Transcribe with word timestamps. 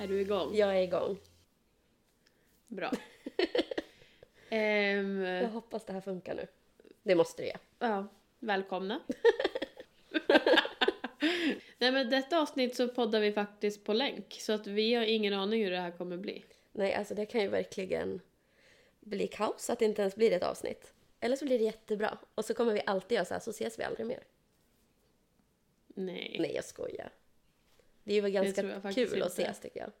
Är 0.00 0.08
du 0.08 0.20
igång? 0.20 0.54
Jag 0.54 0.78
är 0.78 0.82
igång. 0.82 1.18
Bra. 2.68 2.92
Ehm, 4.50 5.22
Jag 5.22 5.48
hoppas 5.48 5.84
det 5.84 5.92
här 5.92 6.00
funkar 6.00 6.34
nu. 6.34 6.46
Det 7.02 7.14
måste 7.14 7.42
det 7.42 7.46
göra. 7.48 7.58
ja, 7.78 8.06
välkomna. 8.38 9.00
Nej 11.78 11.92
men 11.92 12.10
detta 12.10 12.40
avsnitt 12.40 12.76
så 12.76 12.88
poddar 12.88 13.20
vi 13.20 13.32
faktiskt 13.32 13.84
på 13.84 13.92
länk 13.92 14.36
så 14.40 14.52
att 14.52 14.66
vi 14.66 14.94
har 14.94 15.04
ingen 15.04 15.32
aning 15.34 15.64
hur 15.64 15.70
det 15.70 15.80
här 15.80 15.90
kommer 15.90 16.16
bli. 16.16 16.44
Nej, 16.72 16.94
alltså 16.94 17.14
det 17.14 17.26
kan 17.26 17.40
ju 17.40 17.48
verkligen 17.48 18.20
bli 19.00 19.26
kaos 19.26 19.70
att 19.70 19.78
det 19.78 19.84
inte 19.84 20.02
ens 20.02 20.16
blir 20.16 20.32
ett 20.32 20.42
avsnitt. 20.42 20.92
Eller 21.20 21.36
så 21.36 21.44
blir 21.44 21.58
det 21.58 21.64
jättebra. 21.64 22.18
Och 22.34 22.44
så 22.44 22.54
kommer 22.54 22.72
vi 22.72 22.82
alltid 22.86 23.16
göra 23.16 23.24
så 23.24 23.34
här, 23.34 23.40
så 23.40 23.50
ses 23.50 23.78
vi 23.78 23.82
aldrig 23.84 24.06
mer. 24.06 24.22
Nej. 25.86 26.36
Nej, 26.40 26.54
jag 26.54 26.64
skojar. 26.64 27.10
Det 28.10 28.14
är 28.14 28.16
ju 28.16 28.20
väl 28.20 28.32
tror 28.54 28.68
ganska 28.68 28.92
kul 28.92 29.22
att 29.22 29.30
inte. 29.30 29.42
ses 29.42 29.60
tycker 29.60 29.80
jag. 29.80 29.92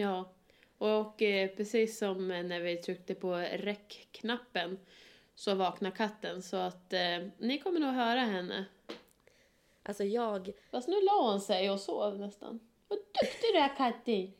Ja. 0.00 0.32
Och 0.78 1.22
eh, 1.22 1.50
precis 1.56 1.98
som 1.98 2.28
när 2.28 2.60
vi 2.60 2.76
tryckte 2.76 3.14
på 3.14 3.36
räckknappen 3.36 4.78
så 5.34 5.54
vaknar 5.54 5.90
katten 5.90 6.42
så 6.42 6.56
att 6.56 6.92
eh, 6.92 7.18
ni 7.38 7.58
kommer 7.58 7.80
nog 7.80 7.94
höra 7.94 8.20
henne. 8.20 8.64
Alltså 9.82 10.04
jag, 10.04 10.52
Fast 10.70 10.88
nu 10.88 11.00
la 11.02 11.30
hon 11.30 11.40
sig 11.40 11.70
och 11.70 11.80
sov 11.80 12.18
nästan. 12.18 12.60
Vad 12.88 12.98
duktig 12.98 13.50
du 13.52 13.58
är 13.58 13.76
Katti! 13.76 14.32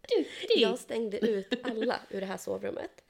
Duktig! 0.00 0.62
jag 0.62 0.78
stängde 0.78 1.18
ut 1.18 1.54
alla 1.62 2.00
ur 2.10 2.20
det 2.20 2.26
här 2.26 2.36
sovrummet. 2.36 3.04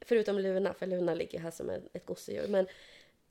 Förutom 0.00 0.38
Luna, 0.38 0.74
för 0.74 0.86
Luna 0.86 1.14
ligger 1.14 1.38
här 1.38 1.50
som 1.50 1.70
ett 1.70 2.06
gosedjur. 2.06 2.48
Men 2.48 2.66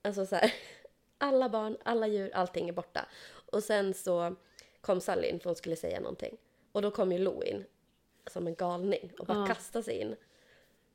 alltså 0.02 0.26
så 0.26 0.36
här, 0.36 0.54
alla 1.18 1.50
barn, 1.50 1.78
alla 1.84 2.08
djur, 2.08 2.32
allting 2.34 2.70
är 2.70 2.74
borta. 2.74 3.08
Och 3.54 3.64
sen 3.64 3.94
så 3.94 4.36
kom 4.82 5.02
Sally 5.02 5.28
in 5.28 5.40
för 5.40 5.50
hon 5.50 5.56
skulle 5.56 5.76
säga 5.76 6.00
någonting. 6.00 6.38
Och 6.72 6.82
då 6.82 6.92
kom 6.92 7.12
ju 7.12 7.18
Lo 7.18 7.44
in 7.44 7.66
som 8.28 8.48
en 8.48 8.56
galning 8.56 9.12
och 9.20 9.26
bara 9.26 9.38
Ja. 9.40 9.48
kastade 9.48 9.84
sig 9.84 9.98
in. 10.02 10.16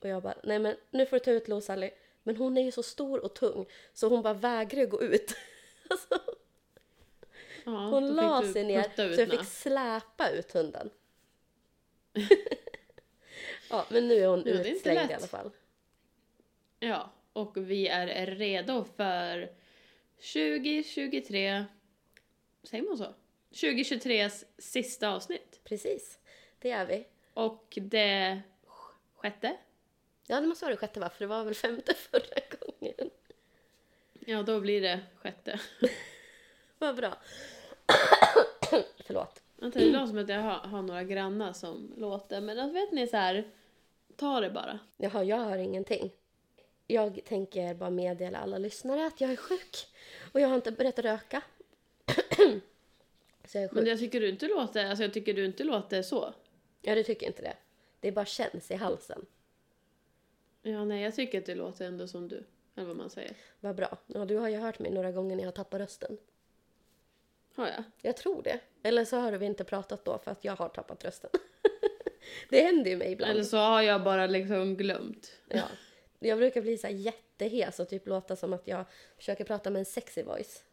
Och 0.01 0.09
jag 0.09 0.23
bara, 0.23 0.35
nej 0.45 0.59
men 0.59 0.77
nu 0.91 1.07
får 1.07 1.17
du 1.17 1.25
ta 1.25 1.31
ut 1.31 1.49
Lo 1.49 1.61
Sally. 1.61 1.91
Men 2.23 2.37
hon 2.37 2.59
är 2.59 2.63
ju 2.63 2.73
så 2.73 2.83
stor 2.83 3.25
och 3.25 3.35
tung 3.35 3.67
så 3.93 4.09
hon 4.09 4.23
bara 4.23 4.35
vägrar 4.35 4.81
ju 4.81 4.87
gå 4.87 5.03
ut. 5.03 5.35
Alltså, 5.91 6.19
Ja, 7.65 7.73
hon 7.73 8.15
la 8.15 8.43
sig 8.53 8.65
ner 8.65 9.15
så 9.15 9.21
jag 9.21 9.31
fick 9.31 9.45
släpa 9.45 10.31
ut 10.31 10.53
hunden. 10.53 10.91
ja, 13.71 13.87
men 13.91 14.09
nu 14.09 14.15
är 14.15 14.27
hon 14.27 14.43
det 14.43 14.51
är 14.51 14.65
utslängd 14.75 15.11
i 15.11 15.15
alla 15.15 15.27
fall. 15.27 15.51
Ja, 16.81 17.11
och 17.33 17.57
vi 17.57 17.89
är 17.89 18.27
redo 18.27 18.85
för 18.85 19.53
2023... 20.17 21.65
Säger 22.71 22.85
man 22.85 22.99
så? 22.99 23.15
2023s 23.51 24.45
sista 24.59 25.09
avsnitt. 25.09 25.61
Precis, 25.65 26.19
det 26.59 26.71
är 26.71 26.87
vi. 26.87 27.07
Och 27.35 27.79
det 27.81 28.41
sjätte? 29.17 29.57
Ja, 30.27 30.41
det 30.41 30.47
måste 30.47 30.65
vara 30.65 30.75
det 30.75 30.81
sjätte 30.81 31.01
va? 31.01 31.11
För 31.11 31.19
det 31.19 31.27
var 31.27 31.45
väl 31.45 31.55
femte 31.55 31.95
förra 32.11 32.41
gången. 32.61 33.11
Ja, 34.27 34.43
då 34.43 34.61
blir 34.61 34.81
det 34.81 35.01
sjätte. 35.17 35.61
Vad 36.79 36.97
bra. 36.97 37.17
Förlåt. 39.07 39.43
Vänta, 39.57 39.79
det 39.79 39.85
låter 39.85 40.07
som 40.07 40.19
att 40.19 40.29
jag 40.29 40.43
har, 40.43 40.59
har 40.59 40.83
några 40.83 41.05
grannar 41.05 41.53
som 41.53 41.93
låter. 41.97 42.41
Men 42.41 42.59
att 42.59 42.73
vet 42.73 42.93
ni 42.93 43.07
så 43.07 43.17
här, 43.17 43.51
ta 44.17 44.41
det 44.41 44.51
bara. 44.51 44.79
Jaha, 44.97 45.25
jag 45.25 45.39
hör 45.39 45.59
ingenting. 45.59 46.11
Jag 46.87 47.25
tänker 47.25 47.75
bara 47.75 47.91
meddela 47.91 48.39
alla 48.39 48.59
lyssnare 48.59 49.07
att 49.07 49.21
jag 49.21 49.31
är 49.31 49.37
sjuk. 49.37 49.77
Och 50.33 50.41
jag 50.41 50.49
har 50.49 50.57
inte 50.57 50.73
börjat 50.73 50.99
röka. 50.99 51.43
Så 53.45 53.59
jag 53.59 53.65
är 53.65 53.69
sjuk. 53.69 53.77
Men 53.77 53.87
jag 53.87 53.99
tycker 53.99 54.21
du 54.21 54.29
inte 54.29 54.49
låter, 54.49 54.87
alltså 54.87 55.05
jag 55.05 55.13
tycker 55.13 55.35
du 55.35 55.45
inte 55.45 55.65
låter 55.65 56.03
så. 56.03 56.35
Ja, 56.83 56.95
du 56.95 57.03
tycker 57.03 57.27
inte 57.27 57.43
det? 57.43 57.57
Det 58.01 58.13
bara 58.13 58.25
känns 58.25 58.71
i 58.71 58.75
halsen. 58.75 59.27
Ja, 60.63 60.85
nej, 60.85 61.03
jag 61.03 61.15
tycker 61.15 61.39
att 61.39 61.47
det 61.47 61.55
låter 61.55 61.85
ändå 61.87 62.09
som 62.09 62.29
du. 62.29 62.45
Eller 62.77 62.87
vad 62.87 62.97
man 62.97 63.11
säger. 63.11 63.33
Vad 63.61 63.77
bra. 63.77 63.99
Ja, 64.07 64.25
du 64.25 64.37
har 64.37 64.49
ju 64.49 64.57
hört 64.57 64.79
mig 64.79 64.91
några 64.91 65.13
gånger 65.13 65.37
när 65.37 65.43
jag 65.43 65.49
har 65.49 65.53
tappat 65.53 65.81
rösten. 65.81 66.19
Har 67.55 67.67
jag? 67.67 67.85
Jag 68.03 68.17
tror 68.17 68.43
det. 68.43 68.61
Eller 68.83 69.05
så 69.05 69.17
har 69.17 69.33
vi 69.33 69.47
inte 69.47 69.65
pratat 69.65 70.05
då 70.05 70.19
för 70.19 70.31
att 70.31 70.45
jag 70.45 70.57
har 70.57 70.69
tappat 70.69 71.05
rösten. 71.05 71.31
det 72.51 72.61
händer 72.61 72.91
ju 72.91 72.97
mig 72.97 73.13
ibland. 73.13 73.33
Eller 73.33 73.45
så 73.45 73.57
har 73.57 73.83
jag 73.83 74.05
bara 74.05 74.27
liksom 74.27 74.77
glömt. 74.77 75.33
Ja. 75.49 75.65
Jag 76.19 76.39
brukar 76.39 76.63
bli 76.63 76.79
så 76.79 76.87
här 76.87 76.95
jättehes 76.95 77.81
och 77.81 77.89
typ 77.89 78.07
låta 78.07 78.37
som 78.37 78.53
att 78.53 78.69
jag 78.69 78.85
försöker 79.17 79.45
prata 79.45 79.71
med 79.71 79.81
en 79.81 79.87
sexy 79.87 80.23
voice. 80.23 80.65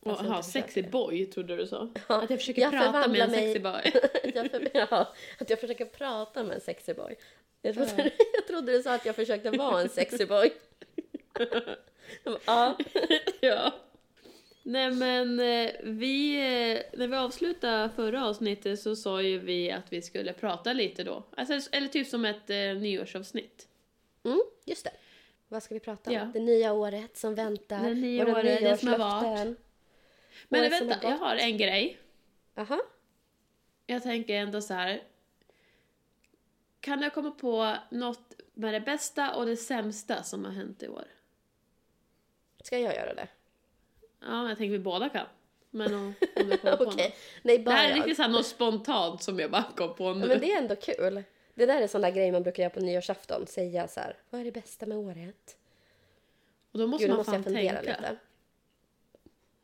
Och, 0.00 0.10
Alltså, 0.10 0.26
inte 0.26 0.42
sexy 0.42 0.82
boy 0.82 1.26
trodde 1.26 1.56
du 1.56 1.66
så? 1.66 1.88
Ja, 2.08 2.22
Att 2.22 2.30
jag 2.30 2.38
försöker 2.38 2.62
jag 2.62 2.70
prata 2.72 3.08
med 3.08 3.20
en 3.20 3.30
mig- 3.30 3.40
sexy 3.54 3.58
boy. 3.58 3.92
jag 4.34 4.50
för, 4.50 4.68
ja, 4.74 5.14
att 5.38 5.50
jag 5.50 5.60
försöker 5.60 5.84
prata 5.84 6.42
med 6.44 6.54
en 6.54 6.60
sexy 6.60 6.94
boy. 6.94 7.16
Jag 7.62 7.74
trodde, 7.74 7.92
jag 8.34 8.46
trodde 8.46 8.72
du 8.72 8.82
sa 8.82 8.94
att 8.94 9.06
jag 9.06 9.16
försökte 9.16 9.50
vara 9.50 9.80
en 9.80 9.88
sexy 9.88 10.26
boy. 10.26 10.52
Ja, 12.46 12.76
ja. 13.40 13.72
Nej 14.62 14.90
men 14.90 15.40
eh, 15.40 15.70
vi, 15.82 16.34
eh, 16.36 16.98
när 16.98 17.06
vi 17.08 17.16
avslutade 17.16 17.90
förra 17.96 18.26
avsnittet 18.26 18.80
så 18.80 18.96
sa 18.96 19.22
ju 19.22 19.38
vi 19.38 19.70
att 19.70 19.92
vi 19.92 20.02
skulle 20.02 20.32
prata 20.32 20.72
lite 20.72 21.04
då. 21.04 21.22
Alltså, 21.36 21.76
eller 21.76 21.88
typ 21.88 22.06
som 22.08 22.24
ett 22.24 22.50
eh, 22.50 22.56
nyårsavsnitt. 22.56 23.68
mm, 24.24 24.40
just 24.64 24.84
det. 24.84 24.90
Vad 25.48 25.62
ska 25.62 25.74
vi 25.74 25.80
prata 25.80 26.10
om? 26.10 26.16
Ja. 26.16 26.30
Det 26.34 26.40
nya 26.40 26.72
året 26.72 27.16
som 27.16 27.34
väntar. 27.34 27.82
Det 27.88 27.94
nya 27.94 28.22
året, 28.32 28.44
det 28.60 28.76
som 28.80 28.88
har 28.88 28.98
nyårslöften. 29.22 29.56
Men 30.48 30.70
vänta, 30.70 30.98
jag 31.02 31.18
har 31.18 31.36
en 31.36 31.56
grej. 31.58 31.98
Aha. 32.56 32.80
Jag 33.86 34.02
tänker 34.02 34.34
ändå 34.34 34.60
så 34.60 34.74
här. 34.74 35.02
Kan 36.80 37.02
jag 37.02 37.14
komma 37.14 37.30
på 37.30 37.76
något 37.90 38.34
med 38.54 38.74
det 38.74 38.80
bästa 38.80 39.34
och 39.34 39.46
det 39.46 39.56
sämsta 39.56 40.22
som 40.22 40.44
har 40.44 40.52
hänt 40.52 40.82
i 40.82 40.88
år? 40.88 41.04
Ska 42.64 42.78
jag 42.78 42.94
göra 42.96 43.14
det? 43.14 43.28
Ja, 44.20 44.48
jag 44.48 44.58
tänker 44.58 44.72
vi 44.72 44.78
båda 44.78 45.08
kan. 45.08 45.26
Men 45.70 45.94
om, 45.94 46.14
om 46.36 46.48
du 46.48 46.56
kommer 46.58 46.76
på 46.76 46.84
Okej. 46.84 47.04
något. 47.08 47.14
Nej, 47.42 47.58
Det 47.58 47.64
bara 47.64 47.74
här 47.74 47.84
är 47.84 47.88
jag. 47.88 47.96
riktigt 47.98 48.16
så 48.16 48.22
här 48.22 48.28
något 48.30 48.46
spontant 48.46 49.22
som 49.22 49.38
jag 49.38 49.50
bara 49.50 49.64
kom 49.76 49.94
på 49.94 50.12
nu. 50.14 50.20
Ja, 50.20 50.26
men 50.26 50.40
det 50.40 50.52
är 50.52 50.58
ändå 50.58 50.76
kul. 50.76 51.22
Det 51.54 51.66
där 51.66 51.82
är 51.82 51.86
sån 51.86 52.00
där 52.00 52.10
grej 52.10 52.32
man 52.32 52.42
brukar 52.42 52.62
göra 52.62 52.70
på 52.74 52.80
nyårsafton. 52.80 53.46
Säga 53.46 53.88
så 53.88 54.00
här, 54.00 54.16
vad 54.30 54.40
är 54.40 54.44
det 54.44 54.52
bästa 54.52 54.86
med 54.86 54.98
året? 54.98 55.56
Och 56.72 56.78
då 56.78 56.86
måste 56.86 57.02
Gud, 57.04 57.10
man 57.10 57.16
måste 57.18 57.30
fan 57.32 57.42
jag 57.42 57.44
fundera 57.44 57.74
tänka. 57.82 58.00
lite. 58.00 58.16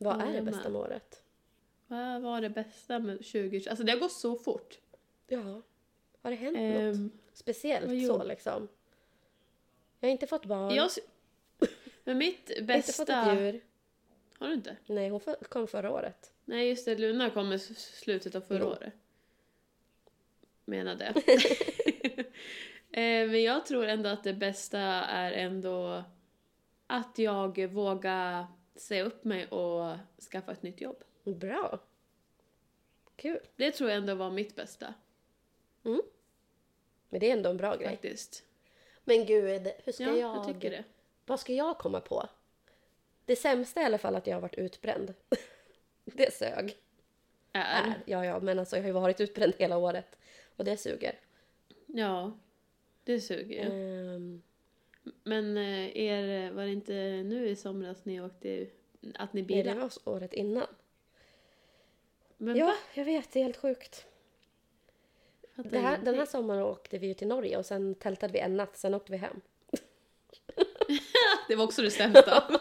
Vad 0.04 0.20
är 0.20 0.26
det 0.26 0.34
jag 0.36 0.44
bästa 0.44 0.68
med. 0.68 0.80
året? 0.80 1.22
Vad 1.86 2.22
var 2.22 2.40
det 2.40 2.50
bästa 2.50 2.98
med 2.98 3.16
2020? 3.18 3.68
Alltså 3.70 3.84
det 3.84 3.92
har 3.92 3.98
gått 3.98 4.12
så 4.12 4.36
fort. 4.36 4.78
Ja, 5.26 5.62
har 6.22 6.30
det 6.30 6.36
hänt 6.36 6.56
något 6.56 6.94
Ehm, 6.96 7.10
speciellt 7.32 8.06
så 8.06 8.24
liksom? 8.24 8.68
Jag 10.00 10.08
har 10.08 10.12
inte 10.12 10.26
fått 10.26 10.44
barn, 10.44 10.74
jag, 10.74 10.90
men 12.04 12.18
mitt 12.18 12.50
jag 12.56 12.66
har 12.66 12.74
inte 12.76 12.92
fått 12.92 13.06
bästa... 13.06 13.32
ett 13.32 13.38
djur. 13.40 13.60
Har 14.38 14.48
du 14.48 14.54
inte? 14.54 14.76
Nej, 14.86 15.08
hon 15.08 15.20
kom 15.48 15.66
förra 15.66 15.90
året. 15.92 16.32
Nej 16.44 16.68
just 16.68 16.84
det, 16.84 16.96
Luna 16.98 17.30
kom 17.30 17.52
i 17.52 17.58
slutet 17.58 18.34
av 18.34 18.40
förra 18.40 18.58
Jo. 18.58 18.66
året. 18.66 18.92
Menade. 20.64 21.14
Eh, 22.90 23.28
Men 23.28 23.42
jag 23.42 23.66
tror 23.66 23.86
ändå 23.86 24.08
att 24.08 24.24
det 24.24 24.32
bästa 24.34 24.78
är 25.04 25.32
ändå 25.32 26.04
att 26.86 27.18
jag 27.18 27.66
vågar 27.66 28.46
säga 28.76 29.04
upp 29.04 29.24
mig 29.24 29.46
och 29.46 29.96
skaffa 30.30 30.52
ett 30.52 30.62
nytt 30.62 30.80
jobb. 30.80 31.04
Bra. 31.24 31.78
Kul. 33.16 33.40
Det 33.56 33.70
tror 33.70 33.90
jag 33.90 33.96
ändå 33.98 34.14
var 34.14 34.30
mitt 34.30 34.56
bästa 34.56 34.94
Men 37.08 37.20
det 37.20 37.28
är 37.30 37.32
ändå 37.32 37.50
en 37.50 37.56
bra 37.56 37.76
grej. 37.76 37.88
faktiskt. 37.88 38.44
Men 39.04 39.26
gud, 39.26 39.68
hur 39.84 39.92
ska 39.92 40.02
Ja, 40.04 40.16
jag... 40.16 40.36
jag 40.36 40.46
tycker 40.46 40.70
det. 40.70 40.84
Vad 41.26 41.40
ska 41.40 41.52
jag 41.52 41.78
komma 41.78 42.00
på? 42.00 42.28
Det 43.24 43.36
sämsta 43.36 43.80
är 43.80 43.84
i 43.84 43.86
alla 43.86 43.98
fall 43.98 44.16
att 44.16 44.26
jag 44.26 44.36
har 44.36 44.40
varit 44.40 44.54
utbränd. 44.58 45.14
det 46.04 46.34
sög. 46.34 46.76
Är. 47.52 47.82
Är. 47.82 48.02
Ja, 48.06 48.24
ja, 48.24 48.40
men 48.40 48.58
alltså 48.58 48.76
jag 48.76 48.82
har 48.82 48.86
ju 48.88 48.92
varit 48.92 49.20
utbränd 49.20 49.52
hela 49.58 49.76
året. 49.76 50.18
Och 50.56 50.64
det 50.64 50.76
suger. 50.76 51.20
Ja, 51.86 52.38
det 53.04 53.20
suger 53.20 53.64
ju. 53.64 54.14
Ehm, 54.14 54.42
Men 55.24 55.56
eh, 55.56 55.96
er, 55.96 56.50
var 56.50 56.62
det 56.64 56.72
inte 56.72 57.22
nu 57.24 57.48
i 57.48 57.56
somras 57.56 58.04
ni 58.04 58.20
åkte, 58.20 58.66
att 59.14 59.32
ni 59.32 59.42
nej, 59.42 59.48
det 59.48 59.62
bilade? 59.62 59.80
var 59.80 59.90
året 60.04 60.32
innan. 60.32 60.66
Men 62.36 62.56
Ja, 62.56 62.66
va? 62.66 62.74
jag 62.94 63.04
vet. 63.04 63.32
Det 63.32 63.38
är 63.38 63.44
helt 63.44 63.56
sjukt. 63.56 64.06
Här, 65.72 65.98
den 65.98 66.14
här 66.14 66.26
sommaren 66.26 66.62
åkte 66.62 66.98
vi 66.98 67.06
ju 67.06 67.14
till 67.14 67.28
Norge 67.28 67.56
och 67.56 67.66
sen 67.66 67.94
tältade 67.94 68.32
vi 68.32 68.38
en 68.38 68.56
natt, 68.56 68.76
sen 68.76 68.94
åkte 68.94 69.12
vi 69.12 69.18
hem. 69.18 69.40
Det 71.48 71.56
var 71.56 71.64
också 71.64 71.82
det 71.82 71.90
sämsta. 71.90 72.60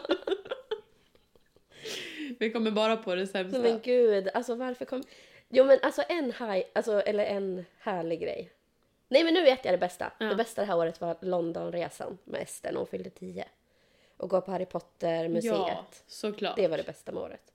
Vi 2.38 2.50
kommer 2.50 2.70
bara 2.70 2.96
på 2.96 3.14
det 3.14 3.26
sämsta. 3.26 3.58
Men 3.58 3.80
gud, 3.80 4.28
alltså 4.34 4.54
varför 4.54 4.84
kom... 4.84 5.02
Jo 5.48 5.64
men 5.64 5.78
alltså 5.82 6.02
en 6.08 6.32
haj, 6.32 6.70
alltså 6.72 7.00
eller 7.00 7.24
en 7.24 7.64
härlig 7.78 8.20
grej. 8.20 8.50
Nej 9.14 9.24
men 9.24 9.34
nu 9.34 9.42
vet 9.42 9.64
jag 9.64 9.74
det 9.74 9.78
bästa. 9.78 10.12
Ja. 10.18 10.26
Det 10.26 10.34
bästa 10.34 10.60
det 10.60 10.66
här 10.66 10.76
året 10.76 11.00
var 11.00 11.16
Londonresan 11.20 12.18
med 12.24 12.42
Ester 12.42 12.72
när 12.72 12.78
hon 12.78 12.86
fyllde 12.86 13.10
10. 13.10 13.44
Och 14.16 14.30
gå 14.30 14.40
på 14.40 14.50
Harry 14.50 14.64
Potter-museet. 14.64 15.54
Ja, 15.54 15.86
såklart. 16.06 16.56
Det 16.56 16.68
var 16.68 16.76
det 16.76 16.82
bästa 16.82 17.12
med 17.12 17.22
året. 17.22 17.52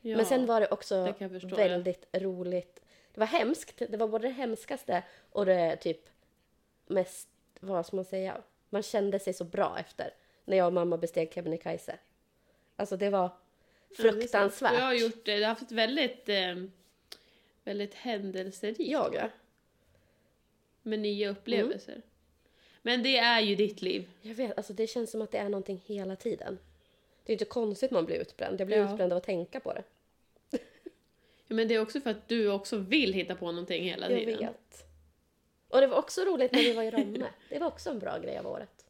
Ja. 0.00 0.16
Men 0.16 0.26
sen 0.26 0.46
var 0.46 0.60
det 0.60 0.66
också 0.66 1.04
det 1.04 1.14
jag 1.18 1.30
förstå, 1.30 1.56
väldigt 1.56 2.06
roligt 2.12 2.80
Det 3.14 3.20
var 3.20 3.26
hemskt. 3.26 3.82
Det 3.88 3.96
var 3.96 4.08
både 4.08 4.28
det 4.28 4.34
hemskaste 4.34 5.02
och 5.30 5.46
det 5.46 5.76
typ 5.76 6.00
mest, 6.86 7.28
vad 7.60 7.86
ska 7.86 7.96
man 7.96 8.04
säga, 8.04 8.42
man 8.70 8.82
kände 8.82 9.18
sig 9.18 9.32
så 9.32 9.44
bra 9.44 9.76
efter. 9.80 10.14
När 10.44 10.56
jag 10.56 10.66
och 10.66 10.72
mamma 10.72 10.96
besteg 10.96 11.32
Kebnekaise. 11.34 11.98
Alltså 12.76 12.96
det 12.96 13.10
var 13.10 13.30
fruktansvärt. 13.96 14.76
Du 14.76 14.82
har 14.82 14.94
gjort 14.94 15.24
det, 15.24 15.36
du 15.36 15.42
har 15.42 15.48
haft 15.48 15.72
väldigt, 15.72 16.28
eh, 16.28 16.54
väldigt 17.64 17.94
händelserikt 17.94 18.80
Jag 18.80 19.14
ja. 19.14 19.28
Med 20.82 20.98
nya 20.98 21.30
upplevelser. 21.30 22.02
Men 22.82 23.02
det 23.02 23.18
är 23.18 23.40
ju 23.40 23.54
ditt 23.54 23.82
liv. 23.82 24.08
Jag 24.22 24.34
vet, 24.34 24.56
alltså 24.56 24.72
det 24.72 24.86
känns 24.86 25.10
som 25.10 25.22
att 25.22 25.30
det 25.30 25.38
är 25.38 25.48
någonting 25.48 25.82
hela 25.86 26.16
tiden. 26.16 26.58
Det 27.24 27.32
är 27.32 27.34
inte 27.34 27.44
konstigt 27.44 27.90
man 27.90 28.04
blir 28.06 28.16
utbränd. 28.16 28.60
Jag 28.60 28.66
blir 28.66 28.76
Ja. 28.76 28.90
utbränd 28.92 29.12
av 29.12 29.16
att 29.16 29.24
tänka 29.24 29.60
på 29.60 29.72
det. 29.72 29.82
Ja, 31.50 31.54
men 31.54 31.68
det 31.68 31.74
är 31.74 31.80
också 31.80 32.00
för 32.00 32.10
att 32.10 32.28
du 32.28 32.50
också 32.50 32.76
vill 32.76 33.12
hitta 33.12 33.34
på 33.34 33.46
någonting 33.52 33.84
hela 33.84 34.10
Jag 34.10 34.18
tiden. 34.20 34.38
vet. 34.38 34.84
Och 35.68 35.80
det 35.80 35.86
var 35.86 35.98
också 35.98 36.20
roligt 36.24 36.52
när 36.52 36.58
vi 36.60 36.72
var 36.72 36.82
i 36.82 36.90
Romme. 36.90 37.26
Det 37.48 37.58
var 37.58 37.66
också 37.66 37.90
en 37.90 37.98
bra 37.98 38.18
grej 38.18 38.38
av 38.38 38.46
året. 38.46 38.84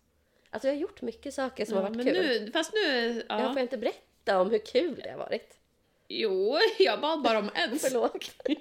Alltså 0.51 0.69
jag 0.69 0.75
har 0.75 0.81
gjort 0.81 1.03
mycket 1.03 1.35
saker 1.35 1.65
som 1.65 1.75
Ja, 1.77 1.83
har 1.83 1.89
varit 1.89 1.97
men 1.97 2.07
kul. 2.07 2.15
nu, 2.45 2.51
fast 2.53 2.73
nu... 2.73 3.23
Jag 3.29 3.41
Ja. 3.41 3.53
får 3.53 3.63
inte 3.63 3.79
berätta 3.79 4.41
om 4.41 4.51
hur 4.51 4.59
kul 4.59 5.01
det 5.05 5.11
har 5.11 5.19
varit. 5.19 5.59
Jo, 6.09 6.59
jag 6.79 7.01
bad 7.01 7.23
bara 7.23 7.39
om 7.39 7.51
en 7.55 7.79
sak. 7.79 8.31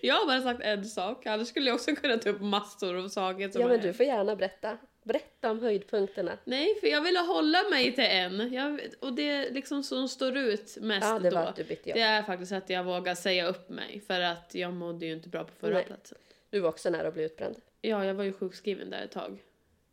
Jag 0.00 0.14
har 0.14 0.26
bara 0.26 0.42
sagt 0.42 0.60
en 0.62 0.84
sak, 0.84 1.26
annars 1.26 1.48
skulle 1.48 1.66
jag 1.66 1.74
också 1.74 1.94
kunna 1.94 2.16
ta 2.16 2.30
upp 2.30 2.40
massor 2.40 2.96
av 3.04 3.08
saker 3.08 3.48
som 3.48 3.60
Ja 3.60 3.68
men 3.68 3.80
du 3.80 3.92
får 3.92 4.06
gärna 4.06 4.36
berätta. 4.36 4.78
Berätta 5.02 5.50
om 5.50 5.60
höjdpunkterna. 5.60 6.38
Nej, 6.44 6.80
för 6.80 6.86
jag 6.86 7.02
ville 7.02 7.18
hålla 7.18 7.58
mig 7.70 7.94
till 7.94 8.04
en. 8.04 8.52
Jag, 8.52 8.80
och 9.00 9.12
det 9.12 9.50
liksom 9.50 9.82
som 9.82 10.08
står 10.08 10.36
ut 10.36 10.76
mest 10.80 11.06
Ja, 11.06 11.18
det 11.18 11.30
då. 11.30 11.36
att 11.36 11.56
du 11.56 11.64
bytte 11.64 11.88
jobb. 11.88 11.96
Det 11.96 12.02
är 12.02 12.22
faktiskt 12.22 12.52
att 12.52 12.70
jag 12.70 12.84
vågar 12.84 13.14
säga 13.14 13.46
upp 13.46 13.68
mig 13.68 14.02
för 14.06 14.20
att 14.20 14.54
jag 14.54 14.72
mådde 14.72 15.06
ju 15.06 15.12
inte 15.12 15.28
bra 15.28 15.44
på 15.44 15.52
förra 15.60 15.74
Nej. 15.74 15.84
platsen. 15.84 16.18
Du 16.50 16.60
var 16.60 16.68
också 16.68 16.90
nära 16.90 17.08
att 17.08 17.14
bli 17.14 17.24
utbränd. 17.24 17.56
Ja, 17.80 18.04
jag 18.04 18.14
var 18.14 18.24
ju 18.24 18.32
sjukskriven 18.32 18.90
där 18.90 19.04
ett 19.04 19.10
tag. 19.10 19.38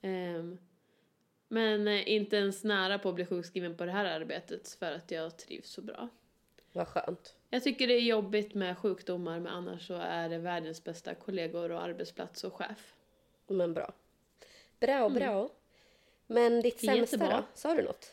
Ehm, 0.02 0.58
men 1.48 1.88
inte 1.88 2.36
ens 2.36 2.64
nära 2.64 3.00
på 3.00 3.10
att 3.10 3.16
bli 3.16 3.26
sjukskriven 3.26 3.78
på 3.78 3.86
det 3.86 3.92
här 3.92 4.06
arbetet 4.06 4.78
för 4.80 4.92
att 4.92 5.12
jag 5.12 5.38
trivs 5.38 5.70
så 5.70 5.82
bra. 5.82 6.10
Vad 6.72 6.88
skönt. 6.88 7.36
Jag 7.50 7.64
tycker 7.64 7.88
det 7.88 7.94
är 7.94 8.02
jobbigt 8.02 8.54
med 8.54 8.78
sjukdomar 8.78 9.40
men 9.40 9.54
annars 9.54 9.88
så 9.88 9.94
är 9.94 10.30
det 10.30 10.38
världens 10.38 10.84
bästa 10.84 11.16
kollegor 11.16 11.72
och 11.72 11.84
arbetsplats 11.84 12.44
och 12.44 12.54
chef. 12.54 12.94
Men 13.48 13.74
bra. 13.74 13.94
Bra, 14.80 15.10
bra. 15.10 15.50
Men 16.28 16.62
ditt 16.62 16.84
Mm. 16.84 16.96
sämsta 16.96 17.16
Jättebra. 17.18 17.38
då? 17.42 17.46
Sa 17.54 17.74
du 17.76 17.82
något? 17.84 18.12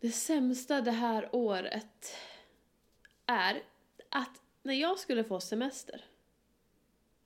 Det 0.00 0.10
sämsta 0.10 0.80
det 0.80 0.90
här 0.90 1.28
året 1.32 2.16
är 3.26 3.62
att 4.08 4.42
när 4.62 4.74
jag 4.74 4.98
skulle 4.98 5.24
få 5.24 5.40
semester, 5.40 6.04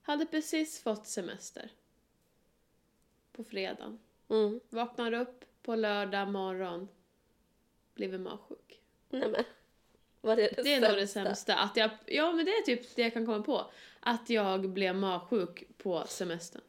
hade 0.03 0.27
precis 0.27 0.83
fått 0.83 1.07
semester 1.07 1.71
på 3.33 3.45
fredagen, 3.45 3.99
Mm. 4.29 4.61
vaknar 4.69 5.13
upp 5.13 5.45
på 5.63 5.75
lördag 5.75 6.29
morgon, 6.29 6.89
blivit 7.95 8.21
magsjuk. 8.21 8.81
Nej 9.09 9.29
men. 9.31 9.45
Var 10.27 10.37
det 10.37 10.49
det 10.57 10.63
Det 10.63 10.75
är 10.75 10.81
nog 10.81 10.97
det 10.99 11.07
sämsta. 11.07 11.57
Att 11.57 11.77
jag, 11.77 11.91
ja 12.07 12.33
men 12.33 12.45
det 12.45 12.51
är 12.51 12.63
typ 12.63 12.97
det 12.97 13.03
jag 13.03 13.13
kan 13.13 13.27
komma 13.27 13.43
på. 13.43 13.67
Att 14.01 14.31
jag 14.31 14.69
blev 14.69 14.95
magsjuk 14.95 15.65
på 15.79 16.05
semestern. 16.07 16.63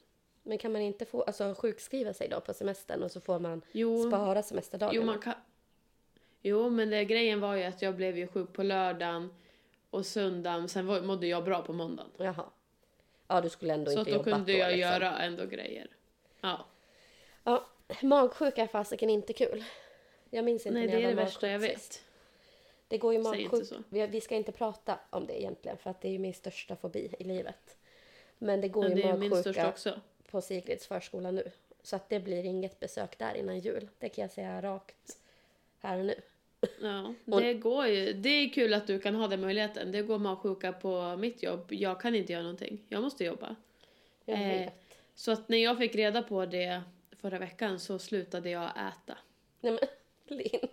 Men 0.44 0.58
kan 0.58 0.72
man 0.72 0.82
inte 0.82 1.06
få, 1.06 1.22
alltså 1.24 1.56
sjukskriva 1.58 2.14
sig 2.14 2.28
då 2.30 2.40
på 2.42 2.54
semestern 2.54 3.04
och 3.04 3.12
så 3.12 3.22
får 3.22 3.40
man 3.40 3.62
Jo, 3.72 4.08
spara 4.08 4.44
semesterdagarna? 4.44 4.96
jo, 4.96 5.04
man 5.06 5.20
kan, 5.20 5.34
jo 6.42 6.70
men 6.70 6.90
det, 6.90 7.06
grejen 7.06 7.40
var 7.40 7.56
ju 7.56 7.64
att 7.64 7.82
jag 7.82 7.96
blev 7.96 8.18
ju 8.18 8.28
sjuk 8.28 8.54
på 8.54 8.64
lördagen 8.64 9.34
och 9.90 10.06
söndagen, 10.06 10.70
sen 10.70 10.88
var, 10.88 11.02
mådde 11.02 11.28
jag 11.28 11.44
bra 11.44 11.62
på 11.62 11.74
måndagen. 11.74 12.12
Jaha. 12.18 12.46
Ja, 13.28 13.42
du 13.42 13.50
skulle 13.50 13.74
ändå 13.74 13.92
Så 13.92 14.00
inte 14.00 14.12
då 14.12 14.18
jobbat 14.18 14.34
kunde 14.34 14.52
då 14.54 14.58
jag 14.60 14.72
liksom. 14.72 14.80
göra 14.92 15.18
ändå 15.20 15.46
grejer. 15.46 15.88
Ja. 16.42 16.66
Ja, 17.44 17.66
magsjuka 18.02 18.62
är 18.64 18.68
fasiken 18.68 19.10
inte 19.10 19.34
kul. 19.34 19.64
Jag 20.30 20.46
minns 20.46 20.66
inte 20.66 20.80
Nej, 20.80 20.88
när 20.88 20.96
det 20.96 21.02
jag 21.02 21.12
är 21.12 21.16
var 21.16 21.22
det 21.22 21.26
värsta 21.26 21.48
jag 21.48 21.62
magsjuk 21.62 21.78
sist. 21.80 21.92
vet. 22.02 22.07
Det 22.88 22.98
går 22.98 23.14
ju 23.14 23.24
Säg 23.24 23.42
inte 23.42 23.56
magsjuk. 23.56 23.68
så. 23.68 23.84
Vi, 23.90 24.08
vi 24.08 24.22
ska 24.22 24.36
inte 24.36 24.52
prata 24.52 25.00
om 25.10 25.28
det 25.28 25.42
egentligen 25.42 25.78
för 25.78 25.90
att 25.90 26.02
det 26.02 26.08
är 26.08 26.12
ju 26.12 26.20
min 26.20 26.34
största 26.34 26.76
fobi 26.76 27.16
i 27.20 27.24
livet. 27.24 27.78
Men 28.38 28.62
det 28.62 28.68
går 28.68 28.84
Men 28.84 28.98
ju 28.98 29.04
det 29.04 29.30
magsjuka 29.30 29.74
på 30.32 30.42
Sigrids 30.42 30.88
förskola 30.88 31.32
nu. 31.32 31.52
Så 31.84 31.96
att 31.96 32.10
det 32.10 32.20
blir 32.20 32.44
inget 32.44 32.80
besök 32.80 33.18
där 33.18 33.34
innan 33.38 33.60
jul. 33.60 33.88
Det 34.00 34.10
kan 34.10 34.22
jag 34.22 34.32
säga 34.32 34.62
rakt 34.62 35.18
här 35.80 36.00
och 36.00 36.06
nu. 36.06 36.22
Ja, 36.82 37.14
det 37.40 37.54
går 37.54 37.88
ju. 37.88 38.14
Det 38.14 38.30
är 38.30 38.50
kul 38.50 38.74
att 38.74 38.88
du 38.88 39.00
kan 39.00 39.16
ha 39.16 39.28
den 39.28 39.42
möjligheten. 39.42 39.92
Det 39.92 40.02
går 40.02 40.18
magsjuka 40.18 40.74
på 40.74 41.18
mitt 41.18 41.44
jobb. 41.44 41.68
Jag 41.70 42.02
kan 42.02 42.16
inte 42.16 42.34
göra 42.34 42.44
någonting. 42.44 42.80
Jag 42.90 43.02
måste 43.02 43.24
jobba. 43.24 43.56
Jag 44.26 44.62
Eh. 44.62 44.70
Så 45.16 45.32
att 45.32 45.50
när 45.50 45.58
jag 45.58 45.78
fick 45.78 45.96
reda 45.96 46.24
på 46.24 46.46
det 46.46 46.82
förra 47.22 47.40
veckan 47.40 47.80
så 47.80 48.00
slutade 48.00 48.50
jag 48.50 48.70
äta. 48.70 49.18
Nej 49.60 49.72
men 49.72 49.90
Linn. 50.38 50.70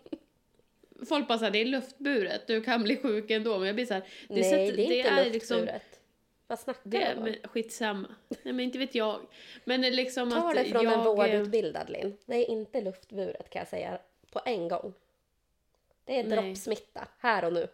Folk 1.09 1.29
bara 1.29 1.39
såhär, 1.39 1.53
det 1.53 1.59
är 1.59 1.65
luftburet, 1.65 2.47
du 2.47 2.61
kan 2.63 2.83
bli 2.83 2.97
sjuk 2.97 3.31
ändå. 3.31 3.59
Men 3.59 3.67
jag 3.67 3.75
blir 3.75 3.87
såhär, 3.87 4.03
det, 4.29 4.35
Nej, 4.35 4.45
sätter- 4.45 4.77
det 4.77 4.83
är 4.83 4.97
inte 4.97 5.09
är 5.09 5.31
liksom, 5.31 5.57
luftburet. 5.57 6.01
Vad 6.47 6.59
snackar 6.59 6.81
det 6.91 7.13
du 7.15 7.19
om? 7.19 7.25
men, 7.25 7.37
skitsamma. 7.45 8.09
Nej 8.29 8.53
men 8.53 8.61
inte 8.61 8.79
vet 8.79 8.95
jag. 8.95 9.21
Men 9.65 9.81
det 9.81 9.91
liksom 9.91 10.31
Ta 10.31 10.49
att 10.49 10.55
det 10.57 10.65
från 10.65 10.85
jag... 10.85 10.93
en 10.93 11.05
vårdutbildad 11.05 11.91
Linn. 11.91 12.17
Det 12.27 12.35
är 12.35 12.51
inte 12.51 12.81
luftburet 12.81 13.51
kan 13.51 13.61
jag 13.61 13.69
säga 13.69 13.99
på 14.31 14.41
en 14.45 14.69
gång. 14.69 14.95
Det 16.05 16.21
är 16.21 16.25
droppsmitta, 16.25 17.09
här 17.19 17.45
och 17.45 17.53
nu. 17.53 17.69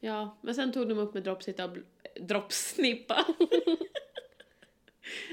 Ja, 0.00 0.38
men 0.40 0.54
sen 0.54 0.72
tog 0.72 0.88
de 0.88 0.98
upp 0.98 1.14
med 1.14 1.22
droppsnitta 1.22 1.64
och 1.64 1.76
droppsnippa. 2.20 3.26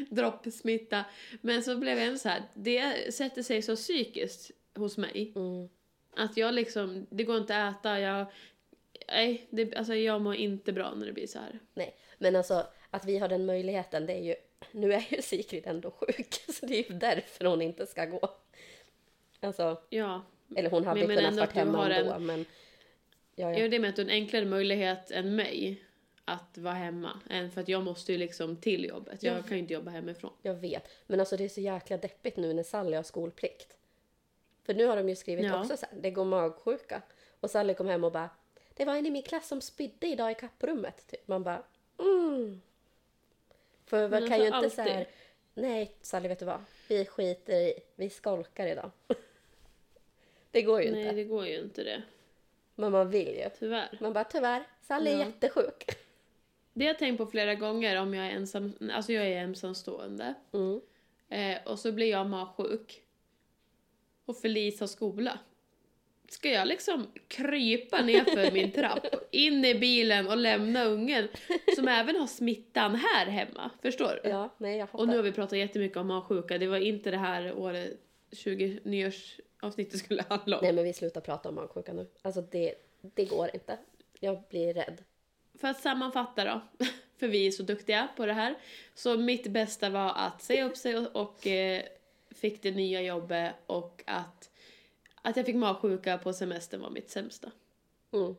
Droppsmitta. 0.09 1.05
Men 1.41 1.63
så 1.63 1.77
blev 1.77 1.99
jag 1.99 2.19
så 2.19 2.29
här, 2.29 2.43
det 2.53 3.13
sätter 3.13 3.43
sig 3.43 3.61
så 3.61 3.75
psykiskt 3.75 4.51
hos 4.75 4.97
mig. 4.97 5.33
Mm. 5.35 5.69
Att 6.17 6.37
jag 6.37 6.53
liksom, 6.53 7.07
det 7.09 7.23
går 7.23 7.37
inte 7.37 7.63
att 7.63 7.79
äta, 7.79 7.99
jag... 7.99 8.25
Nej, 9.07 9.47
det, 9.49 9.75
alltså 9.75 9.95
jag 9.95 10.21
mår 10.21 10.35
inte 10.35 10.73
bra 10.73 10.93
när 10.95 11.05
det 11.05 11.13
blir 11.13 11.27
så 11.27 11.39
här. 11.39 11.59
Nej, 11.73 11.95
men 12.17 12.35
alltså 12.35 12.67
att 12.91 13.05
vi 13.05 13.17
har 13.17 13.27
den 13.27 13.45
möjligheten, 13.45 14.05
det 14.05 14.13
är 14.13 14.23
ju... 14.23 14.35
Nu 14.71 14.93
är 14.93 15.05
ju 15.09 15.21
Sigrid 15.21 15.67
ändå 15.67 15.91
sjuk, 15.91 16.33
så 16.53 16.65
det 16.65 16.73
är 16.85 16.91
ju 16.91 16.97
därför 16.97 17.45
hon 17.45 17.61
inte 17.61 17.85
ska 17.85 18.05
gå. 18.05 18.29
Alltså, 19.39 19.81
Ja, 19.89 20.21
eller 20.55 20.69
hon 20.69 20.85
hade 20.85 21.07
Men 21.07 21.09
jag 21.15 21.25
kunnat 21.29 21.43
att 21.47 21.53
du 21.53 21.59
hemma 21.59 21.89
ändå, 21.93 22.11
en- 22.13 22.25
men... 22.25 22.45
Ja, 23.35 23.49
jag 23.51 23.59
ja. 23.59 23.65
är 23.65 23.69
det 23.69 23.79
med 23.79 23.89
att 23.89 23.95
du 23.95 24.01
har 24.03 24.09
en 24.09 24.13
enklare 24.15 24.45
möjlighet 24.45 25.11
än 25.11 25.35
mig 25.35 25.83
att 26.25 26.57
vara 26.57 26.73
hemma. 26.73 27.19
Än 27.29 27.51
för 27.51 27.61
att 27.61 27.67
jag 27.67 27.83
måste 27.83 28.11
ju 28.11 28.17
liksom 28.17 28.55
till 28.57 28.85
jobbet. 28.85 29.23
Jag 29.23 29.37
Ja. 29.37 29.41
kan 29.43 29.51
ju 29.51 29.57
inte 29.59 29.73
jobba 29.73 29.91
hemifrån. 29.91 30.31
Jag 30.41 30.55
vet. 30.55 30.87
Men 31.07 31.19
alltså 31.19 31.37
det 31.37 31.43
är 31.43 31.49
så 31.49 31.61
jäkla 31.61 31.97
deppigt 31.97 32.37
nu 32.37 32.53
när 32.53 32.63
Sally 32.63 32.95
har 32.95 33.03
skolplikt. 33.03 33.73
För 34.67 34.73
nu 34.73 34.85
har 34.85 34.95
de 34.97 35.09
ju 35.09 35.15
skrivit 35.15 35.45
Ja. 35.45 35.59
också 35.61 35.77
så 35.77 35.85
här, 35.91 35.99
det 36.01 36.11
går 36.11 36.25
magsjuka. 36.25 37.01
Och 37.39 37.49
Sally 37.51 37.73
kom 37.73 37.87
hem 37.87 38.03
och 38.03 38.11
bara, 38.11 38.29
det 38.73 38.85
var 38.85 38.95
en 38.95 39.05
i 39.05 39.11
min 39.11 39.23
klass 39.23 39.47
som 39.47 39.61
spydde 39.61 40.07
idag 40.07 40.31
i 40.31 40.35
kapprummet. 40.35 41.07
Typ. 41.07 41.27
Man 41.27 41.43
bara, 41.43 41.63
mm. 41.99 42.61
För 43.85 44.09
man 44.09 44.27
kan 44.29 44.39
ju 44.39 44.45
inte 44.45 44.57
alltså, 44.57 44.75
så 44.75 44.81
här, 44.81 44.97
alltid. 44.99 45.13
nej 45.53 45.95
Sally 46.01 46.27
vet 46.27 46.39
du 46.39 46.45
vad, 46.45 46.63
vi 46.87 47.05
skiter 47.05 47.53
i, 47.61 47.73
vi 47.95 48.09
skolkar 48.09 48.67
idag. 48.67 48.91
det 50.51 50.61
går 50.61 50.81
ju 50.81 50.91
Nej, 50.91 51.01
inte. 51.01 51.15
det 51.15 51.23
går 51.23 51.47
ju 51.47 51.59
inte 51.59 51.83
det. 51.83 52.01
Men 52.75 52.91
man 52.91 53.09
vill 53.09 53.27
ju. 53.35 53.49
Tyvärr. 53.59 53.97
Man 54.01 54.13
bara, 54.13 54.23
tyvärr, 54.23 54.63
Sally 54.81 55.09
är 55.11 55.19
Ja. 55.19 55.25
jättesjuk. 55.25 55.85
Det 56.73 56.85
har 56.85 56.87
jag 56.87 56.99
tänkt 56.99 57.17
på 57.17 57.25
flera 57.25 57.55
gånger 57.55 58.01
om 58.01 58.13
jag 58.13 58.25
är 58.27 58.31
ensam, 58.31 58.73
alltså 58.93 59.13
jag 59.13 59.25
är 59.27 59.37
ensamstående. 59.37 60.33
Mm. 60.53 60.81
Eh, 61.29 61.67
och 61.67 61.79
så 61.79 61.91
blir 61.91 62.11
jag 62.11 62.27
magsjuk. 62.27 63.03
Och 64.27 64.37
Felice 64.37 64.79
har 64.79 64.87
skola. 64.87 65.39
Ska 66.29 66.49
jag 66.49 66.67
liksom 66.67 67.07
krypa 67.27 68.01
ner 68.01 68.23
för 68.23 68.51
min 68.51 68.71
trapp, 68.71 69.05
in 69.31 69.65
i 69.65 69.75
bilen 69.75 70.27
och 70.27 70.37
lämna 70.37 70.83
ungen 70.83 71.27
som 71.75 71.87
även 71.87 72.15
har 72.15 72.27
smittan 72.27 72.95
här 72.95 73.25
hemma? 73.25 73.71
Förstår 73.81 74.19
du? 74.23 74.29
Ja, 74.29 74.55
nej 74.57 74.77
jag 74.77 74.89
fattar. 74.89 75.03
Och 75.03 75.07
nu 75.07 75.15
har 75.15 75.23
vi 75.23 75.31
pratat 75.31 75.57
jättemycket 75.57 75.97
om 75.97 76.07
magsjuka. 76.07 76.57
Det 76.57 76.67
var 76.67 76.77
inte 76.77 77.11
det 77.11 77.17
här 77.17 77.53
året 77.53 77.99
20 78.31 78.79
nyårsavsnittet 78.83 79.99
skulle 79.99 80.23
handla 80.29 80.57
om. 80.57 80.63
Nej 80.63 80.73
men 80.73 80.83
vi 80.83 80.93
slutar 80.93 81.21
prata 81.21 81.49
om 81.49 81.55
magsjuka 81.55 81.93
nu. 81.93 82.07
Alltså 82.21 82.41
det, 82.41 82.73
det 83.01 83.25
går 83.25 83.49
inte. 83.53 83.77
Jag 84.19 84.43
blir 84.49 84.73
rädd. 84.73 85.03
För 85.59 85.67
att 85.67 85.79
sammanfatta 85.79 86.45
då, 86.45 86.61
för 87.19 87.27
vi 87.27 87.47
är 87.47 87.51
så 87.51 87.63
duktiga 87.63 88.07
på 88.17 88.25
det 88.25 88.33
här. 88.33 88.55
Så 88.95 89.17
mitt 89.17 89.47
bästa 89.47 89.89
var 89.89 90.13
att 90.15 90.41
säga 90.41 90.65
upp 90.65 90.77
sig 90.77 90.97
och, 90.97 91.15
och 91.15 91.47
eh, 91.47 91.83
fick 92.37 92.61
det 92.61 92.71
nya 92.71 93.01
jobbet 93.01 93.55
och 93.65 94.03
att, 94.07 94.49
att 95.21 95.37
jag 95.37 95.45
fick 95.45 95.55
magsjuka 95.55 96.17
på 96.17 96.33
semestern 96.33 96.81
var 96.81 96.89
mitt 96.89 97.09
sämsta. 97.09 97.51
Mm. 98.11 98.35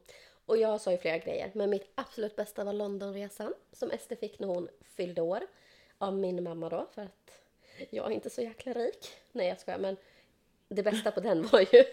Och 0.47 0.57
jag 0.57 0.81
sa 0.81 0.91
ju 0.91 0.99
flera 0.99 1.19
grejer, 1.19 1.51
men 1.55 1.71
mitt 1.71 1.91
absolut 1.95 2.37
bästa 2.37 2.65
var 2.65 2.73
Londonresan 2.73 3.55
som 3.73 3.91
Ester 3.91 4.17
fick 4.17 4.39
när 4.39 4.49
hon 4.49 4.69
fyllde 4.83 5.23
år. 5.23 5.41
Av 5.99 6.17
min 6.17 6.43
mamma 6.43 6.69
då, 6.69 6.87
för 6.95 7.03
att 7.03 7.31
jag 7.91 8.07
är 8.07 8.11
inte 8.11 8.31
så 8.31 8.43
jäkla 8.43 8.73
rik. 8.73 9.09
Nej 9.33 9.49
jag 9.49 9.61
skojar, 9.61 9.79
men 9.79 9.97
det 10.69 10.83
bästa 10.83 11.11
på 11.11 11.21
den 11.21 11.43
var 11.53 11.61
ju 11.61 11.85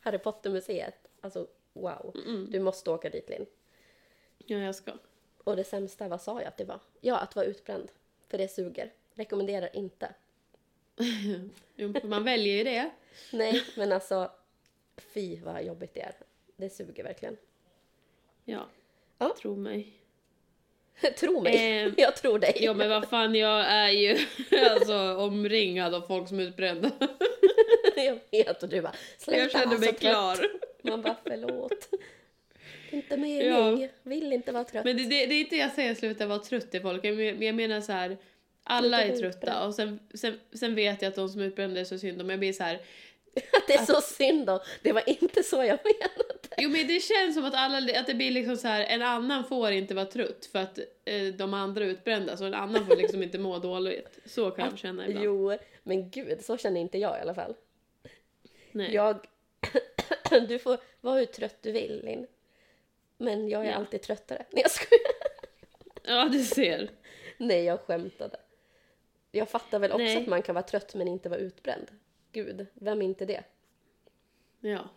Harry 0.00 0.18
Potter-museet. 0.18 1.08
Alltså 1.20 1.46
wow, 1.72 2.12
du 2.50 2.60
måste 2.60 2.90
åka 2.90 3.10
dit 3.10 3.28
Linn. 3.28 3.46
Ja, 4.38 4.58
jag 4.58 4.74
ska. 4.74 4.92
Och 5.44 5.56
det 5.56 5.64
sämsta, 5.64 6.08
vad 6.08 6.20
sa 6.20 6.40
jag 6.40 6.48
att 6.48 6.56
det 6.56 6.64
var? 6.64 6.80
Ja, 7.00 7.18
att 7.18 7.36
vara 7.36 7.46
utbränd. 7.46 7.92
För 8.28 8.38
det 8.38 8.48
suger. 8.48 8.92
Rekommenderar 9.14 9.76
inte. 9.76 10.14
Jo, 11.76 11.94
Man 12.04 12.24
väljer 12.24 12.56
ju 12.56 12.64
det. 12.64 12.90
Nej, 13.32 13.62
men 13.76 13.92
alltså 13.92 14.30
fy 15.14 15.40
vad 15.40 15.64
jobbigt 15.64 15.94
det 15.94 16.00
är. 16.00 16.12
Det 16.56 16.70
suger 16.70 17.04
verkligen. 17.04 17.36
Ja, 18.44 18.68
Ja. 19.18 19.34
tro 19.40 19.56
mig. 19.56 19.92
Tro 21.18 21.40
mig, 21.40 21.56
Ehm, 21.56 21.94
jag 21.96 22.16
tror 22.16 22.38
dig. 22.38 22.56
Ja 22.60 22.74
men 22.74 22.90
vad 22.90 23.08
fan, 23.08 23.34
jag 23.34 23.60
är 23.66 23.88
ju 23.90 24.18
alltså 24.70 25.16
omringad 25.16 25.94
av 25.94 26.00
folk 26.00 26.28
som 26.28 26.38
är 26.40 26.42
utbrända. 26.42 26.90
jag 27.96 28.18
vet 28.30 28.62
och 28.62 28.68
du 28.68 28.80
bara 28.82 28.94
sluta 29.18 29.38
Jag 29.40 29.50
känner 29.50 29.66
mig 29.66 29.78
så 29.78 29.84
trött." 29.84 29.98
klar. 30.00 30.38
Man 30.82 31.02
bara 31.02 31.16
förlåt. 31.24 31.88
Inte 32.90 33.16
mening, 33.16 33.88
vill 34.02 34.32
inte 34.32 34.52
vara 34.52 34.64
trött. 34.64 34.84
Men 34.84 34.96
det, 34.96 35.02
det, 35.02 35.26
det 35.26 35.34
är 35.34 35.40
inte 35.40 35.56
jag 35.56 35.72
säger 35.72 35.94
sluta 35.94 36.26
vara 36.26 36.38
trött 36.38 36.70
till 36.70 36.82
folk, 36.82 37.04
jag 37.04 37.16
men- 37.16 37.42
jag 37.42 37.54
menar 37.54 37.80
så 37.80 37.92
här. 37.92 38.16
Alla 38.64 39.02
är 39.02 39.16
trötta 39.16 39.66
och 39.66 39.74
sen, 39.74 40.00
sen, 40.14 40.40
sen 40.52 40.74
vet 40.74 41.02
jag 41.02 41.08
att 41.08 41.14
de 41.14 41.28
som 41.28 41.40
är 41.40 41.44
utbrända 41.44 41.80
är 41.80 41.84
så 41.84 41.98
synd 41.98 42.20
om. 42.22 42.30
Jag 42.30 42.38
blir 42.38 42.52
så 42.52 42.62
här. 42.62 42.74
Att 43.34 43.66
det 43.66 43.74
är 43.74 43.84
så 43.84 44.00
synd 44.00 44.46
då. 44.46 44.62
Det 44.82 44.92
var 44.92 45.02
inte 45.08 45.42
så 45.42 45.56
jag 45.56 45.78
menade. 45.84 46.38
Jo 46.58 46.70
men 46.70 46.86
det 46.86 47.00
känns 47.00 47.34
som 47.34 47.44
att 47.44 47.54
alla, 47.54 48.00
att 48.00 48.06
det 48.06 48.14
blir 48.14 48.30
liksom 48.30 48.56
så 48.56 48.68
här. 48.68 48.84
en 48.84 49.02
annan 49.02 49.44
får 49.44 49.70
inte 49.70 49.94
vara 49.94 50.06
trött 50.06 50.46
för 50.52 50.58
att 50.58 50.78
eh, 51.04 51.22
de 51.24 51.54
andra 51.54 51.84
är 51.84 51.88
utbrända 51.88 52.36
så 52.36 52.44
en 52.44 52.54
annan 52.54 52.86
får 52.86 52.96
liksom 52.96 53.22
inte 53.22 53.38
må 53.38 53.58
dåligt. 53.58 54.18
Så 54.24 54.50
kan 54.50 54.68
jag 54.70 54.78
känna 54.78 55.06
ibland. 55.06 55.24
Jo, 55.26 55.58
men 55.82 56.10
gud, 56.10 56.44
så 56.44 56.56
känner 56.56 56.80
inte 56.80 56.98
jag 56.98 57.18
i 57.18 57.20
alla 57.20 57.34
fall. 57.34 57.54
Nej. 58.72 58.94
Jag... 58.94 59.26
du 60.48 60.58
får 60.58 60.78
vara 61.00 61.18
hur 61.18 61.26
trött 61.26 61.56
du 61.62 61.72
vill, 61.72 62.00
Linn. 62.04 62.26
Men 63.18 63.48
jag 63.48 63.66
är 63.66 63.70
Ja. 63.70 63.76
alltid 63.76 64.02
tröttare. 64.02 64.44
Nej, 64.50 64.62
jag 64.62 64.70
skojar. 64.70 65.12
Ja 66.02 66.28
du 66.32 66.44
ser. 66.44 66.90
Nej, 67.36 67.64
jag 67.64 67.80
skämtade. 67.80 68.36
Jag 69.32 69.48
fattar 69.48 69.78
väl 69.78 69.92
också 69.92 70.04
Nej. 70.04 70.16
att 70.16 70.26
man 70.26 70.42
kan 70.42 70.54
vara 70.54 70.62
trött 70.62 70.94
men 70.94 71.08
inte 71.08 71.28
vara 71.28 71.40
utbränd. 71.40 71.90
Gud, 72.32 72.66
vem 72.74 73.02
inte 73.02 73.24
det? 73.26 73.44
Ja. 74.60 74.88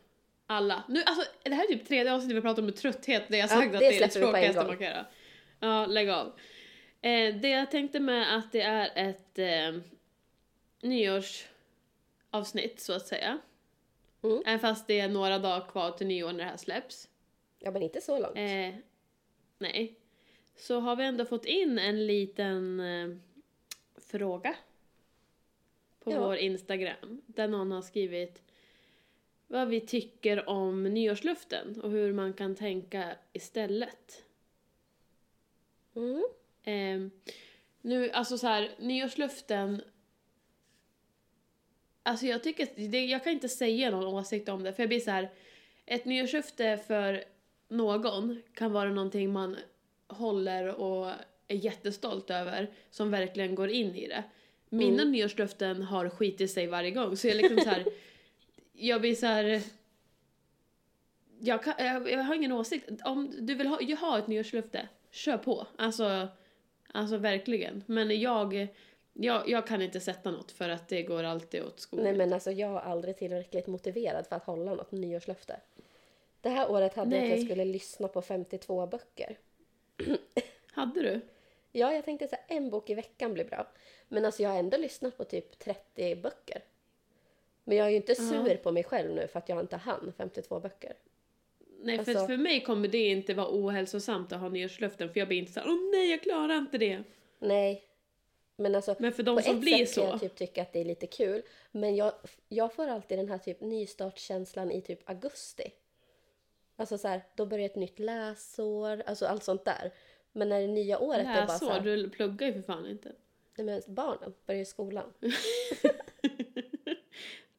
Alla. 0.48 0.84
Nu, 0.88 1.04
alltså, 1.06 1.32
det 1.44 1.56
här 1.56 1.64
är 1.64 1.68
typ 1.68 1.88
tredje 1.88 2.14
avsnittet 2.14 2.38
vi 2.38 2.42
pratar 2.42 2.64
om 2.64 2.72
trötthet 2.72 3.28
där 3.28 3.38
jag 3.38 3.44
Ja, 3.44 3.48
sagt 3.48 3.66
att 3.66 3.72
det 3.72 3.90
det 3.90 3.98
är 3.98 4.00
det 4.00 4.08
tråkigaste 4.08 4.64
man 4.64 4.78
kan 4.78 4.88
göra. 4.88 5.06
Ja, 5.60 5.86
lägg 5.86 6.10
av. 6.10 6.28
Eh, 7.02 7.36
det 7.36 7.50
jag 7.50 7.72
tänkte 7.72 8.00
med 8.00 8.38
att 8.38 8.52
det 8.52 8.62
är 8.62 8.92
ett 8.96 9.40
eh, 9.40 9.82
nyårsavsnitt 10.82 12.80
så 12.80 12.94
att 12.94 13.08
säga. 13.08 13.40
Mm. 14.24 14.44
Även 14.46 14.60
fast 14.60 14.88
det 14.88 15.00
är 15.00 15.10
några 15.10 15.40
dagar 15.40 15.68
kvar 15.68 15.92
till 15.92 16.08
nyår 16.08 16.32
när 16.32 16.38
det 16.38 16.50
här 16.50 16.58
släpps. 16.58 17.10
Ja, 17.60 17.72
men 17.72 17.82
inte 17.82 18.02
så 18.02 18.20
långt. 18.20 18.38
Eh, 18.38 18.76
nej. 19.58 20.00
Så 20.56 20.80
har 20.80 20.96
vi 20.96 21.04
ändå 21.04 21.26
fått 21.26 21.46
in 21.46 21.80
en 21.80 22.08
liten 22.08 22.80
eh, 22.80 23.18
fråga. 24.06 24.56
På 26.00 26.12
Ja. 26.12 26.20
vår 26.28 26.36
Instagram. 26.36 27.22
Där 27.26 27.48
någon 27.48 27.72
har 27.72 27.82
skrivit 27.82 28.42
vad 29.48 29.68
vi 29.68 29.82
tycker 29.82 30.50
om 30.50 30.84
nyårsluften 30.84 31.82
och 31.82 31.92
hur 31.92 32.14
man 32.14 32.34
kan 32.34 32.56
tänka 32.56 33.16
istället. 33.34 34.24
Mm. 35.96 36.24
Eh, 36.64 37.12
nu, 37.82 38.12
alltså 38.12 38.38
så 38.38 38.48
här, 38.48 38.72
nyårsluften. 38.80 39.82
Alltså 42.04 42.26
jag 42.26 42.44
tycker, 42.44 42.90
det, 42.90 43.06
jag 43.06 43.24
kan 43.24 43.34
inte 43.34 43.50
säga 43.50 43.92
någon 43.92 44.06
åsikt 44.06 44.50
om 44.50 44.64
det 44.64 44.74
för 44.74 44.84
jag 44.84 44.90
blir 44.90 45.00
så 45.00 45.12
här. 45.12 45.30
Ett 45.86 46.06
nyårslöfte 46.06 46.78
för 46.88 47.24
någon 47.68 48.42
kan 48.54 48.72
vara 48.72 48.90
någonting 48.90 49.32
man 49.32 49.58
håller 50.08 50.76
och 50.76 51.12
är 51.48 51.56
jättestolt 51.56 52.30
över 52.30 52.72
som 52.90 53.12
verkligen 53.12 53.56
går 53.56 53.70
in 53.70 53.96
i 53.96 54.08
det. 54.08 54.24
Mina 54.70 55.02
Mm. 55.02 55.12
nyårslöften 55.12 55.82
har 55.82 56.10
skitit 56.10 56.52
sig 56.52 56.68
varje 56.68 56.92
gång 56.92 57.18
så 57.18 57.28
jag 57.28 57.38
liksom 57.38 57.58
så 57.60 57.70
här. 57.70 57.86
jag 58.74 59.02
blir 59.02 59.16
så 59.16 59.26
här. 59.26 59.62
Jag, 61.40 61.64
kan, 61.64 61.74
jag, 61.78 62.12
jag 62.12 62.24
har 62.24 62.36
ingen 62.36 62.52
åsikt. 62.52 62.90
Om 63.06 63.34
du 63.40 63.56
vill 63.56 63.68
ha, 63.68 63.82
jag 63.82 63.98
har 63.98 64.20
ett 64.20 64.28
nyårslöfte, 64.28 64.88
kör 65.12 65.38
på. 65.38 65.68
Alltså, 65.76 66.28
alltså 66.92 67.18
verkligen. 67.18 67.84
Men 67.86 68.20
jag, 68.22 68.68
jag, 69.14 69.50
jag 69.50 69.68
kan 69.68 69.82
inte 69.82 70.00
sätta 70.00 70.32
något 70.32 70.52
för 70.52 70.70
att 70.70 70.88
det 70.88 71.04
går 71.04 71.24
alltid 71.24 71.64
åt 71.64 71.80
skogen. 71.80 72.04
Nej, 72.06 72.16
men 72.16 72.34
alltså 72.34 72.52
jag 72.52 72.72
är 72.72 72.80
aldrig 72.80 73.18
tillräckligt 73.18 73.68
motiverad 73.68 74.28
för 74.28 74.36
att 74.36 74.46
hålla 74.46 74.74
något 74.76 74.92
nyårslöfte. 74.92 75.60
Det 76.42 76.50
här 76.50 76.72
året 76.72 76.94
hade 76.96 77.16
jag 77.16 77.24
att 77.24 77.30
jag 77.30 77.38
Nej. 77.38 77.46
skulle 77.46 77.66
lyssna 77.66 78.08
på 78.08 78.22
52 78.22 78.88
böcker. 78.88 79.38
Hade 80.72 81.02
du? 81.02 81.22
Ja, 81.78 81.94
jag 81.94 82.06
tänkte 82.06 82.28
så 82.28 82.36
här, 82.36 82.58
en 82.58 82.70
bok 82.70 82.90
i 82.90 82.94
veckan 82.96 83.34
blir 83.34 83.46
bra. 83.46 83.68
Men 84.08 84.26
alltså 84.26 84.44
jag 84.44 84.50
har 84.50 84.60
ändå 84.60 84.78
lyssnat 84.78 85.18
på 85.18 85.24
typ 85.24 85.60
30 85.60 86.16
böcker. 86.16 86.64
Men 87.64 87.78
jag 87.78 87.88
är 87.88 87.92
ju 87.92 87.96
inte 87.96 88.16
sur 88.16 88.50
Ja. 88.50 88.56
på 88.64 88.72
mig 88.72 88.84
själv 88.84 89.16
nu 89.16 89.28
för 89.28 89.40
att 89.40 89.50
jag 89.50 89.60
inte 89.60 89.76
hann 89.78 90.14
52 90.18 90.60
böcker. 90.60 90.94
Nej, 91.82 92.04
för 92.06 92.12
Alltså- 92.12 92.28
för 92.28 92.38
mig 92.38 92.62
kommer 92.64 92.88
det 92.88 93.08
inte 93.10 93.34
vara 93.34 93.48
ohälsosamt 93.52 94.32
att 94.32 94.40
ha 94.40 94.50
nyårslöften 94.50 95.10
för 95.14 95.20
jag 95.20 95.28
blir 95.28 95.38
inte 95.38 95.52
så 95.52 95.60
här, 95.60 95.68
åh 95.70 95.92
nej 95.92 96.12
jag 96.12 96.22
klarar 96.22 96.58
inte 96.58 96.78
det. 96.78 97.04
Nej. 97.40 97.84
Men 98.56 98.76
alltså 98.76 98.96
Men 99.00 99.14
för 99.14 99.24
de 99.24 99.38
på 99.38 99.42
som 99.44 99.56
ett 99.56 99.62
blir 99.62 99.86
sätt 99.86 99.96
kan 99.96 100.04
så. 100.06 100.10
jag 100.14 100.20
typ 100.20 100.36
tycka 100.36 100.62
att 100.62 100.74
det 100.74 100.80
är 100.80 100.86
lite 100.86 101.08
kul. 101.08 101.42
Men 101.72 101.96
jag, 101.96 102.14
jag 102.50 102.74
får 102.74 102.88
alltid 102.88 103.20
den 103.20 103.30
här 103.30 103.38
typ 103.38 103.62
nystartskänslan 103.62 104.72
i 104.72 104.82
typ 104.82 105.10
augusti. 105.10 105.72
Alltså 106.76 106.98
så 106.98 107.08
här, 107.08 107.22
då 107.36 107.46
börjar 107.46 107.66
ett 107.66 107.76
nytt 107.76 108.00
läsår, 108.00 109.04
alltså 109.06 109.26
allt 109.26 109.44
sånt 109.44 109.66
där. 109.66 109.92
Men 110.38 110.50
när 110.50 110.62
det 110.62 110.68
nya 110.68 111.00
året 111.00 111.28
är 111.28 111.48
bara 111.48 111.60
så 111.60 111.66
Läsår, 111.66 111.80
här, 111.80 111.82
du 111.82 112.10
pluggar 112.10 112.48
ju 112.48 112.54
för 112.54 112.62
fan 112.62 112.88
inte. 112.88 113.12
nej 113.58 113.66
men 113.66 113.96
barnen 113.96 114.34
börjar 114.46 114.62
i 114.62 114.66
skolan. 114.66 115.14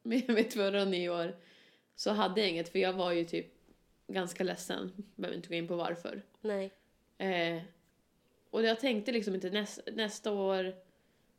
Men 0.01 0.23
jag 0.27 0.35
vet 0.35 0.53
förra 0.53 0.85
nyår 0.85 1.35
så 1.95 2.11
hade 2.11 2.41
jag 2.41 2.49
inget 2.49 2.69
för 2.69 2.79
jag 2.79 2.93
var 2.93 3.11
ju 3.11 3.25
typ 3.25 3.53
ganska 4.07 4.43
ledsen. 4.43 4.91
Behöver 5.15 5.35
inte 5.37 5.49
gå 5.49 5.55
in 5.55 5.67
på 5.67 5.75
varför. 5.75 6.21
Nej. 6.41 6.71
Eh, 7.17 7.61
och 8.49 8.63
jag 8.63 8.79
tänkte 8.79 9.11
liksom 9.11 9.35
inte 9.35 9.49
näs, 9.49 9.79
nästa 9.93 10.31
år 10.31 10.75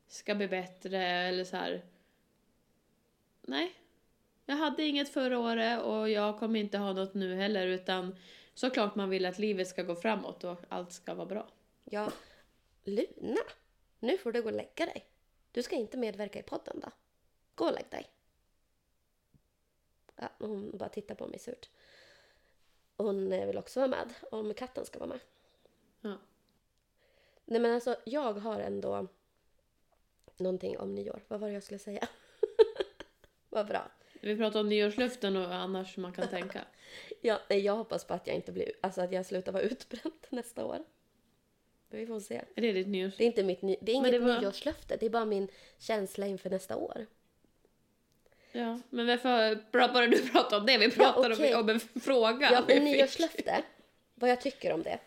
ska 0.09 0.35
bli 0.35 0.49
bättre 0.49 1.07
eller 1.07 1.45
så 1.45 1.57
här. 1.57 1.83
Nej. 3.42 3.75
Jag 4.47 4.57
hade 4.57 4.83
inget 4.83 5.09
förra 5.09 5.38
året 5.38 5.83
och 5.83 6.11
jag 6.11 6.38
kommer 6.38 6.61
inte 6.61 6.78
ha 6.78 6.92
något 6.92 7.14
nu 7.14 7.35
heller 7.35 7.66
utan 7.66 8.16
såklart 8.58 8.94
man 8.94 9.10
vill 9.10 9.26
att 9.26 9.38
livet 9.38 9.68
ska 9.68 9.82
gå 9.82 9.94
framåt 9.94 10.44
och 10.44 10.58
allt 10.68 10.92
ska 10.92 11.14
vara 11.14 11.26
bra. 11.26 11.48
Ja, 11.84 12.12
Luna, 12.84 13.40
nu 13.98 14.18
får 14.18 14.32
du 14.32 14.42
gå 14.42 14.48
och 14.48 14.54
lägga 14.54 14.86
dig. 14.86 15.06
Du 15.52 15.62
ska 15.62 15.76
inte 15.76 15.96
medverka 15.96 16.38
i 16.38 16.42
podden 16.42 16.80
då. 16.80 16.90
Gå 17.54 17.64
och 17.64 17.72
lägg 17.72 17.90
dig. 17.90 18.10
Ja, 20.16 20.28
hon 20.38 20.78
bara 20.78 20.88
tittar 20.88 21.14
på 21.14 21.26
mig 21.26 21.38
surt. 21.38 21.70
Hon 22.96 23.32
eh, 23.32 23.46
vill 23.46 23.58
också 23.58 23.80
vara 23.80 23.90
med 23.90 24.14
om 24.30 24.54
katten 24.54 24.84
ska 24.84 24.98
vara 24.98 25.08
med. 25.08 25.20
Ja. 26.00 26.18
Nej 27.44 27.60
men 27.60 27.74
alltså, 27.74 27.96
jag 28.04 28.32
har 28.32 28.60
ändå 28.60 29.06
någonting 30.36 30.78
om 30.78 30.94
nyår. 30.94 31.24
Vad 31.28 31.40
var 31.40 31.48
det 31.48 31.54
jag 31.54 31.62
skulle 31.62 31.78
säga? 31.78 32.08
Vad 33.48 33.66
bra. 33.66 33.90
Vi 34.20 34.37
pratar 34.37 34.60
om 34.60 34.68
nyårslöften 34.68 35.37
och 35.37 35.54
annars 35.54 35.96
man 35.96 36.12
kan 36.12 36.28
tänka. 36.28 36.60
Ja, 37.20 37.40
nej, 37.48 37.60
jag 37.60 37.76
hoppas 37.76 38.04
på 38.04 38.14
att 38.14 38.26
jag 38.26 38.37
inte 38.37 38.52
blir, 38.52 38.72
alltså 38.80 39.00
att 39.00 39.12
jag 39.12 39.26
slutar 39.26 39.52
vara 39.52 39.62
utbränd 39.62 40.14
nästa 40.28 40.64
år. 40.64 40.78
Vi 41.90 42.06
får 42.06 42.20
se. 42.20 42.40
Är 42.54 42.62
det 42.62 42.72
ditt 42.72 42.87
nyårs... 42.88 43.16
Det 43.16 43.25
är 43.25 43.26
inte 43.26 43.42
mitt 43.42 43.62
ny, 43.62 43.76
det 43.80 43.92
är 43.92 43.96
inget 43.96 44.12
det 44.12 44.18
var- 44.18 44.40
nyårslöfte, 44.40 44.96
det 44.96 45.06
är 45.06 45.10
bara 45.10 45.25
min 45.25 45.48
känsla 45.78 46.26
inför 46.26 46.50
nästa 46.50 46.76
år. 46.76 47.06
Ja, 48.52 48.80
men 48.90 49.06
varför 49.06 49.58
bra, 49.72 49.88
bara 49.88 50.06
du 50.06 50.28
pratar 50.28 50.60
om 50.60 50.66
det? 50.66 50.78
Vi 50.78 50.90
pratar 50.90 51.32
okej. 51.32 51.54
om, 51.54 51.60
om 51.60 51.68
en 51.68 51.80
fråga. 51.80 52.48
Ja, 52.52 52.64
men 52.68 52.84
nyårslöfte, 52.84 53.62
vad 54.14 54.30
jag 54.30 54.40
tycker 54.40 54.72
om 54.72 54.82
det. 54.82 54.98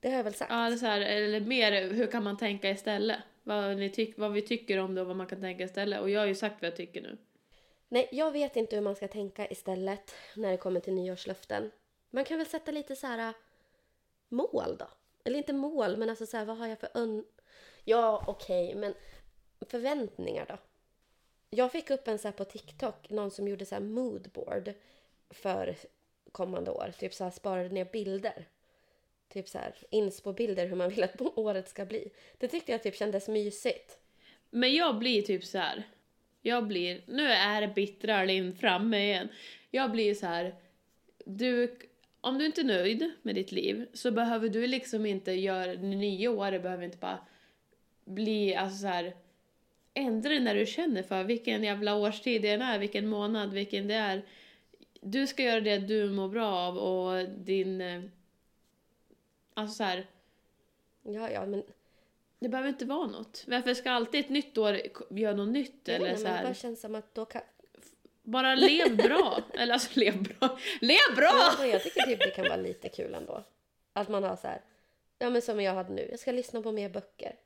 Det 0.00 0.08
har 0.10 0.16
jag 0.16 0.24
väl 0.24 0.34
sagt. 0.34 0.50
Ja, 0.50 0.68
det 0.68 0.74
är 0.74 0.76
så 0.76 0.86
här, 0.86 1.00
eller 1.00 1.40
mer 1.40 1.88
hur 1.90 2.06
kan 2.06 2.24
man 2.24 2.36
tänka 2.36 2.70
istället? 2.70 3.18
Vad, 3.42 3.76
ni 3.76 3.90
tyck, 3.90 4.18
vad 4.18 4.32
vi 4.32 4.42
tycker 4.42 4.78
om 4.78 4.94
det 4.94 5.00
och 5.00 5.06
vad 5.06 5.16
man 5.16 5.26
kan 5.26 5.40
tänka 5.40 5.64
istället. 5.64 6.00
Och 6.00 6.10
jag 6.10 6.20
har 6.20 6.26
ju 6.26 6.34
sagt 6.34 6.56
vad 6.62 6.66
jag 6.70 6.76
tycker 6.76 7.00
nu. 7.02 7.16
Nej, 7.92 8.08
jag 8.12 8.32
vet 8.32 8.56
inte 8.56 8.76
hur 8.76 8.82
man 8.82 8.96
ska 8.96 9.08
tänka 9.08 9.48
istället 9.48 10.14
när 10.36 10.50
det 10.50 10.56
kommer 10.56 10.80
till 10.80 10.92
nyårslöften. 10.92 11.70
Man 12.10 12.24
kan 12.24 12.38
väl 12.38 12.46
sätta 12.46 12.70
lite 12.70 12.96
så 12.96 13.06
här 13.06 13.28
äh, 13.28 13.34
mål 14.28 14.76
då? 14.78 14.86
Eller 15.24 15.38
inte 15.38 15.52
mål, 15.52 15.96
men 15.96 16.10
alltså 16.10 16.26
så 16.26 16.36
här, 16.36 16.44
vad 16.44 16.58
har 16.58 16.66
jag 16.66 16.78
för 16.78 16.88
ön... 16.94 17.24
Ja, 17.84 18.24
okej, 18.26 18.74
men 18.74 18.94
förväntningar 19.60 20.46
då? 20.48 20.58
Jag 21.50 21.72
fick 21.72 21.90
upp 21.90 22.08
en 22.08 22.18
så 22.18 22.28
här 22.28 22.32
på 22.32 22.44
TikTok, 22.44 23.10
någon 23.10 23.30
som 23.30 23.48
gjorde 23.48 23.66
så 23.66 23.74
här 23.74 23.82
moodboard 23.82 24.72
för 25.30 25.76
kommande 26.32 26.70
år. 26.70 26.92
Typ 26.98 27.14
så 27.14 27.24
här 27.24 27.30
sparade 27.30 27.68
ner 27.68 27.84
bilder. 27.84 28.48
Typ 29.28 29.48
så 29.48 29.58
här 29.58 29.74
inspo-bilder 29.90 30.66
hur 30.66 30.76
man 30.76 30.90
vill 30.90 31.02
att 31.04 31.20
året 31.36 31.68
ska 31.68 31.84
bli. 31.84 32.12
Det 32.38 32.48
tyckte 32.48 32.72
jag 32.72 32.82
typ 32.82 32.96
kändes 32.96 33.28
mysigt. 33.28 33.98
Men 34.50 34.74
jag 34.74 34.98
blir 34.98 35.22
typ 35.22 35.44
så 35.44 35.58
här. 35.58 35.84
Jag 36.42 36.66
blir, 36.66 37.00
nu 37.06 37.26
är 37.26 37.60
det 37.60 37.68
bittra 37.68 38.24
Linn 38.24 38.54
framme 38.54 38.98
igen. 38.98 39.28
Jag 39.70 39.90
blir 39.90 40.14
så 40.14 40.26
här. 40.26 40.54
Du, 41.24 41.76
om 42.20 42.38
du 42.38 42.46
inte 42.46 42.60
är 42.60 42.64
nöjd 42.64 43.10
med 43.22 43.34
ditt 43.34 43.52
liv 43.52 43.86
så 43.92 44.10
behöver 44.10 44.48
du 44.48 44.66
liksom 44.66 45.06
inte 45.06 45.32
göra 45.32 45.72
Nio 45.72 46.28
år, 46.28 46.36
året 46.36 46.62
behöver 46.62 46.84
inte 46.84 46.98
bara 46.98 47.18
bli 48.04 48.54
alltså 48.54 48.78
så 48.78 48.86
här 48.86 49.12
ändra 49.94 50.30
det 50.30 50.40
när 50.40 50.54
du 50.54 50.66
känner 50.66 51.02
för 51.02 51.24
vilken 51.24 51.64
jävla 51.64 51.94
årstid 51.94 52.42
det 52.42 52.50
än 52.50 52.62
är, 52.62 52.78
vilken 52.78 53.08
månad, 53.08 53.52
vilken 53.52 53.88
det 53.88 53.94
är. 53.94 54.22
Du 55.00 55.26
ska 55.26 55.42
göra 55.42 55.60
det 55.60 55.78
du 55.78 56.10
mår 56.10 56.28
bra 56.28 56.52
av 56.52 56.78
och 56.78 57.28
din... 57.28 57.80
Eh, 57.80 58.02
alltså 59.54 59.76
så 59.76 59.84
här, 59.84 60.06
Ja, 61.02 61.30
ja, 61.30 61.46
men 61.46 61.62
det 62.42 62.48
behöver 62.48 62.68
inte 62.68 62.84
vara 62.84 63.06
något. 63.06 63.44
Varför 63.46 63.74
ska 63.74 63.90
alltid 63.90 64.20
ett 64.20 64.30
nytt 64.30 64.58
år 64.58 64.80
göra 65.10 65.34
något 65.34 65.48
nytt 65.48 65.88
eller 65.88 66.08
inte, 66.08 66.20
så 66.22 66.28
här? 66.28 66.44
bara 66.44 66.54
känns 66.54 66.80
som 66.80 66.94
att 66.94 67.14
då 67.14 67.24
kan... 67.24 67.42
Bara 68.22 68.54
lev 68.54 68.96
bra! 68.96 69.42
eller 69.54 69.72
alltså 69.72 70.00
lev 70.00 70.22
bra! 70.22 70.58
Lev 70.80 71.16
bra! 71.16 71.54
Men 71.58 71.70
jag 71.70 71.82
tycker 71.82 72.02
typ 72.02 72.20
det 72.20 72.30
kan 72.30 72.44
vara 72.44 72.56
lite 72.56 72.88
kul 72.88 73.14
ändå. 73.14 73.44
Att 73.92 74.08
man 74.08 74.24
har 74.24 74.36
så 74.36 74.46
här... 74.48 74.60
Ja, 75.18 75.30
men 75.30 75.42
som 75.42 75.60
jag 75.60 75.74
hade 75.74 75.92
nu. 75.92 76.08
Jag 76.10 76.18
ska 76.18 76.32
lyssna 76.32 76.62
på 76.62 76.72
mer 76.72 76.88
böcker. 76.88 77.36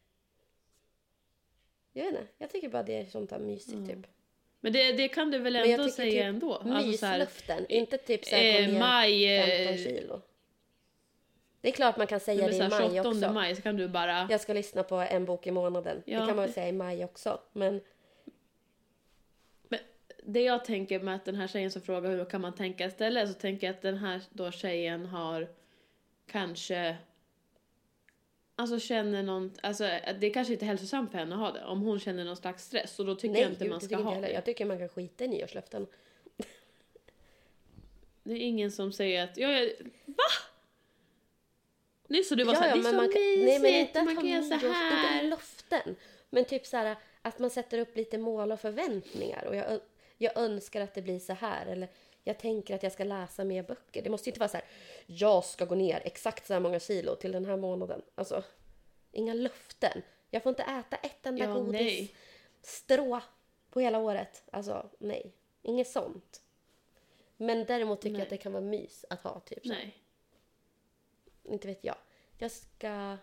Jag 1.93 2.05
vet 2.05 2.15
inte. 2.15 2.27
Jag 2.39 2.51
tycker 2.51 2.69
bara 2.69 2.83
det 2.83 2.97
är 3.01 3.05
sånt 3.05 3.31
där 3.31 3.39
mysigt 3.39 3.87
typ. 3.89 4.07
Men 4.61 4.73
det, 4.73 4.93
det 4.93 5.09
kan 5.09 5.31
du 5.31 5.39
väl 5.39 5.57
ändå 5.57 5.89
säga 5.89 6.11
typ 6.11 6.23
ändå? 6.25 6.55
Alltså 6.55 6.93
så 6.99 7.07
här, 7.07 7.19
Mysluften. 7.19 7.67
inte 7.69 7.99
typ 7.99 8.25
så 8.25 8.37
här, 8.37 8.63
eh, 8.63 8.79
maj... 8.79 9.43
15 9.67 9.75
Eh, 9.75 9.77
kilo. 9.77 10.23
Det 11.67 11.71
är 11.71 11.75
klart 11.75 11.97
man 11.97 12.07
kan 12.07 12.21
säga 12.21 12.47
det 12.49 12.57
i 12.57 12.59
maj 12.59 12.71
28 12.71 13.09
också. 13.09 13.33
maj 13.33 13.57
så 13.57 13.63
kan 13.63 13.77
du 13.77 13.89
bara... 13.89 14.27
Jag 14.31 14.41
ska 14.41 14.53
lyssna 14.53 14.83
på 14.83 14.97
en 14.97 15.25
bok 15.25 15.47
i 15.47 15.51
månaden. 15.51 16.03
Ja. 16.07 16.21
Det 16.21 16.27
kan 16.27 16.37
man 16.37 16.45
väl 16.45 16.53
säga 16.53 16.69
i 16.69 16.73
maj 16.73 17.05
också. 17.05 17.41
Men 17.53 17.81
Men 19.69 19.79
det 20.23 20.41
jag 20.41 20.65
tänker 20.65 21.01
med 21.01 21.15
att 21.15 21.25
den 21.25 21.35
här 21.35 21.47
tjejen 21.47 21.71
som 21.71 21.83
frågar 21.83 22.11
hur 22.11 22.25
kan 22.25 22.41
man 22.41 22.55
tänka 22.55 22.87
istället 22.87 23.29
så 23.29 23.35
tänker 23.35 23.67
jag 23.67 23.75
att 23.75 23.83
den 23.83 23.97
här 23.97 24.21
då 24.31 24.51
tjejen 24.51 25.07
har 25.07 25.49
kanske 26.27 26.97
Alltså 28.57 28.81
känner 28.81 29.23
någon, 29.23 29.53
alltså 29.63 29.85
det 30.21 30.27
är 30.27 30.33
kanske 30.33 30.53
inte 30.53 30.65
är 30.65 30.67
hälsosamt 30.67 31.11
för 31.11 31.19
henne 31.19 31.35
att 31.35 31.41
ha 31.41 31.53
det 31.53 31.65
om 31.65 31.81
hon 31.81 32.01
känner 32.01 32.25
någon 32.25 32.37
slags 32.37 32.65
stress 32.65 32.99
och 32.99 33.07
då 33.07 33.15
tycker 33.15 33.33
nej, 33.33 33.43
jag 33.43 33.51
inte 33.51 33.69
man 33.69 33.81
ska 33.81 33.97
ha 33.97 34.21
det. 34.21 34.31
Jag 34.31 34.45
tycker 34.45 34.65
man 34.65 34.79
kan 34.79 34.89
skita 34.89 35.25
i 35.25 35.29
nyårslöften. 35.29 35.87
Det 38.27 38.33
är 38.33 38.39
ingen 38.39 38.73
som 38.73 38.93
säger 38.93 39.25
att, 39.25 39.37
ja, 39.37 39.49
jag? 42.17 42.21
Nyss 42.21 42.29
så 42.29 42.35
du 42.35 42.45
var 42.45 42.53
ja, 42.53 42.59
såhär, 42.59 42.69
ja, 42.69 42.75
det 42.75 42.81
är 42.81 42.83
men 42.83 42.93
så 42.93 42.97
man 42.97 43.07
mysigt, 43.07 43.45
nej, 43.45 43.59
men 43.59 43.75
inte 43.75 44.03
man 44.03 44.17
kan 44.17 44.27
göra 44.27 44.43
så 44.43 44.55
inte 44.55 44.69
här. 44.69 45.23
löften. 45.23 45.97
Men 46.31 46.45
typ 46.45 46.67
så 46.67 46.77
här 46.77 46.97
att 47.23 47.39
man 47.39 47.51
sätter 47.51 47.79
upp 47.79 47.97
lite 47.97 48.19
mål 48.19 48.53
och 48.53 48.61
förväntningar. 48.61 49.45
Och 49.45 49.57
jag, 49.57 49.81
jag 50.19 50.37
önskar 50.37 50.81
att 50.81 50.95
det 50.95 51.03
blir 51.03 51.19
så 51.19 51.33
här. 51.33 51.67
Eller 51.67 51.89
jag 52.25 52.39
tänker 52.39 52.75
att 52.75 52.83
jag 52.83 52.93
ska 52.93 53.05
läsa 53.05 53.45
mer 53.45 53.63
böcker. 53.63 54.03
Det 54.03 54.11
måste 54.11 54.29
ju 54.29 54.31
inte 54.31 54.41
vara 54.41 54.49
så 54.49 54.57
här. 54.57 54.67
Jag 55.07 55.45
ska 55.45 55.65
gå 55.65 55.75
ner 55.75 56.01
exakt 56.05 56.47
så 56.47 56.53
här 56.53 56.61
många 56.61 56.81
kilo 56.81 57.15
till 57.15 57.33
den 57.33 57.45
här 57.45 57.57
månaden. 57.57 58.03
Alltså, 58.15 58.43
inga 59.13 59.35
löften. 59.35 60.03
Jag 60.31 60.43
får 60.43 60.51
inte 60.51 60.63
äta 60.63 60.97
ett 60.97 61.27
enda 61.27 61.45
Ja, 61.45 61.55
godis 61.55 61.81
nej. 61.81 62.15
strå 62.63 63.21
på 63.71 63.81
hela 63.81 63.99
året. 63.99 64.43
Alltså, 64.51 64.91
nej. 64.99 65.33
Inget 65.63 65.89
sånt. 65.89 66.43
Men 67.37 67.65
däremot 67.65 68.01
tycker 68.01 68.15
jag 68.15 68.19
Nej. 68.19 68.23
att 68.23 68.31
det 68.31 68.37
kan 68.37 68.53
vara 68.53 68.63
mys 68.63 69.05
att 69.11 69.21
ha 69.23 69.41
typ 69.41 69.67
så. 69.67 69.73
Nej. 69.73 69.97
Inte 71.45 71.69
vet 71.69 71.85
jag. 71.85 71.97
Jag 72.39 72.51
ska... 72.51 73.17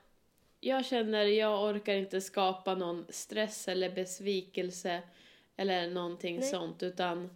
Jag 0.59 0.85
känner, 0.85 1.25
jag 1.25 1.69
orkar 1.69 1.93
inte 1.93 2.21
skapa 2.21 2.75
någon 2.75 3.05
stress 3.09 3.67
eller 3.67 3.89
besvikelse 3.89 5.01
eller 5.55 5.89
någonting 5.89 6.39
Nej. 6.39 6.49
sånt 6.49 6.83
utan 6.83 7.29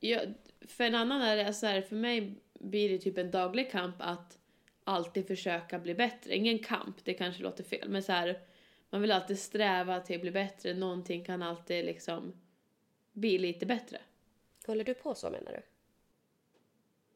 jag, 0.00 0.34
för 0.60 0.84
en 0.84 0.94
annan 0.94 1.22
är 1.22 1.36
det 1.36 1.54
så 1.54 1.66
här, 1.66 1.82
för 1.82 1.96
mig 1.96 2.34
blir 2.52 2.88
det 2.88 2.98
typ 2.98 3.18
en 3.18 3.30
daglig 3.30 3.70
kamp 3.70 3.96
att 3.98 4.38
alltid 4.84 5.26
försöka 5.26 5.78
bli 5.78 5.94
bättre. 5.94 6.36
Ingen 6.36 6.58
kamp, 6.58 7.04
det 7.04 7.14
kanske 7.14 7.42
låter 7.42 7.64
fel, 7.64 7.88
men 7.88 8.02
så 8.02 8.12
här, 8.12 8.40
man 8.90 9.00
vill 9.00 9.12
alltid 9.12 9.38
sträva 9.38 10.00
till 10.00 10.16
att 10.16 10.22
bli 10.22 10.30
bättre. 10.30 10.74
Någonting 10.74 11.24
kan 11.24 11.42
alltid 11.42 11.84
liksom 11.84 12.32
bli 13.12 13.38
lite 13.38 13.66
bättre. 13.66 13.98
Håller 14.66 14.84
du 14.84 14.94
på 14.94 15.14
så 15.14 15.30
menar 15.30 15.52
du? 15.52 15.62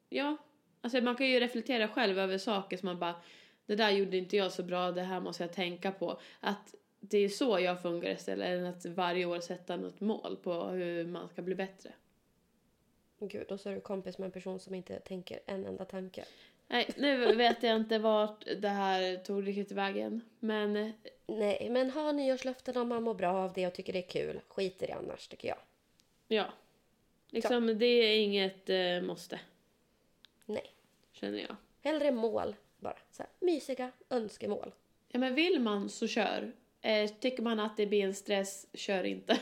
Ja, 0.08 0.36
alltså 0.80 1.00
man 1.00 1.16
kan 1.16 1.26
ju 1.26 1.40
reflektera 1.40 1.88
själv 1.88 2.18
över 2.18 2.38
saker 2.38 2.76
som 2.76 2.86
man 2.86 2.98
bara 2.98 3.14
det 3.66 3.76
där 3.76 3.90
gjorde 3.90 4.16
inte 4.16 4.36
jag 4.36 4.52
så 4.52 4.62
bra, 4.62 4.92
det 4.92 5.02
här 5.02 5.20
måste 5.20 5.42
jag 5.42 5.52
tänka 5.52 5.92
på. 5.92 6.20
Att 6.40 6.74
det 7.00 7.18
är 7.18 7.28
så 7.28 7.58
jag 7.60 7.82
fungerar 7.82 8.14
istället 8.14 8.46
än 8.46 8.66
att 8.66 8.86
varje 8.86 9.24
år 9.24 9.40
sätta 9.40 9.76
något 9.76 10.00
mål 10.00 10.36
på 10.42 10.64
hur 10.64 11.06
man 11.06 11.28
ska 11.28 11.42
bli 11.42 11.54
bättre. 11.54 11.92
Gud, 13.18 13.52
och 13.52 13.60
så 13.60 13.70
är 13.70 13.74
du 13.74 13.80
kompis 13.80 14.18
med 14.18 14.26
en 14.26 14.32
person 14.32 14.60
som 14.60 14.74
inte 14.74 15.00
tänker 15.00 15.40
en 15.46 15.66
enda 15.66 15.84
tanke. 15.84 16.24
Nej, 16.68 16.90
nu 16.96 17.34
vet 17.34 17.62
jag 17.62 17.76
inte 17.76 17.98
vart 17.98 18.44
det 18.56 18.68
här 18.68 19.16
tog 19.16 19.46
riktigt 19.46 19.72
vägen. 19.72 20.20
Men 20.38 20.76
eh, 20.76 20.90
Nej, 21.26 21.68
men 21.70 21.90
ha 21.90 22.12
nyårslöften 22.12 22.76
om 22.76 22.88
man 22.88 23.02
mår 23.02 23.14
bra 23.14 23.32
av 23.32 23.52
det 23.52 23.66
och 23.66 23.74
tycker 23.74 23.92
det 23.92 23.98
är 23.98 24.08
kul. 24.08 24.40
Skit 24.48 24.82
i 24.82 24.86
det 24.86 24.92
annars, 24.92 25.28
tycker 25.28 25.48
jag. 25.48 25.58
ja, 26.28 26.52
liksom 27.30 27.78
det 27.78 27.86
är 27.86 28.18
inget 28.22 28.70
eh, 28.70 29.00
måste, 29.02 29.40
Nej. 30.46 30.72
känner 31.12 31.38
jag. 31.38 31.56
Hellre 31.82 32.10
mål, 32.10 32.54
bara. 32.82 32.98
Så 33.10 33.22
här, 33.22 33.30
mysiga 33.40 33.90
önskemål. 34.10 34.72
Ja, 35.08 35.18
men 35.18 35.34
vill 35.34 35.60
man 35.60 35.88
så 35.88 36.06
kör. 36.08 36.52
Eh, 36.80 37.10
tycker 37.10 37.42
man 37.42 37.60
att 37.60 37.76
det 37.76 37.86
blir 37.86 38.04
en 38.04 38.14
stress, 38.14 38.66
kör 38.74 39.04
inte. 39.04 39.40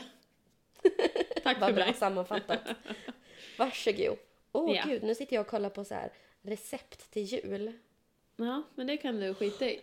Tack 1.43 1.59
Vad 1.59 1.69
för 1.69 1.75
bra 1.75 1.85
mig. 1.85 1.93
sammanfattat. 1.93 2.59
Varsågod. 3.57 4.17
Åh 4.51 4.75
Ja. 4.75 4.83
gud, 4.87 5.03
nu 5.03 5.15
sitter 5.15 5.35
jag 5.35 5.41
och 5.41 5.47
kollar 5.47 5.69
på 5.69 5.83
så 5.83 5.93
här 5.95 6.11
recept 6.41 7.11
till 7.11 7.23
jul. 7.23 7.73
Ja, 8.35 8.63
men 8.75 8.87
det 8.87 8.97
kan 8.97 9.19
du 9.19 9.33
skita 9.33 9.65
i. 9.69 9.79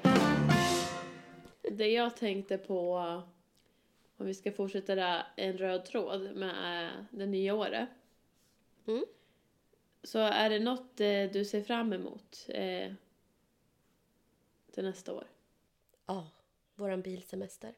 Det 1.71 1.89
jag 1.89 2.17
tänkte 2.17 2.59
på, 2.59 2.95
om 4.17 4.27
vi 4.27 4.35
ska 4.35 4.53
fortsätta 4.53 4.95
där, 4.95 5.23
en 5.37 5.59
röd 5.59 5.85
tråd 5.85 6.37
med 6.37 6.85
eh, 6.87 6.93
det 7.11 7.27
nya 7.27 7.55
året. 7.55 7.89
Mm. 8.87 9.05
Så 10.03 10.19
är 10.19 10.51
det 10.51 10.59
något 10.59 11.01
eh, 11.01 11.25
du 11.33 11.45
ser 11.45 11.63
fram 11.63 11.93
emot 11.93 12.47
eh, 12.49 12.93
till 14.79 14.85
nästa 14.85 15.13
år? 15.13 15.27
Ja, 16.07 16.31
våran 16.75 17.03
bilsemester. 17.03 17.75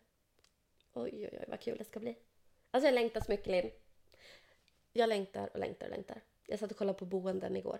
Oj, 0.93 1.11
oj, 1.13 1.29
oj, 1.33 1.45
vad 1.49 1.61
kul 1.61 1.79
det 1.79 1.85
ska 1.85 2.01
bli. 2.01 2.17
Alltså 2.71 2.87
jag 2.87 2.95
längtar 2.95 3.21
så 3.21 3.31
mycket, 3.31 3.47
Linn. 3.47 3.71
Jag 4.93 5.09
längtar 5.09 5.51
och 5.53 5.59
längtar 5.59 5.87
och 5.87 5.91
längtar. 5.91 6.23
Jag 6.47 6.59
satt 6.59 6.71
och 6.71 6.77
kollade 6.77 6.99
på 6.99 7.05
boenden 7.05 7.57
igår. 7.57 7.79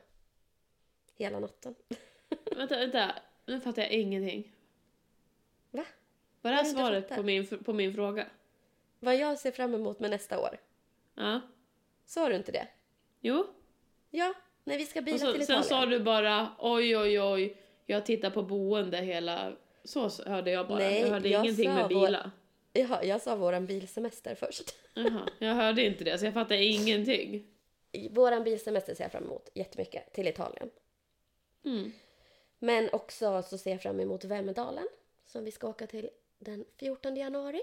Hela 1.15 1.41
natten. 1.41 1.75
vänta, 2.57 2.77
vänta. 2.77 3.15
Nu 3.47 3.61
fattar 3.61 3.83
jag 3.83 3.91
ingenting. 3.91 4.53
Va? 5.71 5.85
Var 6.41 6.51
det 6.51 6.57
här 6.57 6.65
svaret 6.65 7.09
på 7.09 7.23
min, 7.23 7.47
på 7.47 7.73
min 7.73 7.95
fråga? 7.95 8.27
Vad 9.01 9.17
jag 9.17 9.39
ser 9.39 9.53
fram 9.53 9.75
emot 9.75 10.01
med 10.01 10.11
nästa 10.11 10.41
år. 10.41 10.59
Ja. 11.15 11.41
Sa 12.05 12.29
du 12.29 12.37
inte 12.37 12.53
det? 12.53 12.69
Jo. 13.21 13.47
Ja, 14.11 14.35
när 14.65 14.79
vi 14.79 14.87
ska 14.87 15.03
bila 15.03 15.15
Och 15.15 15.21
så, 15.21 15.33
till 15.33 15.47
sen 15.47 15.61
Italien. 15.61 15.65
sa 15.65 15.87
du 15.87 16.01
bara 16.01 16.57
oj, 16.59 16.97
oj, 16.97 17.21
oj. 17.21 17.57
Jag 17.91 18.07
tittar 18.07 18.31
på 18.31 18.43
boende 18.43 18.97
hela... 18.99 19.57
Så 19.85 20.11
hörde 20.27 20.51
jag 20.51 20.69
bara. 20.69 20.79
Nej, 20.79 21.01
jag 21.01 21.09
hörde 21.09 21.29
jag 21.29 21.45
ingenting 21.45 21.75
med 21.75 21.83
vår- 21.83 21.89
bila. 22.07 22.31
Ja, 22.73 23.03
jag 23.05 23.21
sa 23.21 23.37
våran 23.37 23.67
bilsemester 23.67 24.35
först. 24.35 24.75
Jaha, 24.95 25.29
jag 25.39 25.55
hörde 25.55 25.83
inte 25.83 26.05
det 26.05 26.19
så 26.19 26.25
jag 26.25 26.35
fattar 26.35 26.55
ingenting. 26.57 27.47
Våran 28.11 28.45
bilsemester 28.45 28.95
ser 28.95 29.05
jag 29.05 29.13
fram 29.13 29.25
emot 29.25 29.49
jättemycket, 29.55 30.13
till 30.13 30.29
Italien. 30.29 30.71
Mm. 31.65 31.93
Men 32.59 32.89
också 32.93 33.43
så 33.43 33.59
ser 33.59 33.71
jag 33.71 33.83
fram 33.83 34.01
emot 34.01 34.25
Vemdalen 34.25 34.89
som 35.27 35.45
vi 35.45 35.51
ska 35.51 35.69
åka 35.69 35.87
till 35.87 36.11
den 36.39 36.65
14 36.77 37.17
januari. 37.17 37.63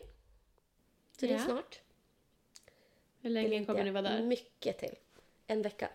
Så 1.20 1.26
det 1.26 1.34
är 1.34 1.38
Ja. 1.38 1.44
snart. 1.46 1.80
Hur 3.22 3.30
länge 3.30 3.66
kommer 3.66 3.84
ni 3.84 3.92
vara 3.92 4.02
där? 4.02 4.24
Mycket 4.24 4.78
till. 4.78 4.96
En 5.48 5.62
vecka. 5.62 5.90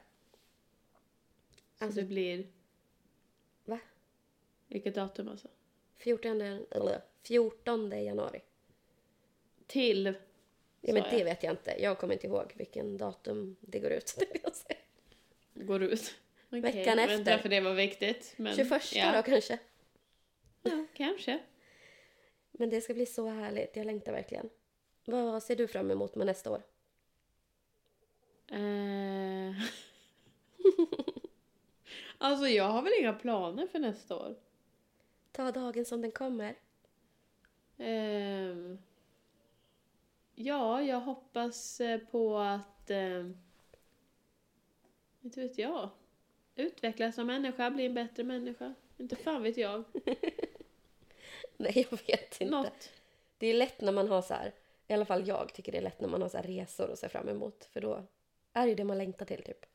Så 1.78 1.84
Alltså- 1.84 2.00
det 2.00 2.06
blir... 2.06 2.46
Vilket 4.72 4.94
datum 4.94 5.28
alltså? 5.28 5.48
14, 5.96 6.40
eller, 6.40 7.00
14 7.22 8.04
januari. 8.04 8.40
Till... 9.66 10.14
Ja, 10.80 10.94
men 10.94 11.02
det 11.02 11.18
jag. 11.18 11.24
vet 11.24 11.42
jag 11.42 11.52
inte. 11.52 11.76
Jag 11.78 11.98
kommer 11.98 12.14
inte 12.14 12.26
ihåg 12.26 12.52
vilken 12.54 12.98
datum 12.98 13.56
det 13.60 13.78
går 13.78 13.90
ut. 13.90 14.18
Går 15.54 15.82
ut. 15.82 16.14
Okej, 16.48 16.60
Veckan 16.60 16.98
efter. 16.98 17.18
inte 17.18 17.30
varför 17.30 17.48
det 17.48 17.60
var 17.60 17.74
viktigt. 17.74 18.34
Men, 18.36 18.56
21 18.56 18.94
ja. 18.94 19.12
då 19.16 19.22
kanske. 19.22 19.58
Ja, 20.62 20.86
kanske. 20.94 21.38
Men 22.52 22.70
det 22.70 22.80
ska 22.80 22.94
bli 22.94 23.06
så 23.06 23.28
härligt. 23.28 23.76
Jag 23.76 23.86
längtar 23.86 24.12
verkligen. 24.12 24.50
Vad 25.04 25.42
ser 25.42 25.56
du 25.56 25.68
fram 25.68 25.90
emot 25.90 26.14
med 26.14 26.26
nästa 26.26 26.50
år? 26.50 26.62
Eh... 28.48 29.54
alltså 32.18 32.46
jag 32.48 32.64
har 32.64 32.82
väl 32.82 32.92
inga 33.00 33.12
planer 33.12 33.66
för 33.66 33.78
nästa 33.78 34.16
år. 34.16 34.36
Ta 35.32 35.52
dagen 35.52 35.84
som 35.84 36.02
den 36.02 36.12
kommer. 36.12 36.54
Ehm, 37.78 38.78
ja, 40.34 40.82
jag 40.82 41.00
hoppas 41.00 41.80
eh, 41.80 41.98
på 41.98 42.38
att... 42.38 42.90
ehm, 42.90 43.38
inte 45.22 45.40
vet 45.40 45.58
jag. 45.58 45.88
utvecklas 46.54 47.14
som 47.14 47.26
människa, 47.26 47.70
bli 47.70 47.86
en 47.86 47.94
bättre 47.94 48.24
människa. 48.24 48.74
Inte 48.96 49.16
fan 49.16 49.42
vet 49.42 49.56
jag. 49.56 49.84
Nej, 51.56 51.86
jag 51.90 51.98
vet 52.06 52.40
inte. 52.40 52.44
Något. 52.56 52.90
Det 53.38 53.46
är 53.46 53.54
lätt 53.54 53.80
när 53.80 53.92
man 53.92 54.08
har 54.08 54.22
så 54.22 54.34
här, 54.34 54.52
i 54.88 54.92
alla 54.92 55.04
fall 55.04 55.28
jag 55.28 55.54
tycker 55.54 55.72
det 55.72 55.78
är 55.78 55.82
lätt 55.82 56.00
när 56.00 56.08
man 56.08 56.22
har 56.22 56.28
så 56.28 56.36
här 56.36 56.44
resor 56.44 56.90
att 56.92 56.98
se 56.98 57.08
fram 57.08 57.28
emot. 57.28 57.64
För 57.64 57.80
då 57.80 58.06
är 58.52 58.62
det 58.62 58.68
ju 58.68 58.74
det 58.74 58.84
man 58.84 58.98
längtar 58.98 59.26
till 59.26 59.42
typ. 59.42 59.66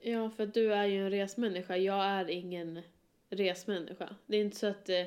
Ja, 0.00 0.30
för 0.30 0.46
du 0.46 0.74
är 0.74 0.84
ju 0.84 1.04
en 1.04 1.10
resmänniska. 1.10 1.76
Jag 1.76 2.04
är 2.04 2.30
ingen 2.30 2.82
resmänniska. 3.30 4.16
Det 4.26 4.36
är 4.36 4.40
inte 4.40 4.56
så 4.56 4.66
att... 4.66 4.88
Eh, 4.88 5.04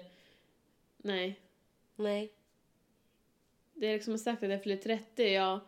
nej. 0.98 1.40
Nej. 1.96 2.34
Det 3.74 3.88
är 3.88 3.94
liksom 3.94 4.18
sagt 4.18 4.44
att 4.44 4.50
jag 4.50 4.64
fyller 4.64 4.78
30, 4.78 5.34
ja, 5.34 5.60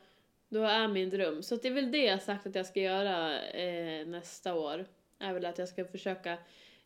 då 0.49 0.63
är 0.63 0.87
min 0.87 1.09
dröm. 1.09 1.43
Så 1.43 1.55
det 1.55 1.67
är 1.67 1.73
väl 1.73 1.91
det 1.91 2.03
jag 2.03 2.21
sagt 2.21 2.47
att 2.47 2.55
jag 2.55 2.65
ska 2.65 2.81
göra 2.81 3.41
eh, 3.41 4.07
nästa 4.07 4.53
år. 4.53 4.85
Är 5.19 5.33
väl 5.33 5.45
att 5.45 5.57
jag 5.57 5.69
ska 5.69 5.85
försöka 5.85 6.37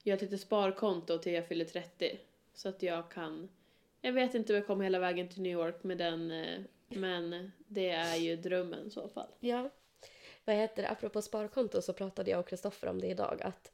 göra 0.03 0.15
ett 0.15 0.21
litet 0.21 0.41
sparkonto 0.41 1.17
till 1.17 1.34
jag 1.34 1.47
fyller 1.47 1.65
30. 1.65 2.19
Så 2.53 2.69
att 2.69 2.84
jag 2.84 3.12
kan... 3.12 3.49
Jag 4.01 4.13
vet 4.13 4.36
inte 4.36 4.53
om 4.53 4.58
jag 4.58 4.67
kommer 4.67 4.84
hela 4.84 4.99
vägen 4.99 5.29
till 5.29 5.41
New 5.41 5.51
York 5.51 5.84
med 5.84 5.97
den, 5.97 6.32
eh, 6.32 6.60
men 6.88 7.51
det 7.67 7.89
är 7.89 8.15
ju 8.15 8.36
drömmen 8.36 8.88
i 8.88 8.89
så 8.89 9.10
fall. 9.10 9.29
Ja. 9.39 9.69
Vad 10.45 10.55
heter 10.55 10.84
det? 10.84 10.89
Apropå 10.89 11.21
sparkonto 11.21 11.82
så 11.82 11.93
pratade 11.93 12.32
jag 12.32 12.39
och 12.39 12.47
Kristoffer 12.47 12.88
om 12.88 13.01
det 13.01 13.08
idag. 13.08 13.41
Att 13.41 13.71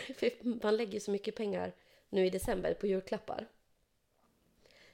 man 0.62 0.76
lägger 0.76 1.00
så 1.00 1.10
mycket 1.10 1.36
pengar 1.36 1.72
nu 2.08 2.26
i 2.26 2.30
december 2.30 2.74
på 2.74 2.86
julklappar. 2.86 3.48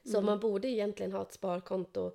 Så 0.04 0.20
man 0.20 0.40
borde 0.40 0.68
egentligen 0.68 1.12
ha 1.12 1.22
ett 1.22 1.32
sparkonto 1.32 2.12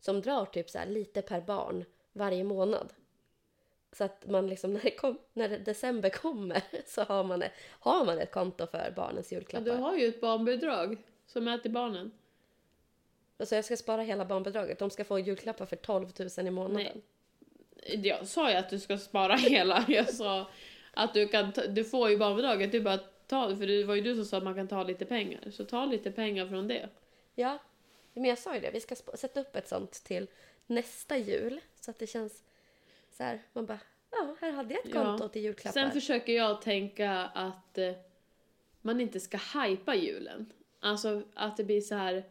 som 0.00 0.20
drar 0.20 0.44
typ 0.44 0.70
så 0.70 0.78
lite 0.86 1.22
per 1.22 1.40
barn 1.40 1.84
varje 2.12 2.44
månad. 2.44 2.92
Så 3.92 4.04
att 4.04 4.26
man 4.26 4.46
liksom 4.46 4.72
när, 4.84 4.96
kom, 4.96 5.18
när 5.32 5.48
december 5.48 6.10
kommer 6.10 6.62
så 6.86 7.02
har 7.02 7.24
man, 7.24 7.42
har 7.68 8.04
man 8.04 8.18
ett 8.18 8.32
konto 8.32 8.66
för 8.66 8.92
barnens 8.96 9.32
Ja, 9.32 9.38
julklappar. 9.38 9.64
du 9.64 9.70
har 9.70 9.96
ju 9.96 10.06
ett 10.06 10.20
barnbidrag 10.20 10.96
som 11.26 11.48
är 11.48 11.58
till 11.58 11.70
barnen. 11.70 12.12
Så 13.40 13.54
jag 13.54 13.64
ska 13.64 13.76
spara 13.76 14.02
hela 14.02 14.24
barnbidraget. 14.24 14.78
De 14.78 14.90
ska 14.90 15.04
få 15.04 15.18
julklappar 15.18 15.66
för 15.66 15.76
12 15.76 16.08
000 16.36 16.46
i 16.46 16.50
månaden. 16.50 17.02
Nej. 17.84 18.06
Jag 18.08 18.26
sa 18.26 18.50
ju 18.50 18.56
att 18.56 18.70
du 18.70 18.78
ska 18.78 18.98
spara 18.98 19.36
hela. 19.36 19.84
Jag 19.88 20.14
sa 20.14 20.46
att 20.90 21.14
du 21.14 21.28
kan 21.28 21.52
ta, 21.52 21.66
du 21.66 21.84
får 21.84 22.10
ju 22.10 22.16
barnbidraget, 22.18 22.72
du 22.72 22.80
bara 22.80 22.98
ta 23.26 23.56
för 23.56 23.66
det 23.66 23.84
var 23.84 23.94
ju 23.94 24.00
du 24.00 24.14
som 24.14 24.24
sa 24.24 24.36
att 24.36 24.42
man 24.44 24.54
kan 24.54 24.68
ta 24.68 24.82
lite 24.82 25.04
pengar. 25.04 25.50
Så 25.50 25.64
ta 25.64 25.84
lite 25.84 26.10
pengar 26.10 26.46
från 26.46 26.68
det. 26.68 26.88
Ja, 27.34 27.58
men 28.14 28.24
jag 28.24 28.38
sa 28.38 28.54
ju 28.54 28.60
det. 28.60 28.70
Vi 28.70 28.80
ska 28.80 28.94
sätta 28.94 29.40
upp 29.40 29.56
ett 29.56 29.68
sånt 29.68 29.92
till 29.92 30.26
nästa 30.66 31.16
jul. 31.16 31.60
Så 31.80 31.90
att 31.90 31.98
det 31.98 32.06
känns 32.06 32.42
så 33.10 33.22
här. 33.22 33.42
Man 33.52 33.66
bara, 33.66 33.80
ja, 34.10 34.36
här 34.40 34.52
hade 34.52 34.74
jag 34.74 34.86
ett 34.86 34.94
Ja. 34.94 35.04
konto 35.04 35.28
till 35.28 35.42
julklappar. 35.42 35.72
Sen 35.80 35.92
försöker 35.92 36.32
jag 36.32 36.62
tänka 36.62 37.12
att 37.34 37.78
eh, 37.78 37.92
man 38.82 39.00
inte 39.00 39.20
ska 39.20 39.38
hypa 39.54 39.94
julen. 39.94 40.52
Alltså 40.80 41.22
att 41.34 41.56
det 41.56 41.64
blir 41.64 41.80
så 41.80 41.94
här 41.94 42.24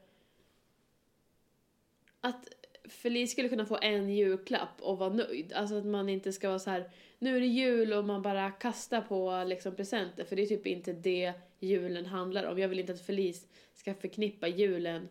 att 2.22 2.50
Felice 2.90 3.32
skulle 3.32 3.50
kunna 3.50 3.66
få 3.66 3.78
en 3.82 4.10
julklapp 4.10 4.82
och 4.82 4.98
vara 4.98 5.14
nöjd. 5.14 5.54
Alltså 5.54 5.76
att 5.78 5.86
man 5.86 6.10
inte 6.10 6.34
ska 6.34 6.48
vara 6.48 6.60
så 6.60 6.70
här 6.70 6.90
nu 7.20 7.36
är 7.38 7.40
det 7.40 7.48
jul 7.48 7.94
och 7.94 8.06
man 8.06 8.22
bara 8.22 8.52
kastar 8.52 9.02
på 9.02 9.44
liksom 9.48 9.76
presenter 9.76 10.24
för 10.24 10.36
det 10.36 10.42
är 10.42 10.46
typ 10.46 10.68
inte 10.68 10.94
det 10.94 11.34
julen 11.60 12.06
handlar 12.06 12.44
om. 12.44 12.60
Jag 12.60 12.68
vill 12.68 12.80
inte 12.80 12.94
att 12.94 13.06
Felice 13.06 13.48
ska 13.74 13.94
förknippa 13.94 14.48
julen 14.48 15.08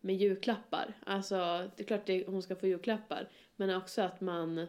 med 0.00 0.16
julklappar. 0.16 0.94
Alltså 1.06 1.70
det 1.76 1.82
är 1.82 1.86
klart 1.86 2.08
att 2.08 2.26
hon 2.26 2.42
ska 2.42 2.56
få 2.56 2.66
julklappar 2.66 3.28
men 3.56 3.76
också 3.76 4.02
att 4.02 4.20
man 4.20 4.66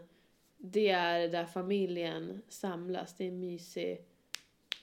det 0.58 0.90
är 0.90 1.30
där 1.30 1.46
familjen 1.46 2.42
samlas. 2.48 3.14
Det 3.18 3.24
är 3.24 3.28
en 3.28 3.40
mysig, 3.40 4.02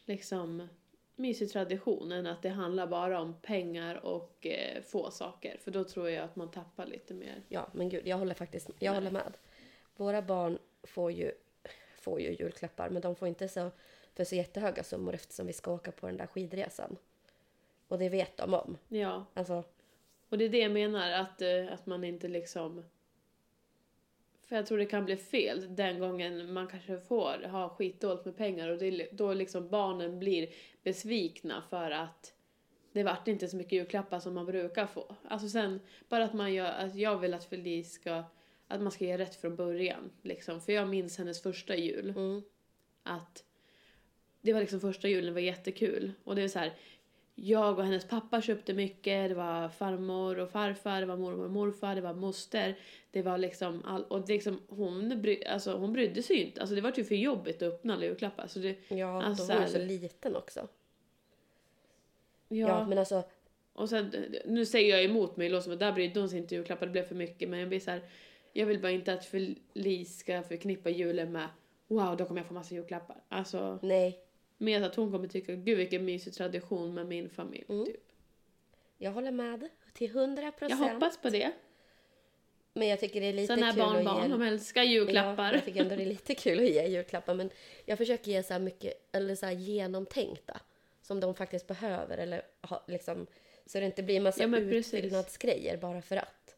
liksom, 0.04 0.68
mysig 1.16 1.50
tradition 1.50 2.12
än 2.12 2.26
att 2.26 2.42
det 2.42 2.48
handlar 2.48 2.86
bara 2.86 3.20
om 3.20 3.34
pengar 3.42 4.06
och 4.06 4.46
eh, 4.46 4.82
få 4.82 5.10
saker. 5.10 5.56
För 5.64 5.70
då 5.70 5.84
tror 5.84 6.10
jag 6.10 6.24
att 6.24 6.36
man 6.36 6.50
tappar 6.50 6.86
lite 6.86 7.14
mer. 7.14 7.42
Ja, 7.48 7.68
men 7.72 7.88
gud, 7.88 8.06
jag 8.06 8.16
håller 8.16 8.34
faktiskt 8.34 8.70
jag 8.78 8.94
håller 8.94 9.10
med. 9.10 9.32
Våra 9.96 10.22
barn 10.22 10.58
får 10.82 11.12
ju, 11.12 11.32
får 11.98 12.20
ju 12.20 12.30
julklappar, 12.30 12.90
men 12.90 13.02
de 13.02 13.16
får 13.16 13.28
inte 13.28 13.48
så, 13.48 13.70
för 14.14 14.24
så 14.24 14.34
jättehöga 14.34 14.82
summor 14.82 15.14
eftersom 15.14 15.46
vi 15.46 15.52
ska 15.52 15.72
åka 15.72 15.92
på 15.92 16.06
den 16.06 16.16
där 16.16 16.26
skidresan. 16.26 16.96
Och 17.88 17.98
det 17.98 18.08
vet 18.08 18.36
de 18.36 18.54
om. 18.54 18.78
Ja, 18.88 19.24
Alltså, 19.34 19.64
och 20.28 20.38
det 20.38 20.44
är 20.44 20.48
det 20.48 20.58
jag 20.58 20.72
menar, 20.72 21.10
att, 21.10 21.42
eh, 21.42 21.72
att 21.72 21.86
man 21.86 22.04
inte 22.04 22.28
liksom... 22.28 22.84
För 24.54 24.58
jag 24.58 24.66
tror 24.66 24.78
det 24.78 24.86
kan 24.86 25.04
bli 25.04 25.16
fel 25.16 25.76
den 25.76 25.98
gången 25.98 26.52
man 26.52 26.66
kanske 26.66 26.98
får 26.98 27.48
ha 27.48 27.68
skitdåligt 27.68 28.24
med 28.24 28.36
pengar 28.36 28.68
och 28.68 28.78
det, 28.78 29.08
då 29.12 29.34
liksom 29.34 29.68
barnen 29.68 30.18
blir 30.18 30.48
besvikna 30.82 31.62
för 31.70 31.90
att 31.90 32.34
det 32.92 33.02
vart 33.02 33.28
inte 33.28 33.48
så 33.48 33.56
mycket 33.56 33.72
julklappar 33.72 34.20
som 34.20 34.34
man 34.34 34.46
brukar 34.46 34.86
få. 34.86 35.16
Alltså 35.28 35.48
sen, 35.48 35.80
bara 36.08 36.24
att 36.24 36.34
man 36.34 36.54
gör, 36.54 36.72
att 36.72 36.94
jag 36.96 37.18
vill 37.18 37.34
att 37.34 37.44
Felice 37.44 37.92
ska, 37.92 38.24
att 38.68 38.80
man 38.80 38.92
ska 38.92 39.04
göra 39.04 39.18
rätt 39.18 39.34
från 39.34 39.56
början 39.56 40.10
liksom. 40.22 40.60
För 40.60 40.72
jag 40.72 40.88
minns 40.88 41.18
hennes 41.18 41.42
första 41.42 41.76
jul. 41.76 42.10
mm, 42.10 42.42
att 43.02 43.44
det 44.40 44.52
var 44.52 44.60
liksom 44.60 44.80
första 44.80 45.08
julen, 45.08 45.26
det 45.26 45.32
var 45.32 45.40
jättekul. 45.40 46.12
Och 46.24 46.36
det 46.36 46.42
är 46.42 46.48
så 46.48 46.58
här, 46.58 46.72
jag 47.34 47.78
och 47.78 47.84
hennes 47.84 48.08
pappa 48.08 48.40
köpte 48.40 48.74
mycket, 48.74 49.28
det 49.28 49.34
var 49.34 49.68
farmor 49.68 50.38
och 50.38 50.50
farfar, 50.50 51.00
det 51.00 51.06
var 51.06 51.16
mormor 51.16 51.44
och 51.44 51.50
morfar, 51.50 51.94
det 51.94 52.00
var 52.00 52.14
moster. 52.14 52.78
Det 53.10 53.22
var 53.22 53.38
liksom, 53.38 53.82
all, 53.84 54.04
och 54.04 54.28
liksom 54.28 54.60
hon, 54.68 55.22
bry, 55.22 55.44
alltså, 55.44 55.76
hon 55.76 55.92
brydde 55.92 56.22
sig 56.22 56.36
ju 56.36 56.42
inte. 56.44 56.60
Alltså 56.60 56.74
det 56.74 56.80
var 56.80 56.92
ju 56.96 57.04
för 57.04 57.14
jobbigt 57.14 57.62
att 57.62 57.72
öppna 57.74 57.94
alla 57.94 58.04
julklappar. 58.04 58.46
Så 58.46 58.58
det, 58.58 58.76
ja, 58.88 59.22
Alltså, 59.22 59.46
då 59.46 59.54
var 59.54 59.60
ju 59.62 59.68
så 59.68 59.78
liten 59.78 60.36
också. 60.36 60.60
ja, 62.48 62.68
Ja. 62.68 62.86
men 62.86 62.98
alltså, 62.98 63.24
Och 63.72 63.88
sen, 63.88 64.12
nu 64.46 64.66
säger 64.66 64.96
jag 64.96 65.04
emot 65.04 65.36
mig, 65.36 65.48
låter 65.48 65.62
som 65.62 65.72
att 65.72 65.78
där 65.78 65.92
brydde 65.92 66.20
hon 66.20 66.28
sig 66.28 66.38
inte 66.38 66.54
julklappar, 66.54 66.86
det 66.86 66.92
blev 66.92 67.02
för 67.02 67.14
mycket. 67.14 67.48
Men 67.48 67.58
jag 67.60 67.68
blir 67.68 67.80
så 67.80 67.90
här, 67.90 68.02
jag 68.52 68.66
vill 68.66 68.80
bara 68.80 68.92
inte 68.92 69.12
att 69.12 69.24
Felice 69.24 70.18
ska 70.18 70.42
förknippa 70.42 70.90
julen 70.90 71.32
med 71.32 71.48
wow, 71.86 72.16
då 72.16 72.24
kommer 72.24 72.40
jag 72.40 72.48
få 72.48 72.54
massa 72.54 72.74
julklappar. 72.74 73.16
Alltså, 73.28 73.78
nej. 73.82 74.20
Mer 74.58 74.82
att 74.82 74.94
hon 74.94 75.12
kommer 75.12 75.28
tycka, 75.28 75.54
gud 75.54 75.78
vilken 75.78 76.04
mysig 76.04 76.34
tradition 76.34 76.94
med 76.94 77.06
min 77.06 77.30
familj. 77.30 77.64
Mm. 77.68 77.86
Typ. 77.86 78.00
Jag 78.98 79.10
håller 79.10 79.30
med 79.30 79.68
till 79.92 80.10
100% 80.10 80.42
Jag 80.44 80.56
procent. 80.58 80.92
hoppas 80.92 81.18
på 81.18 81.28
det. 81.28 81.52
Men 82.74 82.88
jag 82.88 83.00
tycker 83.00 83.20
det 83.20 83.26
är 83.26 83.32
lite 83.32 83.52
är 83.52 83.72
kul 83.72 83.78
barn 83.82 83.96
att 83.96 84.04
barn, 84.04 84.22
ge... 84.22 84.28
de 84.28 84.42
älskar 84.42 84.82
Ja, 84.82 84.88
julklappar. 84.90 85.52
jag 85.52 85.64
tycker 85.64 85.80
ändå 85.80 85.96
det 85.96 86.02
är 86.02 86.06
lite 86.06 86.34
kul 86.44 86.58
att 86.58 86.64
ge 86.64 86.86
julklappar. 86.86 87.34
Men 87.34 87.50
jag 87.84 87.98
försöker 87.98 88.30
ge 88.30 88.42
så 88.42 88.52
här 88.52 88.60
mycket, 88.60 89.08
eller 89.12 89.34
så 89.34 89.50
genomtänkta. 89.50 90.60
Som 91.02 91.20
de 91.20 91.34
faktiskt 91.34 91.66
behöver. 91.66 92.18
Eller 92.18 92.42
ha, 92.62 92.84
liksom, 92.88 93.26
så 93.66 93.80
det 93.80 93.86
inte 93.86 94.02
blir 94.02 94.16
en 94.16 94.22
massa 94.22 94.42
Ja, 94.42 94.58
utfyllnadsgrejer 94.58 95.76
bara 95.76 96.02
för 96.02 96.16
att. 96.16 96.56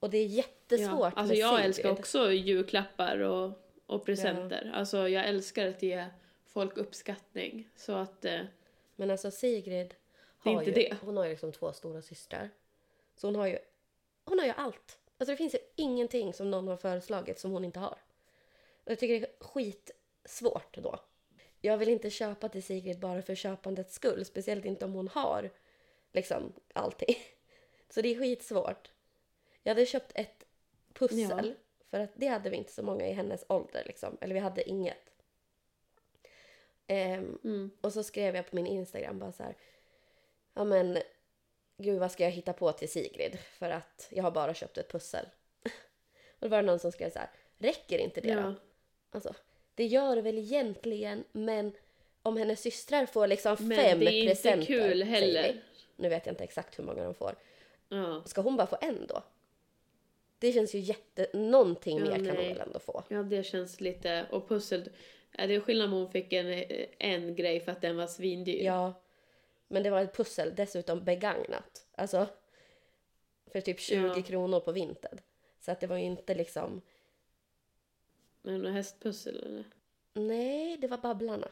Och 0.00 0.10
det 0.10 0.18
är 0.18 0.26
jättesvårt 0.26 0.90
ja. 0.90 1.12
Alltså 1.16 1.34
med 1.34 1.36
jag 1.38 1.64
älskar 1.64 1.90
också 1.90 2.32
julklappar 2.32 3.18
och, 3.18 3.50
och 3.86 4.04
presenter. 4.06 4.70
Alltså 4.74 5.08
jag 5.08 5.28
älskar 5.28 5.66
att 5.66 5.82
ge 5.82 6.06
folk 6.52 6.76
uppskattning. 6.76 7.68
Så 7.76 7.92
att, 7.92 8.24
eh, 8.24 8.40
Men 8.96 9.10
alltså 9.10 9.30
Sigrid 9.30 9.94
har 10.38 10.52
inte 10.52 10.64
ju, 10.64 10.72
det. 10.72 10.96
hon 11.00 11.16
har 11.16 11.24
ju 11.24 11.30
liksom 11.30 11.52
två 11.52 11.72
stora 11.72 12.02
systrar. 12.02 12.50
Så 13.16 13.26
hon 13.26 13.36
har 13.36 13.46
ju, 13.46 13.58
hon 14.24 14.38
har 14.38 14.46
ju 14.46 14.52
allt. 14.56 14.98
Alltså 15.18 15.32
det 15.32 15.36
finns 15.36 15.54
ju 15.54 15.58
ingenting 15.76 16.34
som 16.34 16.50
någon 16.50 16.68
har 16.68 16.76
föreslagit 16.76 17.38
som 17.38 17.50
hon 17.50 17.64
inte 17.64 17.80
har. 17.80 17.98
Och 18.84 18.90
jag 18.90 18.98
tycker 18.98 19.20
det 19.20 19.26
är 19.26 19.44
skitsvårt 19.44 20.76
då. 20.76 21.00
Jag 21.60 21.78
vill 21.78 21.88
inte 21.88 22.10
köpa 22.10 22.48
till 22.48 22.62
Sigrid 22.62 22.98
bara 22.98 23.22
för 23.22 23.34
köpandets 23.34 23.94
skull. 23.94 24.24
Speciellt 24.24 24.64
inte 24.64 24.84
om 24.84 24.92
hon 24.92 25.08
har 25.08 25.50
liksom 26.12 26.52
allting. 26.72 27.16
Så 27.88 28.02
det 28.02 28.08
är 28.08 28.18
skitsvårt. 28.18 28.90
Jag 29.62 29.74
hade 29.74 29.86
köpt 29.86 30.12
ett 30.14 30.44
pussel. 30.92 31.46
Ja. 31.48 31.54
För 31.90 32.00
att 32.00 32.10
det 32.14 32.26
hade 32.26 32.50
vi 32.50 32.56
inte 32.56 32.72
så 32.72 32.82
många 32.82 33.08
i 33.08 33.12
hennes 33.12 33.44
ålder. 33.48 33.82
Liksom. 33.86 34.16
Eller 34.20 34.34
vi 34.34 34.40
hade 34.40 34.68
inget. 34.68 35.11
Ehm, 36.92 37.38
mm. 37.44 37.70
och 37.80 37.92
så 37.92 38.02
skrev 38.02 38.36
jag 38.36 38.50
på 38.50 38.56
min 38.56 38.66
Instagram 38.66 39.18
bara 39.18 39.32
så 39.32 39.42
här. 39.42 39.56
Ja 40.54 40.64
men 40.64 40.98
gud 41.76 42.00
vad 42.00 42.12
ska 42.12 42.24
jag 42.24 42.30
hitta 42.30 42.52
på 42.52 42.72
till 42.72 42.88
Sigrid? 42.88 43.38
För 43.38 43.70
att 43.70 44.08
jag 44.10 44.22
har 44.22 44.30
bara 44.30 44.54
köpt 44.54 44.78
ett 44.78 44.92
pussel. 44.92 45.26
och 46.38 46.40
då 46.40 46.48
var 46.48 46.56
det 46.56 46.66
någon 46.66 46.78
som 46.78 46.92
skrev 46.92 47.10
så 47.10 47.18
här. 47.18 47.30
Räcker 47.58 47.98
inte 47.98 48.20
det 48.20 48.28
ja. 48.28 48.40
då? 48.40 48.54
Alltså, 49.10 49.34
det 49.74 49.86
gör 49.86 50.16
det 50.16 50.22
väl 50.22 50.38
egentligen 50.38 51.24
men 51.32 51.72
om 52.22 52.36
hennes 52.36 52.60
systrar 52.60 53.06
får 53.06 53.26
liksom 53.26 53.56
Men 53.60 53.78
fem 53.78 54.00
det 54.00 54.06
är 54.06 54.12
inte 54.12 54.34
presenter. 54.34 54.66
kul 54.66 55.02
heller. 55.02 55.62
Nu 55.96 56.08
vet 56.08 56.26
jag 56.26 56.32
inte 56.32 56.44
exakt 56.44 56.78
hur 56.78 56.84
många 56.84 57.04
de 57.04 57.14
får. 57.14 57.34
Ja. 57.88 58.22
Ska 58.26 58.40
hon 58.40 58.56
bara 58.56 58.66
få 58.66 58.76
en 58.80 59.06
då? 59.06 59.22
Det 60.38 60.52
känns 60.52 60.74
ju 60.74 60.78
jätte... 60.78 61.26
Någonting 61.32 61.98
Ja, 61.98 62.04
mer 62.04 62.14
kan 62.14 62.26
hon 62.26 62.36
nej. 62.36 62.48
väl 62.48 62.60
ändå 62.60 62.78
få? 62.78 63.04
ja, 63.08 63.22
det 63.22 63.42
känns 63.42 63.80
lite... 63.80 64.26
Och 64.30 64.48
pussel... 64.48 64.90
Är 65.32 65.48
det 65.48 65.60
skillnad 65.60 65.86
om 65.86 65.92
hon 65.92 66.10
fick 66.10 66.32
en, 66.32 66.64
en 66.98 67.34
grej 67.34 67.60
för 67.60 67.72
att 67.72 67.80
den 67.80 67.96
var 67.96 68.06
svindyr? 68.06 68.64
Ja. 68.64 68.94
Men 69.68 69.82
det 69.82 69.90
var 69.90 70.02
ett 70.02 70.16
pussel, 70.16 70.54
dessutom 70.54 71.04
begagnat. 71.04 71.86
Alltså, 71.94 72.28
för 73.46 73.60
typ 73.60 73.80
20 73.80 74.06
Ja. 74.16 74.22
kronor 74.22 74.60
på 74.60 74.72
Vinted. 74.72 75.22
Så 75.60 75.72
att 75.72 75.80
det 75.80 75.86
var 75.86 75.96
ju 75.96 76.04
inte 76.04 76.34
liksom... 76.34 76.82
Men 78.42 78.66
hästpussel 78.66 79.36
eller? 79.42 79.64
Nej, 80.12 80.76
det 80.76 80.88
var 80.88 80.98
Babblarna. 80.98 81.48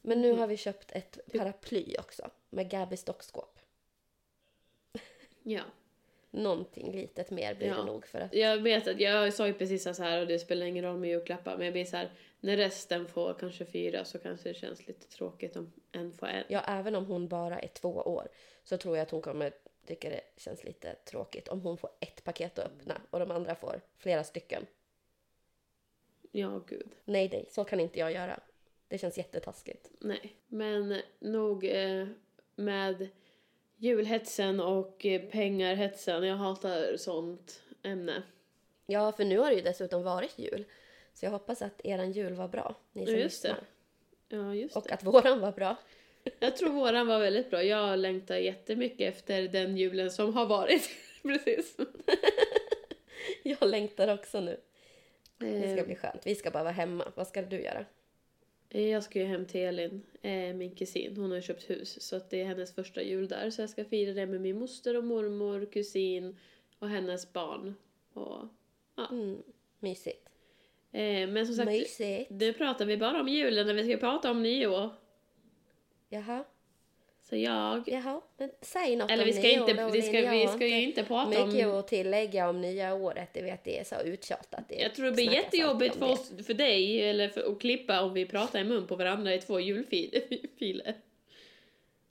Men 0.00 0.20
nu 0.20 0.32
har 0.32 0.46
vi 0.46 0.56
köpt 0.56 0.92
ett 0.92 1.18
paraply 1.32 1.96
också 1.98 2.30
med 2.50 2.70
Gabby 2.70 2.96
stockskåp. 2.96 3.58
Ja. 5.42 5.62
Någonting 6.34 6.92
litet 6.92 7.30
mer 7.30 7.54
blir 7.54 7.68
Ja. 7.68 7.76
det 7.76 7.84
nog 7.84 8.06
för 8.06 8.20
att... 8.20 8.34
Jag 8.34 8.58
vet 8.58 8.88
att 8.88 9.00
jag 9.00 9.34
sa 9.34 9.46
ju 9.46 9.54
precis 9.54 9.96
så 9.96 10.02
här 10.02 10.20
och 10.20 10.26
det 10.26 10.38
spelar 10.38 10.66
ingen 10.66 10.84
roll 10.84 10.98
med 10.98 11.10
julklappar 11.10 11.56
men 11.56 11.64
jag 11.64 11.72
blir 11.72 11.84
så 11.84 11.96
här 11.96 12.10
när 12.40 12.56
resten 12.56 13.08
får 13.08 13.34
kanske 13.34 13.64
fyra 13.64 14.04
så 14.04 14.18
kanske 14.18 14.48
det 14.48 14.54
känns 14.54 14.86
lite 14.86 15.08
tråkigt 15.08 15.56
om 15.56 15.72
en 15.92 16.12
får 16.12 16.26
en. 16.26 16.44
Ja, 16.48 16.62
även 16.66 16.94
om 16.94 17.06
hon 17.06 17.28
bara 17.28 17.58
är 17.58 17.68
två 17.68 17.88
år 17.88 18.28
så 18.64 18.76
tror 18.76 18.96
jag 18.96 19.02
att 19.02 19.10
hon 19.10 19.22
kommer 19.22 19.52
tycka 19.86 20.10
det 20.10 20.20
känns 20.36 20.64
lite 20.64 20.94
tråkigt 20.94 21.48
om 21.48 21.60
hon 21.60 21.76
får 21.78 21.90
ett 22.00 22.24
paket 22.24 22.58
att 22.58 22.66
öppna 22.66 23.00
och 23.10 23.18
de 23.20 23.30
andra 23.30 23.54
får 23.54 23.80
flera 23.98 24.24
stycken. 24.24 24.66
Ja, 26.32 26.62
gud. 26.66 26.90
Nej, 27.04 27.28
nej, 27.32 27.46
så 27.50 27.64
kan 27.64 27.80
inte 27.80 27.98
jag 27.98 28.12
göra. 28.12 28.40
Det 28.88 28.98
känns 28.98 29.18
jättetaskigt. 29.18 29.90
Nej. 30.00 30.36
Men 30.46 31.00
nog 31.18 31.64
eh, 31.64 32.06
med 32.54 33.08
julhetsen 33.82 34.60
och 34.60 35.06
eh, 35.06 35.20
pengarhetsen. 35.22 36.22
Jag 36.24 36.36
hatar 36.36 36.96
sånt 36.96 37.62
ämne. 37.82 38.22
Ja, 38.86 39.12
för 39.12 39.24
nu 39.24 39.38
har 39.38 39.50
det 39.50 39.56
ju 39.56 39.62
dessutom 39.62 40.02
varit 40.02 40.38
jul. 40.38 40.64
Så 41.14 41.26
jag 41.26 41.30
hoppas 41.30 41.62
att 41.62 41.80
eran 41.84 42.12
jul 42.12 42.32
var 42.34 42.48
bra, 42.48 42.74
ni 42.92 43.06
som 43.06 43.14
Ja, 43.14 43.20
just 43.20 43.42
det. 43.42 43.48
lyssnar. 43.48 43.66
Ja, 44.28 44.54
just 44.54 44.76
Och 44.76 44.84
det. 44.88 44.94
att 44.94 45.04
våran 45.04 45.40
var 45.40 45.52
bra. 45.52 45.76
Jag 46.40 46.56
tror 46.56 46.70
våran 46.70 47.06
var 47.06 47.18
väldigt 47.18 47.50
bra. 47.50 47.62
Jag 47.62 47.98
längtar 47.98 48.36
jättemycket 48.36 49.14
efter 49.14 49.42
den 49.42 49.76
julen 49.76 50.10
som 50.10 50.34
har 50.34 50.46
varit. 50.46 50.90
Precis. 51.22 51.76
Jag 53.42 53.68
längtar 53.68 54.14
också 54.14 54.40
nu. 54.40 54.60
Det 55.38 55.70
ska 55.72 55.80
Eh, 55.80 55.86
bli 55.86 55.94
skönt. 55.96 56.26
Vi 56.26 56.34
ska 56.34 56.50
bara 56.50 56.62
vara 56.62 56.72
hemma. 56.72 57.12
Vad 57.14 57.26
ska 57.26 57.42
du 57.42 57.60
göra? 57.62 57.84
Jag 58.74 59.02
ska 59.02 59.18
ju 59.18 59.24
hem 59.24 59.46
till 59.46 59.60
Elin, 59.60 60.02
eh, 60.22 60.54
min 60.54 60.74
kusin. 60.74 61.16
Hon 61.16 61.30
har 61.30 61.36
ju 61.36 61.42
köpt 61.42 61.70
hus 61.70 62.02
så 62.02 62.16
att 62.16 62.30
det 62.30 62.40
är 62.40 62.44
hennes 62.44 62.74
första 62.74 63.02
jul 63.02 63.28
där. 63.28 63.50
Så 63.50 63.62
jag 63.62 63.70
ska 63.70 63.84
fira 63.84 64.12
det 64.12 64.26
med 64.26 64.40
min 64.40 64.58
moster 64.58 64.96
och 64.96 65.04
mormor, 65.04 65.66
kusin 65.72 66.36
och 66.78 66.88
hennes 66.88 67.32
barn. 67.32 67.74
Och, 68.12 68.44
Mm, 69.10 69.42
mysigt. 69.80 70.28
eh, 70.92 71.28
men 71.28 71.46
som 71.46 71.54
sagt, 71.56 71.66
Mysigt. 71.68 72.30
nu 72.30 72.52
pratar 72.52 72.84
vi 72.86 72.96
bara 72.96 73.20
om 73.20 73.28
julen 73.28 73.66
när 73.66 73.74
vi 73.74 73.84
ska 73.84 73.96
prata 73.96 74.30
om 74.30 74.42
nyår. 74.42 74.90
Jaha, 76.08 76.44
Så 77.22 77.36
jag... 77.36 77.82
jaha. 77.86 78.20
Men 78.36 78.50
säg 78.60 78.96
något 78.96 79.10
Eller 79.10 79.22
om 79.22 79.26
vi 79.26 79.32
ska, 79.32 79.42
nyår 79.42 79.70
inte, 79.70 79.82
då, 79.82 79.90
vi 79.90 80.02
ska, 80.02 80.30
vi 80.30 80.46
ska 80.46 80.66
ju 80.66 80.82
inte 80.82 81.04
prata 81.04 81.46
mycket 81.46 81.66
om... 81.66 81.74
att 81.74 81.88
tillägga 81.88 82.48
om 82.48 82.60
nya 82.60 82.94
året. 82.94 83.30
Jag 83.32 83.42
vet 83.42 83.64
det 83.64 83.78
är 83.78 83.84
så 83.84 84.00
uttjatat. 84.00 84.68
Det 84.68 84.74
Jag 84.74 84.94
tror 84.94 85.06
det 85.06 85.12
blir 85.12 85.32
jättejobbigt 85.32 85.96
för, 85.96 86.12
oss, 86.12 86.32
för 86.46 86.54
dig 86.54 87.08
eller 87.08 87.28
för, 87.28 87.52
att 87.52 87.60
klippa 87.60 88.02
om 88.02 88.12
vi 88.12 88.26
pratar 88.26 88.60
i 88.60 88.64
mun 88.64 88.86
på 88.86 88.96
varandra 88.96 89.34
i 89.34 89.38
två 89.38 89.60
julfiler. 89.60 90.22
det. 90.58 90.94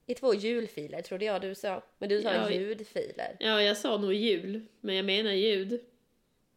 I 0.05 0.13
två 0.13 0.33
julfiler 0.33 1.01
trodde 1.01 1.25
jag 1.25 1.41
du 1.41 1.55
sa. 1.55 1.83
Men 1.97 2.09
du 2.09 2.21
sa 2.21 2.33
Ja, 2.33 2.51
ljudfiler. 2.51 3.35
Ja, 3.39 3.61
jag 3.61 3.77
sa 3.77 3.97
nog 3.97 4.13
jul, 4.13 4.61
men 4.81 4.95
jag 4.95 5.05
menar 5.05 5.31
ljud. 5.31 5.81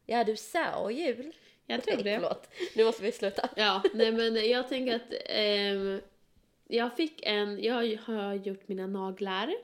Ja, 0.06 0.24
du 0.24 0.36
sa 0.36 0.90
jul. 0.90 1.32
Jag 1.66 1.82
tror 1.82 1.96
det. 1.96 2.14
Förlåt. 2.14 2.48
Nu 2.76 2.84
måste 2.84 3.02
vi 3.02 3.12
sluta. 3.12 3.48
Ja, 3.56 3.82
nej 3.94 4.12
men 4.12 4.48
jag 4.50 4.68
tänker 4.68 4.96
att 4.96 5.14
ehm, 5.26 6.00
jag 6.66 6.96
fick 6.96 7.22
en, 7.22 7.62
jag 7.62 7.96
har 8.06 8.34
gjort 8.34 8.68
mina 8.68 8.86
naglar. 8.86 9.54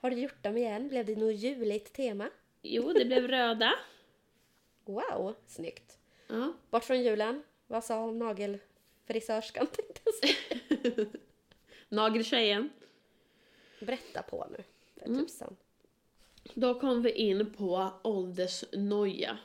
Har 0.00 0.10
du 0.10 0.16
gjort 0.20 0.42
dem 0.42 0.56
igen? 0.56 0.88
Blev 0.88 1.06
det 1.06 1.16
något 1.16 1.34
juligt 1.36 1.92
tema? 1.92 2.30
Jo, 2.62 2.92
det 2.92 3.04
blev 3.04 3.28
röda. 3.28 3.72
Wow, 4.86 5.34
snyggt. 5.46 5.98
Ja. 6.28 6.52
Bort 6.70 6.84
från 6.84 7.02
julen. 7.02 7.42
Vad 7.66 7.84
sa 7.84 8.10
nagelfrisörskan 8.10 9.66
tänkte 9.72 10.00
jag 10.04 10.14
säga. 10.14 11.06
Nageltjejen. 11.88 12.70
Berätta 13.80 14.22
på 14.22 14.46
nu. 14.50 14.64
För 14.94 15.06
Mm. 15.08 15.26
tusan. 15.26 15.56
Då 16.54 16.80
kom 16.80 17.02
vi 17.02 17.10
in 17.12 17.52
på 17.52 17.90
åldersnoja. 18.02 19.38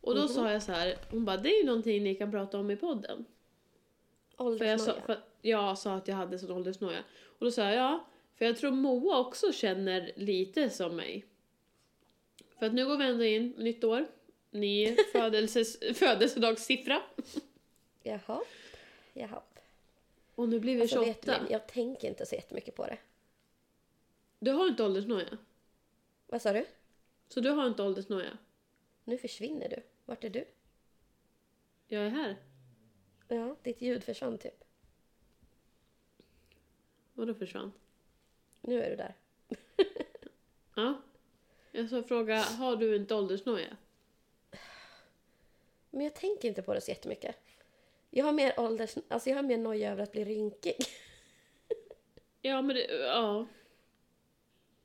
Och 0.00 0.14
då 0.14 0.20
Mhm. 0.20 0.28
sa 0.28 0.52
jag 0.52 0.62
så 0.62 0.72
här, 0.72 0.96
hon 1.10 1.24
bara 1.24 1.36
det 1.36 1.48
är 1.54 1.60
ju 1.60 1.66
någonting 1.66 2.02
ni 2.04 2.14
kan 2.14 2.30
prata 2.30 2.58
om 2.58 2.70
i 2.70 2.76
podden. 2.76 3.24
För 4.36 4.64
jag, 4.64 4.80
sa, 4.80 5.00
för 5.06 5.24
jag 5.42 5.78
sa 5.78 5.94
att 5.94 6.08
jag 6.08 6.16
hade 6.16 6.38
sån 6.38 6.50
åldersnoja. 6.50 7.04
Och 7.38 7.44
då 7.44 7.50
sa 7.50 7.62
jag 7.62 7.74
ja, 7.74 8.06
för 8.34 8.44
jag 8.44 8.56
tror 8.56 8.70
Moa 8.70 9.18
också 9.18 9.52
känner 9.52 10.12
lite 10.16 10.70
som 10.70 10.96
mig. 10.96 11.24
För 12.58 12.66
att 12.66 12.74
nu 12.74 12.86
går 12.86 12.96
vi 12.96 13.04
ändå 13.04 13.24
in, 13.24 13.54
nytt 13.58 13.84
år, 13.84 14.06
ny 14.50 14.96
födelses, 15.12 15.78
födelsedagssiffra. 15.94 17.02
Jaha. 18.02 18.40
Jaha. 19.12 19.42
Och 20.34 20.48
nu 20.48 20.60
blir 20.60 20.74
vi 20.74 20.82
Alltså, 20.82 21.00
vet 21.00 21.24
28. 21.24 21.44
du, 21.46 21.52
jag 21.52 21.66
tänker 21.66 22.08
inte 22.08 22.26
så 22.26 22.34
jättemycket 22.34 22.74
på 22.74 22.86
det. 22.86 22.98
Du 24.38 24.50
har 24.50 24.68
inte 24.68 24.84
åldersnoja. 24.84 25.38
Vad 26.26 26.42
sa 26.42 26.52
du? 26.52 26.66
Så 27.28 27.40
du 27.40 27.50
har 27.50 27.66
inte 27.66 27.82
åldersnoja. 27.82 28.38
Nu 29.04 29.18
försvinner 29.18 29.68
du. 29.68 29.82
Vart 30.04 30.24
är 30.24 30.30
du? 30.30 30.44
Jag 31.86 32.02
är 32.02 32.10
här. 32.10 32.36
Ja, 33.34 33.56
ditt 33.62 33.80
ljud 33.82 34.04
försvann 34.04 34.38
typ. 34.38 34.64
Vadå 37.12 37.34
försvann? 37.34 37.72
Nu 38.60 38.82
är 38.82 38.90
du 38.90 38.96
där. 38.96 39.14
Ja. 40.76 41.02
Jag 41.72 41.88
så 41.90 42.02
fråga, 42.02 42.40
har 42.40 42.76
du 42.76 42.96
inte 42.96 43.14
åldersnoja? 43.14 43.76
Men 45.90 46.04
jag 46.04 46.14
tänker 46.14 46.48
inte 46.48 46.62
på 46.62 46.74
det 46.74 46.80
så 46.80 46.90
jättemycket. 46.90 47.36
Jag 48.10 48.24
har 48.24 48.32
mer 48.32 48.60
ålders... 48.60 48.94
Alltså 49.08 49.28
jag 49.30 49.36
har 49.36 49.42
mer 49.42 49.58
noja 49.58 49.92
över 49.92 50.02
att 50.02 50.12
bli 50.12 50.24
rynkig. 50.24 50.76
Ja, 52.40 52.62
men 52.62 52.76
det, 52.76 52.86
ja. 52.94 53.46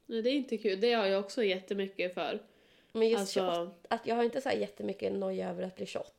Nej, 0.06 0.22
det 0.22 0.30
är 0.30 0.34
inte 0.34 0.58
kul. 0.58 0.80
Det 0.82 0.94
har 0.94 1.06
jag 1.06 1.26
också 1.26 1.44
jättemycket 1.44 2.14
för. 2.14 2.44
Men 2.92 3.10
just 3.10 3.20
Alltså- 3.20 3.40
28, 3.40 3.72
att 3.90 4.08
jag 4.08 4.16
har 4.16 4.24
inte 4.24 4.42
så 4.42 4.50
här 4.50 4.56
jättemycket 4.56 5.14
noja 5.14 5.50
över 5.50 5.64
att 5.64 5.76
bli 5.76 5.86
28. 5.86 6.12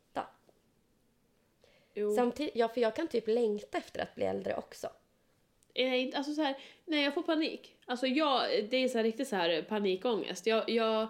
Jo. 1.95 2.15
Samtidigt, 2.15 2.57
ja 2.57 2.69
för 2.69 2.81
jag 2.81 2.97
kan 2.97 3.09
typ 3.09 3.29
längta 3.29 3.79
efter 3.79 4.03
att 4.03 4.15
bli 4.15 4.25
äldre 4.25 4.55
också. 4.55 4.89
Nej, 5.75 6.01
inte- 6.01 6.17
alltså 6.19 6.35
så 6.35 6.43
här, 6.43 6.59
nej 6.85 7.05
jag 7.05 7.15
får 7.15 7.23
panik. 7.23 7.77
Alltså 7.87 8.07
jag, 8.07 8.43
det 8.71 8.77
är 8.77 8.89
så 8.89 8.99
här 8.99 9.05
riktigt 9.05 9.29
så 9.29 9.37
här 9.37 9.63
panikångest. 9.63 10.47
Jag, 10.47 10.71
jag, 10.71 11.09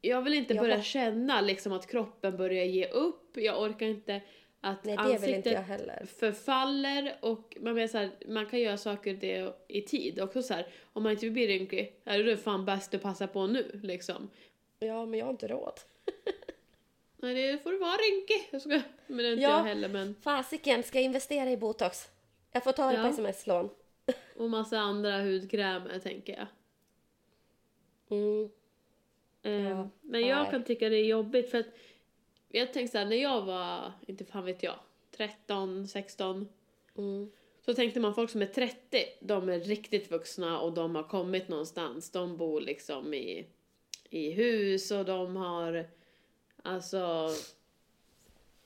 jag 0.00 0.22
vill 0.22 0.34
inte 0.34 0.54
Jag 0.54 0.62
börja 0.62 0.76
har- 0.76 0.82
känna 0.82 1.40
liksom 1.40 1.72
att 1.72 1.86
kroppen 1.86 2.36
börjar 2.36 2.64
ge 2.64 2.86
upp. 2.88 3.36
Jag 3.36 3.62
orkar 3.62 3.86
inte 3.86 4.20
att 4.60 4.84
Nej, 4.84 4.96
ansiktet 4.96 5.66
förfaller 6.10 7.16
och 7.20 7.56
man, 7.60 7.74
menar 7.74 7.88
så 7.88 7.98
här, 7.98 8.10
man 8.28 8.46
kan 8.46 8.60
göra 8.60 8.76
saker 8.76 9.14
det 9.14 9.54
i 9.68 9.82
tid. 9.82 10.20
Också 10.20 10.42
så 10.42 10.54
här, 10.54 10.66
om 10.92 11.02
man 11.02 11.12
inte 11.12 11.26
vill 11.26 11.32
bli 11.32 11.46
rynkig, 11.46 11.96
är 12.04 12.22
det 12.22 12.36
fan 12.36 12.64
bäst 12.64 12.94
att 12.94 13.02
passa 13.02 13.26
på 13.26 13.46
nu 13.46 13.80
liksom. 13.82 14.30
Ja, 14.78 15.06
men 15.06 15.18
jag 15.18 15.26
har 15.26 15.30
inte 15.32 15.48
råd. 15.48 15.80
Nej, 17.22 17.34
det 17.52 17.58
får 17.58 17.72
du 17.72 17.78
vara 17.78 17.96
rynkig. 17.96 18.48
Jag 18.50 18.60
ska, 18.62 18.80
men 19.06 19.16
det 19.16 19.26
är 19.26 19.32
inte 19.32 19.42
Ja. 19.42 19.50
jag 19.56 19.64
heller 19.64 19.88
men. 19.88 20.14
Fasiken, 20.22 20.82
ska 20.82 20.98
jag 20.98 21.04
investera 21.04 21.50
i 21.50 21.56
botox? 21.56 22.08
Jag 22.52 22.64
får 22.64 22.72
ta 22.72 22.86
det 22.90 22.96
Ja. 22.96 23.02
på 23.02 23.08
sms-lån. 23.08 23.68
Och 24.36 24.50
massa 24.50 24.78
andra 24.78 25.20
hudkrämer 25.22 25.98
tänker 25.98 26.32
jag. 26.32 26.46
Mm. 28.18 28.48
Eh, 29.42 29.70
Ja, 29.70 29.88
men 30.00 30.20
jag 30.20 30.42
nej. 30.42 30.50
kan 30.50 30.64
tycka 30.64 30.88
det 30.88 30.96
är 30.96 31.04
jobbigt 31.04 31.50
för 31.50 31.58
att 31.58 31.66
jag 32.48 32.72
tänkte 32.72 32.92
såhär, 32.92 33.04
när 33.06 33.16
jag 33.16 33.42
var, 33.42 33.92
inte 34.06 34.24
fan 34.24 34.44
vet 34.44 34.62
jag, 34.62 34.74
13, 35.16 35.88
16 35.88 36.48
Mm. 36.98 37.30
så 37.64 37.74
tänkte 37.74 38.00
man 38.00 38.14
folk 38.14 38.30
som 38.30 38.42
är 38.42 38.46
30, 38.46 39.04
de 39.20 39.48
är 39.48 39.60
riktigt 39.60 40.10
vuxna 40.10 40.60
och 40.60 40.72
de 40.72 40.94
har 40.94 41.02
kommit 41.02 41.48
någonstans. 41.48 42.10
De 42.10 42.36
bor 42.36 42.60
liksom 42.60 43.14
i, 43.14 43.46
i 44.10 44.30
hus 44.30 44.90
och 44.90 45.04
de 45.04 45.36
har, 45.36 45.86
alltså, 46.62 47.30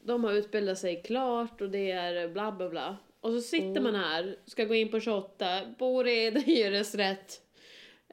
de 0.00 0.24
har 0.24 0.32
utbildat 0.32 0.78
sig 0.78 1.02
klart 1.02 1.60
och 1.60 1.70
det 1.70 1.90
är 1.90 2.28
bla 2.28 2.52
bla 2.52 2.68
bla. 2.68 2.96
Och 3.20 3.32
så 3.32 3.40
sitter 3.40 3.80
man 3.80 3.94
här, 3.94 4.38
ska 4.46 4.64
gå 4.64 4.74
in 4.74 4.90
på 4.90 5.00
28, 5.00 5.74
bor 5.78 6.08
i 6.08 6.26
en 6.26 6.36
hyresrätt. 6.42 7.42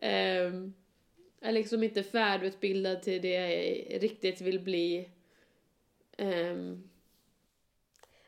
Um, 0.01 0.73
är 1.41 1.51
liksom 1.51 1.83
inte 1.83 2.03
färdigutbildad 2.03 3.01
till 3.01 3.21
det 3.21 3.29
jag 3.29 4.03
riktigt 4.03 4.41
vill 4.41 4.59
bli. 4.59 5.09
Ehm, 6.17 6.89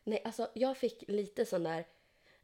Nej, 0.04 0.22
alltså 0.26 0.50
jag 0.54 0.78
fick 0.78 1.04
lite 1.08 1.46
sån 1.46 1.64
där, 1.64 1.86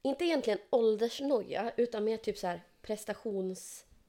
inte 0.02 0.26
egentligen 0.26 0.60
åldersnoja, 0.69 1.71
utan 1.78 2.04
mer 2.04 2.17
typ 2.17 2.38
så 2.38 2.47
här 2.47 2.62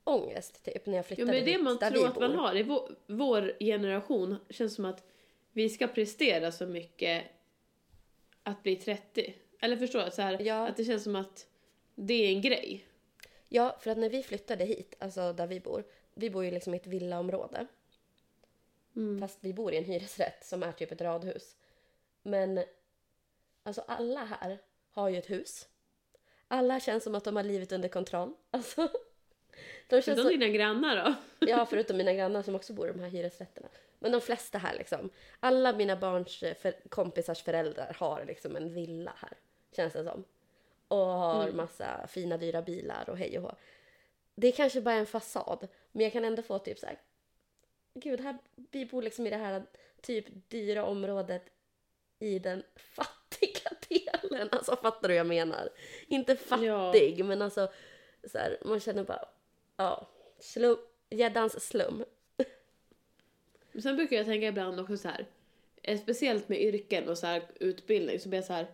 prestationsångest 0.05 0.65
typ 0.65 0.87
när 0.87 0.95
jag 0.95 0.99
Ja, 0.99 1.07
flyttade 1.07 1.27
men 1.27 1.35
det 1.35 1.41
är 1.41 1.45
det 1.45 1.51
hit 1.51 1.63
man 1.63 1.79
tror 1.79 2.07
att 2.07 2.21
man 2.21 2.35
har. 2.35 2.57
I 2.57 2.63
vår, 2.63 2.97
vår 3.07 3.57
generation 3.61 4.37
känns 4.51 4.75
som 4.75 4.85
att 4.85 5.05
vi 5.53 5.69
ska 5.69 5.87
prestera 5.87 6.53
så 6.53 6.67
mycket 6.67 7.25
att 8.43 8.63
bli 8.63 8.77
30. 8.77 9.35
Eller 9.61 9.77
förstår 9.77 10.05
du? 10.05 10.11
Så 10.11 10.23
här, 10.23 10.41
Ja. 10.41 10.69
Att 10.69 10.77
det 10.77 10.85
känns 10.85 11.05
som 11.05 11.17
att 11.17 11.47
det 11.95 12.15
är 12.15 12.29
en 12.29 12.43
grej. 12.43 12.87
Ja, 13.49 13.77
för 13.81 13.91
att 13.91 13.99
när 13.99 14.11
vi 14.11 14.23
flyttade 14.23 14.65
hit, 14.65 14.95
alltså 14.99 15.33
där 15.33 15.47
vi 15.47 15.61
bor, 15.61 15.85
vi 16.15 16.31
bor 16.31 16.45
ju 16.45 16.51
liksom 16.51 16.75
i 16.75 16.77
ett 16.77 16.87
villaområde. 16.87 17.67
Mm. 18.97 19.21
Fast 19.21 19.39
vi 19.41 19.53
bor 19.53 19.73
i 19.73 19.77
en 19.77 19.85
hyresrätt 19.85 20.45
som 20.45 20.63
är 20.63 20.73
typ 20.73 20.93
ett 20.93 21.01
radhus. 21.01 21.57
Men 22.23 22.65
alltså 23.63 23.81
alla 23.87 24.25
här 24.25 24.59
har 24.91 25.09
ju 25.09 25.19
ett 25.19 25.31
hus. 25.31 25.69
Alla 26.49 26.81
känns 26.81 27.05
som 27.05 27.15
att 27.15 27.25
de 27.25 27.37
har 27.37 27.43
livet 27.43 27.73
under 27.73 27.89
kontroll. 27.89 28.35
Alltså, 28.51 28.89
de 29.89 30.03
Förutom 30.03 30.25
så, 30.25 30.31
dina 30.31 30.49
grannar 30.49 31.05
då? 31.05 31.15
ja, 31.47 31.67
förutom 31.67 31.97
mina 31.97 32.13
grannar 32.13 32.43
som 32.43 32.55
också 32.55 32.73
bor 32.73 32.89
i 32.89 32.93
de 32.93 33.01
här 33.01 33.09
hyresrätterna. 33.09 33.69
Men 33.99 34.13
de 34.13 34.21
flesta 34.21 34.59
här 34.59 34.75
liksom. 34.75 35.11
Alla 35.41 35.73
mina 35.73 35.97
barns 35.97 36.43
eh, 36.43 36.55
för, 36.55 36.75
kompisars 36.89 37.43
föräldrar 37.43 37.97
har 37.99 38.25
liksom 38.25 38.57
en 38.57 38.75
villa 38.75 39.13
här. 39.17 39.33
Känns 39.77 39.93
det 39.93 40.05
som. 40.05 40.25
Och 40.89 40.99
har 40.99 41.43
Mm. 41.43 41.57
massa 41.57 42.07
fina 42.07 42.37
dyra 42.37 42.63
bilar 42.63 43.11
och 43.11 43.19
hej 43.19 43.39
och 43.39 43.45
hå. 43.45 43.53
Det 44.35 44.49
är 44.49 44.53
kanske 44.53 44.81
bara 44.81 44.95
en 44.95 45.07
fasad. 45.07 45.69
Men 45.93 46.03
jag 46.05 46.13
kan 46.13 46.25
ändå 46.25 46.43
få 46.43 46.59
typ 46.59 46.79
så 46.79 46.87
här. 46.87 46.99
Gud, 47.95 48.21
här, 48.21 48.39
vi 48.71 48.87
bor 48.87 49.03
liksom 49.03 49.27
i 49.27 49.31
det 49.31 49.37
här 49.37 49.63
typ 50.01 50.27
dyra 50.49 50.85
området 50.85 51.43
i 52.19 52.39
den 52.39 52.63
fattiga 52.77 53.71
delen. 53.89 54.49
Alltså 54.53 54.77
fattar 54.77 55.09
du 55.09 55.15
vad 55.15 55.19
jag 55.19 55.27
menar? 55.27 55.69
Inte 56.07 56.37
fattig, 56.37 57.25
men 57.25 57.43
alltså 57.43 57.73
så 58.25 58.39
här, 58.39 58.59
man 58.65 58.81
känner 58.81 59.05
bara, 59.05 59.29
ja, 59.83 60.09
slum, 60.39 60.77
gäddans 61.11 61.67
slum. 61.69 62.05
Men 63.73 63.83
Sen 63.83 63.97
brukar 63.97 64.17
jag 64.17 64.27
tänka 64.27 64.47
ibland 64.49 64.81
också 64.81 64.97
så 64.97 65.09
här, 65.09 65.27
eh, 65.83 66.01
speciellt 66.01 66.49
med 66.49 66.61
yrken 66.63 67.09
och 67.09 67.19
så 67.19 67.27
här 67.27 67.43
utbildning, 67.61 68.21
så 68.21 68.29
blir 68.29 68.39
jag 68.39 68.47
så 68.47 68.53
här, 68.53 68.67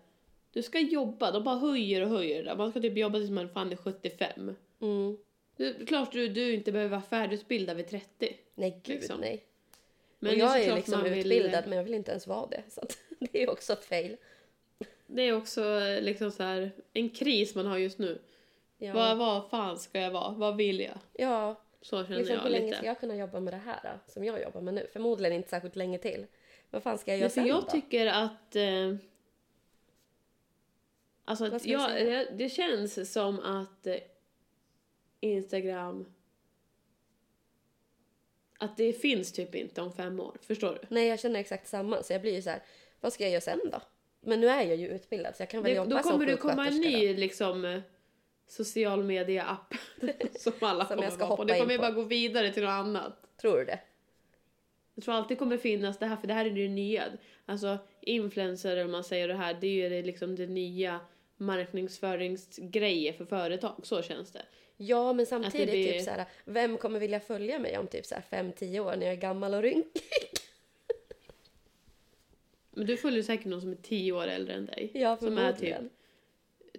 du 0.52 0.62
ska 0.62 0.78
jobba, 0.78 1.30
de 1.30 1.44
bara 1.44 1.56
höjer 1.58 2.02
och 2.02 2.08
höjer 2.08 2.42
det. 2.44 2.54
Man 2.56 2.70
ska 2.70 2.80
typ 2.80 2.96
jobba 2.96 3.18
tills 3.18 3.30
man 3.30 3.48
fan 3.48 3.72
är 3.72 3.76
75. 3.76 4.54
Mm. 4.80 5.16
Är 5.56 5.86
klart 5.86 6.12
du, 6.12 6.28
du 6.28 6.54
inte 6.54 6.72
behöver 6.72 6.90
vara 6.90 7.02
färdigutbildad 7.02 7.76
vid 7.76 7.88
30. 7.88 8.36
Nej, 8.54 8.80
gud 8.84 8.96
Liksom. 8.96 9.20
nej. 9.20 9.44
Men 10.18 10.30
och 10.30 10.36
är 10.36 10.40
jag 10.40 10.56
är 10.56 10.60
såklart 10.60 10.76
liksom 10.78 10.94
man 11.00 11.04
vill- 11.10 11.18
utbildad, 11.32 11.64
men 11.68 11.76
jag 11.78 11.84
vill 11.84 11.94
inte 11.94 12.10
ens 12.10 12.26
vara 12.26 12.46
det. 12.46 12.62
Så 12.68 12.86
det 13.18 13.42
är 13.42 13.50
också 13.50 13.76
fail. 13.76 14.16
Det 15.06 15.22
är 15.22 15.32
också 15.36 15.64
eh, 15.80 16.02
liksom 16.02 16.30
så 16.30 16.42
här, 16.42 16.70
en 16.92 17.10
kris 17.10 17.54
man 17.54 17.66
har 17.66 17.78
just 17.78 17.98
nu. 17.98 18.18
Ja, 18.78 18.92
Vad, 18.94 19.18
vad 19.18 19.50
fan 19.50 19.78
ska 19.78 20.00
jag 20.00 20.10
vara? 20.10 20.32
Vad 20.32 20.56
vill 20.56 20.80
jag? 20.80 20.98
ja 21.12 21.56
Så 21.82 22.04
känner 22.04 22.18
liksom, 22.18 22.36
hur 22.36 22.42
jag 22.42 22.50
länge 22.52 22.64
lite. 22.66 22.76
ska 22.76 22.86
jag 22.86 23.00
kunna 23.00 23.16
jobba 23.16 23.40
med 23.40 23.52
det 23.52 23.58
här 23.58 23.80
då, 23.82 24.12
som 24.12 24.24
jag 24.24 24.42
jobbar 24.42 24.60
med 24.60 24.74
nu? 24.74 24.86
Förmodligen 24.92 25.36
inte 25.36 25.48
särskilt 25.48 25.76
länge 25.76 25.98
till. 25.98 26.26
Vad 26.70 26.82
fan 26.82 26.98
ska 26.98 27.10
jag 27.10 27.18
göra 27.20 27.30
sen 27.30 27.46
jag 27.46 27.62
då? 27.62 27.70
tycker 27.70 28.06
att... 28.06 28.56
Eh, 28.56 28.94
alltså, 31.24 31.44
att 31.44 31.62
du 31.62 31.70
jag, 31.70 31.90
det, 31.90 32.28
det 32.38 32.48
känns 32.48 33.12
som 33.12 33.40
att 33.40 33.86
eh, 33.86 33.96
Instagram... 35.20 36.14
Att 38.60 38.76
det 38.76 38.92
finns 38.92 39.32
typ 39.32 39.54
inte 39.54 39.80
om 39.82 39.92
fem 39.92 40.20
år. 40.20 40.36
Förstår 40.42 40.72
du? 40.72 40.86
Nej, 40.88 41.06
jag 41.08 41.20
känner 41.20 41.40
exakt 41.40 41.68
samma. 41.68 42.02
Så 42.02 42.12
jag 42.12 42.20
blir 42.20 42.34
ju 42.34 42.42
så 42.42 42.50
här, 42.50 42.62
vad 43.00 43.12
ska 43.12 43.24
jag 43.24 43.30
göra 43.30 43.40
sen 43.40 43.60
då? 43.72 43.80
Men 44.20 44.40
nu 44.40 44.48
är 44.48 44.62
jag 44.62 44.76
ju 44.76 44.88
utbildad 44.88 45.36
så 45.36 45.42
jag 45.42 45.50
kan 45.50 45.62
väl 45.62 45.70
Det, 45.72 45.76
jobba 45.76 45.96
då 45.96 46.02
som 46.02 46.12
kommer 46.12 46.26
det 46.26 46.36
komma 46.36 46.66
en 46.66 46.72
sjuksköterska 46.72 46.98
ny 46.98 47.14
liksom, 47.14 47.64
eh, 47.64 47.80
social 48.48 49.04
media-app 49.04 49.74
som 50.38 50.52
alla 50.60 50.84
Som 50.86 50.88
kommer 50.96 51.02
jag 51.04 51.12
ska 51.12 51.26
vara 51.26 51.36
på. 51.36 51.44
Det 51.44 51.58
kommer 51.58 51.72
ju 51.72 51.78
bara 51.78 51.90
gå 51.90 52.02
vidare 52.02 52.52
till 52.52 52.62
något 52.62 52.70
annat. 52.70 53.12
Tror 53.40 53.56
du 53.58 53.64
det? 53.64 53.80
Jag 54.94 55.04
tror 55.04 55.14
alltid 55.14 55.38
kommer 55.38 55.56
finnas 55.56 55.98
det 55.98 56.06
här, 56.06 56.16
för 56.16 56.26
det 56.26 56.34
här 56.34 56.44
är 56.44 56.50
det 56.50 56.68
nya. 56.68 57.04
Alltså 57.46 57.78
influencer, 58.00 58.84
om 58.84 58.90
man 58.90 59.04
säger 59.04 59.28
det 59.28 59.34
här, 59.34 59.54
det 59.60 59.66
är 59.66 59.72
ju 59.72 59.88
det, 59.88 60.02
liksom 60.02 60.36
det 60.36 60.46
nya 60.46 61.00
marknadsföringsgrejer 61.36 63.12
för 63.12 63.24
företag. 63.24 63.80
Så 63.82 64.02
känns 64.02 64.32
det. 64.32 64.42
Ja, 64.76 65.12
men 65.12 65.26
samtidigt 65.26 65.70
blir- 65.70 65.92
typ 65.92 66.02
så 66.04 66.10
här, 66.10 66.24
vem 66.44 66.76
kommer 66.78 67.00
vilja 67.00 67.20
följa 67.20 67.58
mig 67.58 67.78
om 67.78 67.86
typ 67.86 68.06
så 68.06 68.14
här 68.14 68.42
5-10 68.42 68.80
år 68.80 68.96
när 68.96 69.06
jag 69.06 69.12
är 69.12 69.20
gammal 69.20 69.54
och 69.54 69.62
rynkig? 69.62 70.02
Men 72.70 72.86
du 72.86 72.96
följer 72.96 73.22
säkert 73.22 73.46
någon 73.46 73.60
som 73.60 73.72
är 73.72 73.76
10 73.76 74.12
år 74.12 74.26
äldre 74.26 74.54
än 74.54 74.66
dig. 74.66 74.90
Ja, 74.94 75.16
som 75.16 75.38
är 75.38 75.52
typ 75.52 75.58
förmodligen. 75.58 75.90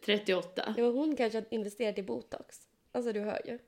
38. 0.05 0.73
Ja, 0.77 0.83
men 0.83 0.93
hon 0.93 1.15
kanske 1.15 1.37
har 1.39 1.45
investerat 1.49 1.97
i 1.97 2.03
botox. 2.03 2.67
Alltså 2.91 3.11
du 3.13 3.19
hör 3.19 3.41
ju. 3.45 3.59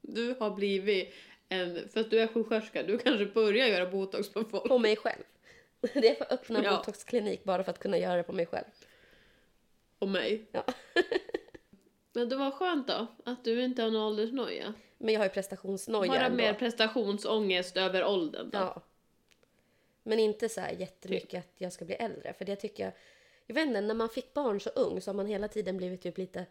Du 0.00 0.34
har 0.40 0.50
blivit 0.50 1.14
en, 1.48 1.88
för 1.88 2.00
att 2.00 2.10
du 2.10 2.20
är 2.20 2.26
sjuksköterska, 2.26 2.82
du 2.82 2.98
kanske 2.98 3.26
börjar 3.26 3.66
göra 3.66 3.90
botox 3.90 4.32
på 4.32 4.44
folk. 4.44 4.64
På 4.68 4.78
mig 4.78 4.96
själv. 4.96 5.22
Det 5.80 6.08
är 6.08 6.14
för 6.14 6.24
att 6.24 6.32
öppna 6.32 6.64
Ja. 6.64 6.76
botoxklinik 6.76 7.44
bara 7.44 7.64
för 7.64 7.70
att 7.70 7.78
kunna 7.78 7.98
göra 7.98 8.16
det 8.16 8.22
på 8.22 8.32
mig 8.32 8.46
själv. 8.46 8.64
Och 9.98 10.08
mig. 10.08 10.46
Ja. 10.52 10.64
Men 12.12 12.28
det 12.28 12.36
var 12.36 12.50
skönt 12.50 12.88
då, 12.88 13.06
att 13.24 13.44
du 13.44 13.62
inte 13.64 13.82
har 13.82 13.90
någon 13.90 14.02
åldersnoja. 14.02 14.74
Men 14.98 15.14
jag 15.14 15.20
har 15.20 15.24
ju 15.26 15.30
prestationsnoja 15.30 16.12
Bara 16.12 16.20
ändå. 16.26 16.36
mer 16.36 16.54
prestationsångest 16.54 17.76
över 17.76 18.04
åldern 18.04 18.50
då. 18.50 18.58
Ja. 18.58 18.82
Men 20.02 20.18
inte 20.18 20.48
så 20.48 20.60
här 20.60 20.70
jättemycket 20.72 21.44
att 21.44 21.52
jag 21.60 21.72
ska 21.72 21.84
bli 21.84 21.94
äldre. 21.94 22.32
För 22.38 22.44
det 22.44 22.56
tycker 22.56 22.84
jag... 22.84 22.92
Jag 23.48 23.54
vet 23.54 23.66
inte, 23.66 23.80
när 23.80 23.94
man 23.94 24.08
fick 24.08 24.34
barn 24.34 24.60
så 24.60 24.70
ung 24.70 25.00
så 25.00 25.10
har 25.10 25.14
man 25.14 25.26
hela 25.26 25.48
tiden 25.48 25.76
blivit 25.76 26.02
typ 26.02 26.18
lite... 26.18 26.46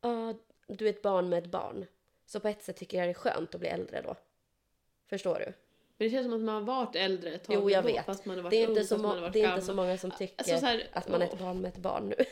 Ja, 0.00 0.34
du 0.66 0.86
är 0.86 0.90
ett 0.90 1.02
barn 1.02 1.28
med 1.28 1.38
ett 1.38 1.50
barn. 1.50 1.86
Så 2.26 2.40
på 2.40 2.48
ett 2.48 2.62
sätt 2.62 2.76
tycker 2.76 2.98
jag 2.98 3.06
det 3.06 3.12
är 3.12 3.14
skönt 3.14 3.54
att 3.54 3.60
bli 3.60 3.68
äldre 3.68 4.02
då. 4.02 4.16
Förstår 5.06 5.34
du? 5.34 5.44
Men 5.96 6.08
det 6.08 6.10
känns 6.10 6.24
som 6.24 6.34
att 6.34 6.40
man 6.40 6.54
har 6.54 6.62
varit 6.62 6.96
äldre 6.96 7.30
ett 7.30 7.44
tag 7.44 7.54
Jo, 7.54 7.70
jag 7.70 7.82
vet. 7.82 8.06
Fast 8.06 8.24
man 8.24 8.36
har 8.36 8.42
varit 8.42 8.50
Det 8.50 8.62
är, 8.62 8.66
ung, 8.68 8.76
inte 8.76 8.84
så, 8.84 8.98
man 8.98 9.14
har 9.14 9.20
varit 9.20 9.32
det 9.32 9.42
är 9.42 9.48
inte 9.48 9.66
så 9.66 9.74
många 9.74 9.98
som 9.98 10.10
tycker 10.10 10.34
Alltså, 10.38 10.58
så 10.58 10.66
här, 10.66 10.88
att 10.92 11.08
man 11.08 11.22
är 11.22 11.26
ett 11.26 11.38
barn 11.38 11.60
med 11.60 11.68
ett 11.68 11.78
barn 11.78 12.08
nu. 12.08 12.24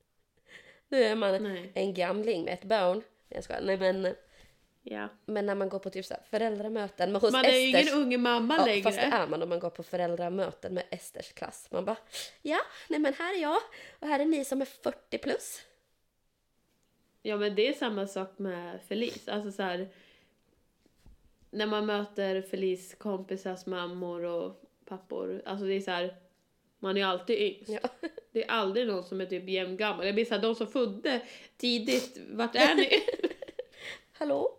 nu 0.88 1.02
är 1.02 1.14
man 1.14 1.42
Nej. 1.42 1.72
en 1.74 1.94
gamling 1.94 2.44
med 2.44 2.54
ett 2.54 2.64
barn. 2.64 3.02
Jag 3.28 3.44
skojar. 3.44 3.62
Nej, 3.62 3.76
men, 3.76 4.14
Ja. 4.82 5.08
men 5.26 5.46
när 5.46 5.54
man 5.54 5.68
går 5.68 5.78
på 5.78 5.90
typ 5.90 6.06
så 6.06 6.14
här 6.14 6.22
föräldramöten 6.30 7.12
med 7.12 7.22
hos 7.22 7.32
Man 7.32 7.44
är 7.44 7.50
ju 7.56 7.68
Esters... 7.78 7.92
ingen 7.94 8.02
ung 8.02 8.20
mamma 8.22 8.56
Ja, 8.58 8.64
längre. 8.64 8.82
fast 8.82 8.96
det 8.98 9.02
är 9.02 9.26
man 9.26 9.42
om 9.42 9.48
man 9.48 9.60
går 9.60 9.70
på 9.70 9.82
föräldramöten 9.82 10.74
med 10.74 10.84
Esters 10.90 11.32
klass. 11.32 11.68
Man 11.70 11.84
bara, 11.84 11.96
ja, 12.42 12.58
nej 12.88 13.00
men 13.00 13.14
här 13.14 13.36
är 13.36 13.42
jag 13.42 13.60
och 13.98 14.08
här 14.08 14.20
är 14.20 14.24
ni 14.24 14.44
som 14.44 14.60
är 14.60 14.64
40 14.64 15.18
plus. 15.18 15.62
Ja 17.22 17.36
men 17.36 17.54
det 17.54 17.68
är 17.68 17.72
samma 17.72 18.06
sak 18.06 18.38
med 18.38 18.80
Felice. 18.88 19.28
Alltså 19.28 19.52
så 19.52 19.62
här, 19.62 19.88
När 21.50 21.66
man 21.66 21.86
möter 21.86 22.42
Felice 22.42 22.94
kompisars 22.94 23.66
mammor 23.66 24.24
och 24.24 24.62
pappor. 24.84 25.42
Alltså 25.46 25.66
det 25.66 25.74
är 25.74 25.80
så 25.80 25.90
här. 25.90 26.16
Man 26.78 26.96
är 26.96 27.04
alltid 27.04 27.38
yngst. 27.40 27.68
Ja. 27.82 27.88
Det 28.32 28.44
är 28.44 28.50
aldrig 28.50 28.86
någon 28.86 29.04
som 29.04 29.20
är 29.20 29.26
typ 29.26 29.48
jämngammal. 29.48 30.06
Jag 30.06 30.14
blir 30.14 30.24
såhär, 30.24 30.42
de 30.42 30.54
som 30.54 30.66
födde 30.66 31.20
tidigt, 31.56 32.18
vart 32.30 32.54
är 32.56 32.74
ni? 32.74 32.88
Hallå? 34.12 34.56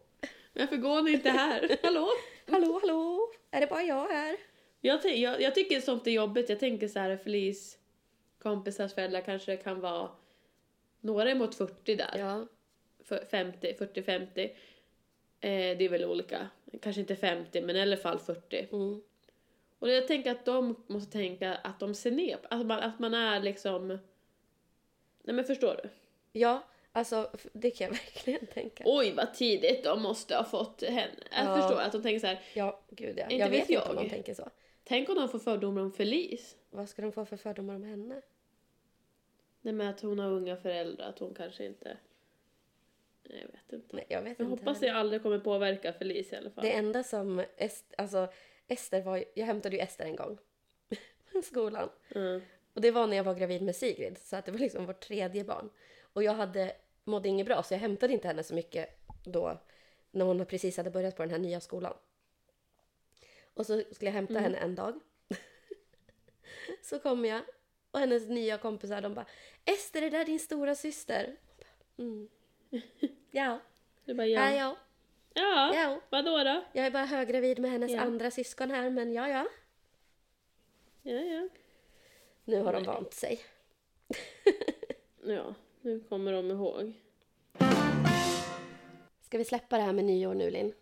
Varför 0.54 0.78
går 0.78 1.02
ni 1.02 1.12
inte 1.12 1.30
här? 1.30 1.78
Hallå? 1.84 2.08
Hallå, 2.50 2.80
hallå? 2.82 3.32
Är 3.52 3.62
det 3.62 3.68
bara 3.68 3.84
jag 3.84 4.08
här? 4.08 4.38
Jag, 4.82 5.18
jag, 5.18 5.42
jag 5.42 5.56
tycker 5.56 5.82
sånt 5.82 6.08
är 6.08 6.12
jobbigt. 6.12 6.50
Jag 6.50 6.60
tänker 6.60 6.88
så 6.88 7.00
här, 7.00 7.18
Felice 7.18 7.78
kompisars 8.42 8.94
föräldrar 8.94 9.22
kanske 9.22 9.58
kan 9.58 9.80
vara 9.80 10.10
några 11.02 11.32
emot 11.32 11.56
40 11.56 11.96
där. 11.96 12.18
Ja. 12.18 12.48
För 13.04 13.26
50, 13.32 13.74
40-50. 13.80 14.44
Eh, 15.44 15.78
det 15.78 15.86
är 15.86 15.90
väl 15.90 16.06
olika. 16.06 16.48
Kanske 16.82 17.02
inte 17.02 17.16
50 17.16 17.62
men 17.62 17.76
i 17.76 17.82
alla 17.82 17.98
fall 17.98 18.20
40. 18.20 18.68
Mm. 18.72 19.02
Och 19.80 19.90
jag 19.90 20.08
tänker 20.08 20.32
att 20.32 20.46
de 20.46 20.84
måste 20.88 21.12
tänka 21.12 21.56
att 21.56 21.80
de 21.80 21.96
ser 21.96 22.12
ner 22.12 22.38
att 22.50 22.66
man, 22.66 22.80
att 22.80 23.00
man 23.00 23.14
är 23.14 23.40
liksom... 23.40 23.88
Nej 25.24 25.36
men 25.36 25.46
förstår 25.46 25.80
du? 25.84 25.90
Ja, 26.40 26.64
alltså 26.92 27.30
det 27.54 27.72
kan 27.72 27.86
jag 27.88 27.92
verkligen 28.06 28.48
tänka. 28.48 28.84
Oj 28.88 29.14
vad 29.16 29.34
tidigt 29.34 29.84
de 29.84 30.02
måste 30.02 30.36
ha 30.36 30.44
fått 30.44 30.84
henne. 30.84 31.12
Jag 31.32 31.46
Ja. 31.46 31.56
förstår 31.62 31.82
att 31.82 31.92
de 31.92 32.02
tänker 32.04 32.20
så 32.20 32.28
här. 32.28 32.42
Ja, 32.54 32.80
gud 32.90 33.18
ja. 33.20 33.24
Inte 33.24 33.36
Jag 33.36 33.50
vet 33.50 33.62
vet 33.62 33.70
inte 33.70 33.90
om 33.90 33.96
jag. 33.96 34.06
de 34.06 34.10
tänker 34.10 34.34
så. 34.34 34.50
Tänk 34.84 35.10
om 35.10 35.16
de 35.16 35.30
får 35.30 35.40
fördomar 35.40 35.82
om 35.82 35.92
Felice. 35.92 36.56
Vad 36.70 36.90
ska 36.90 37.02
de 37.02 37.12
få 37.12 37.26
för 37.26 37.38
fördomar 37.38 37.76
om 37.76 37.84
henne? 37.84 38.22
Nej 39.62 39.74
men 39.74 39.88
att 39.88 40.02
hon 40.02 40.20
har 40.20 40.32
unga 40.32 40.58
föräldrar, 40.58 41.10
att 41.10 41.20
hon 41.20 41.34
kanske 41.34 41.66
inte... 41.66 41.98
Nej, 43.24 43.40
Jag 43.42 43.48
vet 43.52 43.74
inte. 43.74 43.96
Nej, 43.96 44.06
jag 44.10 44.22
vet 44.22 44.40
Jag 44.40 44.46
inte. 44.48 44.60
hoppas 44.62 44.82
heller. 44.82 44.94
det 44.94 45.00
aldrig 45.00 45.22
kommer 45.24 45.40
påverka 45.40 45.94
Felice 45.94 46.34
i 46.34 46.36
alla 46.36 46.50
fall. 46.50 46.64
Det 46.64 46.72
enda 46.72 47.04
som 47.04 47.44
Est, 47.58 47.94
alltså, 47.98 48.28
Ester 48.68 49.02
var, 49.02 49.24
jag 49.34 49.46
hämtade 49.46 49.76
ju 49.76 49.82
Ester 49.82 50.06
en 50.06 50.16
gång. 50.16 50.38
i 51.34 51.42
skolan. 51.44 51.90
Mm. 52.16 52.42
Och 52.74 52.82
det 52.82 52.92
var 52.92 53.08
när 53.08 53.18
jag 53.18 53.24
var 53.24 53.36
gravid 53.36 53.62
med 53.62 53.76
Sigrid, 53.76 54.18
så 54.18 54.36
att 54.36 54.46
det 54.46 54.52
var 54.52 54.60
liksom 54.60 54.86
vårt 54.86 55.00
tredje 55.00 55.44
barn. 55.44 55.70
Och 56.14 56.24
jag 56.24 56.34
hade, 56.34 56.76
mådde 57.04 57.30
inget 57.30 57.46
bra, 57.46 57.64
så 57.64 57.74
jag 57.74 57.80
hämtade 57.80 58.14
inte 58.14 58.28
henne 58.28 58.44
så 58.44 58.54
mycket 58.54 58.90
då, 59.24 59.58
när 60.12 60.26
hon 60.26 60.46
precis 60.46 60.78
hade 60.78 60.90
börjat 60.92 61.16
på 61.16 61.22
den 61.24 61.32
här 61.32 61.38
nya 61.40 61.60
skolan. 61.60 61.94
Och 63.54 63.66
så 63.66 63.84
skulle 63.92 64.08
jag 64.10 64.14
hämta 64.14 64.34
Mm. 64.34 64.44
henne 64.44 64.58
en 64.58 64.76
dag. 64.76 65.00
så 66.84 67.00
kom 67.00 67.26
jag, 67.26 67.42
och 67.92 68.00
hennes 68.00 68.28
nya 68.30 68.58
kompisar, 68.58 69.02
de 69.02 69.14
bara 69.14 69.26
Ester, 69.66 70.02
är 70.02 70.12
det 70.12 70.18
där 70.18 70.26
din 70.26 70.40
stora 70.40 70.76
syster? 70.76 71.36
Mm. 71.98 72.30
Ja, 73.32 73.60
Du 74.06 74.14
bara, 74.14 74.28
ja. 74.28 74.52
jag. 74.52 74.76
Ja, 75.34 75.76
Ja. 75.76 76.02
vadå 76.10 76.44
då? 76.44 76.64
Jag 76.74 76.86
är 76.86 76.92
bara 76.92 77.06
höggravid 77.06 77.60
med 77.60 77.72
hennes 77.72 77.92
Ja. 77.92 78.02
andra 78.02 78.32
syskon 78.32 78.72
här, 78.72 78.90
men 78.90 79.14
ja, 79.14 79.30
ja. 79.30 79.48
Ja, 81.02 81.14
ja. 81.20 81.50
Nu 82.46 82.62
har 82.62 82.74
de 82.74 82.80
Nej. 82.84 82.88
vant 82.88 83.14
sig. 83.14 83.40
Ja, 85.24 85.54
nu 85.82 86.00
kommer 86.10 86.32
de 86.34 86.52
ihåg. 86.52 86.94
Ska 89.22 89.38
vi 89.38 89.46
släppa 89.46 89.78
det 89.78 89.84
här 89.84 89.94
med 89.94 90.06
nyår 90.06 90.34
nu, 90.34 90.50
Linn? 90.52 90.74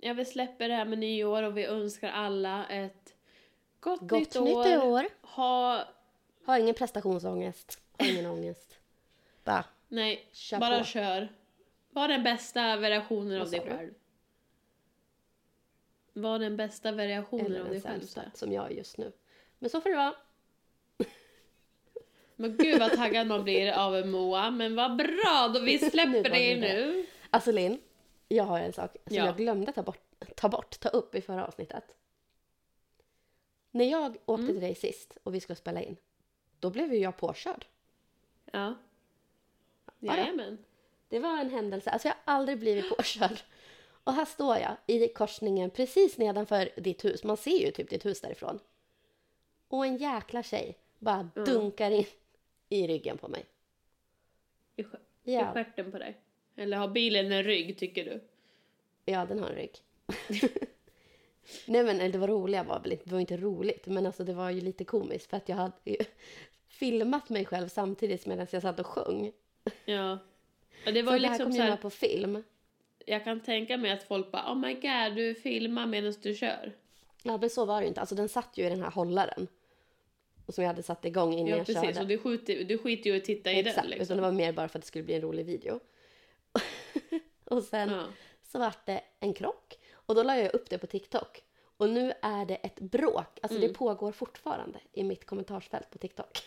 ja, 0.00 0.12
vi 0.12 0.24
släpper 0.24 0.68
det 0.68 0.74
här 0.74 0.84
med 0.84 0.98
nyår 0.98 1.42
och 1.42 1.56
vi 1.56 1.64
önskar 1.64 2.08
alla 2.10 2.66
ett 2.66 3.14
gott, 3.80 4.00
Gott 4.00 4.18
nytt, 4.20 4.34
nytt 4.34 4.56
år. 4.56 4.86
år. 4.86 5.04
Ha, 5.22 5.84
Har 6.44 6.58
ingen 6.58 6.74
prestationsångest. 6.74 7.80
Har 7.98 8.06
ingen 8.12 8.26
ångest. 8.26 8.78
Bara 9.44 9.64
nej, 9.88 10.28
Kör 10.32 10.58
bara 10.60 10.78
på. 10.78 10.84
kör. 10.84 11.28
Var 11.90 12.08
den 12.08 12.22
bästa 12.22 12.76
variationen 12.76 13.40
av 13.40 13.50
dig 13.50 13.60
själv. 13.60 13.94
Var 16.12 16.38
den 16.38 16.56
bästa 16.56 16.92
variationen 16.92 17.46
eller 17.46 17.58
av 17.60 17.64
den 17.64 17.72
dig 17.72 17.82
själv. 17.82 18.00
sämsta 18.00 18.20
så 18.20 18.26
här. 18.26 18.30
som 18.34 18.52
jag 18.52 18.66
är 18.66 18.70
just 18.74 18.98
nu. 18.98 19.12
Men 19.58 19.70
så 19.70 19.80
får 19.80 19.90
det 19.90 19.96
vara. 19.96 20.14
Men 22.40 22.56
gud 22.56 22.78
vad 22.80 22.92
taggad 22.92 23.26
man 23.26 23.44
blir 23.44 23.72
av 23.72 24.06
Moa, 24.06 24.50
men 24.50 24.76
vad 24.76 24.96
bra, 24.96 25.50
då 25.54 25.60
vi 25.60 25.78
släpper 25.90 26.30
det 26.30 26.56
nu. 26.56 27.06
Alltså 27.30 27.52
Linn, 27.52 27.80
jag 28.28 28.44
har 28.44 28.60
en 28.60 28.72
sak 28.72 28.96
som 29.06 29.16
Ja. 29.16 29.24
jag 29.26 29.36
glömde 29.36 29.72
ta 29.72 29.82
bort, 29.82 30.00
ta 30.36 30.48
bort, 30.48 30.80
ta 30.80 30.88
upp 30.88 31.14
i 31.14 31.20
förra 31.20 31.46
avsnittet. 31.46 31.84
När 33.70 33.84
jag 33.90 34.16
åkte 34.26 34.42
Mm. 34.42 34.46
till 34.54 34.60
dig 34.60 34.74
sist 34.74 35.18
och 35.22 35.34
vi 35.34 35.40
skulle 35.40 35.56
spela 35.56 35.82
in, 35.82 35.96
då 36.60 36.70
blev 36.70 36.92
ju 36.94 36.98
jag 37.00 37.16
påkörd. 37.16 37.66
Ja. 38.52 38.74
Jajamän. 39.98 40.58
Det 41.08 41.18
var 41.18 41.38
en 41.38 41.50
händelse. 41.50 41.90
Alltså 41.90 42.08
jag 42.08 42.14
har 42.24 42.34
aldrig 42.34 42.58
blivit 42.58 42.96
påkörd. 42.96 43.40
Och 44.04 44.12
här 44.12 44.24
står 44.24 44.56
jag 44.56 44.76
i 44.86 45.08
korsningen 45.08 45.70
precis 45.70 46.18
nedanför 46.18 46.68
ditt 46.76 47.04
hus. 47.04 47.24
Man 47.24 47.36
ser 47.36 47.58
ju 47.66 47.70
typ 47.70 47.90
ditt 47.90 48.06
hus 48.06 48.20
därifrån. 48.20 48.58
Och 49.68 49.86
en 49.86 49.96
jäkla 49.96 50.42
tjej 50.42 50.78
bara 50.98 51.28
Ja. 51.34 51.44
dunkar 51.44 51.90
in 51.90 52.04
i 52.72 52.86
ryggen 52.86 53.18
på 53.18 53.28
mig. 53.28 53.44
I, 54.76 54.82
stjär- 54.82 55.00
I 55.24 55.34
Ja, 55.34 55.52
stjärten 55.52 55.92
på 55.92 55.98
dig. 55.98 56.16
Eller 56.56 56.76
har 56.76 56.88
bilen 56.88 57.32
en 57.32 57.42
rygg, 57.42 57.78
tycker 57.78 58.04
du? 58.04 58.20
ja 59.04 59.26
den 59.26 59.38
har 59.38 59.48
en 59.50 59.56
rygg. 59.56 59.70
Nej 61.66 61.84
men 61.84 62.12
det 62.12 62.18
var 62.18 62.28
roliga 62.28 62.62
var 62.62 62.80
väl 62.80 62.92
inte, 62.92 63.04
det 63.04 63.12
var 63.12 63.20
inte 63.20 63.36
roligt, 63.36 63.86
men 63.86 64.06
alltså 64.06 64.24
det 64.24 64.32
var 64.32 64.50
ju 64.50 64.60
lite 64.60 64.84
komiskt 64.84 65.30
för 65.30 65.36
att 65.36 65.48
jag 65.48 65.56
hade 65.56 65.72
ju 65.84 65.96
filmat 66.68 67.28
mig 67.28 67.44
själv 67.44 67.68
samtidigt 67.68 68.26
medan 68.26 68.46
jag 68.50 68.62
satt 68.62 68.80
och 68.80 68.86
sjöng. 68.86 69.32
Ja. 69.84 70.18
Och 70.86 70.92
det 70.92 71.02
var 71.02 71.12
Så 71.12 71.16
ju 71.16 71.22
det 71.22 71.28
här 71.28 71.34
liksom 71.38 71.46
kom 71.46 71.52
så 71.52 71.58
ju 71.62 71.62
här, 71.70 71.76
på 71.76 71.90
film. 71.90 72.42
jag 73.06 73.24
kan 73.24 73.40
tänka 73.40 73.76
mig 73.76 73.90
att 73.90 74.02
folk 74.02 74.30
bara 74.30 74.52
oh 74.52 74.56
my 74.58 74.74
god, 74.74 75.16
du 75.16 75.34
filmar 75.34 75.86
medan 75.86 76.14
du 76.22 76.34
kör. 76.34 76.72
Ja 77.22 77.38
men 77.38 77.50
så 77.50 77.64
var 77.64 77.80
det 77.80 77.86
inte, 77.86 78.00
alltså 78.00 78.14
den 78.14 78.28
satt 78.28 78.58
ju 78.58 78.66
i 78.66 78.68
den 78.68 78.82
här 78.82 78.90
hållaren. 78.90 79.46
Och 80.50 80.54
som 80.54 80.64
jag 80.64 80.68
hade 80.68 80.82
satt 80.82 81.04
igång 81.04 81.32
innan 81.32 81.48
Ja, 81.48 81.56
jag 81.56 81.66
precis. 81.66 81.82
körde. 81.82 82.00
Och 82.00 82.06
du 82.06 82.18
skiter, 82.18 82.64
du 82.64 82.78
skiter 82.78 83.10
ju 83.10 83.16
i 83.16 83.18
att 83.18 83.24
titta 83.24 83.52
i 83.52 83.58
Exakt, 83.60 83.76
den 83.76 83.86
liksom. 83.90 84.02
utan 84.04 84.16
det 84.16 84.22
var 84.22 84.32
mer 84.32 84.52
bara 84.52 84.68
för 84.68 84.78
att 84.78 84.82
det 84.82 84.86
skulle 84.88 85.04
bli 85.04 85.14
en 85.14 85.20
rolig 85.20 85.46
video. 85.46 85.80
och 87.44 87.62
sen 87.62 87.88
Ja. 87.90 88.04
så 88.42 88.58
vart 88.58 88.86
det 88.86 89.00
en 89.20 89.34
krock 89.34 89.78
och 89.92 90.14
då 90.14 90.22
la 90.22 90.36
jag 90.36 90.54
upp 90.54 90.70
det 90.70 90.78
på 90.78 90.86
TikTok. 90.86 91.42
Och 91.76 91.88
nu 91.88 92.12
är 92.22 92.44
det 92.46 92.54
ett 92.54 92.80
bråk, 92.80 93.38
alltså 93.42 93.58
Mm. 93.58 93.68
det 93.68 93.74
pågår 93.74 94.12
fortfarande 94.12 94.78
i 94.92 95.04
mitt 95.04 95.26
kommentarsfält 95.26 95.90
på 95.90 95.98
TikTok. 95.98 96.38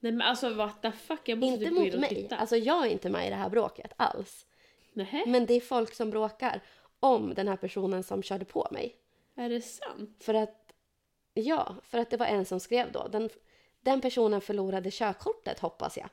Nej 0.00 0.12
men 0.12 0.22
alltså 0.22 0.54
what 0.54 0.82
the 0.82 0.92
fuck, 0.92 1.20
jag 1.24 1.38
måste 1.38 1.52
inte 1.54 1.64
typ 1.66 1.74
mot 1.74 1.94
och 1.94 2.00
mig, 2.00 2.08
titta. 2.08 2.36
alltså 2.36 2.56
jag 2.56 2.86
är 2.86 2.90
inte 2.90 3.10
med 3.10 3.26
i 3.26 3.30
det 3.30 3.36
här 3.36 3.48
bråket 3.50 3.92
alls. 3.96 4.46
Nähä, 4.92 5.24
Men 5.26 5.46
det 5.46 5.54
är 5.54 5.60
folk 5.60 5.94
som 5.94 6.10
bråkar 6.10 6.60
om 7.00 7.34
den 7.34 7.48
här 7.48 7.56
personen 7.56 8.02
som 8.02 8.22
körde 8.22 8.44
på 8.44 8.68
mig. 8.70 8.96
är 9.34 9.48
det 9.48 9.60
sant? 9.60 10.16
För 10.20 10.34
att, 10.34 10.67
ja, 11.40 11.76
för 11.82 11.98
att 11.98 12.10
det 12.10 12.16
var 12.16 12.26
en 12.26 12.44
som 12.44 12.60
skrev 12.60 12.92
då. 12.92 13.08
Den, 13.08 13.30
den 13.80 14.00
personen 14.00 14.40
förlorade 14.40 14.90
körkortet 14.90 15.58
hoppas 15.58 15.96
jag. 15.96 16.08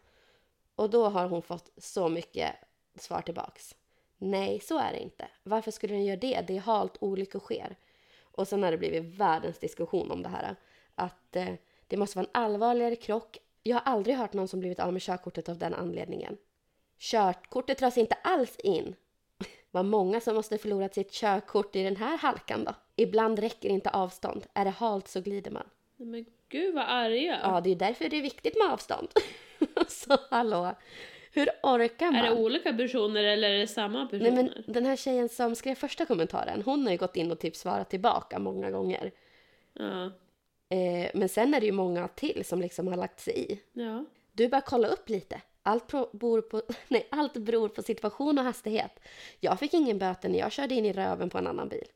Och 0.76 0.90
då 0.90 1.10
har 1.10 1.28
hon 1.28 1.42
fått 1.42 1.72
så 1.78 2.10
mycket 2.10 2.56
svar 2.96 3.22
tillbaks. 3.22 3.76
Nej, 4.18 4.60
så 4.60 4.80
är 4.80 4.92
det 4.92 5.00
inte. 5.00 5.28
Varför 5.44 5.72
skulle 5.72 5.94
den 5.94 6.06
göra 6.06 6.20
det? 6.20 6.42
Det 6.48 6.58
är 6.58 6.62
halt, 6.62 6.98
olyckor 7.00 7.40
sker. 7.40 7.76
Och 8.22 8.48
sen 8.48 8.64
har 8.64 8.72
det 8.72 8.78
blivit 8.78 9.04
världens 9.04 9.60
diskussion 9.60 10.12
om 10.12 10.24
det 10.24 10.30
här. 10.30 10.56
Att 10.96 11.36
eh, 11.36 11.54
det 11.88 11.98
måste 11.98 12.18
vara 12.18 12.26
en 12.26 12.42
allvarligare 12.42 12.96
krock. 12.96 13.38
Jag 13.64 13.76
har 13.76 13.92
aldrig 13.94 14.16
hört 14.16 14.34
någon 14.34 14.48
som 14.48 14.60
blivit 14.60 14.80
av 14.80 14.94
med 14.94 15.02
körkortet 15.02 15.50
av 15.50 15.58
den 15.58 15.74
anledningen. 15.74 16.38
Körkortet 16.98 17.78
dras 17.78 17.98
inte 17.98 18.16
alls 18.16 18.56
in. 18.60 18.96
Vad 19.72 19.86
många 19.86 20.22
som 20.22 20.36
måste 20.36 20.58
förlorat 20.58 20.94
sitt 20.94 21.12
körkort 21.12 21.76
i 21.76 21.84
den 21.84 21.96
här 21.96 22.18
halkan 22.18 22.64
då. 22.64 22.74
Ibland 22.96 23.40
räcker 23.40 23.70
inte 23.70 23.90
avstånd. 23.90 24.46
Är 24.54 24.66
det 24.66 24.72
halt 24.72 25.08
så 25.08 25.22
glider 25.22 25.52
man. 25.52 25.70
Nej 25.98 26.08
men 26.08 26.26
gud 26.50 26.76
vad 26.76 26.86
arga. 26.88 27.40
Ja, 27.44 27.62
det 27.62 27.70
är 27.70 27.76
därför 27.76 28.10
det 28.10 28.18
är 28.18 28.22
viktigt 28.22 28.58
med 28.58 28.74
avstånd. 28.74 29.08
så 29.88 30.18
hallå, 30.30 30.76
hur 31.32 31.50
orkar 31.64 32.06
man? 32.06 32.16
Är 32.16 32.24
det 32.24 32.36
olika 32.36 32.74
personer 32.74 33.24
eller 33.24 33.50
är 33.50 33.58
det 33.58 33.68
samma 33.68 34.00
Nej 34.00 34.08
personer? 34.10 34.32
men 34.32 34.74
den 34.74 34.86
här 34.86 34.96
tjejen 34.96 35.30
som 35.30 35.56
skrev 35.56 35.76
första 35.76 36.06
kommentaren, 36.06 36.62
hon 36.66 36.84
har 36.86 36.92
ju 36.92 36.98
gått 36.98 37.16
in 37.16 37.32
och 37.32 37.40
typ 37.40 37.56
svarat 37.56 37.90
tillbaka 37.90 38.40
många 38.40 38.72
gånger. 38.72 39.12
Ja. 39.74 40.06
Eh, 40.70 41.12
men 41.14 41.30
sen 41.30 41.54
är 41.54 41.60
det 41.60 41.66
ju 41.66 41.72
många 41.72 42.08
till 42.08 42.46
som 42.46 42.62
liksom 42.62 42.88
har 42.88 42.98
lagt 42.98 43.20
sig 43.20 43.52
i. 43.52 43.60
Ja. 43.74 44.06
Du 44.34 44.48
bara 44.48 44.62
kolla 44.62 44.88
upp 44.88 45.10
lite. 45.10 45.42
Allt, 45.64 45.88
beror 45.88 46.42
på, 46.42 46.62
nej, 46.88 47.08
allt 47.12 47.34
beror 47.34 47.70
på 47.70 47.84
situation 47.84 48.38
och 48.38 48.44
hastighet. 48.44 49.00
Jag 49.40 49.60
fick 49.60 49.74
ingen 49.74 49.98
böter 49.98 50.30
när 50.30 50.40
jag 50.40 50.52
körde 50.52 50.76
in 50.76 50.86
i 50.86 50.94
röven 50.94 51.30
på 51.30 51.38
en 51.38 51.48
annan 51.48 51.70
bil. 51.70 51.88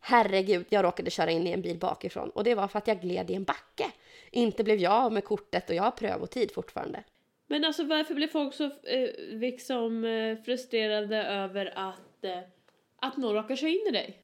Herregud, 0.00 0.66
jag 0.68 0.84
råkade 0.84 1.10
köra 1.10 1.30
in 1.30 1.46
i 1.46 1.50
en 1.50 1.62
bil 1.62 1.78
bakifrån 1.78 2.30
och 2.30 2.44
det 2.44 2.54
var 2.54 2.68
för 2.68 2.78
att 2.78 2.86
jag 2.86 3.00
gled 3.00 3.30
i 3.30 3.34
en 3.34 3.44
backe. 3.44 3.90
Inte 4.30 4.64
blev 4.64 4.78
jag 4.78 4.92
av 4.92 5.12
med 5.12 5.24
kortet 5.24 5.70
och 5.70 5.76
jag 5.76 5.82
har 5.82 5.90
prövotid 5.90 6.52
fortfarande. 6.52 7.04
Men 7.46 7.64
alltså 7.64 7.84
varför 7.84 8.14
blir 8.14 8.28
folk 8.28 8.54
så 8.54 8.64
eh, 8.64 9.08
liksom 9.28 10.04
eh, 10.04 10.36
frustrerade 10.44 11.16
över 11.24 11.72
att, 11.76 12.24
eh, 12.24 12.38
att 12.96 13.16
någon 13.16 13.34
råkar 13.34 13.56
köra 13.56 13.70
in 13.70 13.86
i 13.88 13.90
dig? 13.90 14.22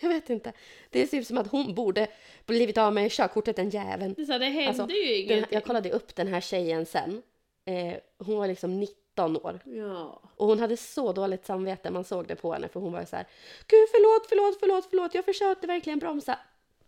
Jag 0.00 0.08
vet 0.08 0.30
inte. 0.30 0.52
Det 0.90 1.02
är 1.02 1.06
typ 1.06 1.26
som 1.26 1.38
att 1.38 1.46
hon 1.50 1.74
borde 1.74 2.06
blivit 2.46 2.78
av 2.78 2.92
med 2.94 3.10
körkortet, 3.12 3.56
den 3.56 3.70
jäveln. 3.70 4.14
Det, 4.18 4.26
så 4.26 4.38
det 4.38 4.44
hände 4.46 4.68
Alltså, 4.82 4.96
ju 4.96 5.14
ingenting. 5.16 5.46
jag 5.50 5.64
kollade 5.64 5.90
upp 5.90 6.14
den 6.16 6.28
här 6.28 6.40
tjejen 6.40 6.86
sen. 6.86 7.22
Eh, 7.64 7.94
hon 8.18 8.36
var 8.36 8.46
liksom 8.48 8.78
19 9.12 9.36
år. 9.36 9.60
Ja. 9.64 10.20
Och 10.36 10.46
hon 10.46 10.60
hade 10.60 10.76
så 10.76 11.12
dåligt 11.12 11.46
samvete, 11.46 11.90
man 11.90 12.04
såg 12.04 12.26
det 12.26 12.36
på 12.36 12.52
henne 12.52 12.68
för 12.68 12.80
hon 12.80 12.92
var 12.92 13.04
så 13.04 13.16
här 13.16 13.26
Gud 13.66 13.88
förlåt, 13.90 14.26
förlåt, 14.28 14.56
förlåt, 14.60 14.86
förlåt, 14.90 15.14
jag 15.14 15.24
försökte 15.24 15.66
verkligen 15.66 15.98
bromsa. 15.98 16.38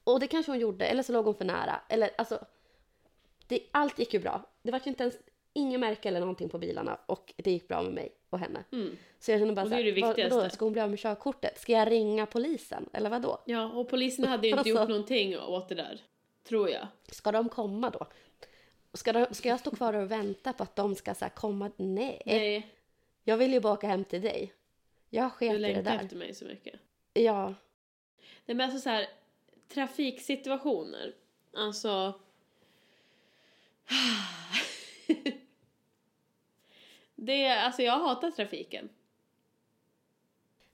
Och 0.04 0.20
det 0.20 0.26
kanske 0.26 0.52
hon 0.52 0.58
gjorde, 0.58 0.86
eller 0.86 1.02
så 1.02 1.12
låg 1.12 1.24
hon 1.24 1.34
för 1.34 1.44
nära. 1.44 1.80
Eller 1.88 2.10
alltså, 2.18 2.38
det, 3.48 3.60
allt 3.70 3.98
gick 3.98 4.14
ju 4.14 4.20
bra. 4.20 4.42
Det 4.62 4.72
var 4.72 4.80
ju 4.84 4.90
inte 4.90 5.02
ens, 5.02 5.14
inget 5.52 5.80
märke 5.80 6.08
eller 6.08 6.20
någonting 6.20 6.48
på 6.48 6.58
bilarna 6.58 6.98
och 7.06 7.32
det 7.36 7.50
gick 7.50 7.68
bra 7.68 7.82
med 7.82 7.92
mig 7.92 8.12
och 8.30 8.38
henne. 8.38 8.64
Mm. 8.72 8.96
Så 9.18 9.30
jag 9.30 9.40
kände 9.40 9.54
bara 9.54 9.62
Och 9.62 9.70
det 9.70 9.76
är 9.76 9.92
det 9.92 10.00
vad, 10.00 10.30
vadå, 10.30 10.50
ska 10.50 10.64
hon 10.64 10.72
bli 10.72 10.82
av 10.82 10.90
med 10.90 10.98
körkortet? 10.98 11.58
Ska 11.58 11.72
jag 11.72 11.90
ringa 11.90 12.26
polisen? 12.26 12.88
Eller 12.92 13.10
vad 13.10 13.22
då? 13.22 13.42
ja, 13.44 13.72
och 13.72 13.88
polisen 13.88 14.24
hade 14.24 14.46
ju 14.46 14.50
inte 14.50 14.58
Alltså. 14.70 14.80
gjort 14.80 14.88
någonting 14.88 15.38
åt 15.38 15.68
det 15.68 15.74
där. 15.74 16.00
Tror 16.48 16.70
jag. 16.70 16.86
Ska 17.10 17.32
de 17.32 17.48
komma 17.48 17.90
då? 17.90 18.06
Ska, 18.94 19.12
de, 19.12 19.34
ska 19.34 19.48
jag 19.48 19.60
stå 19.60 19.70
kvar 19.70 19.94
och 19.94 20.10
vänta 20.10 20.52
på 20.52 20.62
att 20.62 20.76
de 20.76 20.94
ska 20.94 21.14
så 21.14 21.28
komma? 21.34 21.70
Nej. 21.76 22.22
Nej, 22.26 22.74
Jag 23.24 23.36
vill 23.36 23.52
ju 23.52 23.60
bara 23.60 23.72
åka 23.72 23.86
hem 23.88 24.04
till 24.04 24.22
dig. 24.22 24.52
Jag 25.10 25.32
sket 25.32 25.50
du 25.50 25.56
i 25.56 25.60
det 25.60 25.68
längtar 25.74 25.82
där. 25.92 26.04
efter 26.04 26.16
mig 26.16 26.34
så 26.34 26.44
mycket. 26.44 26.80
Ja, 27.12 27.54
Nej 28.46 28.56
men 28.56 28.60
alltså 28.60 28.78
så 28.80 28.88
här, 28.90 29.06
trafiksituationer. 29.68 31.14
Alltså... 31.56 32.20
det, 37.14 37.48
alltså 37.48 37.82
jag 37.82 37.98
hatar 37.98 38.30
trafiken. 38.30 38.88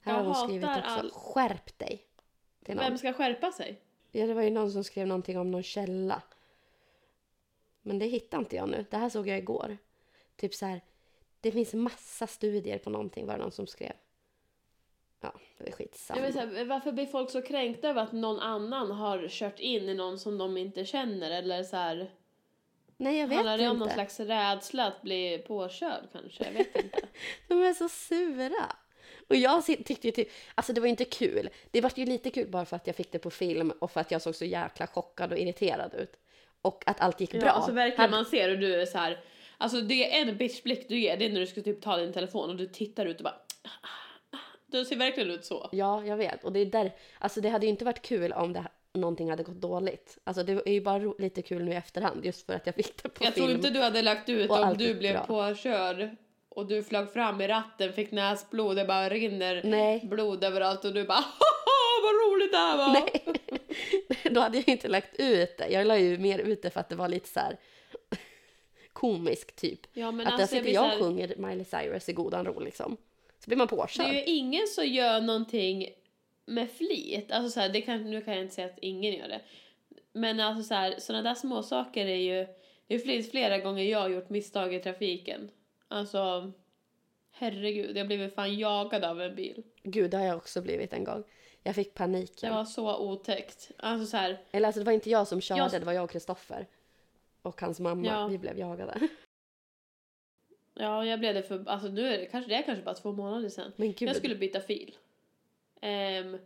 här 0.00 0.12
har 0.14 0.24
hon 0.24 0.34
skrivit 0.34 0.64
också. 0.68 0.80
all- 0.82 1.10
Skärp 1.12 1.78
dig. 1.78 2.06
Vem 2.60 2.98
ska 2.98 3.12
skärpa 3.12 3.52
sig? 3.52 3.80
Ja, 4.12 4.26
det 4.26 4.34
var 4.34 4.42
ju 4.42 4.50
någon 4.50 4.72
som 4.72 4.84
skrev 4.84 5.06
någonting 5.06 5.38
om 5.38 5.50
någon 5.50 5.62
källa. 5.62 6.22
Men 7.82 7.98
det 7.98 8.06
hittar 8.06 8.38
inte 8.38 8.56
jag 8.56 8.68
nu. 8.68 8.86
Det 8.90 8.96
här 8.96 9.08
såg 9.08 9.28
jag 9.28 9.38
igår. 9.38 9.78
Typ 10.36 10.54
så 10.54 10.66
här. 10.66 10.80
Det 11.40 11.52
finns 11.52 11.74
massa 11.74 12.26
studier 12.26 12.78
på 12.78 12.90
någonting 12.90 13.26
var 13.26 13.34
det 13.34 13.42
någon 13.42 13.52
som 13.52 13.66
skrev. 13.66 13.92
Ja, 15.20 15.32
det 15.58 15.68
är 15.68 15.72
skitsamma. 15.72 16.20
Jag 16.20 16.32
här, 16.32 16.64
varför 16.64 16.92
blir 16.92 17.06
folk 17.06 17.30
så 17.30 17.42
kränkta 17.42 17.88
över 17.88 18.02
att 18.02 18.12
någon 18.12 18.40
annan 18.40 18.90
har 18.90 19.28
kört 19.28 19.60
in 19.60 19.88
i 19.88 19.94
någon 19.94 20.18
som 20.18 20.38
de 20.38 20.56
inte 20.56 20.84
känner? 20.84 21.30
Eller 21.30 21.62
så 21.62 21.76
här, 21.76 22.10
Nej, 22.96 23.18
jag 23.18 23.26
vet 23.26 23.36
handlar 23.36 23.58
det 23.58 23.68
om 23.68 23.78
någon 23.78 23.88
inte. 23.88 23.94
slags 23.94 24.20
rädsla 24.20 24.86
att 24.86 25.02
bli 25.02 25.44
påkörd 25.46 26.08
kanske? 26.12 26.44
Jag 26.44 26.52
vet 26.52 26.76
inte. 26.76 27.00
De 27.48 27.62
är 27.62 27.74
så 27.74 27.88
sura. 27.88 28.76
Och 29.28 29.36
jag 29.36 29.64
tyckte 29.64 30.06
ju 30.06 30.10
typ, 30.10 30.28
alltså 30.54 30.72
det 30.72 30.80
var 30.80 30.86
ju 30.86 30.90
inte 30.90 31.04
kul. 31.04 31.50
Det 31.70 31.80
var 31.80 31.92
ju 31.96 32.06
lite 32.06 32.30
kul 32.30 32.50
bara 32.50 32.64
för 32.64 32.76
att 32.76 32.86
jag 32.86 32.96
fick 32.96 33.12
det 33.12 33.18
på 33.18 33.30
film 33.30 33.72
och 33.78 33.90
för 33.90 34.00
att 34.00 34.10
jag 34.10 34.22
såg 34.22 34.34
så 34.34 34.44
jäkla 34.44 34.86
chockad 34.86 35.32
och 35.32 35.38
irriterad 35.38 35.94
ut. 35.94 36.16
Och 36.62 36.82
att 36.86 37.00
allt 37.00 37.20
gick 37.20 37.34
Ja, 37.34 37.40
bra. 37.40 37.50
alltså 37.50 37.72
verkligen 37.72 38.10
man 38.10 38.24
ser 38.24 38.48
hur 38.48 38.56
du 38.56 38.80
är 38.80 38.86
så 38.86 38.98
här. 38.98 39.20
Alltså 39.58 39.80
det 39.80 40.16
är 40.18 40.22
en 40.28 40.36
bitchblick 40.36 40.88
du 40.88 40.98
ger, 40.98 41.16
det 41.16 41.24
är 41.24 41.30
när 41.32 41.40
du 41.40 41.46
ska 41.46 41.60
typ 41.62 41.82
ta 41.82 41.96
din 41.96 42.12
telefon 42.12 42.50
och 42.50 42.56
du 42.56 42.66
tittar 42.66 43.06
ut 43.06 43.16
och 43.16 43.24
bara 43.24 43.34
Du 44.66 44.84
ser 44.84 44.96
verkligen 44.96 45.30
ut 45.30 45.44
så. 45.44 45.68
Ja, 45.72 46.04
jag 46.04 46.16
vet. 46.16 46.44
Och 46.44 46.52
det 46.52 46.60
är 46.60 46.66
där, 46.66 46.92
alltså 47.18 47.40
det 47.40 47.48
hade 47.48 47.66
ju 47.66 47.70
inte 47.70 47.84
varit 47.84 48.02
kul 48.02 48.32
om 48.32 48.52
det, 48.52 48.64
någonting 48.94 49.30
hade 49.30 49.42
gått 49.42 49.60
dåligt. 49.60 50.18
Alltså 50.24 50.42
det 50.42 50.52
är 50.52 50.72
ju 50.72 50.80
bara 50.80 50.98
ro, 50.98 51.14
lite 51.18 51.42
kul 51.42 51.64
nu 51.64 51.70
i 51.72 51.74
efterhand 51.74 52.24
just 52.24 52.46
för 52.46 52.52
att 52.52 52.66
jag 52.66 52.74
fick 52.74 53.02
det 53.02 53.08
på 53.08 53.24
Jag 53.24 53.34
film. 53.34 53.46
tror 53.46 53.56
inte 53.56 53.70
du 53.70 53.80
hade 53.80 54.02
lagt 54.02 54.28
ut 54.28 54.50
Och 54.50 54.60
om 54.62 54.76
du 54.78 54.94
blev 54.94 55.14
bra. 55.14 55.26
påkörd 55.26 56.16
och 56.48 56.66
du 56.66 56.82
flög 56.82 57.12
fram 57.12 57.40
i 57.40 57.48
ratten, 57.48 57.92
fick 57.92 58.10
näsblod, 58.10 58.76
det 58.76 58.84
bara 58.84 59.08
rinner 59.08 59.60
Nej. 59.64 60.00
blod 60.04 60.44
överallt 60.44 60.84
och 60.84 60.92
du 60.94 61.04
bara 61.04 61.24
vad 62.02 62.12
roligt 62.32 62.52
det 62.52 62.58
här 62.58 62.76
var! 62.76 62.92
Nej, 62.92 63.24
då 64.30 64.40
hade 64.40 64.58
jag 64.58 64.68
inte 64.68 64.88
lagt 64.88 65.16
ut 65.20 65.56
det. 65.58 65.68
Jag 65.68 65.86
la 65.86 65.98
ju 65.98 66.18
mer 66.18 66.38
ut 66.38 66.62
det 66.62 66.70
för 66.70 66.80
att 66.80 66.88
det 66.88 66.96
var 66.96 67.08
lite 67.08 67.28
så 67.28 67.40
här 67.40 67.56
komisk 68.92 69.56
typ. 69.56 69.80
Ja, 69.92 70.10
men 70.10 70.26
att 70.26 70.32
alltså, 70.32 70.38
där 70.42 70.46
sitter 70.46 70.62
blir 70.62 70.72
jag 70.74 70.84
så 70.84 70.88
här- 70.90 70.98
sjunger 70.98 71.34
Miley 71.36 71.64
Cyrus 71.64 72.08
i 72.08 72.12
godan 72.12 72.44
ro 72.46 72.60
liksom. 72.60 72.96
Så 73.38 73.46
blir 73.46 73.56
man 73.58 73.66
Det 73.66 73.76
påkörd. 73.76 74.06
är 74.06 74.12
ju 74.12 74.24
ingen 74.24 74.66
som 74.66 74.86
gör 74.86 75.20
någonting 75.20 75.88
med 76.46 76.70
flit. 76.70 77.32
Alltså 77.32 77.50
så 77.50 77.60
här, 77.60 77.68
det 77.68 77.80
kan, 77.80 78.10
nu 78.10 78.20
kan 78.20 78.34
jag 78.34 78.42
inte 78.42 78.54
säga 78.54 78.66
att 78.66 78.78
ingen 78.82 79.12
gör 79.14 79.28
det. 79.28 79.40
Men 80.12 80.40
alltså 80.40 80.62
så 80.62 80.74
här, 80.74 80.94
sådana 80.98 81.22
där 81.28 81.34
små 81.34 81.62
saker 81.62 82.06
är 82.06 82.16
ju... 82.16 82.46
Det 82.86 82.98
finns 82.98 83.30
flera 83.30 83.58
gånger 83.58 83.84
jag 83.84 83.98
har 84.00 84.08
gjort 84.08 84.28
misstag 84.30 84.74
i 84.74 84.78
trafiken. 84.78 85.50
Alltså, 85.88 86.52
herregud, 87.30 87.96
jag 87.96 88.06
blev 88.06 88.30
fan 88.30 88.58
jagad 88.58 89.04
av 89.04 89.22
en 89.22 89.34
bil. 89.34 89.62
Gud, 89.82 90.10
det 90.10 90.16
har 90.16 90.24
jag 90.24 90.36
också 90.36 90.62
blivit 90.62 90.92
en 90.92 91.04
gång. 91.04 91.24
Jag 91.62 91.74
fick 91.74 91.94
panik. 91.94 92.40
Det 92.40 92.50
var 92.50 92.64
så 92.64 92.98
otäckt. 92.98 93.70
Alltså 93.78 94.06
så 94.06 94.16
här, 94.16 94.38
Eller 94.50 94.66
alltså 94.68 94.78
det 94.80 94.84
var 94.84 94.92
inte 94.92 95.10
jag 95.10 95.28
som 95.28 95.40
körde, 95.40 95.60
Jag- 95.60 95.70
det 95.72 95.84
var 95.86 95.92
jag 95.92 96.04
och 96.04 96.10
Kristoffer. 96.10 96.66
Och 97.42 97.60
hans 97.60 97.80
mamma, 97.80 98.06
Ja. 98.06 98.26
vi 98.26 98.38
blev 98.38 98.58
jagade. 98.58 99.08
ja, 100.74 101.04
jag 101.04 101.18
blev 101.18 101.34
det 101.34 101.42
för... 101.42 101.68
Alltså 101.68 101.88
nu 101.88 102.06
är 102.14 102.18
det 102.18 102.26
kanske, 102.26 102.48
det 102.48 102.54
är 102.54 102.62
kanske 102.62 102.84
bara 102.84 102.94
två 102.94 103.12
månader 103.12 103.48
sedan. 103.48 103.72
Men 103.76 103.92
gud. 103.92 104.08
Jag 104.08 104.16
skulle 104.16 104.34
byta 104.36 104.60
fil. 104.60 104.96
Ehm, 105.80 106.38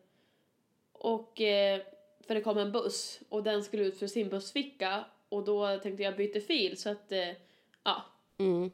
och 0.93 1.41
eh, 1.41 1.83
för 2.27 2.35
det 2.35 2.41
kom 2.41 2.59
en 2.59 2.73
buss 2.73 3.21
och 3.29 3.43
den 3.43 3.65
skulle 3.65 3.83
ut 3.85 3.99
för 3.99 4.07
sin 4.07 4.29
bussficka 4.29 5.05
och 5.29 5.45
då 5.45 5.79
tänkte 5.79 6.03
jag 6.03 6.17
byta 6.17 6.41
fil 6.41 6.77
så 6.77 6.91
att 6.91 7.13
eh, 7.13 7.29
ja. 7.83 8.03
Mm. 8.39 8.71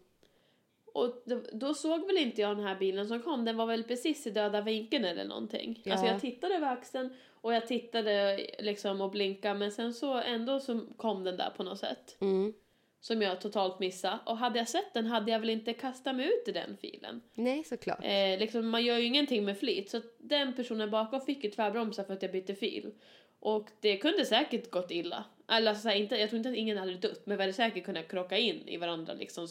Och 0.93 1.23
då, 1.53 1.75
såg 1.75 2.07
väl 2.07 2.17
inte 2.17 2.41
jag 2.41 2.57
den 2.57 2.67
här 2.67 2.77
bilen 2.77 3.09
som 3.09 3.23
kom, 3.23 3.45
den 3.45 3.57
var 3.57 3.67
väl 3.67 3.85
precis 3.85 4.27
i 4.27 4.31
döda 4.31 4.61
vinkeln 4.61 5.05
eller 5.05 5.25
någonting. 5.25 5.81
Ja. 5.85 5.93
Alltså 5.93 6.07
jag 6.07 6.21
tittade 6.21 6.55
över 6.55 6.73
axeln 6.73 7.11
och 7.41 7.55
jag 7.55 7.67
tittade 7.67 8.41
liksom 8.59 9.01
och 9.01 9.11
blinkade 9.11 9.55
men 9.55 9.73
sen 9.73 9.95
så 9.95 10.15
ändå 10.15 10.61
så 10.61 10.81
kom 10.97 11.25
den 11.25 11.37
där 11.37 11.51
på 11.57 11.63
något 11.63 11.79
sätt. 11.79 12.17
Mm. 12.21 12.55
Som 13.01 13.23
jag 13.23 13.41
totalt 13.41 13.79
missade. 13.79 14.19
Och 14.27 14.37
hade 14.37 14.59
jag 14.59 14.69
sett 14.69 14.95
den 14.95 15.07
hade 15.07 15.33
jag 15.33 15.41
väl 15.41 15.51
inte 15.51 15.73
kastat 15.73 16.17
mig 16.17 16.27
ut 16.27 16.49
i 16.49 16.53
den 16.53 16.77
filen. 16.77 17.23
Nej, 17.35 17.65
såklart. 17.65 18.01
Eh, 18.03 18.39
liksom, 18.39 18.69
man 18.69 18.85
gör 18.85 18.99
ju 18.99 19.05
ingenting 19.05 19.45
med 19.45 19.59
flit. 19.59 19.91
Så 19.91 20.01
den 20.19 20.53
personen 20.55 20.91
bakom 20.91 21.21
fick 21.21 21.45
ju 21.45 21.51
tvärbromsa 21.51 22.05
för 22.05 22.13
att 22.13 22.23
jag 22.23 22.33
bytte 22.33 22.55
fil. 22.55 22.93
Och 23.41 23.69
det 23.81 23.97
kunde 23.97 24.25
säkert 24.25 24.71
gått 24.71 24.91
illa. 24.91 25.25
Alltså, 25.47 25.83
så 25.83 25.89
här, 25.89 25.97
inte, 25.97 26.17
jag 26.17 26.29
tror 26.29 26.37
inte 26.37 26.49
att 26.49 26.57
ingen 26.57 26.79
hade 26.79 26.95
dött, 26.95 27.27
men 27.27 27.37
vi 27.37 27.43
hade 27.43 27.53
säkert 27.53 27.85
kunnat 27.85 28.09
krocka 28.09 28.39
in 28.39 28.69
i 28.69 28.77
varandra. 28.77 29.13
Liksom. 29.13 29.49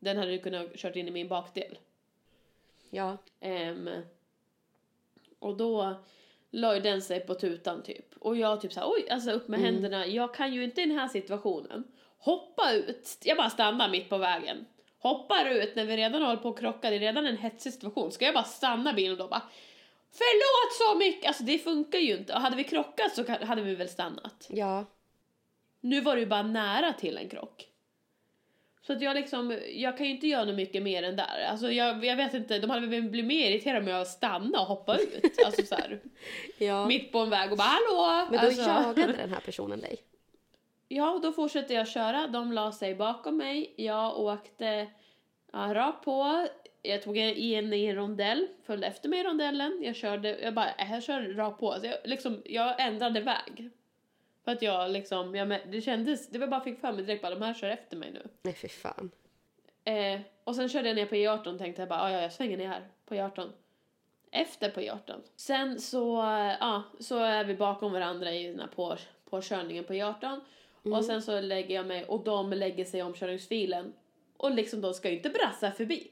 Den 0.00 0.16
hade 0.16 0.32
ju 0.32 0.38
kunnat 0.38 0.74
kört 0.74 0.96
in 0.96 1.08
i 1.08 1.10
min 1.10 1.28
bakdel. 1.28 1.78
Ja. 2.90 3.16
Ehm, 3.40 3.90
och 5.38 5.56
då 5.56 5.94
la 6.50 6.74
ju 6.74 6.80
den 6.80 7.02
sig 7.02 7.20
på 7.20 7.34
tutan 7.34 7.82
typ. 7.82 8.16
Och 8.18 8.36
jag 8.36 8.60
typ 8.60 8.72
såhär, 8.72 8.90
oj, 8.90 9.10
alltså 9.10 9.30
upp 9.30 9.48
med 9.48 9.60
händerna. 9.60 10.06
Jag 10.06 10.34
kan 10.34 10.54
ju 10.54 10.64
inte 10.64 10.82
i 10.82 10.86
den 10.86 10.98
här 10.98 11.08
situationen 11.08 11.84
hoppa 12.18 12.72
ut. 12.72 13.18
Jag 13.24 13.36
bara 13.36 13.50
stannar 13.50 13.88
mitt 13.88 14.08
på 14.08 14.18
vägen. 14.18 14.66
Hoppar 14.98 15.46
ut 15.50 15.76
när 15.76 15.84
vi 15.84 15.96
redan 15.96 16.22
håller 16.22 16.36
på 16.36 16.48
att 16.48 16.58
krocka, 16.58 16.90
det 16.90 16.96
är 16.96 17.00
redan 17.00 17.26
en 17.26 17.36
hetsig 17.36 17.72
situation. 17.72 18.12
Ska 18.12 18.24
jag 18.24 18.34
bara 18.34 18.44
stanna 18.44 18.92
bilen 18.92 19.16
då 19.18 19.28
bara 19.28 19.42
Förlåt 20.12 20.72
så 20.72 20.98
mycket! 20.98 21.28
Alltså 21.28 21.42
det 21.42 21.58
funkar 21.58 21.98
ju 21.98 22.16
inte. 22.16 22.34
Och 22.34 22.40
hade 22.40 22.56
vi 22.56 22.64
krockat 22.64 23.14
så 23.14 23.44
hade 23.44 23.62
vi 23.62 23.74
väl 23.74 23.88
stannat. 23.88 24.46
Ja. 24.50 24.84
Nu 25.80 26.00
var 26.00 26.14
det 26.14 26.20
ju 26.20 26.26
bara 26.26 26.42
nära 26.42 26.92
till 26.92 27.18
en 27.18 27.28
krock. 27.28 27.69
Så 28.90 28.94
att 28.94 29.02
jag 29.02 29.14
liksom, 29.14 29.58
jag 29.72 29.96
kan 29.96 30.06
ju 30.06 30.12
inte 30.12 30.26
göra 30.26 30.44
något 30.44 30.54
mycket 30.54 30.82
mer 30.82 31.02
än 31.02 31.16
där. 31.16 31.46
Alltså 31.50 31.72
jag, 31.72 32.04
jag 32.04 32.16
vet 32.16 32.34
inte, 32.34 32.58
de 32.58 32.70
hade 32.70 32.86
väl 32.86 33.02
blivit 33.02 33.28
mer 33.28 33.50
irriterade 33.50 33.84
med 33.84 34.00
att 34.00 34.08
stanna 34.08 34.60
och 34.60 34.66
hoppa 34.66 34.96
ut. 34.96 35.38
Alltså 35.46 35.62
så 35.66 35.74
här, 35.74 36.00
ja. 36.58 36.86
mitt 36.86 37.12
på 37.12 37.18
en 37.18 37.30
väg 37.30 37.52
och 37.52 37.58
bara 37.58 37.64
hallå! 37.64 38.26
Men 38.30 38.40
då 38.40 38.46
alltså, 38.46 38.70
jagade 38.70 39.12
den 39.12 39.30
här 39.30 39.40
personen 39.44 39.80
dig. 39.80 39.98
Ja, 40.88 41.20
då 41.22 41.32
fortsatte 41.32 41.74
jag 41.74 41.88
köra. 41.88 42.26
De 42.26 42.52
la 42.52 42.72
sig 42.72 42.94
bakom 42.94 43.36
mig. 43.36 43.74
Jag 43.76 44.18
åkte 44.18 44.86
ja, 45.52 45.74
rakt 45.74 46.04
på. 46.04 46.46
Jag 46.82 47.02
tog 47.02 47.16
in 47.16 47.72
i 47.72 47.84
en 47.84 47.94
rondell, 47.94 48.48
följde 48.66 48.86
efter 48.86 49.08
mig 49.08 49.20
i 49.20 49.24
rondellen. 49.24 49.80
Jag 49.82 49.96
körde, 49.96 50.38
jag 50.38 50.54
bara, 50.54 50.70
äh, 50.78 50.92
jag 50.92 51.02
kör 51.02 51.34
rakt 51.34 51.60
på. 51.60 51.72
Så 51.80 51.86
jag, 51.86 51.96
liksom, 52.04 52.42
jag 52.44 52.80
ändrade 52.80 53.20
väg. 53.20 53.70
För 54.44 54.52
att 54.52 54.62
jag 54.62 54.90
liksom, 54.90 55.34
jag, 55.34 55.58
det 55.70 55.80
kändes, 55.80 56.28
det 56.28 56.38
var 56.38 56.46
bara 56.46 56.60
fick 56.60 56.80
för 56.80 56.92
mig 56.92 57.04
direkt 57.04 57.22
bara, 57.22 57.34
de 57.34 57.42
här 57.42 57.54
kör 57.54 57.68
efter 57.70 57.96
mig 57.96 58.10
nu. 58.12 58.28
Nej, 58.42 58.54
fy 58.54 58.68
fan. 58.68 59.10
Eh, 59.84 60.20
och 60.44 60.56
sen 60.56 60.68
körde 60.68 60.88
jag 60.88 60.94
ner 60.96 61.06
på 61.06 61.14
E18 61.14 61.46
och 61.52 61.58
tänkte 61.58 61.82
jag 61.82 61.88
bara, 61.88 62.00
"Ah, 62.00 62.10
ja, 62.10 62.20
jag 62.20 62.32
svänger 62.32 62.56
ner 62.56 62.68
här 62.68 62.88
på 63.06 63.14
E18. 63.14 63.48
Efter 64.30 64.70
på 64.70 64.80
E18. 64.80 65.20
Sen 65.36 65.80
så, 65.80 66.22
eh, 66.22 66.54
ja, 66.60 66.82
så 67.00 67.18
är 67.18 67.44
vi 67.44 67.54
bakom 67.54 67.92
varandra 67.92 68.32
i 68.32 68.46
den 68.46 68.60
här 68.60 68.66
på, 68.66 68.96
påkörningen 69.30 69.84
på 69.84 69.92
E18. 69.92 70.40
Och 70.82 71.04
sen 71.04 71.22
så 71.22 71.40
lägger 71.40 71.74
jag 71.74 71.86
mig 71.86 72.04
och 72.04 72.24
de 72.24 72.52
lägger 72.52 72.84
sig 72.84 73.00
i 73.00 73.02
omkörningsfilen. 73.02 73.92
Och 74.36 74.50
liksom 74.50 74.80
de 74.80 74.94
ska 74.94 75.10
ju 75.10 75.16
inte 75.16 75.28
brassa 75.30 75.70
förbi. 75.72 76.10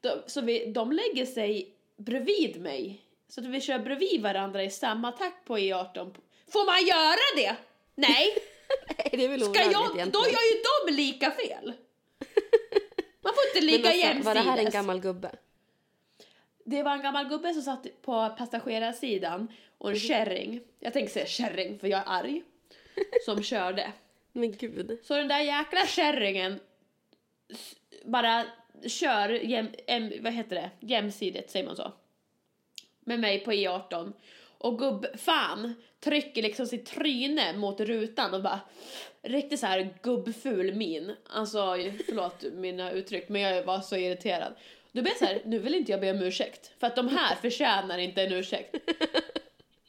De, 0.00 0.10
så 0.26 0.40
vi, 0.40 0.72
de 0.72 0.92
lägger 0.92 1.26
sig 1.26 1.74
bredvid 1.96 2.60
mig. 2.60 3.00
Så 3.28 3.40
att 3.40 3.46
vi 3.46 3.60
kör 3.60 3.78
bredvid 3.78 4.22
varandra 4.22 4.62
i 4.62 4.70
samma 4.70 5.12
takt 5.12 5.44
på 5.44 5.58
E18. 5.58 6.14
Får 6.52 6.66
man 6.66 6.86
göra 6.86 7.18
det? 7.36 7.56
Nej! 7.94 8.36
Nej, 8.98 9.08
det 9.12 9.24
är 9.24 9.28
väl 9.28 9.40
Ska 9.44 9.60
jag, 9.62 9.70
egentligen. 9.72 10.10
då 10.10 10.18
gör 10.18 10.26
ju 10.54 10.62
de 10.86 10.92
lika 11.02 11.30
fel. 11.30 11.72
Man 13.22 13.32
får 13.34 13.44
inte 13.54 13.66
ligga 13.72 13.88
alltså, 13.88 14.00
jämsides. 14.06 14.26
var 14.26 14.34
det 14.34 14.40
här 14.40 14.58
en 14.58 14.70
gammal 14.70 15.00
gubbe? 15.00 15.30
Det 16.64 16.82
var 16.82 16.92
en 16.92 17.02
gammal 17.02 17.28
gubbe 17.28 17.52
som 17.54 17.62
satt 17.62 17.86
på 18.02 18.34
passagerarsidan 18.38 19.48
och 19.78 19.90
en 19.90 19.98
kärring. 19.98 20.60
Jag 20.80 20.92
tänker 20.92 21.12
säga 21.12 21.26
kärring 21.26 21.78
för 21.78 21.88
jag 21.88 22.00
är 22.00 22.04
arg. 22.06 22.42
Som 23.24 23.42
körde. 23.52 23.92
Men 24.32 24.52
gud. 24.56 24.98
Så 25.02 25.16
den 25.16 25.28
där 25.28 25.40
jäkla 25.40 25.86
kärringen 25.86 26.60
bara 28.04 28.44
kör 28.86 29.28
jäm, 29.28 29.68
em, 29.86 30.12
vad 30.20 30.32
heter 30.32 30.56
det? 30.56 30.70
jämsides, 30.80 31.50
säger 31.50 31.66
man 31.66 31.76
så? 31.76 31.92
Med 33.00 33.20
mig 33.20 33.44
på 33.44 33.52
E18. 33.52 34.12
Och 34.58 34.78
gubb-fan 34.78 35.74
trycker 36.04 36.42
liksom 36.42 36.66
sitt 36.66 36.86
tryne 36.86 37.52
mot 37.52 37.80
rutan 37.80 38.34
och 38.34 38.42
bara 38.42 38.60
riktigt 39.22 39.60
så 39.60 39.66
här 39.66 39.94
gubbful 40.02 40.74
min. 40.74 41.16
Alltså 41.30 41.76
förlåt 42.06 42.42
mina 42.52 42.90
uttryck 42.90 43.28
men 43.28 43.40
jag 43.42 43.64
var 43.64 43.80
så 43.80 43.96
irriterad. 43.96 44.54
Då 44.92 45.02
blev 45.02 45.12
jag 45.12 45.16
så 45.18 45.24
här, 45.24 45.42
nu 45.44 45.58
vill 45.58 45.74
inte 45.74 45.92
jag 45.92 46.00
be 46.00 46.10
om 46.10 46.22
ursäkt. 46.22 46.72
För 46.80 46.86
att 46.86 46.96
de 46.96 47.08
här 47.08 47.34
förtjänar 47.42 47.98
inte 47.98 48.22
en 48.22 48.32
ursäkt. 48.32 48.74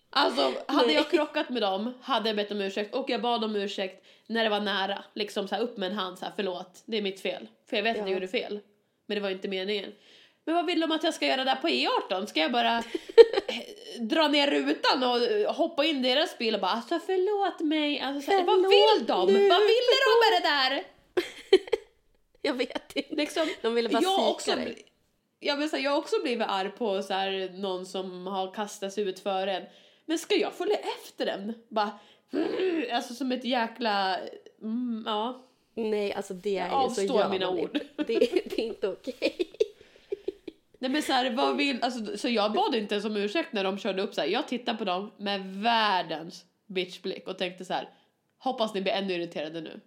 Alltså 0.10 0.54
hade 0.68 0.86
Nej. 0.88 0.96
jag 0.96 1.10
krockat 1.12 1.50
med 1.50 1.62
dem 1.62 1.94
hade 2.02 2.30
jag 2.30 2.36
bett 2.36 2.52
om 2.52 2.62
ursäkt 2.62 2.96
och 2.96 3.10
jag 3.10 3.22
bad 3.22 3.44
om 3.44 3.56
ursäkt 3.56 4.06
när 4.28 4.44
det 4.44 4.50
var 4.50 4.60
nära. 4.62 5.04
Liksom 5.14 5.48
så 5.48 5.56
här 5.56 5.62
upp 5.62 5.78
med 5.78 5.92
en 5.92 5.98
hand 5.98 6.20
så 6.20 6.26
här, 6.26 6.34
förlåt, 6.36 6.84
det 6.86 6.98
är 6.98 7.02
mitt 7.02 7.22
fel. 7.22 7.48
För 7.70 7.76
jag 7.78 7.84
vet 7.84 7.92
att 7.92 7.98
jag 7.98 8.10
Ja. 8.10 8.14
gjorde 8.14 8.28
fel. 8.28 8.60
Men 9.06 9.16
det 9.16 9.22
var 9.22 9.30
inte 9.30 9.48
meningen. 9.48 9.92
Men 10.46 10.56
vad 10.56 10.66
vill 10.66 10.80
de 10.80 10.92
att 10.92 11.04
jag 11.04 11.14
ska 11.14 11.26
göra 11.28 11.44
där 11.44 11.56
på 11.56 11.68
E18? 11.68 12.26
Ska 12.26 12.40
jag 12.40 12.52
bara 12.52 12.78
eh, 12.78 12.84
dra 14.00 14.28
ner 14.28 14.48
rutan 14.52 15.04
och 15.04 15.18
eh, 15.24 15.54
hoppa 15.54 15.86
in 15.86 16.06
i 16.06 16.16
deras 16.16 16.38
bil 16.38 16.56
och 16.56 16.62
bara 16.62 16.72
alltså 16.72 17.00
förlåt 17.06 17.60
mig. 17.60 18.00
Alltså, 18.00 18.32
så 18.32 18.38
här, 18.38 18.44
vad 18.44 18.56
Förlåt 18.56 18.72
vill 19.00 19.08
de? 19.08 19.34
nu, 19.34 19.50
Vad 19.50 19.60
ville 19.60 19.96
de 20.06 20.14
med 20.24 20.42
det 20.42 20.48
där? 20.50 20.84
Jag 22.42 22.54
vet 22.54 22.96
inte. 22.96 23.16
Liksom, 23.16 23.48
De 23.62 23.74
ville 23.74 23.90
bara 23.90 24.02
jag 24.02 24.30
också, 24.30 24.52
dig. 24.56 24.86
jag, 25.40 25.58
vill 25.58 25.70
säga, 25.70 25.84
jag 25.84 25.92
har 25.92 25.98
också 25.98 26.16
blivit 26.24 26.48
arg 26.48 26.70
på 26.72 27.04
så 27.04 27.14
här, 27.14 27.50
någon 27.54 27.86
som 27.86 28.28
har 28.28 28.52
kastats 28.54 28.98
ut 28.98 29.20
för 29.20 29.48
en. 29.48 29.64
Men 30.06 30.20
ska 30.20 30.36
jag 30.36 30.54
följa 30.54 30.78
efter 30.78 31.26
den? 31.26 31.54
Bara, 31.70 31.92
alltså 32.92 33.14
som 33.14 33.32
ett 33.32 33.46
jäkla... 33.46 34.18
Mm, 34.62 35.04
ja. 35.06 35.46
Nej, 35.76 36.14
alltså 36.14 36.34
det 36.34 36.58
är 36.58 36.68
Jag 36.68 36.90
ju 36.90 36.96
så 37.08 37.16
gör 37.16 37.30
mina 37.30 37.50
ord. 37.50 37.80
Det, 37.98 38.06
det 38.06 38.60
är 38.60 38.66
inte 38.66 38.88
okej. 38.88 39.52
Nej 40.86 40.92
men 40.92 41.02
så 41.02 41.14
här, 41.14 41.30
vad 41.30 41.58
vill... 41.58 41.84
Alltså, 41.84 42.18
så 42.18 42.30
jag 42.30 42.54
bad 42.54 42.76
inte 42.76 42.96
ens 42.96 43.06
om 43.06 43.18
ursäkt 43.18 43.54
när 43.54 43.64
de 43.64 43.78
körde 43.78 44.02
upp 44.02 44.14
så 44.14 44.22
här. 44.22 44.28
Jag 44.28 44.48
tittade 44.48 44.78
på 44.78 44.84
dem 44.84 45.12
med 45.18 45.46
världens 45.46 46.46
bitchblick 46.66 47.28
och 47.28 47.38
tänkte 47.38 47.66
så 47.66 47.74
här. 47.74 47.90
Hoppas 48.38 48.74
ni 48.74 48.82
blir 48.82 48.94
ännu 48.94 49.14
irriterade 49.14 49.62
nu. 49.62 49.80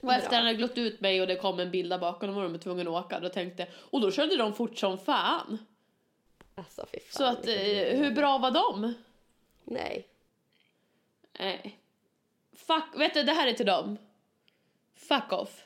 Och 0.00 0.12
efter 0.12 0.36
han 0.36 0.46
hade 0.46 0.58
glott 0.58 0.78
ut 0.78 1.00
mig 1.00 1.20
och 1.20 1.26
det 1.26 1.36
kom 1.36 1.60
en 1.60 1.70
bil 1.70 1.88
där 1.88 1.98
bakom 1.98 2.28
och 2.28 2.34
var 2.34 2.42
de 2.42 2.58
tvungna 2.58 2.82
att 2.82 3.04
åka. 3.06 3.20
Då 3.20 3.28
tänkte 3.28 3.66
och 3.74 4.00
då 4.00 4.10
körde 4.10 4.36
de 4.36 4.54
fort 4.54 4.78
som 4.78 4.98
fan. 4.98 5.58
Alltså 6.54 6.86
fan. 6.86 7.00
Så 7.10 7.24
att, 7.24 7.46
eh, 7.46 7.98
hur 7.98 8.10
bra 8.10 8.38
var 8.38 8.50
de? 8.50 8.94
Nej. 9.64 10.06
Nej. 11.38 11.78
Fuck, 12.52 13.00
vet 13.00 13.14
du 13.14 13.22
det 13.22 13.32
här 13.32 13.46
är 13.46 13.52
till 13.52 13.66
dem. 13.66 13.98
Fuck 14.96 15.32
off. 15.32 15.64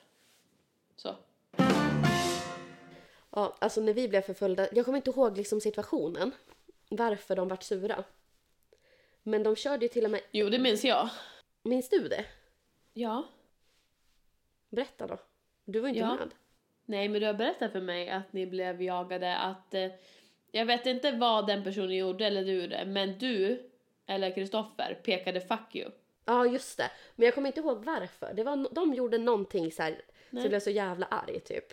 Ja, 3.39 3.57
alltså 3.61 3.81
när 3.81 3.93
vi 3.95 4.09
blev 4.09 4.21
förföljda, 4.21 4.69
jag 4.73 4.85
kommer 4.85 4.97
inte 4.99 5.11
ihåg 5.11 5.37
liksom 5.37 5.61
situationen. 5.61 6.33
Varför 6.89 7.37
de 7.37 7.49
vart 7.49 7.63
sura. 7.63 8.05
Men 9.23 9.43
de 9.43 9.57
körde 9.57 9.85
ju 9.85 9.89
till 9.89 10.05
och 10.05 10.11
med, 10.11 10.21
Jo 10.31 10.49
det 10.49 10.59
minns 10.59 10.85
jag. 10.85 11.09
minns 11.63 11.89
du 11.89 12.09
det? 12.09 12.25
Ja. 12.93 13.25
Berätta 14.69 15.07
då. 15.07 15.19
Du 15.65 15.81
var 15.81 15.89
inte 15.89 16.01
Ja. 16.01 16.15
med. 16.17 16.29
Nej, 16.85 17.09
men 17.09 17.21
du 17.21 17.27
har 17.27 17.35
berättat 17.35 17.73
för 17.73 17.81
mig 17.81 18.09
att 18.09 18.33
ni 18.33 18.47
blev 18.47 18.83
jagade, 18.83 19.37
att 19.37 19.75
eh, 19.75 19.91
jag 20.51 20.67
vet 20.67 20.87
inte 20.87 21.13
vad 21.13 21.47
den 21.47 21.65
personen 21.65 21.97
gjorde 21.97 22.27
eller 22.27 22.45
du 22.45 22.63
gjorde, 22.63 22.85
men 22.87 23.19
du, 23.19 23.71
eller 24.07 24.35
Kristoffer, 24.35 25.01
pekade 25.05 25.41
fuck 25.41 25.75
you. 25.77 25.91
Ja, 26.25 26.47
just 26.47 26.77
det. 26.79 26.91
Men 27.17 27.25
jag 27.25 27.35
kommer 27.35 27.49
inte 27.49 27.61
ihåg 27.61 27.85
varför. 27.85 28.33
Det 28.35 28.45
var, 28.45 28.69
de 28.75 28.95
gjorde 28.95 29.19
någonting 29.19 29.73
så 29.73 29.83
här, 29.83 30.03
så 30.31 30.37
jag 30.37 30.49
blev 30.49 30.61
så 30.61 30.71
jävla 30.71 31.07
arg 31.07 31.41
typ. 31.41 31.73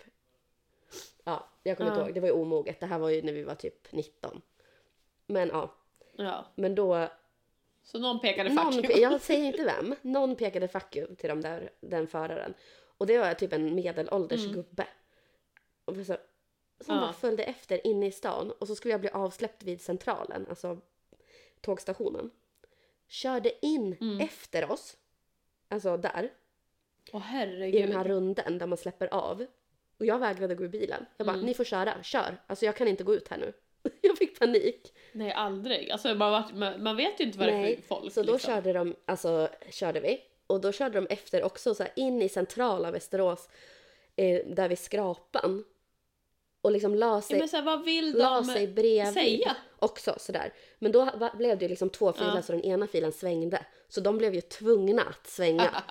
Ja, 1.24 1.48
jag 1.62 1.76
kommer 1.76 1.90
Ja. 1.90 1.94
inte 1.94 2.04
ihåg. 2.06 2.14
Det 2.14 2.20
var 2.20 2.28
ju 2.28 2.34
omoget. 2.34 2.80
Det 2.80 2.86
här 2.86 2.98
var 2.98 3.10
ju 3.10 3.22
när 3.22 3.32
vi 3.32 3.42
var 3.42 3.54
typ 3.54 3.92
19. 3.92 4.40
Men 5.26 5.48
ja, 5.48 5.74
Ja, 6.16 6.44
men 6.54 6.74
då... 6.74 7.08
så 7.82 7.98
någon 7.98 8.20
pekade 8.20 8.50
fuck 8.50 8.64
Någon, 8.64 8.74
you. 8.84 9.00
jag 9.00 9.20
säger 9.20 9.44
inte 9.46 9.64
vem. 9.64 9.94
Någon 10.02 10.36
pekade 10.36 10.68
fuck 10.68 10.96
you 10.96 11.14
till 11.16 11.28
de 11.28 11.40
där, 11.40 11.70
den 11.80 12.06
föraren. 12.06 12.54
Och 12.98 13.06
det 13.06 13.18
var 13.18 13.34
typ 13.34 13.52
en 13.52 13.74
medelålders 13.74 14.46
gubbe. 14.46 14.86
Och 15.84 15.96
så, 15.96 16.04
som 16.04 16.94
Ja. 16.94 17.00
bara 17.00 17.12
följde 17.12 17.44
efter 17.44 17.86
inne 17.86 18.06
i 18.06 18.12
stan. 18.12 18.50
Och 18.50 18.66
så 18.68 18.74
skulle 18.74 18.94
jag 18.94 19.00
bli 19.00 19.10
avsläppt 19.10 19.62
vid 19.62 19.80
centralen, 19.80 20.46
alltså 20.48 20.78
tågstationen. 21.60 22.30
Körde 23.08 23.66
in 23.66 24.18
efter 24.20 24.70
oss. 24.72 24.96
Alltså 25.68 25.96
där. 25.96 26.32
Åh 27.12 27.20
i 27.20 27.24
herregud. 27.24 27.82
den 27.88 27.96
här 27.96 28.04
runden 28.04 28.58
där 28.58 28.66
man 28.66 28.78
släpper 28.78 29.14
av. 29.14 29.46
Och 29.98 30.06
jag 30.06 30.18
vägrade 30.18 30.54
gå 30.54 30.64
ur 30.64 30.68
bilen. 30.68 31.06
Jag 31.16 31.26
bara, 31.26 31.36
ni 31.36 31.54
får 31.54 31.64
köra, 31.64 32.02
kör. 32.02 32.36
Alltså 32.46 32.64
jag 32.64 32.76
kan 32.76 32.88
inte 32.88 33.04
gå 33.04 33.14
ut 33.14 33.28
här 33.28 33.38
nu. 33.38 33.52
jag 34.00 34.18
fick 34.18 34.38
panik. 34.38 34.92
Nej, 35.12 35.32
aldrig. 35.32 35.90
Alltså, 35.90 36.14
man, 36.14 36.30
vart- 36.32 36.78
man, 36.78 36.96
vet 36.96 37.20
ju 37.20 37.24
inte 37.24 37.38
vad 37.38 37.48
det 37.48 37.52
är 37.54 37.76
för 37.76 37.82
folk. 37.82 38.12
så 38.12 38.22
då 38.22 38.32
liksom. 38.32 38.52
körde 38.52 38.72
de, 38.72 38.96
alltså 39.06 39.48
körde 39.70 40.00
vi. 40.00 40.20
Och 40.46 40.60
då 40.60 40.72
körde 40.72 41.00
de 41.00 41.06
efter 41.14 41.42
också 41.42 41.74
så 41.74 41.82
här 41.82 41.92
in 41.96 42.22
i 42.22 42.28
centrala 42.28 42.90
Västerås, 42.90 43.48
eh, 44.16 44.46
där 44.46 44.68
vid 44.68 44.78
skrapan. 44.78 45.64
Och 46.60 46.72
liksom 46.72 46.94
la 46.94 47.06
Ja, 47.06 47.20
sig, 47.20 47.48
så 47.48 47.56
här, 47.56 47.64
vad 47.64 47.84
vill 47.84 48.12
la 48.18 48.34
de 48.34 48.44
sig 48.44 48.66
bredvid. 48.68 49.14
säga? 49.14 49.56
Också 49.78 50.14
sådär. 50.18 50.52
Men 50.78 50.92
då 50.92 51.04
va- 51.04 51.34
blev 51.38 51.58
det 51.58 51.64
ju 51.64 51.68
liksom 51.68 51.90
två 51.90 52.12
filer 52.12 52.32
Ja. 52.34 52.42
så 52.42 52.52
den 52.52 52.62
ena 52.64 52.86
filen 52.86 53.12
svängde. 53.12 53.66
Så 53.88 54.00
de 54.00 54.18
blev 54.18 54.34
ju 54.34 54.40
tvungna 54.40 55.02
att 55.02 55.26
svänga. 55.26 55.70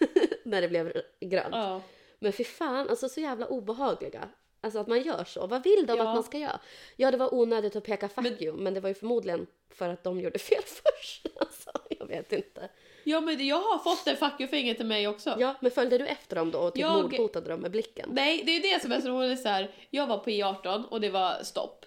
när 0.42 0.62
det 0.62 0.68
blev 0.68 0.92
grönt. 1.20 1.54
Ja. 1.54 1.80
Men 2.18 2.32
för 2.32 2.44
fan, 2.44 2.88
alltså 2.90 3.08
så 3.08 3.20
jävla 3.20 3.46
obehagliga. 3.46 4.28
Alltså 4.60 4.78
att 4.78 4.86
man 4.86 5.02
gör 5.02 5.24
så. 5.24 5.46
Vad 5.46 5.64
vill 5.64 5.86
de 5.86 5.96
Ja. 5.98 6.08
att 6.08 6.14
man 6.14 6.22
ska 6.22 6.38
göra? 6.38 6.60
Ja, 6.96 7.10
det 7.10 7.16
var 7.16 7.34
onödigt 7.34 7.76
att 7.76 7.84
peka 7.84 8.08
fuck 8.08 8.42
you, 8.42 8.56
men 8.56 8.74
det 8.74 8.80
var 8.80 8.88
ju 8.88 8.94
förmodligen 8.94 9.46
för 9.70 9.88
att 9.88 10.04
de 10.04 10.20
gjorde 10.20 10.38
fel 10.50 10.62
först. 10.64 11.26
Alltså, 11.40 11.70
jag 11.98 12.06
vet 12.06 12.32
inte. 12.32 12.68
ja, 13.04 13.20
men 13.20 13.46
jag 13.46 13.60
har 13.60 13.78
fått 13.78 14.06
en 14.06 14.16
fuck 14.16 14.40
you-finger 14.40 14.74
till 14.74 14.86
mig 14.86 15.08
också. 15.08 15.36
Ja, 15.38 15.54
men 15.60 15.70
följde 15.70 15.98
du 15.98 16.06
efter 16.06 16.36
dem 16.36 16.50
då 16.50 16.58
och 16.58 16.74
typ 16.74 16.80
Jag- 16.80 17.02
mordhotade 17.02 17.48
dem 17.50 17.60
med 17.60 17.70
blicken? 17.70 18.08
Nej, 18.12 18.42
det 18.46 18.52
är 18.56 18.74
det 18.74 18.82
som 18.82 18.92
är 18.92 19.00
så 19.00 19.08
roligt 19.08 19.42
så 19.42 19.48
här. 19.48 19.70
Jag 19.90 20.06
var 20.06 20.18
på 20.18 20.30
I18 20.30 20.84
och 20.88 21.00
det 21.00 21.10
var 21.10 21.42
stopp. 21.42 21.86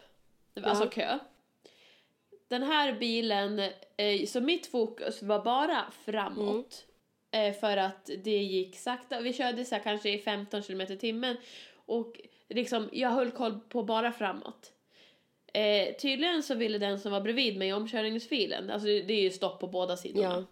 Det 0.53 0.61
var 0.61 0.67
Ja. 0.69 0.71
alltså 0.75 0.89
kö. 0.89 1.19
Den 2.49 2.63
här 2.63 2.93
bilen, 2.93 3.59
eh, 3.97 4.25
så 4.27 4.41
mitt 4.41 4.67
fokus 4.67 5.21
var 5.21 5.43
bara 5.43 5.85
framåt. 6.05 6.85
Mm. 6.85 6.86
Eh, 7.37 7.53
för 7.53 7.77
att 7.77 8.09
det 8.23 8.37
gick 8.37 8.75
sakta. 8.75 9.21
Vi 9.21 9.33
körde 9.33 9.65
så 9.65 9.75
här 9.75 9.83
kanske 9.83 10.09
i 10.09 10.17
15 10.17 10.63
km 10.63 10.81
i 10.81 10.97
timmen. 10.97 11.37
Och 11.85 12.21
liksom, 12.49 12.89
jag 12.91 13.09
höll 13.09 13.31
koll 13.31 13.59
på 13.69 13.83
bara 13.83 14.11
framåt. 14.11 14.71
Eh, 15.53 15.95
tydligen 15.95 16.43
så 16.43 16.55
ville 16.55 16.77
den 16.77 16.99
som 16.99 17.11
var 17.11 17.21
bredvid 17.21 17.57
mig 17.57 17.67
i 17.67 17.73
omkörningsfilen, 17.73 18.69
alltså 18.69 18.87
det 18.87 19.13
är 19.13 19.21
ju 19.21 19.31
stopp 19.31 19.59
på 19.59 19.67
båda 19.67 19.97
sidorna. 19.97 20.23
Ja, 20.23 20.43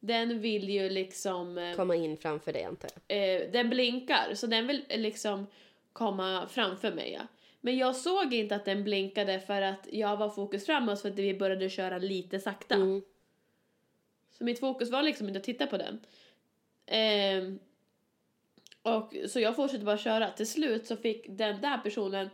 Den 0.00 0.40
vill 0.40 0.68
ju 0.70 0.88
liksom... 0.88 1.58
Eh, 1.58 1.76
komma 1.76 1.94
in 1.94 2.16
framför 2.16 2.52
dig 2.52 2.64
antar 2.64 2.90
jag. 3.06 3.34
eh, 3.42 3.50
den 3.52 3.70
blinkar, 3.70 4.34
så 4.34 4.46
den 4.46 4.66
vill 4.66 4.84
eh, 4.88 5.00
liksom 5.00 5.46
komma 5.92 6.48
framför 6.50 6.92
mig. 6.92 7.12
Ja. 7.12 7.20
Men 7.60 7.76
jag 7.76 7.96
såg 7.96 8.34
inte 8.34 8.56
att 8.56 8.64
den 8.64 8.84
blinkade 8.84 9.40
för 9.40 9.62
att 9.62 9.88
jag 9.92 10.16
var 10.16 10.28
fokus 10.28 10.66
framåt 10.66 11.02
för 11.02 11.08
att 11.08 11.18
vi 11.18 11.34
började 11.34 11.70
köra 11.70 11.98
lite 11.98 12.40
sakta. 12.40 12.74
Mm. 12.74 13.02
Så 14.38 14.44
mitt 14.44 14.60
fokus 14.60 14.90
var 14.90 15.02
liksom 15.02 15.28
inte 15.28 15.38
att 15.38 15.44
titta 15.44 15.66
på 15.66 15.76
den. 15.76 16.00
Ehm, 16.86 17.58
och 18.82 19.14
så 19.28 19.40
jag 19.40 19.56
fortsatte 19.56 19.84
bara 19.84 19.98
köra. 19.98 20.30
Till 20.30 20.46
slut 20.46 20.86
så 20.86 20.96
fick 20.96 21.26
den 21.28 21.60
där 21.60 21.78
personen 21.78 22.28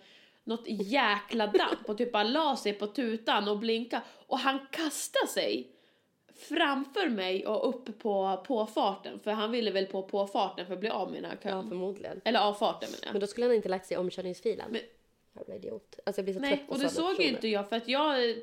något 0.44 0.64
jäkla 0.66 1.46
damp 1.46 1.88
och 1.88 1.98
typ 1.98 2.12
bara 2.12 2.22
la 2.24 2.56
sig 2.56 2.72
på 2.72 2.86
tutan 2.86 3.48
och 3.48 3.58
blinka 3.58 4.02
och 4.26 4.38
han 4.38 4.58
kastade 4.70 5.26
sig 5.26 5.70
framför 6.48 7.08
mig 7.08 7.46
och 7.46 7.68
upp 7.68 7.98
på 7.98 8.42
påfarten 8.46 9.20
för 9.20 9.30
han 9.30 9.50
ville 9.50 9.70
väl 9.70 9.86
på 9.86 10.02
påfarten 10.02 10.66
för 10.66 10.74
att 10.74 10.80
bli 10.80 10.88
av 10.88 11.10
med 11.12 11.22
den 11.22 11.30
här 11.30 11.38
kön. 11.42 11.56
Ja, 11.56 11.62
förmodligen. 11.68 12.20
Eller 12.24 12.40
avfarten 12.40 12.90
menar 12.90 13.04
jag. 13.04 13.12
Men 13.12 13.20
då 13.20 13.26
skulle 13.26 13.46
han 13.46 13.54
inte 13.54 13.68
lagt 13.68 13.86
sig 13.86 13.94
i 13.94 13.98
omkörningsfilen. 13.98 14.66
Men- 14.70 14.80
Jävla 15.38 15.54
idiot. 15.54 15.98
Alltså 16.06 16.18
jag 16.20 16.24
blir 16.24 16.34
så 16.34 16.40
Nej, 16.40 16.56
trött 16.56 16.66
på 16.66 16.72
och 16.72 16.78
det 16.78 16.88
såg 16.88 17.10
ju 17.10 17.16
personer. 17.16 17.28
inte 17.34 17.48
jag 17.48 17.68
för 17.68 17.76
att 17.76 17.88
jag 17.88 18.30
eh, 18.30 18.36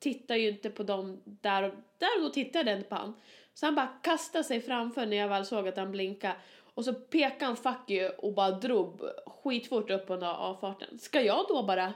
tittar 0.00 0.36
ju 0.36 0.48
inte 0.48 0.70
på 0.70 0.82
dem 0.82 1.20
där 1.24 1.62
och, 1.62 1.74
där 1.98 2.16
och 2.16 2.22
då 2.22 2.30
tittade 2.30 2.70
jag 2.70 2.78
inte 2.78 2.88
på 2.88 2.94
han. 2.94 3.14
Så 3.54 3.66
han 3.66 3.74
bara 3.74 3.86
kastade 4.02 4.44
sig 4.44 4.60
framför 4.60 5.06
när 5.06 5.16
jag 5.16 5.28
väl 5.28 5.46
såg 5.46 5.68
att 5.68 5.76
han 5.76 5.90
blinkade. 5.92 6.34
Och 6.74 6.84
så 6.84 6.92
pekade 6.94 7.44
han 7.44 7.56
fuck 7.56 7.90
you 7.90 8.10
och 8.10 8.32
bara 8.34 8.50
drog 8.50 9.00
skitfort 9.26 9.90
upp 9.90 10.08
där 10.08 10.34
avfarten. 10.34 10.98
Ska 10.98 11.20
jag 11.20 11.44
då 11.48 11.62
bara 11.62 11.92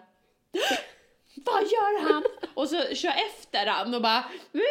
vad 1.35 1.63
gör 1.63 2.13
han? 2.13 2.23
Och 2.55 2.69
så 2.69 2.95
kör 2.95 3.15
efter 3.27 3.67
han 3.67 3.95
och 3.95 4.03
bara 4.03 4.25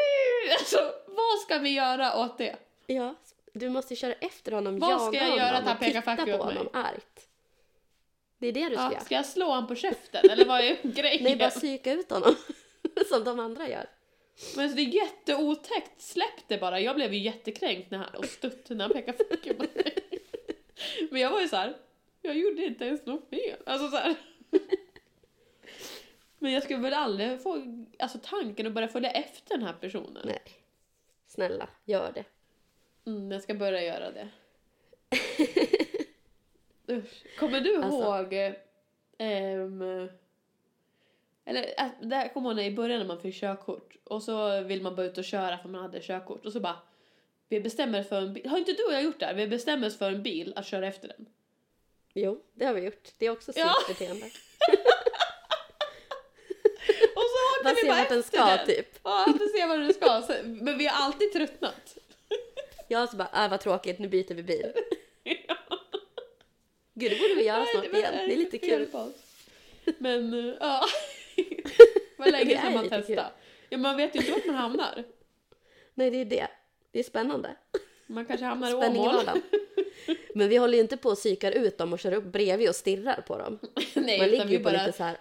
alltså, 0.60 0.78
vad 1.08 1.40
ska 1.40 1.58
vi 1.58 1.70
göra 1.70 2.20
åt 2.26 2.38
det? 2.38 2.56
Ja, 2.88 3.16
du 3.54 3.70
måste 3.70 3.96
köra 3.96 4.14
efter 4.14 4.52
honom, 4.52 4.80
Vad 4.80 5.02
ska 5.02 5.18
jag 5.18 5.38
göra 5.38 5.46
honom 5.46 5.62
att 5.62 5.68
han 5.68 5.78
pekar 5.78 6.02
fuck 6.02 6.28
you 6.28 6.38
på 6.38 6.44
åt 6.44 6.48
mig? 6.50 6.58
honom 6.58 6.72
argt. 6.74 7.28
Det 8.38 8.48
är 8.48 8.52
det 8.52 8.70
du 8.70 8.76
ska 8.76 8.84
Ja, 8.84 8.92
göra. 8.92 9.02
ska 9.02 9.16
jag 9.16 9.26
slå 9.26 9.52
han 9.52 9.68
på 9.68 9.76
käften 9.76 10.30
eller 10.30 10.46
vad 10.46 10.60
är 10.62 10.78
grejen? 10.84 11.24
Nej, 11.24 11.36
bara 11.36 11.50
psyka 11.50 11.92
ut 11.94 12.12
honom. 12.12 12.36
Som 13.10 13.24
de 13.24 13.40
andra 13.40 13.70
gör. 13.70 13.90
Men 14.56 14.70
så 14.70 14.76
det 14.76 14.82
är 14.82 14.96
jätteotäckt, 14.96 16.02
släpp 16.02 16.48
det 16.48 16.58
bara. 16.58 16.80
Jag 16.80 16.96
blev 16.96 17.14
ju 17.14 17.20
jättekränkt 17.20 17.92
när 17.92 17.98
han, 17.98 18.16
och 18.16 18.26
stutt 18.26 18.70
när 18.70 18.80
han 18.84 18.94
pekade 18.94 19.18
fuck 19.18 19.58
på 19.58 19.64
mig. 19.64 19.96
Men 21.12 21.22
jag 21.22 21.32
var 21.32 21.42
ju 21.42 21.48
så 21.48 21.56
här. 21.56 21.78
jag 22.22 22.38
gjorde 22.38 22.66
inte 22.66 22.86
ens 22.86 23.06
något 23.06 23.30
fel. 23.30 23.60
Alltså 23.66 23.90
så 23.90 23.98
här. 23.98 24.16
Men 26.40 26.52
jag 26.52 26.64
skulle 26.64 26.80
väl 26.80 26.94
aldrig 26.94 27.42
få 27.42 27.86
alltså, 28.00 28.20
tanken 28.24 28.68
att 28.68 28.74
börja 28.74 28.88
följa 28.88 29.12
efter 29.12 29.58
den 29.58 29.68
här 29.68 29.74
personen. 29.74 30.22
Nej. 30.26 30.42
Snälla, 31.28 31.70
gör 31.86 32.12
det. 32.12 32.24
Mm, 33.06 33.32
jag 33.32 33.44
ska 33.44 33.54
börja 33.54 33.84
göra 33.84 34.12
det. 34.12 34.30
Usch. 36.90 37.38
Kommer 37.40 37.62
du 37.62 37.84
Alltså. 37.84 38.00
ihåg... 38.00 38.56
ehm, 39.18 40.10
eller 41.46 41.74
äh, 41.78 41.86
det 42.02 42.16
här 42.16 42.34
kommer 42.34 42.54
när 42.54 42.64
i 42.64 42.72
början 42.72 43.00
när 43.00 43.08
man 43.08 43.22
fick 43.22 43.36
körkort. 43.36 43.96
Och 44.04 44.24
så 44.24 44.62
vill 44.62 44.82
man 44.82 44.96
bara 44.96 45.06
ut 45.06 45.18
och 45.18 45.24
köra 45.24 45.58
för 45.58 45.70
man 45.70 45.82
hade 45.82 46.00
körkort. 46.02 46.46
Och 46.46 46.52
så 46.54 46.60
bara... 46.60 46.78
Vi 47.50 47.60
bestämmer 47.60 48.04
för 48.04 48.22
en 48.22 48.34
bil. 48.34 48.50
Har 48.50 48.58
inte 48.58 48.74
du 48.74 48.84
och 48.84 48.94
jag 48.94 49.04
gjort 49.04 49.20
det 49.20 49.26
här? 49.26 49.34
Vi 49.34 49.48
bestämmer 49.48 49.88
oss 49.88 49.98
för 49.98 50.12
en 50.12 50.24
bil 50.24 50.54
att 50.56 50.66
köra 50.68 50.88
efter 50.88 51.08
den. 51.08 51.26
Jo, 52.14 52.42
det 52.54 52.66
har 52.66 52.74
vi 52.74 52.82
gjort. 52.82 53.10
Det 53.18 53.26
är 53.26 53.30
också 53.30 53.52
Ja. 53.56 53.74
sunt 53.86 54.00
beteende. 54.00 54.26
Och 57.16 57.24
så 57.24 57.70
åkte 57.70 57.76
vi 57.82 57.88
bara 57.88 57.98
vart 57.98 58.10
den 58.10 58.20
efter 58.20 58.38
ska, 58.38 58.46
den. 58.46 58.66
typ. 58.66 59.00
Ja, 59.04 59.26
för 59.40 59.58
se 59.58 59.66
vad 59.66 59.80
den 59.80 59.94
ska. 59.94 60.24
Men 60.44 60.78
vi 60.78 60.88
har 60.88 61.06
alltid 61.06 61.34
tröttnat. 61.34 61.98
Jag 62.88 63.10
så 63.10 63.18
bara, 63.18 63.44
äh, 63.46 63.50
vad 63.50 63.60
tråkigt, 63.60 64.00
nu 64.00 64.08
byter 64.08 64.34
vi 64.34 64.44
bil. 64.44 64.74
Gud, 66.94 67.12
det 67.12 67.20
borde 67.20 67.34
vi 67.34 67.46
göra 67.46 67.66
snart 67.66 67.86
igen. 67.86 68.14
Det 68.28 68.34
är 68.34 68.38
lite 68.38 68.58
kul. 68.58 68.88
Men 69.98 70.34
uh, 70.34 70.56
ja. 70.60 70.86
Vad 72.24 72.32
länge 72.32 72.62
sedan 72.62 72.74
man 72.74 72.90
testade. 72.90 73.26
Ja, 73.70 73.78
man 73.78 73.98
vet 73.98 74.16
ju 74.16 74.20
inte 74.20 74.32
vart 74.32 74.46
man 74.46 74.56
hamnar. 74.56 75.04
Nej, 75.94 76.10
det 76.12 76.18
är 76.18 76.26
det. 76.26 76.48
Det 76.92 77.00
är 77.00 77.04
spännande. 77.04 77.56
Man 78.08 78.26
kanske 78.26 78.46
hamnar 78.46 78.70
i 78.70 78.74
Åmål. 78.90 79.26
Men 80.36 80.50
vi 80.50 80.58
håller 80.58 80.74
ju 80.74 80.82
inte 80.82 80.98
på 80.98 81.10
och 81.10 81.16
psykar 81.18 81.52
ut 81.52 81.78
dem 81.78 81.94
och 81.94 82.00
kör 82.00 82.14
upp 82.14 82.24
bredvid 82.24 82.70
och 82.70 82.76
stirrar 82.76 83.22
på 83.28 83.38
dem. 83.38 83.60
Nej, 83.94 84.20
Man 84.20 84.28
ligger 84.30 84.48
ju 84.48 84.58
på 84.58 84.64
bara 84.64 84.86
lite 84.86 84.98
så 84.98 85.04
här 85.04 85.18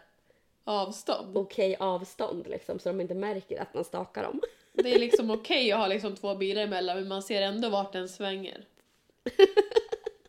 avstånd. 0.64 1.36
okej 1.36 1.76
avstånd 1.80 2.46
liksom 2.48 2.78
så 2.78 2.88
de 2.88 3.00
inte 3.00 3.14
märker 3.14 3.61
att 3.61 3.74
man 3.74 3.84
stakar 3.84 4.22
dem. 4.22 4.40
Det 4.72 4.94
är 4.94 4.98
liksom 4.98 5.30
okej 5.30 5.72
att 5.72 5.78
ha 5.78 5.86
liksom 5.86 6.16
två 6.16 6.34
bilar 6.34 6.62
emellan 6.62 6.96
men 6.96 7.09
man 7.09 7.22
ser 7.22 7.42
ändå 7.42 7.68
vart 7.68 7.92
den 7.92 8.09
svänger. 8.09 8.64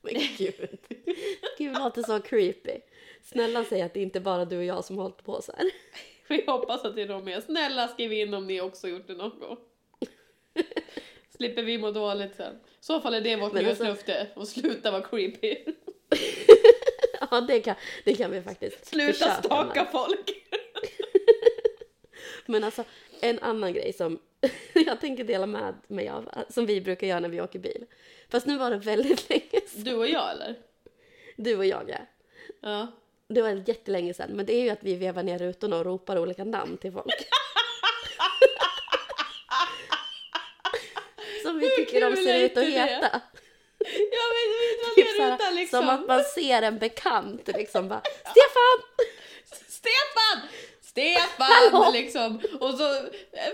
Men 0.02 0.14
gud. 0.38 0.78
Gud, 1.58 1.74
det 1.74 1.80
låter 1.80 2.04
så 2.04 2.20
creepy. 2.20 2.78
Snälla 3.24 3.64
säg 3.64 3.82
att 3.82 3.94
det 3.94 4.02
inte 4.02 4.20
bara 4.20 4.46
du 4.46 4.58
och 4.58 4.64
jag 4.64 4.86
som 4.86 4.98
har 4.98 5.04
hållit 5.04 5.24
på 5.24 5.42
så 5.42 5.52
här. 5.58 5.72
Vi 6.34 6.44
hoppas 6.48 6.86
att 6.86 6.96
det 6.96 7.02
är 7.02 7.08
någon 7.08 7.26
mer. 7.26 7.42
Snälla 7.42 7.88
skriv 7.88 8.14
in 8.14 8.34
om 8.34 8.48
ni 8.48 8.62
också 8.62 8.88
gjort 8.88 9.08
det 9.08 9.14
någon 9.14 9.40
gång. 9.40 9.58
Slipper 11.38 11.64
vi 11.64 11.78
må 11.78 11.92
dåligt 11.92 12.36
sen. 12.36 12.56
I 12.56 12.60
så 12.80 13.02
fall 13.02 13.14
är 13.14 13.22
det 13.22 13.36
vårt 13.36 13.44
alltså- 13.44 13.62
nyårslöfte. 13.62 14.28
Och 14.36 14.48
sluta 14.48 14.92
vara 14.92 15.02
creepy. 15.02 15.58
Ja, 17.32 17.42
det 17.42 17.60
kan, 17.60 17.76
det 18.06 18.16
kan 18.16 18.32
vi 18.32 18.42
faktiskt 18.42 18.86
Sluta 18.86 19.32
staka 19.32 19.84
med. 19.84 19.92
folk. 19.92 20.32
Men 22.46 22.64
alltså, 22.64 22.84
en 23.22 23.40
annan 23.40 23.74
grej 23.74 23.94
som 23.94 24.20
jag 24.74 25.02
tänker 25.02 25.24
dela 25.24 25.46
med 25.46 25.74
mig 25.88 26.10
av, 26.10 26.30
som 26.50 26.66
vi 26.66 26.82
brukar 26.82 27.08
göra 27.08 27.20
när 27.20 27.30
vi 27.30 27.42
åker 27.42 27.60
bil. 27.60 27.86
Fast 28.30 28.48
nu 28.48 28.58
var 28.58 28.72
det 28.72 28.78
väldigt 28.78 29.30
länge 29.30 29.62
sedan. 29.68 29.84
Du 29.84 29.94
och 29.94 30.08
jag 30.08 30.32
eller? 30.32 30.56
Du 31.38 31.58
och 31.58 31.66
jag, 31.66 31.90
ja. 31.90 31.98
Ja. 32.62 32.88
Det 33.34 33.42
var 33.42 33.64
jättelänge 33.66 34.14
sedan, 34.14 34.30
men 34.32 34.46
det 34.46 34.54
är 34.54 34.62
ju 34.62 34.70
att 34.70 34.84
vi 34.84 34.96
vevar 34.96 35.24
ner 35.24 35.40
rutorna 35.40 35.78
och 35.78 35.86
ropar 35.86 36.18
olika 36.18 36.44
namn 36.44 36.78
till 36.78 36.92
folk. 36.92 37.06
Som 41.44 41.60
vi 41.60 41.70
tycker 41.70 42.02
de 42.02 42.16
ser 42.16 42.40
ut 42.40 42.58
att 42.58 42.64
heta. 42.64 43.22
Inte 43.80 44.18
vad 44.84 44.96
Typ 44.96 45.16
såhär, 45.16 45.32
rutan 45.32 45.56
liksom. 45.56 45.80
Som 45.80 45.90
att 45.90 46.08
man 46.08 46.24
ser 46.24 46.62
en 46.62 46.78
bekant 46.80 47.48
liksom 47.48 47.88
bara 47.90 48.02
Stefan! 48.02 48.82
Stefan! 49.68 50.48
Stefan! 50.82 51.48
Hallå! 51.72 51.92
Liksom. 51.94 52.42
Och 52.60 52.70
så 52.70 52.94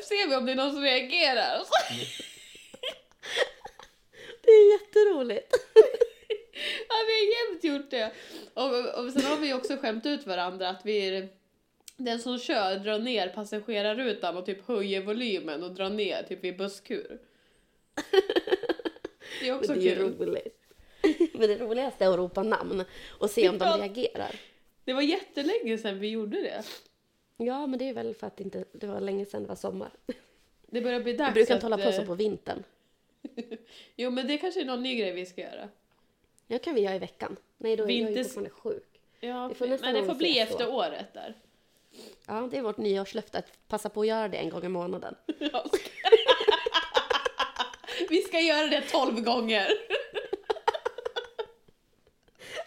ser 0.02 0.30
vi 0.30 0.36
om 0.36 0.46
det 0.46 0.52
är 0.52 0.56
någon 0.56 0.72
som 0.72 0.82
reagerar. 0.82 1.62
Det 4.42 4.52
är 4.52 4.72
jätteroligt. 4.72 5.56
ja, 6.90 6.96
vi 7.08 7.14
har 7.14 7.52
jämt 7.52 7.64
gjort 7.64 7.92
det. 7.92 8.12
Och, 8.54 9.06
och 9.06 9.12
sen 9.12 9.22
har 9.26 9.38
vi 9.38 9.54
också 9.54 9.78
skämt 9.78 10.06
ut 10.06 10.28
varandra 10.28 10.70
att 10.70 10.86
vi 10.86 11.08
är, 11.08 11.30
den 11.98 12.20
som 12.20 12.40
kör 12.40 12.76
drar 12.76 13.00
ner 13.00 13.28
passagerarrutan 13.28 14.38
och 14.38 14.46
typ 14.46 14.68
höjer 14.68 15.02
volymen 15.02 15.64
och 15.64 15.72
drar 15.72 15.90
ner 15.90 16.24
typ 16.24 16.44
vid 16.44 16.58
busskur. 16.58 17.20
Det 19.42 19.50
är 19.50 19.56
också 19.56 19.74
det 19.74 19.92
är 19.92 19.96
kul. 19.96 20.16
roligt. 20.20 20.56
Men 21.34 21.50
det 21.50 21.58
roligaste 21.58 22.06
är 22.06 22.10
att 22.10 22.18
ropa 22.18 22.44
namn 22.44 22.86
och 23.10 23.30
se 23.30 23.50
om 23.50 23.58
de 23.58 23.66
Ja. 23.66 23.78
reagerar. 23.78 24.36
Det 24.86 24.94
var 24.94 25.02
jättelänge 25.02 25.78
sedan 25.78 26.00
vi 26.00 26.10
gjorde 26.10 26.42
det. 26.42 26.64
Ja, 27.38 27.68
men 27.68 27.80
det 27.80 27.90
är 27.90 27.94
väl 27.94 28.16
för 28.16 28.28
att 28.28 28.40
inte, 28.40 28.66
det 28.72 28.88
var 28.88 29.02
länge 29.02 29.26
sedan 29.26 29.42
det 29.42 29.48
var 29.50 29.56
sommar. 29.56 29.90
Det 30.68 30.82
börjar 30.82 31.00
bli 31.00 31.14
dags 31.14 31.30
Vi 31.30 31.34
brukar 31.34 31.56
inte 31.56 31.66
att, 31.66 31.72
hålla 31.72 31.86
på 31.86 31.92
så 31.92 32.02
eh, 32.02 32.08
på 32.08 32.16
vintern. 32.16 32.64
Jo 33.96 34.12
men 34.12 34.28
det 34.28 34.38
kanske 34.38 34.62
är 34.62 34.66
någon 34.66 34.84
ny 34.84 34.96
grej 34.96 35.12
vi 35.12 35.26
ska 35.26 35.42
göra. 35.42 35.70
Det 36.50 36.60
kan 36.60 36.76
vi 36.76 36.82
göra 36.82 36.96
i 36.96 37.00
veckan. 37.00 37.38
Nej, 37.58 37.76
då 37.76 37.84
är 37.84 37.88
jag 37.88 37.96
ju 37.96 38.06
Vinters- 38.06 38.24
fortfarande 38.24 38.50
sjuk. 38.50 39.00
Ja, 39.20 39.48
Vi 39.48 39.56
får 39.56 39.68
men 39.68 39.94
det 39.94 40.06
får 40.06 40.16
bli 40.16 40.30
ses 40.40 40.50
då. 40.50 40.54
efter 40.56 40.74
året 40.74 41.14
där. 41.14 41.34
Ja, 42.28 42.48
det 42.52 42.58
är 42.58 42.62
vårt 42.62 42.78
nyårslöfte 42.78 43.38
att 43.38 43.68
passa 43.68 43.90
på 43.90 44.02
att 44.02 44.08
göra 44.08 44.28
det 44.28 44.38
en 44.38 44.50
gång 44.50 44.64
i 44.66 44.70
månaden. 44.70 45.16
vi 48.10 48.22
ska 48.22 48.40
göra 48.40 48.68
det 48.68 48.82
12 48.82 49.22
gånger. 49.22 49.68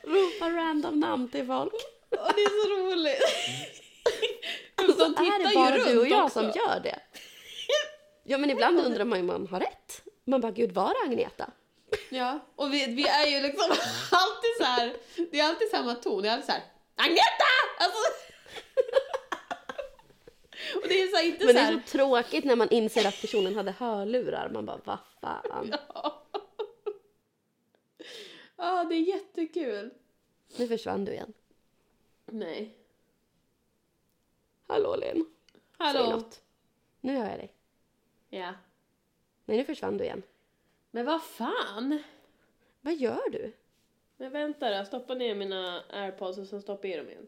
Ropa 0.02 0.50
random 0.50 1.00
namn 1.00 1.28
till 1.28 1.46
folk. 1.46 1.72
Och 2.10 2.32
det 2.34 2.42
är 2.42 2.64
så 2.64 2.68
roligt. 2.76 3.22
Och 4.78 4.86
De 4.86 4.92
så 4.94 5.04
är 5.04 5.48
det 5.48 5.54
bara 5.54 5.76
du 5.84 6.00
och 6.00 6.08
jag 6.08 6.24
också. 6.24 6.40
som 6.40 6.52
gör 6.54 6.80
det. 6.82 6.98
Ja, 8.24 8.38
men 8.38 8.50
ibland 8.50 8.80
undrar 8.80 9.04
man 9.04 9.18
ju 9.18 9.20
om 9.20 9.26
man 9.26 9.46
har 9.46 9.60
rätt. 9.60 10.02
Man 10.24 10.40
bara, 10.40 10.52
gud 10.52 10.72
var 10.72 10.88
det 10.88 11.10
Agneta? 11.12 11.50
Ja, 12.10 12.38
och 12.56 12.72
vi, 12.72 12.86
vi 12.94 13.06
är 13.08 13.26
ju 13.26 13.40
liksom 13.40 13.70
alltid 14.10 14.50
så 14.58 14.64
här. 14.64 14.96
det 15.30 15.40
är 15.40 15.44
alltid 15.48 15.68
samma 15.68 15.94
ton, 15.94 16.22
det 16.22 16.28
är 16.28 16.32
alltid 16.32 16.46
så 16.46 16.52
här. 16.52 16.62
Agneta! 16.96 17.52
Alltså, 17.78 17.98
och 20.82 20.88
det 20.88 21.02
är 21.02 21.08
så 21.08 21.16
här, 21.16 21.24
inte 21.24 21.44
Men 21.44 21.54
så 21.54 21.60
det 21.60 21.60
är 21.60 21.64
här. 21.72 21.82
så 21.86 21.90
tråkigt 21.98 22.44
när 22.44 22.56
man 22.56 22.68
inser 22.70 23.08
att 23.08 23.20
personen 23.20 23.54
hade 23.54 23.70
hörlurar. 23.70 24.48
Man 24.48 24.66
bara, 24.66 24.80
vad 24.84 24.98
fan. 25.20 25.74
Ja. 25.94 26.22
Ja, 28.56 28.84
det 28.84 28.94
är 28.94 29.00
jättekul. 29.00 29.90
Nu 30.56 30.68
försvann 30.68 31.04
du 31.04 31.12
igen. 31.12 31.32
Nej. 32.26 32.76
Hallå. 34.68 34.96
Säg 35.00 35.24
Hallå? 35.78 36.10
något. 36.10 36.40
Nu 37.00 37.16
hör 37.16 37.28
jag 37.30 37.38
dig. 37.38 37.52
Ja. 38.28 38.54
Nej, 39.44 39.56
nu 39.58 39.64
försvann 39.64 39.96
du 39.98 40.04
igen. 40.04 40.22
Men 40.94 41.06
vad 41.06 41.22
fan? 41.22 42.02
Vad 42.80 42.94
gör 42.94 43.30
du? 43.30 43.52
Men 44.16 44.32
vänta 44.32 44.68
då, 44.68 44.74
jag 44.74 44.86
stoppar 44.86 45.14
ner 45.14 45.34
mina 45.34 45.84
airpods 45.90 46.38
och 46.38 46.46
sen 46.46 46.62
stoppar 46.62 46.88
jag 46.88 46.94
i 46.94 46.98
dem 46.98 47.08
igen. 47.08 47.26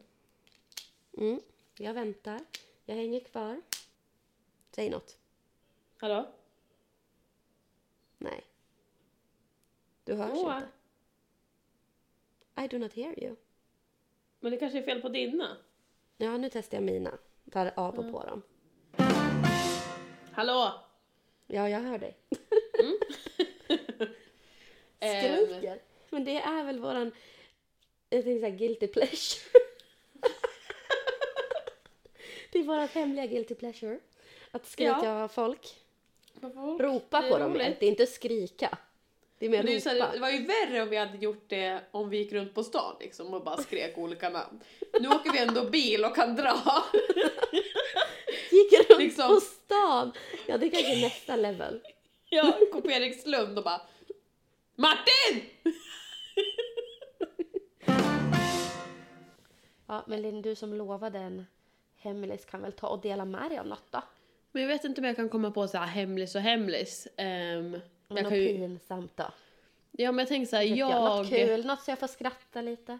Mm, 1.17 1.41
jag 1.77 1.93
väntar. 1.93 2.39
Jag 2.85 2.95
hänger 2.95 3.19
kvar. 3.19 3.61
Säg 4.71 4.89
något. 4.89 5.17
Hallå? 5.97 6.27
Nej. 8.17 8.43
Du 10.03 10.13
hörs 10.13 10.31
Åh. 10.33 10.57
inte. 10.57 10.67
I 12.63 12.67
do 12.67 12.77
not 12.77 12.93
hear 12.93 13.23
you. 13.23 13.35
Men 14.39 14.51
det 14.51 14.57
kanske 14.57 14.79
är 14.79 14.83
fel 14.83 15.01
på 15.01 15.09
dina? 15.09 15.57
Ja, 16.17 16.37
nu 16.37 16.49
testar 16.49 16.77
jag 16.77 16.83
mina. 16.83 17.17
Tar 17.51 17.71
av 17.75 17.99
och 17.99 18.11
på 18.11 18.23
dem. 18.23 18.41
Hallå? 20.31 20.73
Ja, 21.47 21.69
jag 21.69 21.79
hör 21.79 21.97
dig. 21.97 22.17
Skriker. 24.99 25.79
Men 26.09 26.25
det 26.25 26.37
är 26.37 26.63
väl 26.63 26.79
våran, 26.79 27.11
jag 28.09 28.23
tänkte 28.23 28.39
säga 28.39 28.49
guilty 28.55 28.87
pleasure. 28.87 29.41
det 32.51 32.59
är 32.59 32.63
vårat 32.63 32.91
hemliga 32.91 33.25
guilty 33.25 33.55
pleasure. 33.55 33.99
Att 34.51 34.65
skrika 34.67 34.99
Ja. 35.03 35.27
folk. 35.27 35.75
varför? 36.33 36.83
Ropa 36.83 37.21
på 37.21 37.37
dem 37.37 37.53
roligt. 37.53 37.79
Det 37.79 37.85
är 37.85 37.89
inte 37.89 38.07
skrika. 38.07 38.77
Det 39.39 39.45
är 39.45 39.49
mer 39.49 39.63
det, 39.63 39.85
är 39.85 40.01
här, 40.01 40.13
det 40.13 40.19
var 40.19 40.29
ju 40.29 40.45
värre 40.45 40.81
om 40.81 40.89
vi 40.89 40.97
hade 40.97 41.17
gjort 41.17 41.49
det 41.49 41.81
om 41.91 42.09
vi 42.09 42.17
gick 42.17 42.33
runt 42.33 42.53
på 42.53 42.63
stan 42.63 42.95
liksom 42.99 43.33
och 43.33 43.43
bara 43.43 43.57
skrek 43.57 43.97
olika 43.97 44.29
namn. 44.29 44.59
Nu 44.99 45.07
åker 45.09 45.31
vi 45.31 45.39
ändå 45.39 45.63
bil 45.63 46.05
och 46.05 46.15
kan 46.15 46.35
dra. 46.35 46.53
Gick 48.51 48.89
runt 48.89 48.99
liksom. 48.99 49.27
på 49.27 49.41
stan. 49.41 50.11
Ja, 50.47 50.57
det 50.57 50.65
är 50.65 50.69
kanske 50.69 51.01
nästa 51.01 51.35
level. 51.35 51.81
Jag 52.29 52.53
går 52.71 52.81
på 52.81 52.91
Erikslund 52.91 53.57
och 53.57 53.63
bara 53.63 53.81
Martin! 54.75 55.43
Ja, 59.87 60.03
men 60.07 60.21
Linn, 60.21 60.41
du 60.41 60.55
som 60.55 60.73
lovade 60.73 61.19
en 61.19 61.45
hemlis 61.97 62.45
kan 62.45 62.61
väl 62.61 62.71
ta 62.71 62.87
och 62.87 63.01
dela 63.01 63.25
med 63.25 63.51
dig 63.51 63.57
av 63.59 63.67
något 63.67 63.91
då? 63.91 64.01
Men 64.51 64.61
jag 64.61 64.69
vet 64.69 64.83
inte 64.83 65.01
om 65.01 65.05
jag 65.07 65.15
kan 65.15 65.29
komma 65.29 65.51
på 65.51 65.67
så 65.67 65.77
här 65.77 65.85
hemlis 65.87 66.35
och 66.35 66.41
hemlis. 66.41 67.07
Um, 67.17 67.23
Men 67.23 67.81
jag 68.07 68.23
något 68.23 68.29
kan 68.29 68.39
ju, 68.39 68.47
pinsamt 68.47 69.17
då? 69.17 69.25
ja 69.91 70.11
men 70.11 70.19
jag 70.19 70.27
tänker 70.27 70.45
så 70.49 70.55
här, 70.55 70.63
Vet 70.63 70.77
jag, 70.77 70.89
något 71.03 71.31
jag, 71.31 71.47
kul, 71.47 71.65
något 71.65 71.81
så 71.83 71.91
jag 71.91 71.99
får 71.99 72.07
skratta 72.07 72.61
lite. 72.61 72.99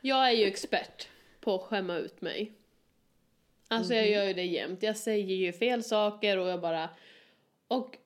jag 0.00 0.28
är 0.28 0.32
ju 0.32 0.44
expert 0.44 1.08
på 1.40 1.54
att 1.54 1.62
skämma 1.62 1.96
ut 1.96 2.20
mig. 2.20 2.52
Alltså 3.68 3.94
jag 3.94 4.10
gör 4.10 4.24
ju 4.24 4.32
det 4.32 4.44
jämt. 4.44 4.82
Jag 4.82 4.96
säger 4.96 5.34
ju 5.34 5.52
fel 5.52 5.82
saker 5.84 6.38
och 6.38 6.48
jag 6.48 6.60
bara... 6.60 6.88
Och 7.68 7.96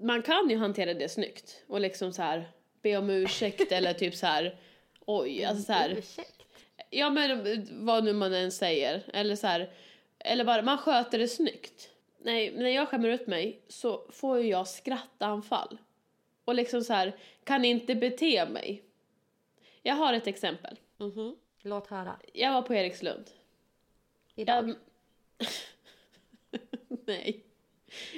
man 0.00 0.22
kan 0.22 0.50
ju 0.50 0.56
hantera 0.56 0.94
det 0.94 1.08
snyggt 1.08 1.64
och 1.66 1.80
liksom 1.80 2.12
så 2.12 2.22
här 2.22 2.44
be 2.82 2.96
om 2.96 3.10
ursäkt 3.10 3.72
eller 3.72 3.92
typ 3.92 4.14
så 4.14 4.26
här 4.26 4.58
oj, 5.06 5.44
alltså 5.44 5.62
så 5.64 5.72
här. 5.72 5.90
Ursäkt. 5.90 6.32
Ja 6.90 7.10
men 7.10 7.66
vad 7.86 8.04
nu 8.04 8.12
man 8.12 8.34
än 8.34 8.52
säger. 8.52 9.02
Eller 9.12 9.36
så 9.36 9.46
här, 9.46 9.70
eller 10.18 10.44
bara, 10.44 10.62
man 10.62 10.78
sköter 10.78 11.18
det 11.18 11.28
snyggt. 11.28 11.90
Nej, 12.18 12.50
när 12.50 12.70
jag 12.70 12.88
skämmer 12.88 13.08
ut 13.08 13.26
mig 13.26 13.60
så 13.68 14.06
får 14.10 14.38
ju 14.38 14.48
jag 14.48 14.68
skrattanfall. 14.68 15.78
Och 16.44 16.54
liksom 16.54 16.82
så 16.82 16.92
här, 16.92 17.16
kan 17.44 17.64
inte 17.64 17.94
bete 17.94 18.48
mig. 18.48 18.82
Jag 19.82 19.94
har 19.94 20.12
ett 20.12 20.26
exempel. 20.26 20.78
Mhm. 20.96 21.36
Låt 21.62 21.86
höra. 21.86 22.16
Jag 22.32 22.52
var 22.52 22.62
på 22.62 22.74
Erikslund. 22.74 23.30
Idag. 24.34 24.68
Jag... 24.68 24.76
Nej. 27.06 27.45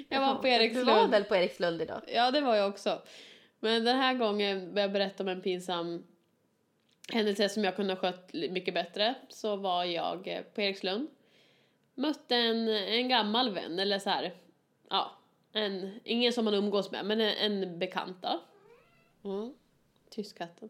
Jag 0.08 0.20
var 0.20 0.34
på 0.34 0.42
Du 0.42 0.48
var 0.48 0.56
Erikslund. 0.56 1.10
väl 1.10 1.24
på 1.24 1.36
Erikslund 1.36 1.82
idag? 1.82 2.02
Ja, 2.06 2.30
det 2.30 2.40
var 2.40 2.56
jag 2.56 2.68
också. 2.68 3.02
Men 3.60 3.84
den 3.84 3.96
här 3.96 4.14
gången 4.14 4.74
vill 4.74 4.82
jag 4.82 4.92
berätta 4.92 5.22
om 5.22 5.28
en 5.28 5.42
pinsam 5.42 6.06
händelse 7.12 7.48
som 7.48 7.64
jag 7.64 7.76
kunde 7.76 7.92
ha 7.92 8.00
skött 8.00 8.32
mycket 8.32 8.74
bättre. 8.74 9.14
Så 9.28 9.56
var 9.56 9.84
jag 9.84 10.28
eh, 10.28 10.42
på 10.42 10.60
Erikslund. 10.60 11.08
Mötte 11.94 12.36
en, 12.36 12.68
en 12.68 13.08
gammal 13.08 13.54
vän, 13.54 13.78
eller 13.78 13.98
så 13.98 14.10
här, 14.10 14.34
ja, 14.90 15.10
en, 15.52 16.00
ingen 16.04 16.32
som 16.32 16.44
man 16.44 16.54
umgås 16.54 16.90
med, 16.90 17.04
men 17.04 17.20
en, 17.20 17.62
en 17.62 17.78
bekant 17.78 18.16
då. 18.22 18.40
Mm. 19.30 19.54
Tyskatten. 20.10 20.68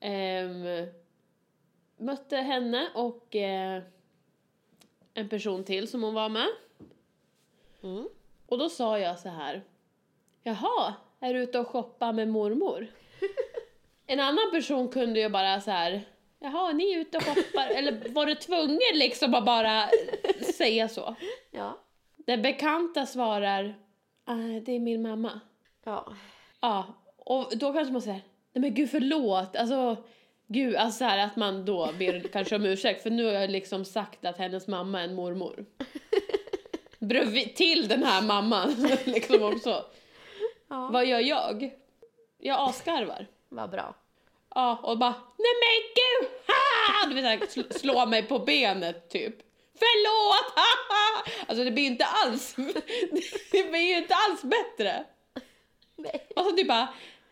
Ehm, 0.00 0.86
mötte 1.96 2.36
henne 2.36 2.88
och 2.94 3.36
eh, 3.36 3.82
en 5.14 5.28
person 5.28 5.64
till 5.64 5.88
som 5.88 6.02
hon 6.02 6.14
var 6.14 6.28
med. 6.28 6.48
Mm. 7.82 8.08
Och 8.46 8.58
då 8.58 8.68
sa 8.68 8.98
jag 8.98 9.18
så 9.18 9.28
här. 9.28 9.62
Jaha, 10.42 10.94
är 11.20 11.34
du 11.34 11.40
ute 11.42 11.58
och 11.58 11.66
shoppar 11.68 12.12
med 12.12 12.28
mormor? 12.28 12.86
En 14.06 14.20
annan 14.20 14.50
person 14.52 14.88
kunde 14.88 15.20
ju 15.20 15.28
bara 15.28 15.60
så 15.60 15.70
här. 15.70 16.02
Jaha, 16.38 16.72
ni 16.72 16.92
är 16.92 16.98
ute 16.98 17.16
och 17.16 17.22
shoppar. 17.24 17.66
Eller 17.76 18.12
var 18.14 18.26
du 18.26 18.34
tvungen 18.34 18.78
liksom 18.94 19.34
att 19.34 19.44
bara 19.44 19.88
säga 20.58 20.88
så? 20.88 21.14
Ja. 21.50 21.78
Den 22.16 22.42
bekanta 22.42 23.06
svarar. 23.06 23.74
"Ah, 24.24 24.34
det 24.62 24.72
är 24.72 24.80
min 24.80 25.02
mamma. 25.02 25.40
Ja. 25.84 26.12
Ja, 26.60 26.86
och 27.16 27.52
då 27.58 27.72
kanske 27.72 27.92
man 27.92 28.02
säger. 28.02 28.20
Nej 28.52 28.60
men 28.62 28.74
gud 28.74 28.90
förlåt. 28.90 29.56
Alltså, 29.56 29.96
gud, 30.46 30.76
alltså 30.76 30.98
så 30.98 31.04
här 31.04 31.18
att 31.26 31.36
man 31.36 31.64
då 31.64 31.90
ber 31.98 32.20
kanske 32.20 32.56
om 32.56 32.64
ursäkt. 32.64 33.02
För 33.02 33.10
nu 33.10 33.24
har 33.24 33.32
jag 33.32 33.50
liksom 33.50 33.84
sagt 33.84 34.24
att 34.24 34.38
hennes 34.38 34.66
mamma 34.68 35.00
är 35.00 35.04
en 35.04 35.14
mormor. 35.14 35.64
Bredvid, 37.00 37.56
till 37.56 37.88
den 37.88 38.02
här 38.02 38.22
mamman 38.22 38.88
liksom 39.04 39.42
också. 39.42 39.84
Ja. 40.68 40.88
Vad 40.92 41.06
gör 41.06 41.20
jag? 41.20 41.70
Jag 42.38 42.68
asgarvar. 42.68 43.26
Vad 43.48 43.70
bra. 43.70 43.94
Ja, 44.54 44.80
och 44.82 44.98
bara 44.98 45.14
nej 45.38 45.52
men 45.60 45.92
gud! 45.94 46.30
Ha! 46.46 47.06
Du 47.08 47.14
vet 47.14 47.56
sl- 47.56 47.78
slå 47.78 48.06
mig 48.06 48.22
på 48.22 48.38
benet 48.38 49.10
typ. 49.10 49.34
Förlåt! 49.78 50.54
Ha, 50.54 50.94
ha! 50.94 51.32
Alltså 51.48 51.64
det 51.64 51.70
blir 51.70 51.82
ju 51.84 51.90
inte 51.90 52.04
alls, 52.04 52.54
det 53.52 53.70
blir 53.70 53.80
ju 53.80 53.96
inte 53.96 54.14
alls 54.14 54.42
bättre. 54.42 55.04
Nej. 55.96 56.26
Och 56.36 56.42
så 56.44 56.50
typ 56.52 56.68
bara, 56.68 56.88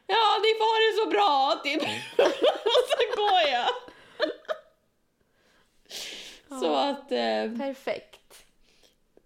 ja 0.07 0.39
ni 0.43 0.49
får 0.59 0.79
det 0.87 1.05
så 1.05 1.11
bra 1.11 1.61
typ. 1.65 1.83
och 2.65 2.89
så 2.89 3.17
går 3.17 3.41
jag. 3.53 3.69
Så 6.61 6.75
att, 6.75 7.13
eh, 7.13 7.59
Perfekt. 7.67 8.08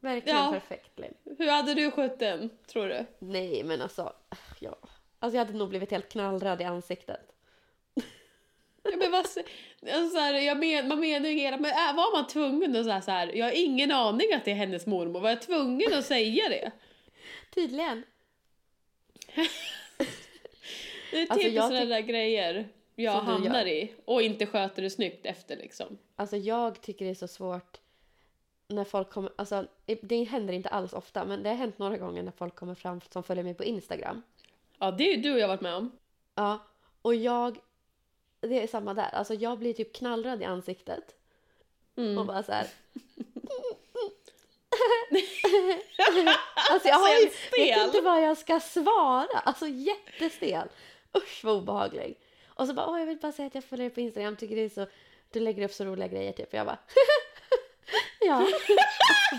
Verkligen 0.02 0.38
Ja. 0.38 0.50
perfekt, 0.52 0.98
Linn. 0.98 1.14
hur 1.38 1.48
hade 1.50 1.74
du 1.74 1.90
skött 1.90 2.18
den, 2.18 2.50
tror 2.66 2.88
du? 2.88 3.04
Nej, 3.18 3.64
men 3.64 3.82
alltså, 3.82 4.12
ja. 4.60 4.76
Alltså 5.18 5.36
jag 5.38 5.44
hade 5.44 5.58
nog 5.58 5.68
blivit 5.68 5.90
helt 5.90 6.08
knallröd 6.08 6.60
i 6.60 6.64
ansiktet. 6.64 7.20
Ja, 8.84 8.96
men 8.96 9.10
vad, 9.10 9.18
alltså, 9.18 9.40
så 10.12 10.18
här, 10.18 10.34
jag 10.34 10.58
men, 10.58 10.88
man 10.88 11.00
menar 11.00 11.28
ju 11.28 11.34
hela, 11.34 11.56
men 11.56 11.70
äh, 11.70 11.96
var 11.96 12.16
man 12.18 12.26
tvungen 12.26 12.76
att 12.76 12.84
så 12.84 12.90
här, 12.90 13.00
så 13.00 13.10
här, 13.10 13.32
jag 13.36 13.46
har 13.46 13.52
ingen 13.52 13.90
aning 13.92 14.32
att 14.32 14.44
det 14.44 14.50
är 14.50 14.54
hennes 14.54 14.86
mormor, 14.86 15.20
var 15.20 15.28
jag 15.28 15.42
tvungen 15.42 15.94
att 15.94 16.04
säga 16.04 16.48
det? 16.48 16.70
Tydligen. 17.54 18.02
Det 21.10 21.16
är 21.18 21.20
Alltså, 21.22 21.34
typiskt 21.38 21.56
jag 21.56 21.64
sådana 21.64 21.84
tyck- 21.84 21.88
där 21.88 22.00
grejer 22.00 22.68
jag 22.94 23.16
Som 23.16 23.26
du 23.26 23.32
hamnar 23.32 23.66
i 23.66 23.92
och 24.04 24.22
inte 24.22 24.46
sköter 24.46 24.82
det 24.82 24.90
snyggt 24.90 25.26
efter 25.26 25.56
liksom. 25.56 25.98
Alltså 26.16 26.36
jag 26.36 26.80
tycker 26.80 27.04
det 27.04 27.10
är 27.10 27.14
så 27.14 27.28
svårt 27.28 27.80
när 28.72 28.84
folk 28.84 29.10
kommer, 29.10 29.32
alltså 29.36 29.66
det 30.02 30.24
händer 30.24 30.54
inte 30.54 30.68
alls 30.68 30.92
ofta, 30.92 31.24
men 31.24 31.42
det 31.42 31.48
har 31.48 31.56
hänt 31.56 31.78
några 31.78 31.96
gånger 31.96 32.22
när 32.22 32.32
folk 32.32 32.54
kommer 32.54 32.74
fram 32.74 33.00
som 33.10 33.22
följer 33.22 33.44
mig 33.44 33.54
på 33.54 33.64
Instagram. 33.64 34.22
Ja, 34.78 34.90
det 34.90 35.04
är 35.12 35.16
ju 35.16 35.22
du 35.22 35.32
och 35.32 35.38
jag 35.38 35.48
varit 35.48 35.60
med 35.60 35.74
om. 35.74 35.90
Ja, 36.34 36.58
och 37.02 37.14
jag, 37.14 37.58
det 38.40 38.62
är 38.62 38.66
samma 38.66 38.94
där, 38.94 39.08
alltså 39.12 39.34
jag 39.34 39.58
blir 39.58 39.72
typ 39.72 39.92
knallröd 39.96 40.42
i 40.42 40.44
ansiktet 40.44 41.14
Mm. 41.96 42.18
och 42.18 42.26
bara 42.26 42.42
så 42.42 42.52
här. 42.52 42.66
alltså 46.70 46.88
jag 46.88 46.98
har 46.98 47.08
ju, 47.20 47.30
vet 47.64 47.86
inte 47.86 48.00
vad 48.00 48.22
jag 48.22 48.38
ska 48.38 48.60
svara, 48.60 49.38
alltså 49.38 49.66
jättestel. 49.68 50.68
Usch 51.16 51.40
vad 51.44 51.56
obehaglig. 51.56 52.18
Och 52.46 52.66
så 52.66 52.74
bara, 52.74 52.86
åh 52.86 52.98
jag 52.98 53.06
vill 53.06 53.16
bara 53.18 53.32
säga 53.32 53.46
att 53.46 53.54
jag 53.54 53.64
följer 53.64 53.86
dig 53.88 53.94
på 53.94 54.00
Instagram, 54.00 54.36
tycker 54.36 54.56
det 54.56 54.62
är 54.62 54.68
så, 54.68 54.86
du 55.30 55.40
lägger 55.40 55.64
upp 55.64 55.72
så 55.72 55.84
roliga 55.84 56.08
grejer 56.08 56.32
typ. 56.32 56.48
Och 56.48 56.54
jag 56.58 56.66
bara, 56.66 56.78
ja. 58.26 58.38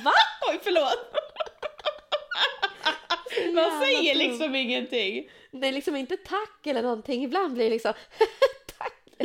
Va? 0.03 0.11
Oj, 0.49 0.59
förlåt! 0.63 1.13
Man 3.53 3.81
säger 3.81 4.13
dum. 4.13 4.17
liksom 4.29 4.55
ingenting. 4.55 5.29
Det 5.51 5.67
är 5.67 5.71
liksom 5.71 5.95
inte 5.95 6.17
tack 6.17 6.67
eller 6.67 6.81
någonting. 6.81 7.23
Ibland 7.23 7.53
blir 7.53 7.65
det 7.65 7.69
liksom 7.71 7.93
tack. 8.77 8.93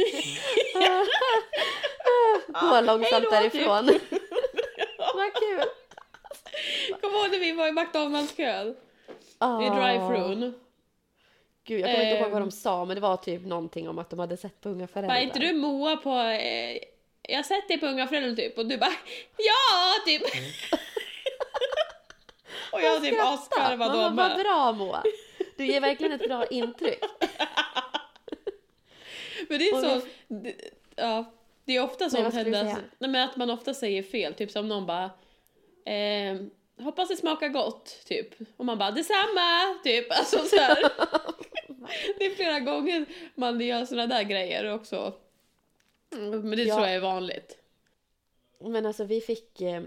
Gå 2.61 2.81
långsamt 2.81 3.31
därifrån. 3.31 3.87
Vad 5.15 5.35
kul. 5.35 5.63
Kom 7.01 7.11
ihåg 7.15 7.31
när 7.31 7.39
vi 7.39 7.53
var 7.53 7.69
i 7.69 7.73
McDonalds-kön? 7.73 8.69
I 8.69 8.75
Ah. 9.39 9.59
drive-thrun. 9.59 10.53
Gud, 11.65 11.81
jag 11.81 11.91
kommer 11.95 12.05
inte 12.11 12.23
ihåg 12.23 12.31
vad 12.33 12.41
de 12.41 12.45
Ehm. 12.45 12.51
sa, 12.51 12.85
men 12.85 12.95
det 12.95 13.01
var 13.01 13.17
typ 13.17 13.43
någonting 13.47 13.89
om 13.89 13.99
att 13.99 14.11
de 14.11 14.19
hade 14.19 14.37
sett 14.37 14.61
på 14.61 14.69
Unga 14.69 14.87
föräldrar. 14.87 15.15
Var 15.15 15.23
inte 15.23 15.39
du 15.39 15.53
Moa 15.53 15.97
på... 15.97 16.11
Eh, 16.11 16.79
jag 17.29 17.37
har 17.39 17.43
sett 17.43 17.69
dig 17.69 17.79
på 17.79 17.87
Unga 17.87 18.07
föräldrar 18.07 18.37
typ 18.37 18.59
och 18.59 18.67
du 18.67 18.77
bara 18.79 18.95
ja, 19.37 19.95
typ. 20.07 20.23
och 22.73 22.83
jag 22.83 23.03
typ 23.03 23.19
asgarvade 23.21 23.93
då 23.93 23.99
Mamma, 23.99 24.29
vad 24.29 24.37
med. 24.37 24.39
bra 24.47 24.73
Moa. 24.73 25.03
Du 25.57 25.67
ger 25.67 25.81
verkligen 25.81 26.13
ett 26.13 26.29
bra 26.29 26.47
intryck. 26.47 27.01
Men 29.49 29.59
det 29.59 29.69
är 29.69 29.75
Och 29.75 29.81
så... 29.81 30.01
det- 30.29 30.55
ja, 30.97 31.33
det 31.65 31.77
är 31.77 31.85
ofta 31.85 32.11
sånt 32.11 32.35
händer. 32.35 32.65
Nej, 32.99 33.11
men 33.11 33.29
att 33.29 33.37
man 33.37 33.51
ofta 33.51 33.75
säger 33.75 34.03
fel. 34.03 34.35
Typ 34.35 34.51
som 34.51 34.69
någon 34.69 34.87
bara... 34.87 35.11
Eh, 35.95 36.37
hoppas 36.85 37.09
det 37.09 37.17
smakar 37.17 37.49
gott, 37.49 38.05
typ. 38.07 38.35
Och 38.57 38.65
man 38.65 38.79
bara 38.79 38.91
detsamma, 38.91 39.79
typ. 39.85 40.13
Alltså 40.13 40.39
så 40.39 40.57
här. 40.57 40.79
det 42.19 42.27
är 42.27 42.35
flera 42.35 42.61
gånger 42.61 43.07
man 43.35 43.61
gör 43.61 43.85
såna 43.85 44.07
där 44.07 44.23
grejer 44.23 44.75
också. 44.75 45.15
Mm, 46.13 46.41
Men 46.41 46.51
det 46.59 46.63
Ja. 46.65 46.75
tror 46.75 46.87
jag 46.87 46.97
är 46.97 47.01
vanligt. 47.01 47.59
Men 48.61 48.87
alltså 48.87 49.05
vi 49.05 49.21
fick, 49.21 49.61
eh, 49.61 49.83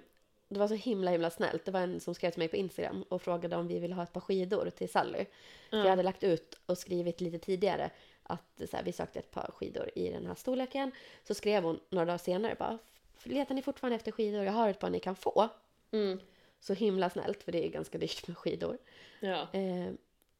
det 0.47 0.59
var 0.59 0.67
så 0.67 0.73
himla 0.73 1.11
himla 1.11 1.29
snällt. 1.29 1.65
Det 1.65 1.71
var 1.71 1.79
en 1.79 1.99
som 1.99 2.15
skrev 2.15 2.31
till 2.31 2.39
mig 2.39 2.47
på 2.47 2.55
Instagram 2.55 3.03
och 3.03 3.21
frågade 3.21 3.55
om 3.55 3.67
vi 3.67 3.79
ville 3.79 3.95
ha 3.95 4.03
ett 4.03 4.13
par 4.13 4.21
skidor 4.21 4.69
till 4.69 4.89
Sally. 4.89 5.25
För 5.69 5.77
jag 5.77 5.89
hade 5.89 6.03
lagt 6.03 6.23
ut 6.23 6.59
och 6.65 6.77
skrivit 6.77 7.21
lite 7.21 7.39
tidigare 7.39 7.89
att 8.23 8.61
så 8.69 8.77
här, 8.77 8.83
vi 8.83 8.91
sökte 8.91 9.19
ett 9.19 9.31
par 9.31 9.51
skidor 9.51 9.89
i 9.95 10.09
den 10.09 10.25
här 10.25 10.35
storleken. 10.35 10.91
Så 11.23 11.33
skrev 11.33 11.63
hon 11.63 11.79
några 11.89 12.05
dagar 12.05 12.17
senare 12.17 12.55
bara, 12.59 12.77
letar 13.23 13.55
ni 13.55 13.61
fortfarande 13.61 13.95
efter 13.95 14.11
skidor? 14.11 14.43
Jag 14.43 14.51
har 14.53 14.69
ett 14.69 14.79
par 14.79 14.89
ni 14.89 14.99
kan 14.99 15.15
få. 15.15 15.49
Mm. 15.91 16.19
Så 16.59 16.73
himla 16.73 17.09
snällt 17.09 17.43
för 17.43 17.51
det 17.51 17.65
är 17.65 17.69
ganska 17.69 17.97
dyrt 17.97 18.27
med 18.27 18.37
skidor. 18.37 18.77
Ja. 19.19 19.47
Eh, 19.53 19.91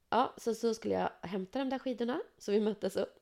ja, 0.09 0.33
så, 0.37 0.55
så 0.55 0.73
skulle 0.73 0.93
jag 0.95 1.09
hämta 1.21 1.59
de 1.59 1.69
där 1.69 1.79
skidorna, 1.79 2.21
så 2.37 2.51
vi 2.51 2.59
möttes 2.59 2.95
upp. 2.95 3.20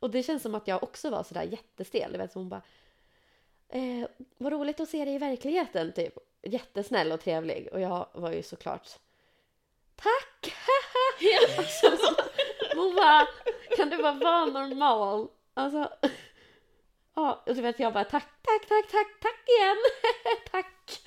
Och 0.00 0.10
det 0.10 0.22
känns 0.22 0.42
som 0.42 0.54
att 0.54 0.68
jag 0.68 0.82
också 0.82 1.10
var 1.10 1.22
sådär 1.22 1.42
jättestel. 1.42 2.12
Du 2.12 2.18
vet, 2.18 2.32
så 2.32 2.38
hon 2.38 2.48
bara, 2.48 2.62
eh, 3.68 4.08
vad 4.38 4.52
roligt 4.52 4.80
att 4.80 4.88
se 4.88 5.04
dig 5.04 5.14
i 5.14 5.18
verkligheten, 5.18 5.92
typ. 5.92 6.14
Jättesnäll 6.42 7.12
och 7.12 7.20
trevlig. 7.20 7.68
Och 7.72 7.80
jag 7.80 8.06
var 8.12 8.32
ju 8.32 8.42
såklart, 8.42 8.88
tack! 9.96 10.54
alltså, 11.58 11.86
hon 12.76 12.94
bara, 12.94 13.26
kan 13.76 13.90
du 13.90 13.96
bara 13.96 14.12
vara 14.12 14.44
normal? 14.46 15.28
Alltså, 15.54 15.90
ja, 17.14 17.42
och 17.46 17.54
du 17.54 17.60
vet 17.62 17.78
jag 17.78 17.92
bara, 17.92 18.04
tack, 18.04 18.28
tack, 18.42 18.68
tack, 18.68 18.90
tack, 18.90 19.20
tack 19.22 19.44
igen! 19.58 19.76
tack! 20.50 21.00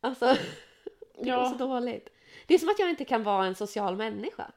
Alltså, 0.00 0.26
det 1.14 1.30
var 1.30 1.38
Ja. 1.42 1.48
så 1.50 1.54
dåligt. 1.54 2.08
Det 2.46 2.54
är 2.54 2.58
som 2.58 2.68
att 2.68 2.78
jag 2.78 2.90
inte 2.90 3.04
kan 3.04 3.22
vara 3.22 3.46
en 3.46 3.54
social 3.54 3.96
människa. 3.96 4.50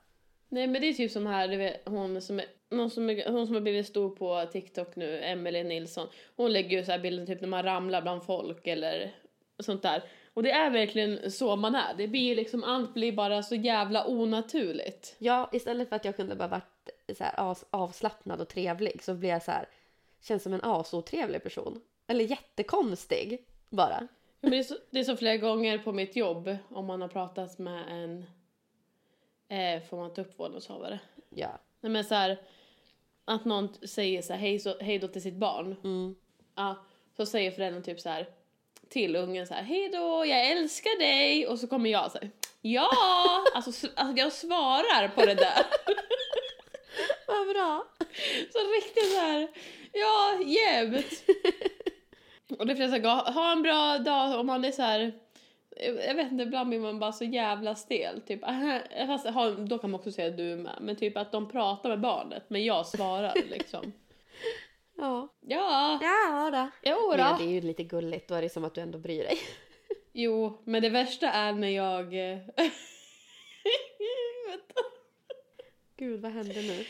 Nej 0.49 0.67
men 0.67 0.81
det 0.81 0.87
är 0.87 0.93
typ 0.93 1.11
som 1.11 1.25
här, 1.27 1.47
du 1.47 1.57
vet, 1.57 1.81
hon 1.85 2.21
som 2.21 2.39
är, 2.39 2.45
någon 2.71 2.89
som 2.89 3.09
är, 3.09 3.31
hon 3.31 3.45
som 3.45 3.55
har 3.55 3.61
blivit 3.61 3.87
stor 3.87 4.09
på 4.09 4.45
TikTok 4.51 4.95
nu, 4.95 5.19
Emelie 5.19 5.63
Nilsson. 5.63 6.07
Hon 6.35 6.53
lägger 6.53 6.77
ju 6.77 6.85
så 6.85 6.91
här 6.91 6.99
bilder 6.99 7.25
typ 7.25 7.41
när 7.41 7.47
man 7.47 7.63
ramlar 7.63 8.01
bland 8.01 8.23
folk 8.23 8.67
eller 8.67 9.11
sånt 9.59 9.81
där. 9.81 10.03
Och 10.33 10.43
det 10.43 10.51
är 10.51 10.69
verkligen 10.69 11.31
så 11.31 11.55
man 11.55 11.75
är. 11.75 11.93
Det 11.97 12.07
blir 12.07 12.35
liksom, 12.35 12.63
allt 12.63 12.93
blir 12.93 13.11
bara 13.11 13.43
så 13.43 13.55
jävla 13.55 14.07
onaturligt. 14.07 15.15
Ja, 15.17 15.49
istället 15.53 15.89
för 15.89 15.95
att 15.95 16.05
jag 16.05 16.15
kunde 16.15 16.35
bara 16.35 16.47
varit 16.47 16.89
så 17.17 17.23
här 17.23 17.55
avslappnad 17.69 18.41
och 18.41 18.47
trevlig 18.47 19.03
så 19.03 19.13
blir 19.13 19.29
jag 19.29 19.43
så 19.43 19.51
här, 19.51 19.69
känns 20.21 20.43
som 20.43 20.53
en 20.53 20.63
asotrevlig 20.63 21.43
person. 21.43 21.81
Eller 22.07 22.25
jättekonstig 22.25 23.45
bara. 23.69 24.07
Men 24.41 24.51
det, 24.51 24.57
är 24.57 24.63
så, 24.63 24.75
det 24.89 24.99
är 24.99 25.03
så 25.03 25.17
flera 25.17 25.37
gånger 25.37 25.77
på 25.77 25.91
mitt 25.91 26.15
jobb 26.15 26.57
om 26.69 26.85
man 26.85 27.01
har 27.01 27.07
pratat 27.07 27.59
med 27.59 27.83
en, 27.89 28.25
eh, 29.47 29.83
får 29.83 29.97
man 29.97 30.13
ta 30.13 30.21
upp 30.21 30.39
vårdnadshavare? 30.39 30.99
Ja. 31.29 31.59
Nej 31.81 31.91
men 31.91 32.03
så 32.03 32.15
här, 32.15 32.37
att 33.31 33.45
någon 33.45 33.69
säger 33.87 34.21
så 34.21 34.33
här, 34.33 34.39
hej, 34.39 34.59
så, 34.59 34.77
hej 34.79 34.99
då 34.99 35.07
till 35.07 35.21
sitt 35.21 35.35
barn. 35.35 35.75
Mm. 35.83 36.15
Ja, 36.55 36.85
så 37.17 37.25
säger 37.25 37.51
föräldern 37.51 37.83
typ 37.83 37.99
så 37.99 38.09
här 38.09 38.27
till 38.89 39.15
ungen 39.15 39.47
så 39.47 39.53
här, 39.53 39.63
hej 39.63 39.89
då, 39.89 40.25
jag 40.25 40.51
älskar 40.51 40.99
dig. 40.99 41.47
Och 41.47 41.59
så 41.59 41.67
kommer 41.67 41.89
jag 41.89 42.11
så 42.11 42.17
här, 42.17 42.31
ja, 42.61 42.89
alltså, 43.53 43.87
alltså 43.95 44.17
jag 44.17 44.33
svarar 44.33 45.07
på 45.07 45.25
det 45.25 45.35
där. 45.35 45.65
Vad 47.27 47.47
bra. 47.47 47.87
Så 48.51 48.59
riktigt 48.59 49.11
så 49.13 49.19
här, 49.19 49.47
ja, 49.91 50.39
jämt. 50.45 51.23
Och 52.59 52.67
det 52.67 52.75
finns 52.75 52.91
så 52.91 53.01
här, 53.01 53.31
ha 53.31 53.51
en 53.51 53.61
bra 53.61 53.97
dag 53.97 54.39
om 54.39 54.45
man 54.45 54.65
är 54.65 54.71
så 54.71 54.81
här, 54.81 55.13
jag 55.79 56.15
vet 56.15 56.31
inte, 56.31 56.43
ibland 56.43 56.69
blir 56.69 56.79
man 56.79 56.99
bara 56.99 57.11
så 57.11 57.23
jävla 57.23 57.75
stel. 57.75 58.21
Typ, 58.21 58.41
fast, 59.07 59.25
då 59.69 59.77
kan 59.77 59.91
man 59.91 59.99
också 59.99 60.11
säga 60.11 60.29
du 60.29 60.55
med, 60.55 60.77
men 60.81 60.95
typ 60.95 61.17
att 61.17 61.31
de 61.31 61.49
pratar 61.49 61.89
med 61.89 61.99
barnet, 62.01 62.43
men 62.47 62.65
jag 62.65 62.85
svarar 62.87 63.33
liksom. 63.49 63.93
Ja. 64.97 65.27
Ja, 65.41 65.99
Ja 66.01 66.51
då. 66.51 66.89
jo 66.91 67.09
Men 67.09 67.17
då. 67.31 67.37
det 67.39 67.43
är 67.51 67.53
ju 67.53 67.61
lite 67.61 67.83
gulligt, 67.83 68.27
då 68.27 68.35
är 68.35 68.41
det 68.41 68.49
som 68.49 68.63
att 68.65 68.75
du 68.75 68.81
ändå 68.81 68.97
bryr 68.99 69.23
dig. 69.23 69.37
Jo, 70.13 70.61
men 70.63 70.81
det 70.81 70.89
värsta 70.89 71.29
är 71.31 71.53
när 71.53 71.69
jag... 71.69 72.31
eh. 72.31 72.37
Gud, 75.97 76.21
vad 76.21 76.31
hände 76.31 76.61
nu? 76.61 76.85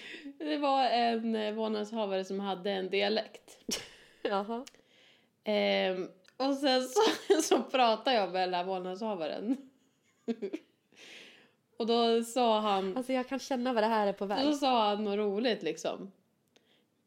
det 0.46 0.58
var 0.58 0.84
en 0.86 1.36
eh, 1.36 1.54
vårdnadshavare 1.54 2.26
som 2.26 2.40
hade 2.40 2.72
en 2.72 2.90
dialekt. 2.90 3.58
Jaha. 4.22 4.66
Ehm, 5.44 6.10
och 6.48 6.56
sen 6.56 6.82
så, 6.82 7.02
så 7.42 7.64
pratade 7.64 8.16
jag 8.16 8.32
med 8.32 8.42
den 8.48 8.54
här 8.54 8.64
vårdnadshavaren. 8.64 9.58
och 11.78 11.88
då 11.88 12.24
sa 12.24 12.60
han... 12.60 12.98
Alltså 12.98 13.14
jag 13.14 13.28
kan 13.30 13.40
känna 13.40 13.74
vad 13.74 13.84
det 13.84 13.88
här 13.88 14.08
är 14.08 14.14
på 14.14 14.26
väg. 14.26 14.46
Då 14.46 14.54
sa 14.54 14.90
han 14.90 15.04
något 15.04 15.18
roligt 15.18 15.64
liksom. 15.64 16.12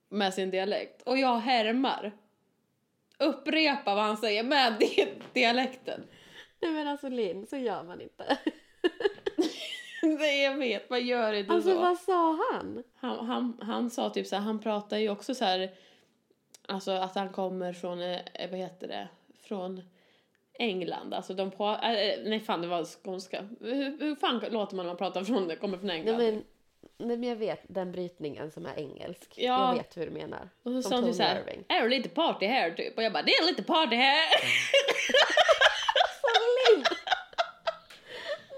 Med 0.09 0.35
sin 0.35 0.51
dialekt. 0.51 1.03
Och 1.03 1.19
jag 1.19 1.37
härmar. 1.39 2.13
Upprepa 3.19 3.95
vad 3.95 4.05
han 4.05 4.17
säger 4.17 4.43
med 4.45 4.73
di- 4.81 5.13
dialekten. 5.33 6.03
Nej 6.61 6.71
men 6.73 6.89
alltså 6.89 7.09
Linn, 7.09 7.47
så 7.47 7.57
gör 7.57 7.83
man 7.83 8.01
inte. 8.01 8.39
Nej, 10.03 10.43
jag 10.43 10.55
vet. 10.57 10.91
Vad 10.91 11.03
gör 11.03 11.33
inte 11.33 11.53
Alltså 11.53 11.71
så? 11.71 11.79
vad 11.81 11.99
sa 11.99 12.39
han? 12.53 12.83
Han, 12.95 13.27
han, 13.27 13.59
han 13.63 13.91
sa 13.91 14.11
typ 14.11 14.27
så 14.27 14.37
här, 14.37 14.43
han 14.43 14.59
pratar 14.61 14.99
ju 14.99 15.09
också 15.11 15.35
så 15.35 15.45
här, 15.45 15.71
alltså 16.69 16.91
att 16.91 17.15
han 17.15 17.29
kommer 17.33 17.73
från, 17.73 18.03
eh, 18.03 18.21
vad 18.51 18.59
heter 18.59 18.89
det, 18.89 19.09
från 19.45 19.83
England. 20.59 21.15
Alltså 21.15 21.35
de 21.35 21.51
på, 21.51 21.69
äh, 21.69 22.23
nej 22.25 22.41
fan 22.41 22.63
det 22.63 22.69
var 22.69 22.85
skånska. 22.85 23.49
Hur, 23.61 23.99
hur 24.01 24.17
fan 24.17 24.39
låter 24.51 24.77
man 24.77 24.87
när 24.87 24.91
man 24.93 24.97
pratar 24.97 25.25
från, 25.25 25.57
kommer 25.57 25.79
från 25.79 25.87
Nej 25.87 25.99
England? 26.01 26.17
men, 26.19 26.45
nej, 27.09 27.17
men 27.17 27.29
jag 27.29 27.37
vet 27.37 27.61
den 27.69 27.93
brytningen 27.93 28.51
som 28.51 28.67
är 28.67 28.79
engelsk. 28.79 29.35
Ja. 29.37 29.69
Jag 29.69 29.75
vet 29.77 29.97
hur 29.97 30.07
du 30.07 30.13
menar. 30.13 30.49
och 30.63 30.73
så 30.73 30.83
sa 30.83 30.89
Tony 30.91 31.13
såhär, 31.13 31.65
är 31.69 31.83
det 31.83 31.89
lite 31.89 32.09
party 32.09 32.47
här 32.47 32.71
typ? 32.71 32.97
Och 32.97 33.03
jag 33.03 33.13
bara, 33.13 33.23
det 33.23 33.33
är 33.35 33.47
lite 33.47 33.63
party 33.63 33.97
här! 33.97 34.29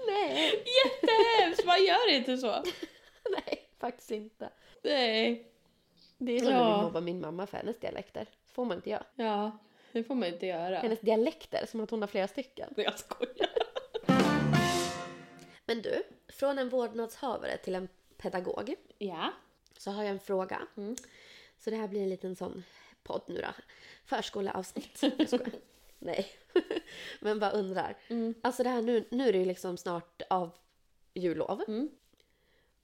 Nej, 0.07 0.63
Jättehemskt, 0.85 1.65
man 1.65 1.85
gör 1.85 2.13
inte 2.13 2.37
så. 2.37 2.47
nej, 3.29 3.69
faktiskt 3.79 4.11
inte. 4.11 4.49
Nej. 4.81 5.51
Det 6.17 6.31
är 6.35 6.39
som 6.39 6.47
när 6.53 6.59
Ja. 6.59 6.77
vi 6.77 6.83
mobbar 6.83 7.01
min 7.01 7.21
mamma 7.21 7.47
för 7.47 7.57
hennes 7.57 7.79
dialekter. 7.79 8.25
Så 8.45 8.53
får 8.53 8.65
man 8.65 8.77
inte 8.77 8.89
göra. 8.89 9.03
Ja, 9.15 9.57
det 9.97 10.03
får 10.03 10.15
man 10.15 10.27
inte 10.29 10.45
göra. 10.45 10.77
Hennes 10.77 10.99
dialekter, 10.99 11.65
som 11.65 11.81
att 11.81 11.91
hon 11.91 12.01
har 12.01 12.07
flera 12.07 12.27
stycken. 12.27 12.73
Jag 12.75 12.99
skojar. 12.99 13.49
Men 15.65 15.81
du, 15.81 16.03
från 16.27 16.59
en 16.59 16.69
vårdnadshavare 16.69 17.57
till 17.57 17.75
en 17.75 17.87
pedagog 18.17 18.75
Ja. 18.97 19.33
så 19.77 19.91
har 19.91 20.03
jag 20.03 20.11
en 20.11 20.19
fråga. 20.19 20.61
Mm. 20.77 20.95
Så 21.59 21.69
det 21.69 21.75
här 21.75 21.87
blir 21.87 22.01
en 22.03 22.09
liten 22.09 22.35
sån 22.35 22.63
podd 23.03 23.21
nu 23.27 23.41
då. 23.41 23.47
Förskoleavsnitt. 24.05 25.01
Jag 25.17 25.27
skojar. 25.27 25.51
Nej. 25.99 26.27
Men 27.19 27.39
bara 27.39 27.51
undrar. 27.51 27.97
Mm. 28.07 28.33
Alltså 28.41 28.63
det 28.63 28.69
här 28.69 28.81
nu, 28.81 29.05
nu 29.11 29.27
är 29.27 29.31
det 29.33 29.39
ju 29.39 29.45
liksom 29.45 29.77
snart 29.77 30.21
av 30.29 30.51
jullov. 31.13 31.63
Mm. 31.67 31.89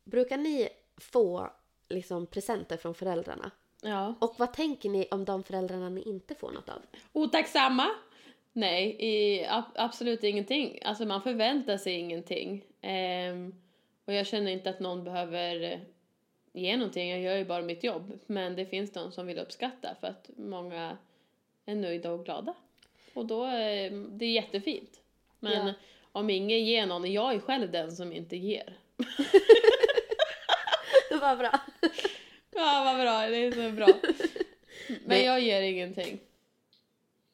Brukar 0.03 0.37
ni 0.37 0.69
få 0.97 1.49
liksom 1.89 2.27
presenter 2.27 2.77
från 2.77 2.95
föräldrarna? 2.95 3.51
Ja. 3.83 4.15
Och 4.19 4.33
vad 4.37 4.53
tänker 4.53 4.89
ni 4.89 5.07
om 5.11 5.25
de 5.25 5.43
föräldrarna 5.43 5.89
ni 5.89 6.01
inte 6.01 6.35
får 6.35 6.51
något 6.51 6.69
av? 6.69 6.81
Otacksamma? 7.13 7.89
Nej, 8.53 8.95
i, 8.99 9.45
ab, 9.45 9.63
absolut 9.75 10.23
ingenting. 10.23 10.79
Alltså 10.85 11.05
man 11.05 11.21
förväntar 11.21 11.77
sig 11.77 11.93
ingenting. 11.93 12.63
Ehm, 12.81 13.55
och 14.05 14.13
jag 14.13 14.27
känner 14.27 14.51
inte 14.51 14.69
att 14.69 14.79
någon 14.79 15.03
behöver 15.03 15.61
eh, 15.63 15.79
ge 16.53 16.77
någonting. 16.77 17.09
Jag 17.09 17.19
gör 17.21 17.35
ju 17.35 17.45
bara 17.45 17.61
mitt 17.61 17.83
jobb. 17.83 18.19
Men 18.25 18.55
det 18.55 18.65
finns 18.65 18.91
de 18.91 19.11
som 19.11 19.27
vill 19.27 19.39
uppskatta 19.39 19.95
för 19.99 20.07
att 20.07 20.29
många 20.37 20.97
är 21.65 21.75
nöjda 21.75 22.11
och 22.11 22.25
glada. 22.25 22.53
Och 23.13 23.25
då, 23.25 23.45
eh, 23.45 23.91
det 23.91 24.25
är 24.25 24.31
jättefint. 24.31 24.99
Men 25.39 25.67
Ja. 25.67 25.73
om 26.11 26.29
ingen 26.29 26.65
ger 26.65 26.85
någon, 26.85 27.11
jag 27.11 27.33
är 27.33 27.39
själv 27.39 27.71
den 27.71 27.91
som 27.91 28.13
inte 28.13 28.37
ger. 28.37 28.77
Vad 31.21 31.37
bra. 31.37 31.59
Ja, 32.55 32.81
vad 32.85 33.01
bra. 33.01 33.21
Det 33.29 33.37
är 33.37 33.51
så 33.69 33.75
bra. 33.75 33.87
Men 35.05 35.23
jag 35.23 35.39
ger 35.41 35.61
ingenting. 35.61 36.19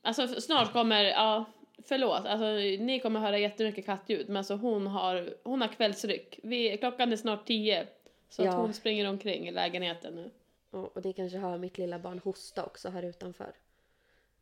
Alltså 0.02 0.42
snart 0.42 0.74
kommer, 0.74 1.04
ja, 1.04 1.46
förlåt, 1.86 2.26
alltså 2.26 2.46
ni 2.84 3.00
kommer 3.00 3.20
höra 3.20 3.38
jättemycket 3.38 3.86
kattljud, 3.86 4.28
men 4.28 4.38
alltså 4.38 4.56
hon 4.56 4.88
har, 4.88 5.34
hon 5.44 5.62
har 5.62 5.68
kvällsryck. 5.68 6.40
Vi, 6.44 6.78
klockan 6.78 7.12
är 7.12 7.18
snart 7.18 7.46
tio, 7.48 7.88
så 8.30 8.44
Ja. 8.44 8.50
att 8.50 8.56
hon 8.56 8.74
springer 8.74 9.10
omkring 9.10 9.48
i 9.48 9.52
lägenheten 9.52 10.14
nu. 10.16 10.30
Och, 10.72 10.98
och 10.98 11.06
ni 11.06 11.14
kanske 11.14 11.38
hör 11.38 11.58
mitt 11.58 11.78
lilla 11.78 12.00
barn 12.00 12.20
hosta 12.24 12.66
också 12.66 12.90
här 12.90 13.04
utanför. 13.04 13.52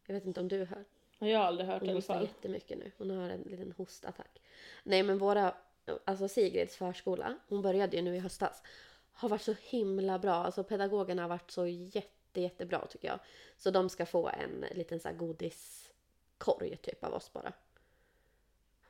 Jag 0.07 0.13
vet 0.13 0.25
inte 0.25 0.39
om 0.39 0.47
du 0.47 0.65
hör. 0.65 0.83
Jag 1.19 1.39
har 1.39 1.45
aldrig 1.45 1.67
hört 1.69 1.81
i 1.81 1.85
Hon 1.85 1.89
alla 1.89 1.97
hostar 1.97 2.13
fall. 2.13 2.23
jättemycket 2.23 2.77
nu. 2.77 2.91
Hon 2.97 3.09
har 3.11 3.29
en 3.29 3.41
liten 3.41 3.73
hostattack. 3.77 4.41
Nej 4.83 5.03
men 5.03 5.17
våra, 5.17 5.53
alltså 6.05 6.27
Sigrids 6.27 6.75
förskola, 6.77 7.35
hon 7.47 7.61
började 7.61 7.97
ju 7.97 8.03
nu 8.03 8.15
i 8.15 8.19
höstas, 8.19 8.63
har 9.17 9.29
varit 9.29 9.41
så 9.41 9.55
himla 9.61 10.19
bra. 10.19 10.33
Alltså 10.33 10.63
pedagogerna 10.63 11.21
har 11.21 11.29
varit 11.29 11.51
så 11.51 11.67
jätte, 11.67 12.41
jättebra 12.41 12.85
tycker 12.89 13.07
jag. 13.07 13.19
Så 13.57 13.71
de 13.71 13.89
ska 13.89 14.05
få 14.05 14.29
en 14.29 14.65
liten 14.71 14.99
så 14.99 15.07
här 15.07 15.15
godiskorg 15.15 16.77
typ 16.81 17.03
av 17.03 17.13
oss 17.13 17.33
bara. 17.33 17.53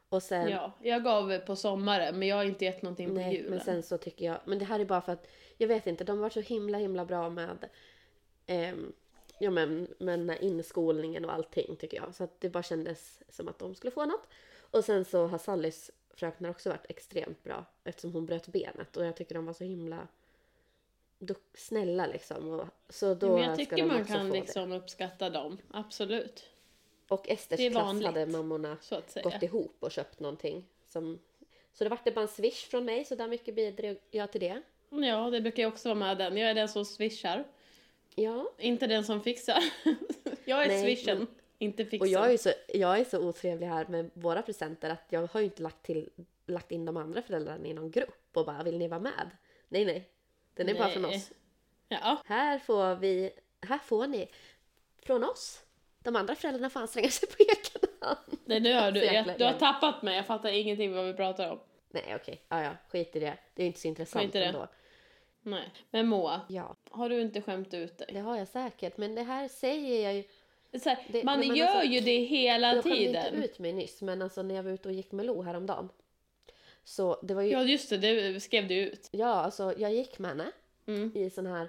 Och 0.09 0.23
sen, 0.23 0.49
Ja, 0.49 0.71
jag 0.81 1.03
gav 1.03 1.39
på 1.39 1.55
sommaren, 1.55 2.19
men 2.19 2.27
jag 2.27 2.35
har 2.35 2.43
inte 2.43 2.65
gett 2.65 2.81
någonting 2.81 3.07
på 3.07 3.13
nej, 3.13 3.35
julen. 3.35 3.49
men 3.49 3.59
sen 3.59 3.83
så 3.83 3.97
tycker 3.97 4.25
jag, 4.25 4.39
men 4.45 4.59
det 4.59 4.65
här 4.65 4.79
är 4.79 4.85
bara 4.85 5.01
för 5.01 5.11
att, 5.11 5.27
jag 5.57 5.67
vet 5.67 5.87
inte, 5.87 6.03
de 6.03 6.17
har 6.17 6.21
varit 6.21 6.33
så 6.33 6.39
himla, 6.41 6.77
himla 6.77 7.05
bra 7.05 7.29
med 7.29 7.69
ehm, 8.45 8.93
Ja 9.39 9.51
men 9.51 9.87
med 9.97 10.19
den 10.19 10.29
här 10.29 10.43
inskolningen 10.43 11.25
och 11.25 11.33
allting 11.33 11.75
tycker 11.75 11.97
jag. 11.97 12.15
Så 12.15 12.23
att 12.23 12.41
det 12.41 12.49
bara 12.49 12.63
kändes 12.63 13.19
som 13.29 13.47
att 13.47 13.59
de 13.59 13.75
skulle 13.75 13.91
få 13.91 14.05
något. 14.05 14.27
Och 14.71 14.83
sen 14.83 15.05
så 15.05 15.27
har 15.27 15.37
Sallys 15.37 15.91
fröknar 16.17 16.49
också 16.49 16.69
varit 16.69 16.85
extremt 16.89 17.43
bra 17.43 17.65
eftersom 17.83 18.13
hon 18.13 18.25
bröt 18.25 18.47
benet 18.47 18.97
och 18.97 19.05
jag 19.05 19.15
tycker 19.15 19.35
de 19.35 19.45
var 19.45 19.53
så 19.53 19.63
himla 19.63 20.07
snälla 21.53 22.07
liksom. 22.07 22.49
Och, 22.49 22.67
så 22.89 23.13
då 23.13 23.33
men 23.33 23.43
jag 23.43 23.57
tycker 23.57 23.85
man 23.85 24.05
kan 24.05 24.29
liksom 24.29 24.71
uppskatta 24.71 25.29
dem, 25.29 25.57
absolut. 25.71 26.35
det. 26.35 27.13
Och 27.15 27.29
Esters 27.29 27.57
det 27.57 27.69
klass 27.69 27.83
vanligt. 27.83 28.05
hade 28.05 28.25
mammorna 28.25 28.77
gått 29.23 29.43
ihop 29.43 29.75
och 29.79 29.91
köpt 29.91 30.19
någonting. 30.19 30.65
Som, 30.87 31.19
så 31.73 31.83
det 31.83 31.89
vart 31.89 32.05
det 32.05 32.11
bara 32.11 32.21
en 32.21 32.27
swish 32.27 32.67
från 32.69 32.85
mig 32.85 33.05
så 33.05 33.15
där 33.15 33.27
mycket 33.27 33.55
bidrog 33.55 33.97
jag 34.11 34.31
till 34.31 34.41
det. 34.41 34.61
Ja, 34.89 35.29
det 35.29 35.41
brukar 35.41 35.63
jag 35.63 35.73
också 35.73 35.89
vara 35.89 35.99
med 35.99 36.17
den. 36.17 36.37
Jag 36.37 36.49
är 36.49 36.53
den 36.53 36.69
som 36.69 36.85
swishar, 36.85 37.45
Ja, 38.15 38.51
inte 38.57 38.87
den 38.87 39.03
som 39.03 39.21
fixar. 39.21 39.63
jag 40.45 40.63
är 40.63 40.67
Nej, 40.67 40.83
swishen, 40.83 41.17
men- 41.17 41.27
inte 41.59 41.85
fixen. 41.85 42.01
och 42.01 42.07
jag 42.07 42.33
är, 42.33 42.37
så, 42.37 42.49
jag 42.73 42.99
är 42.99 43.03
så 43.03 43.19
otrevlig 43.27 43.67
här 43.67 43.85
med 43.87 44.09
våra 44.13 44.41
presenter 44.41 44.89
att 44.89 45.03
jag 45.09 45.27
har 45.31 45.39
ju 45.39 45.45
inte 45.45 45.63
lagt, 45.63 45.83
till, 45.83 46.09
lagt 46.45 46.71
in 46.71 46.85
de 46.85 46.97
andra 46.97 47.21
föräldrarna 47.21 47.67
i 47.67 47.73
någon 47.73 47.91
grupp 47.91 48.37
och 48.37 48.45
bara 48.45 48.63
vill 48.63 48.77
ni 48.77 48.87
vara 48.87 48.99
med? 48.99 49.29
Nej, 49.69 49.85
nej. 49.85 50.09
Den 50.53 50.69
är 50.69 50.73
bara 50.73 50.89
från 50.89 51.01
Nej. 51.01 51.15
oss. 51.17 51.31
Ja, 51.87 52.21
Här 52.25 52.59
får 52.59 52.95
vi, 52.95 53.31
här 53.61 53.77
får 53.77 54.07
ni 54.07 54.27
från 55.01 55.23
oss. 55.23 55.63
De 56.03 56.15
andra 56.15 56.35
föräldrarna 56.35 56.69
får 56.69 56.79
anstränga 56.79 57.09
sig 57.09 57.29
på 57.29 57.35
egen 57.39 57.89
hand. 58.01 58.17
nej, 58.45 58.59
nu 58.59 58.73
har 58.73 58.91
du, 58.91 59.03
jag, 59.03 59.37
du 59.37 59.43
har 59.45 59.53
tappat 59.53 60.01
mig. 60.03 60.15
Jag 60.15 60.25
fattar 60.25 60.49
ingenting 60.49 60.93
vad 60.93 61.05
vi 61.05 61.13
pratar 61.13 61.51
om. 61.51 61.59
Nej, 61.89 62.15
okej. 62.15 62.41
Ja, 62.49 62.63
ja. 62.63 62.71
Skit 62.89 63.15
i 63.15 63.19
det. 63.19 63.37
Det 63.53 63.63
är 63.63 63.67
inte 63.67 63.79
så 63.79 63.87
intressant 63.87 64.25
Skit 64.25 64.35
i 64.35 64.39
det. 64.39 64.45
ändå. 64.45 64.67
Nej. 65.41 65.73
Men 65.89 66.07
Moa, 66.07 66.41
Ja, 66.49 66.75
har 66.89 67.09
du 67.09 67.21
inte 67.21 67.41
skämt 67.41 67.73
ut 67.73 67.97
dig? 67.97 68.07
det 68.13 68.19
har 68.19 68.37
jag 68.37 68.47
säkert. 68.47 68.97
Men 68.97 69.15
det 69.15 69.23
här 69.23 69.47
säger 69.47 70.03
jag 70.03 70.13
ju. 70.15 70.23
Här, 70.85 70.97
Det- 71.07 71.23
man 71.23 71.39
nej, 71.39 71.57
gör 71.57 71.65
alltså, 71.67 71.83
ju 71.85 71.99
det 71.99 72.19
hela 72.19 72.75
Jag 72.75 72.83
skämde 72.83 72.97
tiden. 72.97 73.25
inte 73.35 73.47
ut 73.47 73.59
mig 73.59 73.73
nyss, 73.73 74.01
men 74.01 74.21
alltså 74.21 74.41
när 74.43 74.55
jag 74.55 74.63
var 74.63 74.71
ute 74.71 74.87
och 74.89 74.93
gick 74.93 75.11
med 75.11 75.25
Lo 75.25 75.41
häromdagen. 75.41 75.89
Så 76.83 77.19
det 77.23 77.33
var 77.33 77.41
ju... 77.41 77.51
Ja, 77.51 77.63
just 77.63 77.89
det, 77.89 77.97
det 77.97 78.39
skrev 78.39 78.67
du 78.67 78.75
ut. 78.75 79.07
Ja, 79.11 79.27
alltså 79.33 79.73
jag 79.77 79.93
gick 79.93 80.19
med 80.19 80.29
henne 80.31 80.51
Mm. 80.85 81.11
i 81.15 81.29
sån 81.29 81.45
här... 81.45 81.67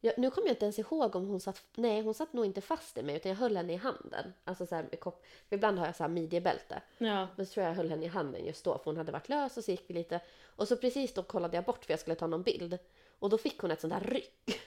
Ja, 0.00 0.12
nu 0.16 0.30
kommer 0.30 0.48
jag 0.48 0.52
inte 0.54 0.64
ens 0.64 0.78
ihåg 0.78 1.16
om 1.16 1.26
hon 1.26 1.40
satt... 1.40 1.62
Nej, 1.74 2.00
hon 2.02 2.14
satt 2.14 2.32
nog 2.32 2.44
inte 2.44 2.60
fast 2.60 2.98
i 2.98 3.02
mig 3.02 3.16
utan 3.16 3.30
jag 3.30 3.36
höll 3.36 3.56
henne 3.56 3.72
i 3.72 3.76
handen. 3.76 4.32
Alltså 4.44 4.66
så 4.66 4.74
här, 4.74 4.82
med 4.90 5.00
kopp... 5.00 5.24
ibland 5.50 5.78
har 5.78 5.86
jag 5.86 5.96
så 5.96 6.02
här 6.02 6.08
midjebälte. 6.10 6.82
Ja. 6.98 7.28
Men 7.36 7.46
så 7.46 7.52
tror 7.52 7.64
jag 7.64 7.70
jag 7.70 7.76
höll 7.76 7.90
henne 7.90 8.04
i 8.04 8.08
handen 8.08 8.44
just 8.46 8.64
då 8.64 8.78
för 8.78 8.84
hon 8.84 8.96
hade 8.96 9.12
varit 9.12 9.28
lös 9.28 9.56
och 9.56 9.64
så 9.64 9.70
gick 9.70 9.84
vi 9.86 9.94
lite. 9.94 10.20
Och 10.56 10.68
så 10.68 10.76
precis 10.76 11.14
då 11.14 11.22
kollade 11.22 11.56
jag 11.56 11.64
bort 11.64 11.84
för 11.84 11.92
jag 11.92 12.00
skulle 12.00 12.14
ta 12.16 12.26
någon 12.26 12.42
bild. 12.42 12.78
Och 13.18 13.30
då 13.30 13.38
fick 13.38 13.58
hon 13.60 13.70
ett 13.70 13.80
sånt 13.80 13.92
där 13.92 14.10
ryck. 14.10 14.60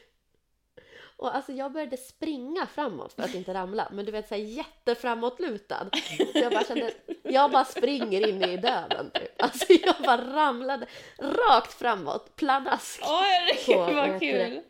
Och 1.21 1.35
alltså 1.35 1.51
jag 1.51 1.71
började 1.71 1.97
springa 1.97 2.65
framåt 2.65 3.13
för 3.13 3.23
att 3.23 3.35
inte 3.35 3.53
ramla. 3.53 3.87
Men 3.91 4.05
du 4.05 4.11
vet 4.11 4.27
såhär 4.27 4.41
jätteframåtlutad. 4.41 5.89
Så 6.33 6.39
jag 6.39 6.51
bara 6.51 6.63
kände, 6.63 6.93
jag 7.23 7.51
bara 7.51 7.65
springer 7.65 8.27
in 8.27 8.43
i 8.43 8.57
döden 8.57 9.11
typ. 9.13 9.41
Alltså 9.41 9.73
jag 9.73 9.95
bara 10.05 10.35
ramlade 10.35 10.87
rakt 11.17 11.73
framåt, 11.73 12.35
pladask. 12.35 13.01
Åh 13.03 13.21
herregud 13.21 13.95
vad 13.95 14.19
kul! 14.19 14.61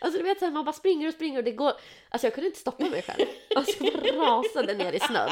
Alltså 0.00 0.18
du 0.18 0.24
vet 0.24 0.38
såhär, 0.38 0.52
man 0.52 0.64
bara 0.64 0.72
springer 0.72 1.08
och 1.08 1.14
springer 1.14 1.38
och 1.38 1.44
det 1.44 1.52
går... 1.52 1.72
Alltså 2.08 2.26
jag 2.26 2.34
kunde 2.34 2.46
inte 2.46 2.60
stoppa 2.60 2.84
mig 2.84 3.02
själv. 3.02 3.26
Alltså 3.56 3.84
jag 3.84 3.92
bara 3.92 4.38
rasade 4.38 4.74
ner 4.74 4.92
i 4.92 5.00
snön. 5.00 5.30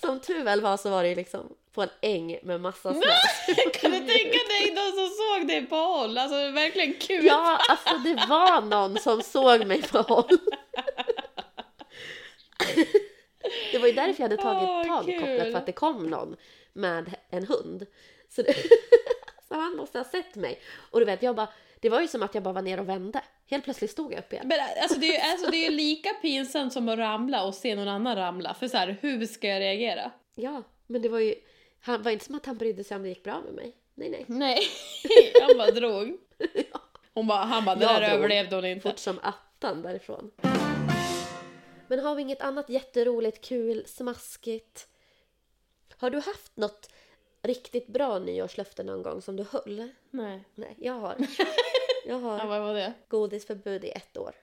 Som 0.00 0.20
tur 0.20 0.42
väl 0.42 0.60
var 0.60 0.76
så 0.76 0.90
var 0.90 1.02
det 1.02 1.14
liksom 1.14 1.54
på 1.76 1.82
en 1.82 1.88
äng 2.02 2.38
med 2.42 2.60
massa 2.60 2.94
snö. 2.94 3.12
kan 3.72 3.90
du 3.90 3.98
tänka 3.98 4.38
dig 4.48 4.74
de 4.74 4.80
som 4.92 5.08
såg 5.08 5.48
dig 5.48 5.66
på 5.66 5.76
håll? 5.76 6.18
Alltså 6.18 6.50
verkligen 6.50 6.94
kul! 6.94 7.24
Ja, 7.24 7.58
alltså 7.68 7.94
det 7.98 8.26
var 8.28 8.60
någon 8.60 8.98
som 8.98 9.22
såg 9.22 9.66
mig 9.66 9.82
på 9.82 9.98
håll. 9.98 10.38
Det 13.72 13.78
var 13.78 13.86
ju 13.86 13.92
därför 13.92 14.22
jag 14.22 14.28
hade 14.30 14.42
tagit 14.42 14.68
Åh, 14.68 14.84
tag 14.96 15.08
i 15.08 15.18
kopplet 15.18 15.52
för 15.52 15.58
att 15.58 15.66
det 15.66 15.72
kom 15.72 16.06
någon 16.06 16.36
med 16.72 17.14
en 17.30 17.46
hund. 17.46 17.86
Så, 18.28 18.42
det, 18.42 18.54
så 19.48 19.54
han 19.54 19.76
måste 19.76 19.98
ha 19.98 20.04
sett 20.04 20.34
mig. 20.34 20.60
Och 20.90 21.00
du 21.00 21.06
vet, 21.06 21.22
jag 21.22 21.36
bara, 21.36 21.48
det 21.80 21.88
var 21.88 22.00
ju 22.00 22.08
som 22.08 22.22
att 22.22 22.34
jag 22.34 22.42
bara 22.42 22.54
var 22.54 22.62
ner 22.62 22.80
och 22.80 22.88
vände. 22.88 23.20
Helt 23.50 23.64
plötsligt 23.64 23.90
stod 23.90 24.12
jag 24.12 24.18
upp 24.18 24.32
igen. 24.32 24.48
Men 24.48 24.58
alltså 24.82 24.98
det, 24.98 25.06
är, 25.06 25.12
ju- 25.12 25.32
alltså 25.32 25.50
det 25.50 25.66
är 25.66 25.70
lika 25.70 26.08
pinsamt 26.22 26.72
som 26.72 26.88
att 26.88 26.98
ramla 26.98 27.44
och 27.44 27.54
se 27.54 27.74
någon 27.74 27.88
annan 27.88 28.16
ramla. 28.16 28.54
För 28.54 28.68
så 28.68 28.76
här, 28.76 28.96
hur 29.00 29.26
ska 29.26 29.48
jag 29.48 29.60
reagera? 29.60 30.10
Ja, 30.34 30.62
men 30.86 31.02
det 31.02 31.08
var 31.08 31.18
ju, 31.18 31.34
han 31.80 32.02
var 32.02 32.10
inte 32.10 32.24
som 32.24 32.34
att 32.34 32.46
han 32.46 32.56
brydde 32.56 32.84
sig 32.84 32.96
om 32.96 33.02
det 33.02 33.08
gick 33.08 33.22
bra 33.22 33.40
med 33.40 33.54
mig. 33.54 33.76
Nej, 33.94 34.10
nej. 34.10 34.24
Nej, 34.28 34.58
han 35.42 35.58
bara 35.58 35.70
drog. 35.70 36.16
Hon 37.14 37.26
bara, 37.26 37.44
han 37.44 37.64
bara, 37.64 37.76
det 37.76 37.84
Jag 37.84 37.94
där 38.02 38.08
drog. 38.08 38.18
överlevde 38.18 38.56
hon 38.56 38.64
inte. 38.64 38.90
Fort 38.90 38.98
som 38.98 39.18
attan 39.22 39.82
därifrån. 39.82 40.30
Men 41.88 41.98
har 41.98 42.14
vi 42.14 42.22
inget 42.22 42.40
annat 42.42 42.68
jätteroligt, 42.68 43.44
kul, 43.44 43.86
smaskigt? 43.86 44.88
Har 45.96 46.10
du 46.10 46.16
haft 46.18 46.56
något 46.56 46.90
riktigt 47.42 47.86
bra 47.86 48.18
nyårslöfte 48.18 48.82
någon 48.84 49.02
gång 49.02 49.22
som 49.22 49.36
du 49.36 49.44
höll? 49.50 49.88
Nej. 50.10 50.44
Nej, 50.54 50.74
jag 50.78 50.92
har. 50.92 51.16
Jag 52.06 52.20
Ja, 52.22 52.28
har 52.38 52.46
vad 52.46 52.60
var 52.60 52.74
det? 52.74 52.92
godisförbud 53.08 53.84
i 53.84 53.88
ett 53.90 54.16
år. 54.18 54.34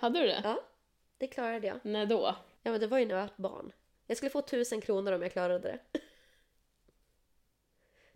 Hade 0.00 0.20
du 0.20 0.26
det? 0.26 0.40
Ja, 0.44 0.60
det 1.18 1.26
klarade 1.26 1.66
jag. 1.66 1.78
När 1.82 2.06
då? 2.06 2.34
Ja, 2.62 2.70
men 2.70 2.80
det 2.80 2.86
var 2.86 2.98
ju 2.98 3.06
när 3.06 3.14
jag 3.14 3.22
var 3.22 3.30
barn. 3.36 3.72
Jag 4.06 4.16
skulle 4.16 4.30
få 4.30 4.42
tusen 4.42 4.80
kronor 4.80 5.12
om 5.12 5.22
jag 5.22 5.32
klarade 5.32 5.58
det. 5.68 5.78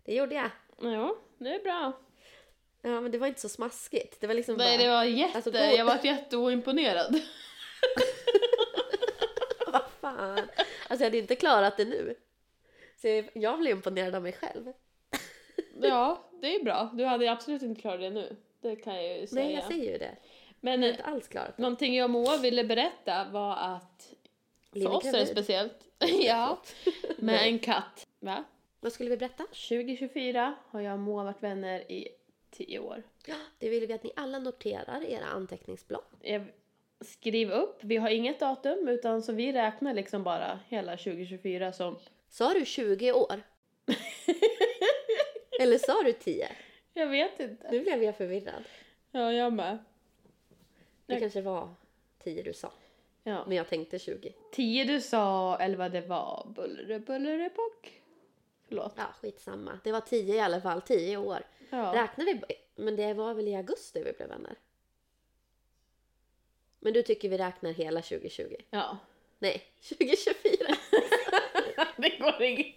Det 0.05 0.13
gjorde 0.15 0.35
jag. 0.35 0.49
Ja, 0.81 1.15
det 1.37 1.55
är 1.55 1.59
bra. 1.63 1.93
Ja, 2.81 3.01
men 3.01 3.11
det 3.11 3.17
var 3.17 3.27
inte 3.27 3.41
så 3.41 3.49
smaskigt. 3.49 4.21
Det 4.21 4.27
var 4.27 4.33
liksom 4.33 4.55
Nej, 4.55 4.77
bara... 4.77 4.83
det 4.83 4.89
var 4.89 5.03
jätte... 5.03 5.35
Alltså, 5.35 5.51
gå- 5.51 5.57
Jag 5.57 5.85
var 5.85 5.99
jätteoimponerad. 6.03 7.15
Vad 9.67 9.81
fan. 10.01 10.37
Alltså 10.39 10.49
jag 10.87 10.99
hade 11.05 11.17
inte 11.17 11.35
klarat 11.35 11.77
det 11.77 11.85
nu. 11.85 12.15
Så 13.01 13.23
jag- 13.33 13.59
blev 13.59 13.71
imponerad 13.75 14.15
av 14.15 14.21
mig 14.23 14.33
själv. 14.33 14.73
Ja, 15.81 16.29
det 16.41 16.55
är 16.55 16.63
bra. 16.63 16.89
Du 16.93 17.05
hade 17.05 17.31
absolut 17.31 17.61
inte 17.61 17.81
klarat 17.81 17.99
det 17.99 18.09
nu. 18.09 18.35
Det 18.61 18.75
kan 18.75 18.95
jag 19.05 19.17
ju 19.19 19.27
säga. 19.27 19.43
Nej, 19.45 19.53
jag 19.53 19.63
säger 19.63 19.91
ju 19.91 19.97
det. 19.97 20.17
Men 20.59 20.81
Jag 20.81 20.91
inte 20.91 21.03
alls 21.03 21.27
klarat 21.27 21.57
det. 21.57 21.61
någonting 21.61 21.95
jag 21.95 22.03
och 22.03 22.09
Moa 22.09 22.37
ville 22.37 22.63
berätta 22.63 23.27
var 23.31 23.55
att 23.57 24.13
för 24.71 24.87
oss 24.87 25.05
är 25.05 25.11
det 25.11 25.17
gravid? 25.17 25.27
speciellt. 25.27 25.89
ja. 26.23 26.61
Med 27.17 27.47
en 27.47 27.59
katt. 27.59 28.07
Va? 28.19 28.43
Vad 28.79 28.93
skulle 28.93 29.09
vi 29.09 29.17
berätta? 29.17 29.43
2024 29.43 30.55
har 30.67 30.81
jag 30.81 30.93
och 30.93 30.99
Moa 30.99 31.23
varit 31.23 31.43
vänner 31.43 31.91
i 31.91 32.07
10 32.51 32.79
år. 32.79 33.03
Det 33.59 33.69
vill 33.69 33.87
vi 33.87 33.93
att 33.93 34.03
ni 34.03 34.11
alla 34.15 34.39
noterar 34.39 35.01
i 35.01 35.13
era 35.13 35.25
anteckningsblock. 35.25 36.11
Jag 36.21 36.43
skriv 37.01 37.51
upp. 37.51 37.83
Vi 37.83 37.97
har 37.97 38.09
inget 38.09 38.39
datum 38.39 38.87
utan 38.87 39.21
så 39.21 39.33
vi 39.33 39.53
räknar 39.53 39.93
liksom 39.93 40.23
bara 40.23 40.59
hela 40.67 40.97
2024 40.97 41.73
som... 41.73 41.97
Sa 42.29 42.53
du 42.53 42.65
20 42.65 43.11
år? 43.11 43.41
Eller 45.61 45.77
sa 45.77 46.03
du 46.03 46.13
10? 46.13 46.47
Jag 46.93 47.07
vet 47.07 47.39
inte. 47.39 47.71
Nu 47.71 47.79
blev 47.79 48.03
jag 48.03 48.17
förvirrad. 48.17 48.63
Ja, 49.11 49.33
jag 49.33 49.53
med. 49.53 49.77
Det 51.05 51.13
Jag- 51.13 51.19
kanske 51.19 51.41
var 51.41 51.73
10 52.23 52.43
du 52.43 52.53
sa. 52.53 52.71
Ja. 53.23 53.43
Men 53.47 53.57
jag 53.57 53.69
tänkte 53.69 53.99
20. 53.99 54.33
10 54.51 54.83
du 54.83 55.01
sa, 55.01 55.57
eller 55.59 55.77
vad 55.77 55.91
det 55.91 56.01
var. 56.01 56.51
Bullre, 56.55 56.99
bullre, 56.99 57.49
pock. 57.49 58.01
Förlåt. 58.67 58.93
Ja, 58.97 59.03
skitsamma. 59.21 59.79
Det 59.83 59.91
var 59.91 60.01
10 60.01 60.35
i 60.35 60.39
alla 60.39 60.61
fall. 60.61 60.81
10 60.81 61.17
år. 61.17 61.43
Ja. 61.69 61.93
Räknar 61.95 62.25
vi... 62.25 62.41
Men 62.75 62.95
det 62.95 63.13
var 63.13 63.33
väl 63.33 63.47
i 63.47 63.55
augusti 63.55 64.03
vi 64.03 64.13
blev 64.13 64.29
vänner? 64.29 64.55
Men 66.79 66.93
du 66.93 67.01
tycker 67.03 67.29
vi 67.29 67.37
räknar 67.37 67.71
hela 67.71 68.01
2020? 68.01 68.55
ja. 68.69 68.97
Nej, 69.39 69.63
2024. 69.89 70.75
det 71.97 72.17
går 72.17 72.41
inget. 72.41 72.75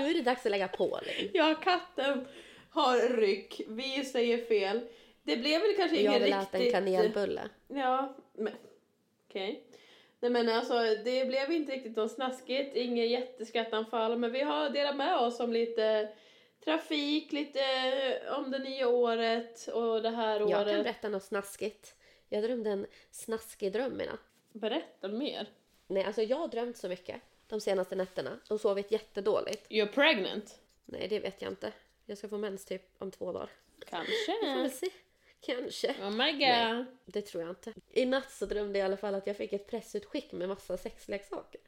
Nu 0.00 0.10
är 0.10 0.14
det 0.14 0.22
dags 0.22 0.46
att 0.46 0.52
lägga 0.52 0.68
på 0.68 1.00
Linn. 1.02 1.30
Ja, 1.34 1.54
katten 1.54 2.26
har 2.70 3.16
ryck. 3.16 3.60
Vi 3.68 4.04
säger 4.04 4.44
fel. 4.46 4.80
Det 5.22 5.36
blev 5.36 5.60
väl 5.60 5.76
kanske 5.76 5.96
Och 5.96 6.02
jag 6.02 6.10
ingen 6.16 6.22
vill 6.22 6.32
riktigt... 6.34 6.54
äta 6.54 6.64
en 6.64 6.70
kanelbulle. 6.70 7.48
Ja, 7.68 8.14
men 8.32 8.52
okej. 9.28 9.64
Nej 10.20 10.30
men 10.30 10.48
alltså 10.48 10.74
det 11.04 11.28
blev 11.28 11.52
inte 11.52 11.72
riktigt 11.72 11.96
något 11.96 12.12
snaskigt, 12.12 12.76
inget 12.76 13.10
jätteskrattanfall 13.10 14.18
men 14.18 14.32
vi 14.32 14.40
har 14.42 14.70
delat 14.70 14.96
med 14.96 15.16
oss 15.18 15.40
om 15.40 15.52
lite 15.52 16.08
trafik, 16.64 17.32
lite 17.32 17.60
om 18.36 18.50
det 18.50 18.58
nya 18.58 18.88
året 18.88 19.68
och 19.72 20.02
det 20.02 20.10
här 20.10 20.40
Jag 20.40 20.50
kan 20.50 20.60
året. 20.60 20.84
berätta 20.84 21.08
något 21.08 21.22
snaskigt. 21.24 21.94
Jag 22.28 22.42
drömde 22.44 22.70
en 22.70 22.86
snaskig 23.10 23.72
dröm 23.72 24.00
i 24.00 24.06
natt. 24.06 24.20
Berätta 24.52 25.08
mer. 25.08 25.46
Nej, 25.86 26.04
alltså 26.04 26.22
jag 26.22 26.36
har 26.36 26.48
drömt 26.48 26.76
så 26.76 26.88
mycket 26.88 27.20
de 27.48 27.60
senaste 27.60 27.96
nätterna 27.96 28.38
och 28.50 28.60
sovit 28.60 28.90
jättedåligt. 28.92 29.70
You're 29.70 29.86
pregnant? 29.92 30.58
Nej, 30.84 31.08
det 31.08 31.20
vet 31.20 31.42
jag 31.42 31.52
inte. 31.52 31.72
Jag 32.06 32.18
ska 32.18 32.28
få 32.28 32.38
mens 32.38 32.64
typ 32.64 32.82
om 32.98 33.10
två 33.10 33.32
dagar. 33.32 33.50
Får 33.78 33.86
Kanske. 33.86 34.56
väl 34.56 34.70
se. 34.70 34.86
Kanske. 35.46 35.88
Oh 36.02 36.10
my 36.10 36.32
god. 36.32 36.40
Nej. 36.40 36.84
Det 37.06 37.22
tror 37.22 37.42
jag 37.42 37.50
inte. 37.50 37.72
I 37.90 38.06
natt 38.06 38.30
så 38.30 38.46
drömde 38.46 38.78
jag 38.78 38.84
i 38.84 38.86
alla 38.86 38.96
fall 38.96 39.14
att 39.14 39.26
jag 39.26 39.36
fick 39.36 39.52
ett 39.52 39.70
pressutskick 39.70 40.32
med 40.32 40.48
massa 40.48 40.76
sexleksaker. 40.76 41.60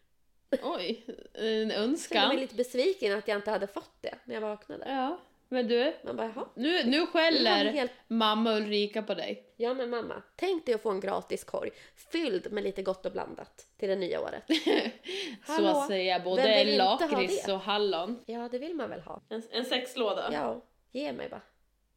Oj, 0.62 1.04
en 1.34 1.70
Så 1.70 1.74
jag 1.74 1.78
var 1.78 1.84
önskan. 1.84 2.36
lite 2.36 2.54
besviken 2.54 3.18
att 3.18 3.28
jag 3.28 3.38
inte 3.38 3.50
hade 3.50 3.66
fått 3.66 3.96
det 4.00 4.14
när 4.24 4.34
jag 4.34 4.40
vaknade. 4.42 4.84
Ja, 4.88 5.20
men 5.48 5.68
du. 5.68 5.92
Man 6.04 6.16
bara, 6.16 6.32
jaha. 6.34 6.48
Nu, 6.54 6.84
nu 6.84 7.06
skäller 7.06 7.64
helt- 7.64 7.92
mamma 8.08 8.56
Ulrika 8.56 9.02
på 9.02 9.14
dig. 9.14 9.54
Ja 9.56 9.74
men 9.74 9.90
mamma, 9.90 10.22
tänk 10.36 10.66
dig 10.66 10.74
att 10.74 10.82
få 10.82 10.90
en 10.90 11.00
gratis 11.00 11.44
korg 11.44 11.70
fylld 12.12 12.52
med 12.52 12.64
lite 12.64 12.82
gott 12.82 13.06
och 13.06 13.12
blandat 13.12 13.66
till 13.78 13.88
det 13.88 13.96
nya 13.96 14.20
året. 14.20 14.42
Så 15.46 15.52
Hallå? 15.52 15.68
att 15.68 15.86
säga, 15.88 16.18
Vem 16.18 16.24
både 16.24 16.76
lakrits 16.76 17.48
och 17.48 17.60
hallon. 17.60 18.22
Ja, 18.26 18.48
det 18.52 18.58
vill 18.58 18.74
man 18.74 18.90
väl 18.90 19.00
ha. 19.00 19.22
En, 19.28 19.42
en 19.50 19.64
sexlåda. 19.64 20.30
Ja, 20.32 20.60
ge 20.92 21.12
mig 21.12 21.28
bara. 21.28 21.40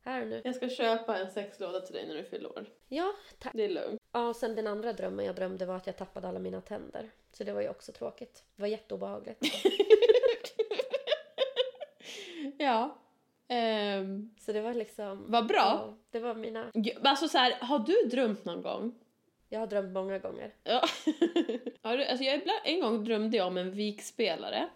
Här 0.08 0.26
nu. 0.26 0.42
Jag 0.44 0.56
ska 0.56 0.70
köpa 0.70 1.18
en 1.18 1.32
sexlåda 1.32 1.82
till 1.82 1.96
dig 1.96 2.08
när 2.08 2.16
du 2.16 2.24
fyller 2.24 2.58
år. 2.58 2.66
Ja, 2.88 3.14
tack. 3.40 3.54
Det 3.56 3.64
är 3.66 3.70
lugnt. 3.70 4.02
Ja, 4.12 4.28
och 4.28 4.36
sen 4.36 4.56
den 4.56 4.68
andra 4.68 4.94
drömmen 4.94 5.26
jag 5.26 5.36
drömde 5.36 5.66
var 5.66 5.76
att 5.76 5.88
jag 5.88 5.98
tappade 5.98 6.28
alla 6.28 6.40
mina 6.40 6.62
tänder. 6.62 7.10
Så 7.32 7.44
det 7.44 7.54
var 7.54 7.62
ju 7.62 7.70
också 7.70 7.92
tråkigt. 7.92 8.44
Det 8.56 8.62
var 8.62 8.68
jätteobehagligt. 8.68 9.40
Ja. 12.58 12.98
Ehm, 13.48 14.36
Så 14.40 14.52
det 14.52 14.62
var 14.62 14.74
liksom... 14.74 15.26
vad 15.28 15.48
bra. 15.48 15.58
Ja, 15.88 15.98
det 16.12 16.20
var 16.20 16.36
mina... 16.36 16.72
Alltså 17.04 17.28
så 17.28 17.38
här, 17.38 17.52
har 17.52 17.80
du 17.80 18.10
drömt 18.10 18.46
någon 18.46 18.62
gång? 18.62 18.96
Jag 19.50 19.60
har 19.60 19.68
drömt 19.68 19.94
många 19.94 20.20
gånger. 20.20 20.54
Ja. 20.64 20.84
alltså 21.82 22.24
jag, 22.24 22.42
en 22.64 22.82
gång 22.82 23.04
drömde 23.04 23.38
jag 23.38 23.48
om 23.48 23.58
en 23.58 23.72
vikspelare. 23.72 24.70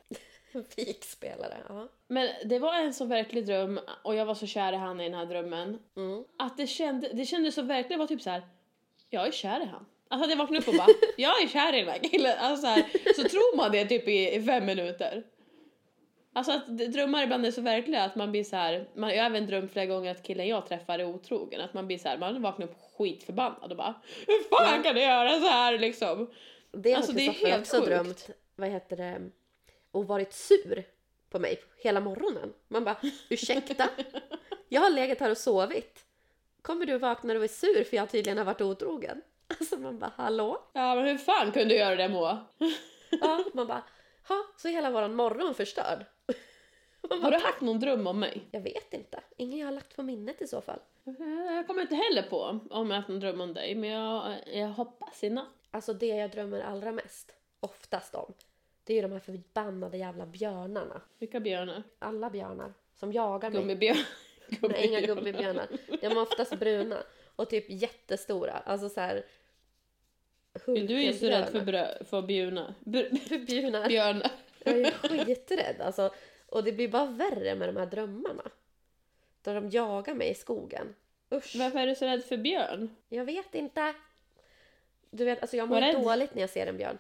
Fikspelare, 0.76 1.58
ja. 1.70 1.88
Men 2.08 2.30
det 2.46 2.60
var 2.60 2.74
en 2.74 2.94
så 2.94 3.06
verklig 3.06 3.46
dröm 3.46 3.80
och 4.04 4.16
jag 4.16 4.26
var 4.26 4.36
så 4.36 4.48
kär 4.48 4.74
i 4.74 4.76
han 4.76 5.02
i 5.02 5.04
den 5.04 5.14
här 5.14 5.26
drömmen. 5.26 5.80
Mm. 5.98 6.24
Att 6.38 6.58
det, 6.58 6.68
kände, 6.68 7.10
det 7.14 7.26
kändes 7.26 7.56
så 7.56 7.62
verkligen, 7.62 8.00
det 8.00 8.04
var 8.04 8.08
typ 8.08 8.22
så 8.22 8.30
här. 8.30 8.42
jag 9.10 9.28
är 9.28 9.32
kär 9.32 9.62
i 9.62 9.66
han. 9.66 9.86
Alltså 10.08 10.26
att 10.26 10.32
jag 10.32 10.38
vaknade 10.38 10.62
upp 10.62 10.68
och 10.68 10.74
bara, 10.74 10.88
jag 11.18 11.44
är 11.44 11.48
kär 11.48 11.76
i 11.76 11.80
den 11.80 11.90
här 11.90 12.00
killen. 12.00 12.34
Alltså 12.40 12.62
så, 12.62 12.68
här, 12.68 12.84
så 13.16 13.30
tror 13.30 13.58
man 13.58 13.72
det 13.72 13.86
typ 13.86 14.08
i, 14.08 14.36
i 14.36 14.44
fem 14.44 14.66
minuter. 14.66 15.24
Alltså 16.34 16.52
att 16.52 16.78
drömmar 16.78 17.24
ibland 17.24 17.46
är 17.46 17.52
så 17.52 17.62
verkliga 17.62 18.04
att 18.04 18.16
man 18.16 18.32
blir 18.32 18.44
så 18.44 18.56
här. 18.56 18.90
Man, 18.96 19.10
jag 19.10 19.24
har 19.24 19.30
även 19.30 19.48
drömt 19.48 19.72
flera 19.72 19.86
gånger 19.86 20.12
att 20.12 20.24
killen 20.24 20.48
jag 20.48 20.68
träffar 20.68 21.00
är 21.00 21.06
otrogen. 21.06 21.62
Att 21.62 21.74
man 21.74 21.88
blir 21.88 21.98
så 21.98 22.10
här, 22.10 22.18
man 22.18 22.42
vaknar 22.42 22.68
upp 22.68 22.76
skitförbannad 22.98 23.72
och 23.72 23.78
bara, 23.78 24.02
hur 24.28 24.50
fan 24.50 24.84
kan 24.84 24.96
du 24.96 25.02
göra 25.02 25.40
så 25.40 25.48
här 25.48 25.78
liksom? 25.78 26.32
Det 26.72 26.92
har 26.92 26.98
Alltså, 26.98 27.12
det 27.12 27.28
är 27.28 27.32
helt 27.32 27.62
också 27.62 27.78
sjukt. 27.78 27.88
drömt, 27.88 28.30
vad 28.56 28.70
heter 28.70 28.98
det, 28.98 29.32
och 29.92 30.08
varit 30.08 30.34
sur 30.34 30.84
på 31.30 31.40
mig 31.40 31.64
hela 31.78 32.00
morgonen. 32.00 32.54
Man 32.68 32.84
bara, 32.84 32.98
ursäkta? 33.30 33.90
Jag 34.70 34.82
har 34.82 34.90
legat 34.90 35.20
här 35.20 35.32
och 35.32 35.38
sovit. 35.38 36.06
Kommer 36.62 36.86
du 36.86 36.98
vakna 36.98 37.34
och 37.34 37.44
är 37.44 37.48
sur 37.48 37.84
för 37.84 37.98
jag 37.98 38.10
tydligen 38.10 38.38
har 38.38 38.46
varit 38.46 38.62
otrogen? 38.62 39.22
Alltså 39.48 39.78
man 39.78 40.00
bara, 40.00 40.12
hallå? 40.16 40.64
Ja 40.74 40.96
men 40.96 41.06
hur 41.06 41.18
fan 41.18 41.52
kunde 41.52 41.70
du 41.74 41.76
göra 41.80 41.96
det 41.96 42.10
Moa? 42.10 42.46
Ja, 43.22 43.44
man 43.54 43.68
bara, 43.68 43.84
ha, 44.28 44.46
så 44.58 44.68
är 44.68 44.72
hela 44.72 44.92
våran 44.92 45.16
morgon 45.16 45.54
förstörd. 45.56 46.06
Man 47.10 47.22
Har 47.22 47.32
bara, 47.32 47.40
du 47.40 47.46
haft 47.46 47.62
någon 47.62 47.80
dröm 47.80 48.08
om 48.08 48.20
mig? 48.20 48.42
jag 48.52 48.62
vet 48.62 48.94
inte, 48.94 49.20
ingen 49.38 49.60
jag 49.60 49.68
har 49.68 49.72
lagt 49.72 49.96
på 49.96 50.04
minnet 50.04 50.42
i 50.42 50.48
så 50.48 50.62
fall. 50.62 50.80
Jag 51.56 51.68
kommer 51.68 51.82
inte 51.82 51.96
heller 51.96 52.22
på 52.24 52.42
om 52.42 52.68
jag 52.70 52.78
har 52.78 52.94
haft 52.94 53.08
någon 53.10 53.20
dröm 53.20 53.42
om 53.42 53.54
dig 53.54 53.76
men 53.76 53.90
jag, 53.90 54.36
jag 54.54 54.68
hoppas 54.68 55.24
i 55.24 55.30
natt. 55.30 55.48
Alltså 55.72 55.94
det 55.94 56.06
jag 56.08 56.32
drömmer 56.32 56.62
allra 56.62 56.92
mest, 56.92 57.32
oftast 57.60 58.16
om, 58.16 58.34
det 58.84 58.94
är 58.94 58.96
ju 58.96 59.02
de 59.02 59.12
här 59.12 59.20
förbannade 59.20 59.98
jävla 59.98 60.26
björnarna. 60.26 61.02
Vilka 61.20 61.40
björnar? 61.40 61.84
Alla 62.00 62.30
björnar 62.30 62.74
som 62.96 63.14
jagar 63.14 63.50
mig. 63.50 63.60
Gummibjörn. 63.62 63.98
Nej, 64.62 64.88
inga 64.88 65.02
gummibjörnar. 65.02 65.68
De 66.02 66.08
är 66.08 66.22
oftast 66.22 66.60
bruna 66.60 67.04
och 67.36 67.50
typ 67.50 67.66
jättestora. 67.70 68.54
Alltså 68.54 68.90
så 68.90 69.02
här... 69.02 69.26
Du 70.66 70.72
är 70.98 71.02
ju 71.02 71.14
så 71.14 71.26
rädd 71.26 71.50
för, 71.50 71.62
brö, 71.62 72.04
för 72.04 72.22
bjuna. 72.22 72.76
Br- 72.80 73.46
Björnar. 73.46 73.88
björnar. 73.88 74.32
Jag 74.60 74.80
är 74.80 74.92
skiträdd 75.26 75.82
alltså. 75.82 76.14
Och 76.46 76.64
det 76.64 76.72
blir 76.72 76.88
bara 76.88 77.06
värre 77.06 77.56
med 77.56 77.70
de 77.70 77.78
här 77.78 77.86
drömmarna. 77.86 78.52
Där 79.42 79.56
de 79.56 79.70
jagar 79.70 80.14
mig 80.14 80.30
i 80.30 80.34
skogen. 80.34 80.96
Usch. 81.32 81.56
Varför 81.56 81.80
är 81.80 81.88
du 81.88 81.96
så 81.96 82.06
rädd 82.06 82.24
för 82.24 82.38
björn? 82.38 82.96
Jag 83.10 83.26
vet 83.26 83.56
inte. 83.56 83.94
Du 85.10 85.26
vet, 85.26 85.42
alltså 85.42 85.58
jag 85.58 85.70
mår 85.70 86.04
dåligt 86.04 86.34
när 86.36 86.42
jag 86.42 86.50
ser 86.50 86.68
en 86.68 86.78
björn. 86.78 86.98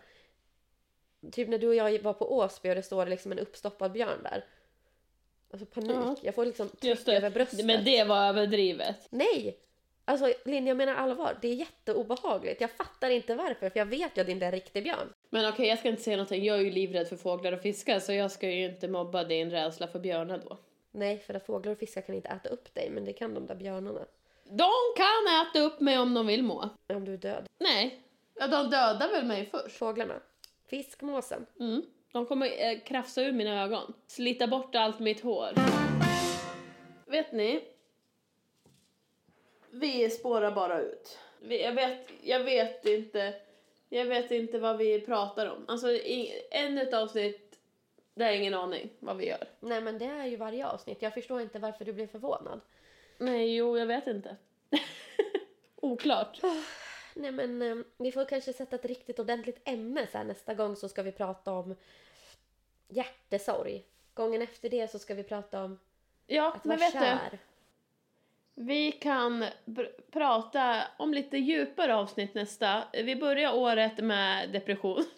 Typ 1.31 1.49
när 1.49 1.57
du 1.57 1.67
och 1.67 1.75
jag 1.75 1.99
var 1.99 2.13
på 2.13 2.37
Åsby 2.37 2.69
och 2.71 2.75
det 2.75 2.83
står 2.83 3.05
liksom 3.05 3.31
en 3.31 3.39
uppstoppad 3.39 3.91
björn 3.91 4.23
där. 4.23 4.45
Alltså 5.51 5.65
panik. 5.65 5.91
Ja. 5.95 6.15
Jag 6.21 6.35
får 6.35 6.45
liksom 6.45 6.69
tryck 6.69 7.07
över 7.07 7.29
bröstet. 7.29 7.65
Men 7.65 7.85
det 7.85 8.03
var 8.03 8.27
överdrivet. 8.27 9.07
Nej! 9.09 9.57
Alltså 10.05 10.33
Linn, 10.45 10.67
jag 10.67 10.77
menar 10.77 10.95
allvar. 10.95 11.37
Det 11.41 11.47
är 11.47 11.53
jätteobehagligt. 11.53 12.61
Jag 12.61 12.71
fattar 12.71 13.09
inte 13.09 13.35
varför, 13.35 13.69
för 13.69 13.79
jag 13.79 13.85
vet 13.85 14.17
ju 14.17 14.21
att 14.21 14.27
det 14.27 14.31
inte 14.31 14.45
är 14.45 14.47
en 14.47 14.51
riktig 14.51 14.83
björn. 14.83 15.13
Men 15.29 15.49
okej, 15.49 15.67
jag 15.67 15.79
ska 15.79 15.87
inte 15.87 16.01
säga 16.01 16.17
någonting. 16.17 16.43
Jag 16.43 16.57
är 16.57 16.61
ju 16.61 16.71
livrädd 16.71 17.07
för 17.07 17.15
fåglar 17.15 17.51
och 17.51 17.61
fiskar 17.61 17.99
så 17.99 18.13
jag 18.13 18.31
ska 18.31 18.49
ju 18.49 18.65
inte 18.65 18.87
mobba 18.87 19.23
din 19.23 19.51
rädsla 19.51 19.87
för 19.87 19.99
björnar 19.99 20.41
då. 20.49 20.57
Nej, 20.91 21.19
för 21.19 21.33
att 21.33 21.45
fåglar 21.45 21.71
och 21.71 21.77
fiskar 21.77 22.01
kan 22.01 22.15
inte 22.15 22.29
äta 22.29 22.49
upp 22.49 22.73
dig, 22.73 22.89
men 22.89 23.05
det 23.05 23.13
kan 23.13 23.33
de 23.33 23.47
där 23.47 23.55
björnarna. 23.55 24.05
De 24.43 24.71
kan 24.97 25.47
äta 25.47 25.59
upp 25.59 25.79
mig 25.79 25.97
om 25.97 26.13
de 26.13 26.27
vill 26.27 26.43
må. 26.43 26.69
Om 26.87 27.05
du 27.05 27.13
är 27.13 27.17
död. 27.17 27.49
Nej. 27.57 28.01
Ja, 28.35 28.47
de 28.47 28.69
dödar 28.69 29.11
väl 29.11 29.25
mig 29.25 29.49
först? 29.51 29.77
Fåglarna. 29.77 30.21
Fiskmåsen. 30.71 31.45
Mm. 31.59 31.81
De 32.11 32.25
kommer 32.25 32.45
eh, 32.45 32.79
krafsa 32.79 33.21
ur 33.21 33.31
mina 33.31 33.63
ögon. 33.63 33.93
Slita 34.07 34.47
bort 34.47 34.75
allt 34.75 34.99
mitt 34.99 35.21
hår. 35.21 35.53
Vet 37.05 37.31
ni? 37.31 37.63
Vi 39.71 40.09
spårar 40.09 40.51
bara 40.51 40.81
ut. 40.81 41.19
Vi, 41.41 41.63
jag, 41.63 41.73
vet, 41.73 42.07
jag 42.21 42.39
vet 42.39 42.85
inte. 42.85 43.33
Jag 43.89 44.05
vet 44.05 44.31
inte 44.31 44.59
vad 44.59 44.77
vi 44.77 45.01
pratar 45.01 45.47
om. 45.47 45.65
Alltså 45.67 45.87
en 46.51 46.77
utav 46.77 47.03
avsnitt, 47.03 47.59
det 48.13 48.23
har 48.23 48.31
jag 48.31 48.39
ingen 48.39 48.53
aning 48.53 48.89
vad 48.99 49.17
vi 49.17 49.27
gör. 49.27 49.47
Nej 49.59 49.81
men 49.81 49.97
det 49.97 50.05
är 50.05 50.25
ju 50.25 50.35
varje 50.35 50.67
avsnitt. 50.67 51.01
Jag 51.01 51.13
förstår 51.13 51.41
inte 51.41 51.59
varför 51.59 51.85
du 51.85 51.93
blir 51.93 52.07
förvånad. 52.07 52.61
Nej, 53.17 53.55
jo, 53.55 53.77
jag 53.77 53.85
vet 53.85 54.07
inte. 54.07 54.35
Oklart. 55.75 56.39
Nej 57.13 57.31
men 57.31 57.61
eh, 57.61 57.75
vi 57.97 58.11
får 58.11 58.25
kanske 58.25 58.53
sätta 58.53 58.75
ett 58.75 58.85
riktigt 58.85 59.19
ordentligt 59.19 59.61
ämne 59.65 60.07
så 60.11 60.17
här 60.17 60.25
nästa 60.25 60.53
gång 60.53 60.75
så 60.75 60.89
ska 60.89 61.03
vi 61.03 61.11
prata 61.11 61.51
om 61.51 61.75
hjärtesorg. 62.87 63.83
Gången 64.13 64.41
efter 64.41 64.69
det 64.69 64.91
så 64.91 64.99
ska 64.99 65.13
vi 65.13 65.23
prata 65.23 65.63
om 65.63 65.79
Ja, 66.27 66.53
att 66.53 66.65
men 66.65 66.77
vara 66.79 66.89
vet 66.89 66.93
du. 66.93 66.99
kär. 66.99 67.39
Vi 68.55 68.91
kan 68.91 69.43
pr- 69.65 70.01
prata 70.11 70.83
om 70.97 71.13
lite 71.13 71.37
djupare 71.37 71.95
avsnitt 71.95 72.33
nästa. 72.33 72.83
Vi 72.93 73.15
börjar 73.15 73.53
året 73.55 73.97
med 73.97 74.49
depression. 74.51 75.05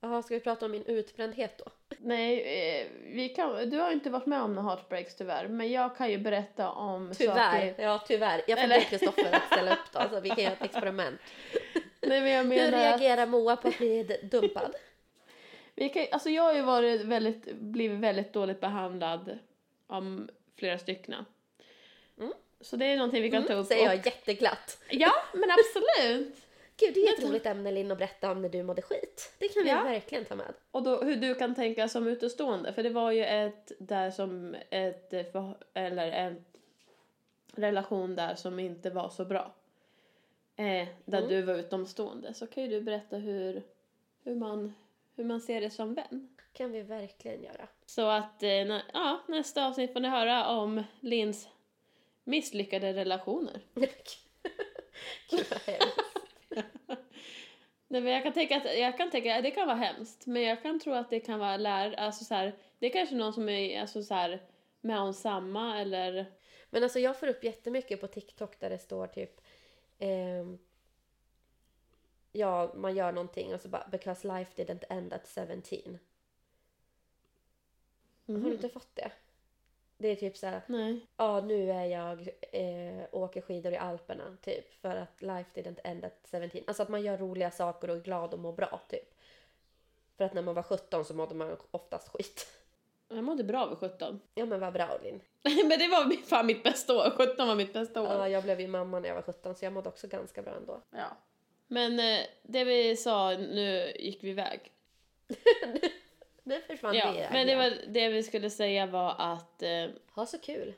Jaha, 0.00 0.22
ska 0.22 0.34
vi 0.34 0.40
prata 0.40 0.64
om 0.66 0.72
min 0.72 0.84
utbrändhet 0.84 1.58
då? 1.58 1.64
Nej, 1.98 2.40
eh, 2.40 2.86
vi 3.02 3.28
kan, 3.28 3.70
du 3.70 3.78
har 3.78 3.92
inte 3.92 4.10
varit 4.10 4.26
med 4.26 4.42
om 4.42 4.54
några 4.54 4.68
heartbreaks 4.68 5.14
tyvärr, 5.14 5.48
men 5.48 5.72
jag 5.72 5.96
kan 5.96 6.10
ju 6.10 6.18
berätta 6.18 6.70
om 6.70 7.12
Tyvärr. 7.16 7.34
saker. 7.70 7.82
Ja, 7.82 8.04
tyvärr. 8.08 8.42
Jag 8.46 8.60
får 8.60 8.68
be 8.68 8.80
Kristoffer 8.80 9.32
att 9.34 9.46
ställa 9.46 9.72
upp 9.72 9.92
då, 9.92 10.00
så 10.10 10.20
vi 10.20 10.28
kan 10.28 10.38
göra 10.44 10.52
ett 10.52 10.64
experiment. 10.64 11.20
Nej, 12.00 12.20
men 12.20 12.30
jag 12.30 12.42
Hur 12.42 12.48
menar, 12.48 12.78
reagerar 12.78 13.26
Moa 13.26 13.56
på 13.56 13.68
att 13.68 13.78
bli 13.78 14.02
dumpad? 14.22 14.74
vi 15.74 15.88
kan, 15.88 16.06
alltså 16.12 16.30
jag 16.30 16.42
har 16.42 16.54
ju 16.54 16.62
varit 16.62 17.00
väldigt, 17.00 17.54
blivit 17.54 18.00
väldigt 18.00 18.32
dåligt 18.32 18.60
behandlad 18.60 19.38
om 19.86 20.28
flera 20.58 20.78
stycken. 20.78 21.14
Mm. 22.18 22.32
Så 22.60 22.76
det 22.76 22.84
är 22.84 22.96
någonting 22.96 23.22
vi 23.22 23.30
kan 23.30 23.46
ta 23.46 23.54
upp. 23.54 23.66
Säger 23.66 23.86
och- 23.86 23.94
jag 23.94 24.06
jätteglatt. 24.06 24.82
Ja, 24.90 25.12
men 25.32 25.50
absolut. 25.50 26.45
Gud, 26.76 26.94
det 26.94 27.00
är 27.00 27.18
ett 27.18 27.24
roligt 27.24 27.46
ämne 27.46 27.72
Linn 27.72 27.90
att 27.90 27.98
berätta 27.98 28.30
om 28.30 28.42
när 28.42 28.48
du 28.48 28.62
mådde 28.62 28.82
skit. 28.82 29.34
Det 29.38 29.48
kan 29.48 29.62
vi 29.64 29.70
Ja. 29.70 29.82
verkligen 29.82 30.24
ta 30.24 30.34
med. 30.34 30.54
Och 30.70 30.82
då 30.82 31.00
hur 31.02 31.16
du 31.16 31.34
kan 31.34 31.54
tänka 31.54 31.88
som 31.88 32.06
utestående, 32.06 32.72
för 32.72 32.82
det 32.82 32.90
var 32.90 33.10
ju 33.10 33.24
ett 33.24 33.72
där 33.78 34.10
som 34.10 34.56
ett, 34.70 35.12
eller 35.74 36.12
en 36.12 36.44
relation 37.54 38.14
där 38.16 38.34
som 38.34 38.58
inte 38.58 38.90
var 38.90 39.08
så 39.08 39.24
bra. 39.24 39.54
Eh, 40.56 40.88
där 41.04 41.18
Mm. 41.18 41.28
du 41.28 41.42
var 41.42 41.54
utomstående. 41.54 42.34
Så 42.34 42.46
kan 42.46 42.62
ju 42.62 42.68
du 42.68 42.80
berätta 42.80 43.16
hur, 43.16 43.62
hur, 44.24 44.34
man, 44.34 44.74
hur 45.16 45.24
man 45.24 45.40
ser 45.40 45.60
det 45.60 45.70
som 45.70 45.94
vän. 45.94 46.28
kan 46.52 46.72
vi 46.72 46.82
verkligen 46.82 47.42
göra. 47.42 47.68
Så 47.86 48.08
att 48.08 48.42
eh, 48.42 48.48
nä, 48.48 48.82
ja, 48.92 49.20
nästa 49.28 49.66
avsnitt 49.66 49.92
får 49.92 50.00
ni 50.00 50.08
höra 50.08 50.48
om 50.48 50.82
Lins 51.00 51.48
misslyckade 52.24 52.92
relationer. 52.92 53.60
Gud 55.30 55.46
vad 55.50 55.60
hemskt. 55.66 56.00
Nej, 57.88 58.00
men 58.00 58.12
jag 58.12 58.22
kan 58.22 58.32
tänka 58.32 58.56
att 58.56 58.78
jag 58.78 58.96
kan 58.96 59.10
tänka 59.10 59.40
det 59.40 59.50
kan 59.50 59.66
vara 59.66 59.76
hemskt, 59.76 60.26
men 60.26 60.42
jag 60.42 60.62
kan 60.62 60.80
tro 60.80 60.92
att 60.92 61.10
det 61.10 61.20
kan 61.20 61.38
vara 61.38 61.56
lär, 61.56 61.92
alltså 61.92 62.24
så 62.24 62.34
här, 62.34 62.54
det 62.78 62.86
är 62.86 62.90
kanske 62.90 63.14
någon 63.14 63.32
som 63.32 63.48
är 63.48 63.80
alltså 63.80 64.02
så 64.02 64.14
här, 64.14 64.42
med 64.80 65.00
om 65.00 65.14
samma 65.14 65.80
eller 65.80 66.26
Men 66.70 66.82
alltså 66.82 66.98
jag 66.98 67.20
får 67.20 67.26
upp 67.26 67.44
jättemycket 67.44 68.00
på 68.00 68.06
TikTok 68.06 68.60
där 68.60 68.70
det 68.70 68.78
står 68.78 69.06
typ 69.06 69.40
ehm, 69.98 70.58
Ja, 72.32 72.72
man 72.74 72.96
gör 72.96 73.12
någonting 73.12 73.54
och 73.54 73.60
så 73.60 73.68
bara 73.68 73.88
because 73.90 74.28
life 74.28 74.62
didn't 74.62 74.84
end 74.88 75.12
at 75.12 75.28
17. 75.28 75.98
Har 78.26 78.48
du 78.48 78.54
inte 78.54 78.68
fått 78.68 78.96
det? 78.96 79.12
Det 79.98 80.08
är 80.08 80.16
typ 80.16 80.36
så 80.36 80.46
här, 80.46 80.60
nej. 80.66 81.06
ja 81.16 81.40
nu 81.40 81.70
är 81.70 81.84
jag 81.84 82.28
eh, 82.52 83.04
åker 83.12 83.40
skidor 83.40 83.72
i 83.72 83.76
Alperna 83.76 84.36
typ 84.42 84.74
för 84.80 84.96
att 84.96 85.22
life 85.22 85.50
didn't 85.54 85.80
end 85.84 86.04
at 86.04 86.28
17. 86.30 86.60
Alltså 86.66 86.82
att 86.82 86.88
man 86.88 87.02
gör 87.02 87.18
roliga 87.18 87.50
saker 87.50 87.90
och 87.90 87.96
är 87.96 88.00
glad 88.00 88.34
och 88.34 88.40
mår 88.40 88.52
bra 88.52 88.80
typ. 88.88 89.14
För 90.16 90.24
att 90.24 90.34
när 90.34 90.42
man 90.42 90.54
var 90.54 90.62
17 90.62 91.04
så 91.04 91.14
mådde 91.14 91.34
man 91.34 91.56
oftast 91.70 92.08
skit. 92.08 92.46
Jag 93.08 93.24
mådde 93.24 93.44
bra 93.44 93.66
vid 93.66 93.78
17. 93.78 94.20
Ja 94.34 94.46
men 94.46 94.60
vad 94.60 94.72
bra 94.72 94.98
Linn. 95.02 95.20
men 95.42 95.78
det 95.78 95.88
var 95.88 96.26
fan 96.26 96.46
mitt 96.46 96.62
bästa 96.62 96.94
år, 96.94 97.10
17 97.10 97.48
var 97.48 97.54
mitt 97.54 97.72
bästa 97.72 98.02
år. 98.02 98.08
Ja, 98.08 98.28
jag 98.28 98.42
blev 98.42 98.60
ju 98.60 98.68
mamma 98.68 99.00
när 99.00 99.08
jag 99.08 99.14
var 99.14 99.22
17 99.22 99.54
så 99.54 99.64
jag 99.64 99.72
mådde 99.72 99.88
också 99.88 100.08
ganska 100.08 100.42
bra 100.42 100.54
ändå. 100.54 100.82
Ja. 100.90 101.16
Men 101.66 101.98
eh, 102.00 102.26
det 102.42 102.64
vi 102.64 102.96
sa, 102.96 103.30
nu 103.30 103.92
gick 103.98 104.24
vi 104.24 104.30
iväg. 104.30 104.72
Nu 106.46 106.60
försvann 106.60 106.94
Ja, 106.94 107.12
det. 107.12 107.28
men 107.32 107.46
det, 107.46 107.54
var, 107.56 107.72
det 107.88 108.08
vi 108.08 108.22
skulle 108.22 108.50
säga 108.50 108.86
var 108.86 109.14
att 109.18 109.62
eh, 109.62 109.86
Ha 110.14 110.26
så 110.26 110.38
kul. 110.38 110.74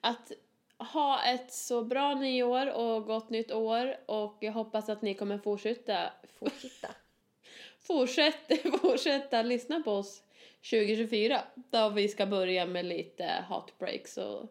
att 0.00 0.32
ha 0.78 1.24
ett 1.24 1.52
så 1.52 1.82
bra 1.82 2.14
nyår 2.14 2.66
och 2.72 3.04
gott 3.04 3.30
nytt 3.30 3.52
år 3.52 3.96
och 4.06 4.36
jag 4.40 4.52
hoppas 4.52 4.88
att 4.88 5.02
ni 5.02 5.14
kommer 5.14 5.38
fortsätta 5.38 6.12
Fortsätta. 6.38 6.88
fortsätta, 7.78 8.70
fortsätta 8.78 9.42
lyssna 9.42 9.82
på 9.82 9.92
oss 9.92 10.22
2024 10.70 11.40
då 11.54 11.88
vi 11.88 12.08
ska 12.08 12.26
börja 12.26 12.66
med 12.66 12.84
lite 12.84 13.24
heartbreaks 13.48 14.16
och 14.18 14.48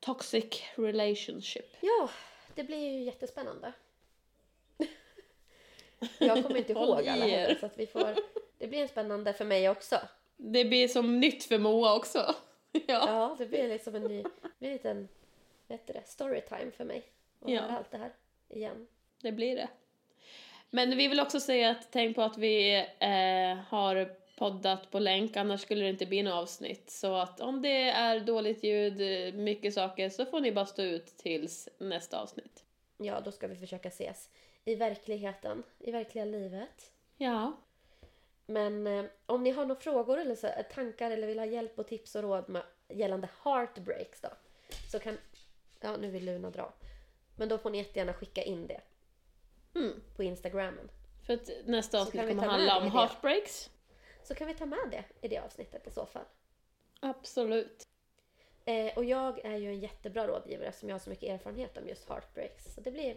toxic 0.00 0.62
relationship. 0.74 1.76
Ja, 1.80 2.08
det 2.54 2.64
blir 2.64 2.92
ju 2.92 3.02
jättespännande. 3.04 3.72
Jag 6.18 6.42
kommer 6.42 6.56
inte 6.56 6.72
ihåg 6.72 6.90
alla 7.08 7.26
heller, 7.26 7.54
så 7.60 7.66
att 7.66 7.78
vi 7.78 7.86
får... 7.86 8.14
Det 8.64 8.68
blir 8.68 8.86
spännande 8.86 9.32
för 9.32 9.44
mig 9.44 9.68
också. 9.68 10.00
Det 10.36 10.64
blir 10.64 10.88
som 10.88 11.20
nytt 11.20 11.44
för 11.44 11.58
Moa 11.58 11.96
också. 11.96 12.18
ja. 12.72 12.80
Ja, 12.86 13.36
det 13.38 13.46
blir 13.46 13.68
liksom 13.68 13.94
en 13.94 14.02
ny... 14.02 14.22
Det 14.22 14.58
blir 14.58 14.68
en 14.68 14.72
liten... 14.72 15.08
Det? 15.66 16.02
Storytime 16.08 16.70
för 16.76 16.84
mig. 16.84 17.02
Att 17.40 17.50
Ja. 17.50 17.60
allt 17.62 17.90
det 17.90 17.98
här 17.98 18.12
igen. 18.48 18.86
Det 19.22 19.32
blir 19.32 19.56
det. 19.56 19.68
Men 20.70 20.96
vi 20.96 21.08
vill 21.08 21.20
också 21.20 21.40
säga 21.40 21.70
att 21.70 21.88
tänk 21.92 22.16
på 22.16 22.22
att 22.22 22.38
vi 22.38 22.76
eh, 22.98 23.56
har 23.68 24.14
poddat 24.36 24.90
på 24.90 24.98
länk, 24.98 25.36
annars 25.36 25.60
skulle 25.60 25.82
det 25.84 25.90
inte 25.90 26.06
bli 26.06 26.22
något 26.22 26.34
avsnitt. 26.34 26.90
Så 26.90 27.14
att 27.14 27.40
om 27.40 27.62
det 27.62 27.82
är 27.90 28.20
dåligt 28.20 28.64
ljud, 28.64 29.00
mycket 29.34 29.74
saker, 29.74 30.08
så 30.08 30.26
får 30.26 30.40
ni 30.40 30.52
bara 30.52 30.66
stå 30.66 30.82
ut 30.82 31.06
tills 31.06 31.68
nästa 31.78 32.20
avsnitt. 32.20 32.64
Ja, 32.96 33.20
då 33.20 33.32
ska 33.32 33.46
vi 33.46 33.56
försöka 33.56 33.88
ses 33.88 34.30
i 34.64 34.74
verkligheten, 34.74 35.62
i 35.78 35.90
verkliga 35.90 36.24
livet. 36.24 36.92
Ja. 37.16 37.52
Men 38.46 38.86
eh, 38.86 39.04
om 39.26 39.42
ni 39.42 39.50
har 39.50 39.66
några 39.66 39.80
frågor 39.80 40.18
eller 40.18 40.34
så, 40.34 40.46
eh, 40.46 40.66
tankar 40.74 41.10
eller 41.10 41.26
vill 41.26 41.38
ha 41.38 41.46
hjälp 41.46 41.78
och 41.78 41.86
tips 41.86 42.14
och 42.14 42.22
råd 42.22 42.48
med, 42.48 42.62
gällande 42.88 43.28
heartbreaks 43.42 44.20
då. 44.20 44.28
Så 44.90 44.98
kan... 44.98 45.18
Ja, 45.80 45.96
nu 45.96 46.10
vill 46.10 46.24
Luna 46.24 46.50
dra. 46.50 46.74
Men 47.36 47.48
då 47.48 47.58
får 47.58 47.70
ni 47.70 47.78
jättegärna 47.78 48.12
skicka 48.12 48.42
in 48.42 48.66
det 48.66 48.80
Mm. 49.74 50.02
på 50.16 50.22
Instagrammen. 50.22 50.90
För 51.26 51.34
att 51.34 51.50
nästa 51.64 52.00
avsnitt 52.00 52.28
kommer 52.28 52.42
handla 52.42 52.76
om 52.76 52.90
heartbreaks. 52.90 53.70
Så 54.22 54.34
kan 54.34 54.48
vi 54.48 54.54
ta 54.54 54.66
med 54.66 54.88
det 54.90 55.04
i 55.20 55.28
det 55.28 55.38
avsnittet 55.38 55.86
i 55.86 55.90
så 55.90 56.06
fall. 56.06 56.24
Absolut. 57.00 57.88
Eh, 58.64 58.96
och 58.96 59.04
jag 59.04 59.44
är 59.44 59.56
ju 59.56 59.68
en 59.68 59.80
jättebra 59.80 60.26
rådgivare 60.26 60.68
eftersom 60.68 60.88
jag 60.88 60.94
har 60.94 61.00
så 61.00 61.10
mycket 61.10 61.28
erfarenhet 61.30 61.78
om 61.78 61.88
just 61.88 62.08
heartbreaks. 62.08 62.74
Så 62.74 62.80
det 62.80 62.90
blir 62.90 63.16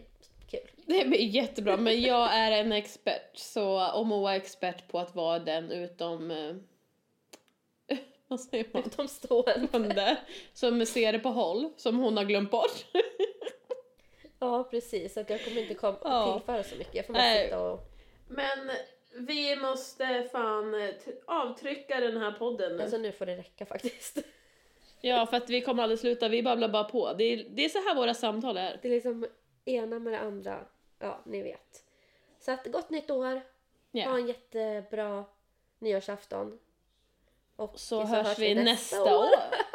kul. 0.50 0.60
Det 0.86 1.08
blir 1.08 1.18
jättebra, 1.26 1.76
men 1.76 2.00
jag 2.00 2.34
är 2.34 2.52
en 2.52 2.72
expert 2.72 3.30
så, 3.38 3.92
och 3.92 4.06
Moa 4.06 4.32
är 4.32 4.36
expert 4.36 4.88
på 4.88 4.98
att 4.98 5.14
vara 5.14 5.38
den 5.38 5.72
utom... 5.72 6.30
Eh, 6.30 6.54
vad 8.28 8.40
säger 8.40 8.66
man? 8.72 8.82
Utomstående. 8.86 10.16
Som 10.52 10.86
ser 10.86 11.12
det 11.12 11.18
på 11.18 11.28
håll, 11.28 11.70
som 11.76 11.98
hon 11.98 12.16
har 12.16 12.24
glömt 12.24 12.50
bort. 12.50 12.84
Ja, 14.40 14.64
precis. 14.64 15.16
Att 15.16 15.30
jag 15.30 15.44
kommer 15.44 15.60
inte 15.62 15.74
kom- 15.74 15.96
Ja. 16.04 16.32
tillföra 16.38 16.62
så 16.62 16.76
mycket. 16.76 16.94
Jag 16.94 17.06
får 17.06 17.12
bara 17.14 17.34
sitta 17.42 17.60
och... 17.60 17.80
Men 18.28 18.70
vi 19.28 19.56
måste 19.56 20.28
fan 20.32 20.74
eh, 20.82 20.90
avtrycka 21.26 22.00
den 22.00 22.16
här 22.16 22.30
podden 22.32 22.76
nu. 22.76 22.82
Alltså 22.82 22.96
nu 22.98 23.12
får 23.12 23.26
det 23.26 23.36
räcka 23.36 23.66
faktiskt. 23.66 24.18
Ja, 25.00 25.26
för 25.26 25.36
att 25.36 25.50
vi 25.50 25.60
kommer 25.60 25.82
aldrig 25.82 25.98
sluta, 25.98 26.28
vi 26.28 26.42
babblar 26.42 26.68
bara 26.68 26.84
på. 26.84 27.12
Det 27.18 27.24
är, 27.24 27.46
det 27.50 27.64
är 27.64 27.68
så 27.68 27.78
här 27.78 27.94
våra 27.94 28.14
samtal 28.14 28.56
är. 28.56 28.78
Det 28.82 28.88
är 28.88 28.92
liksom 28.92 29.26
ena 29.68 29.98
med 29.98 30.12
det 30.12 30.18
andra. 30.20 30.64
Ja, 30.98 31.20
ni 31.24 31.42
vet. 31.42 31.84
Så 32.40 32.52
att 32.52 32.66
gott 32.66 32.90
nytt 32.90 33.10
år. 33.10 33.40
Ja. 33.90 34.08
Ha 34.08 34.18
en 34.18 34.26
jättebra 34.26 35.24
nyårsafton. 35.78 36.58
Och 37.56 37.80
Så 37.80 38.04
hörs 38.04 38.38
vi 38.38 38.54
nästa 38.54 39.16
år. 39.18 39.28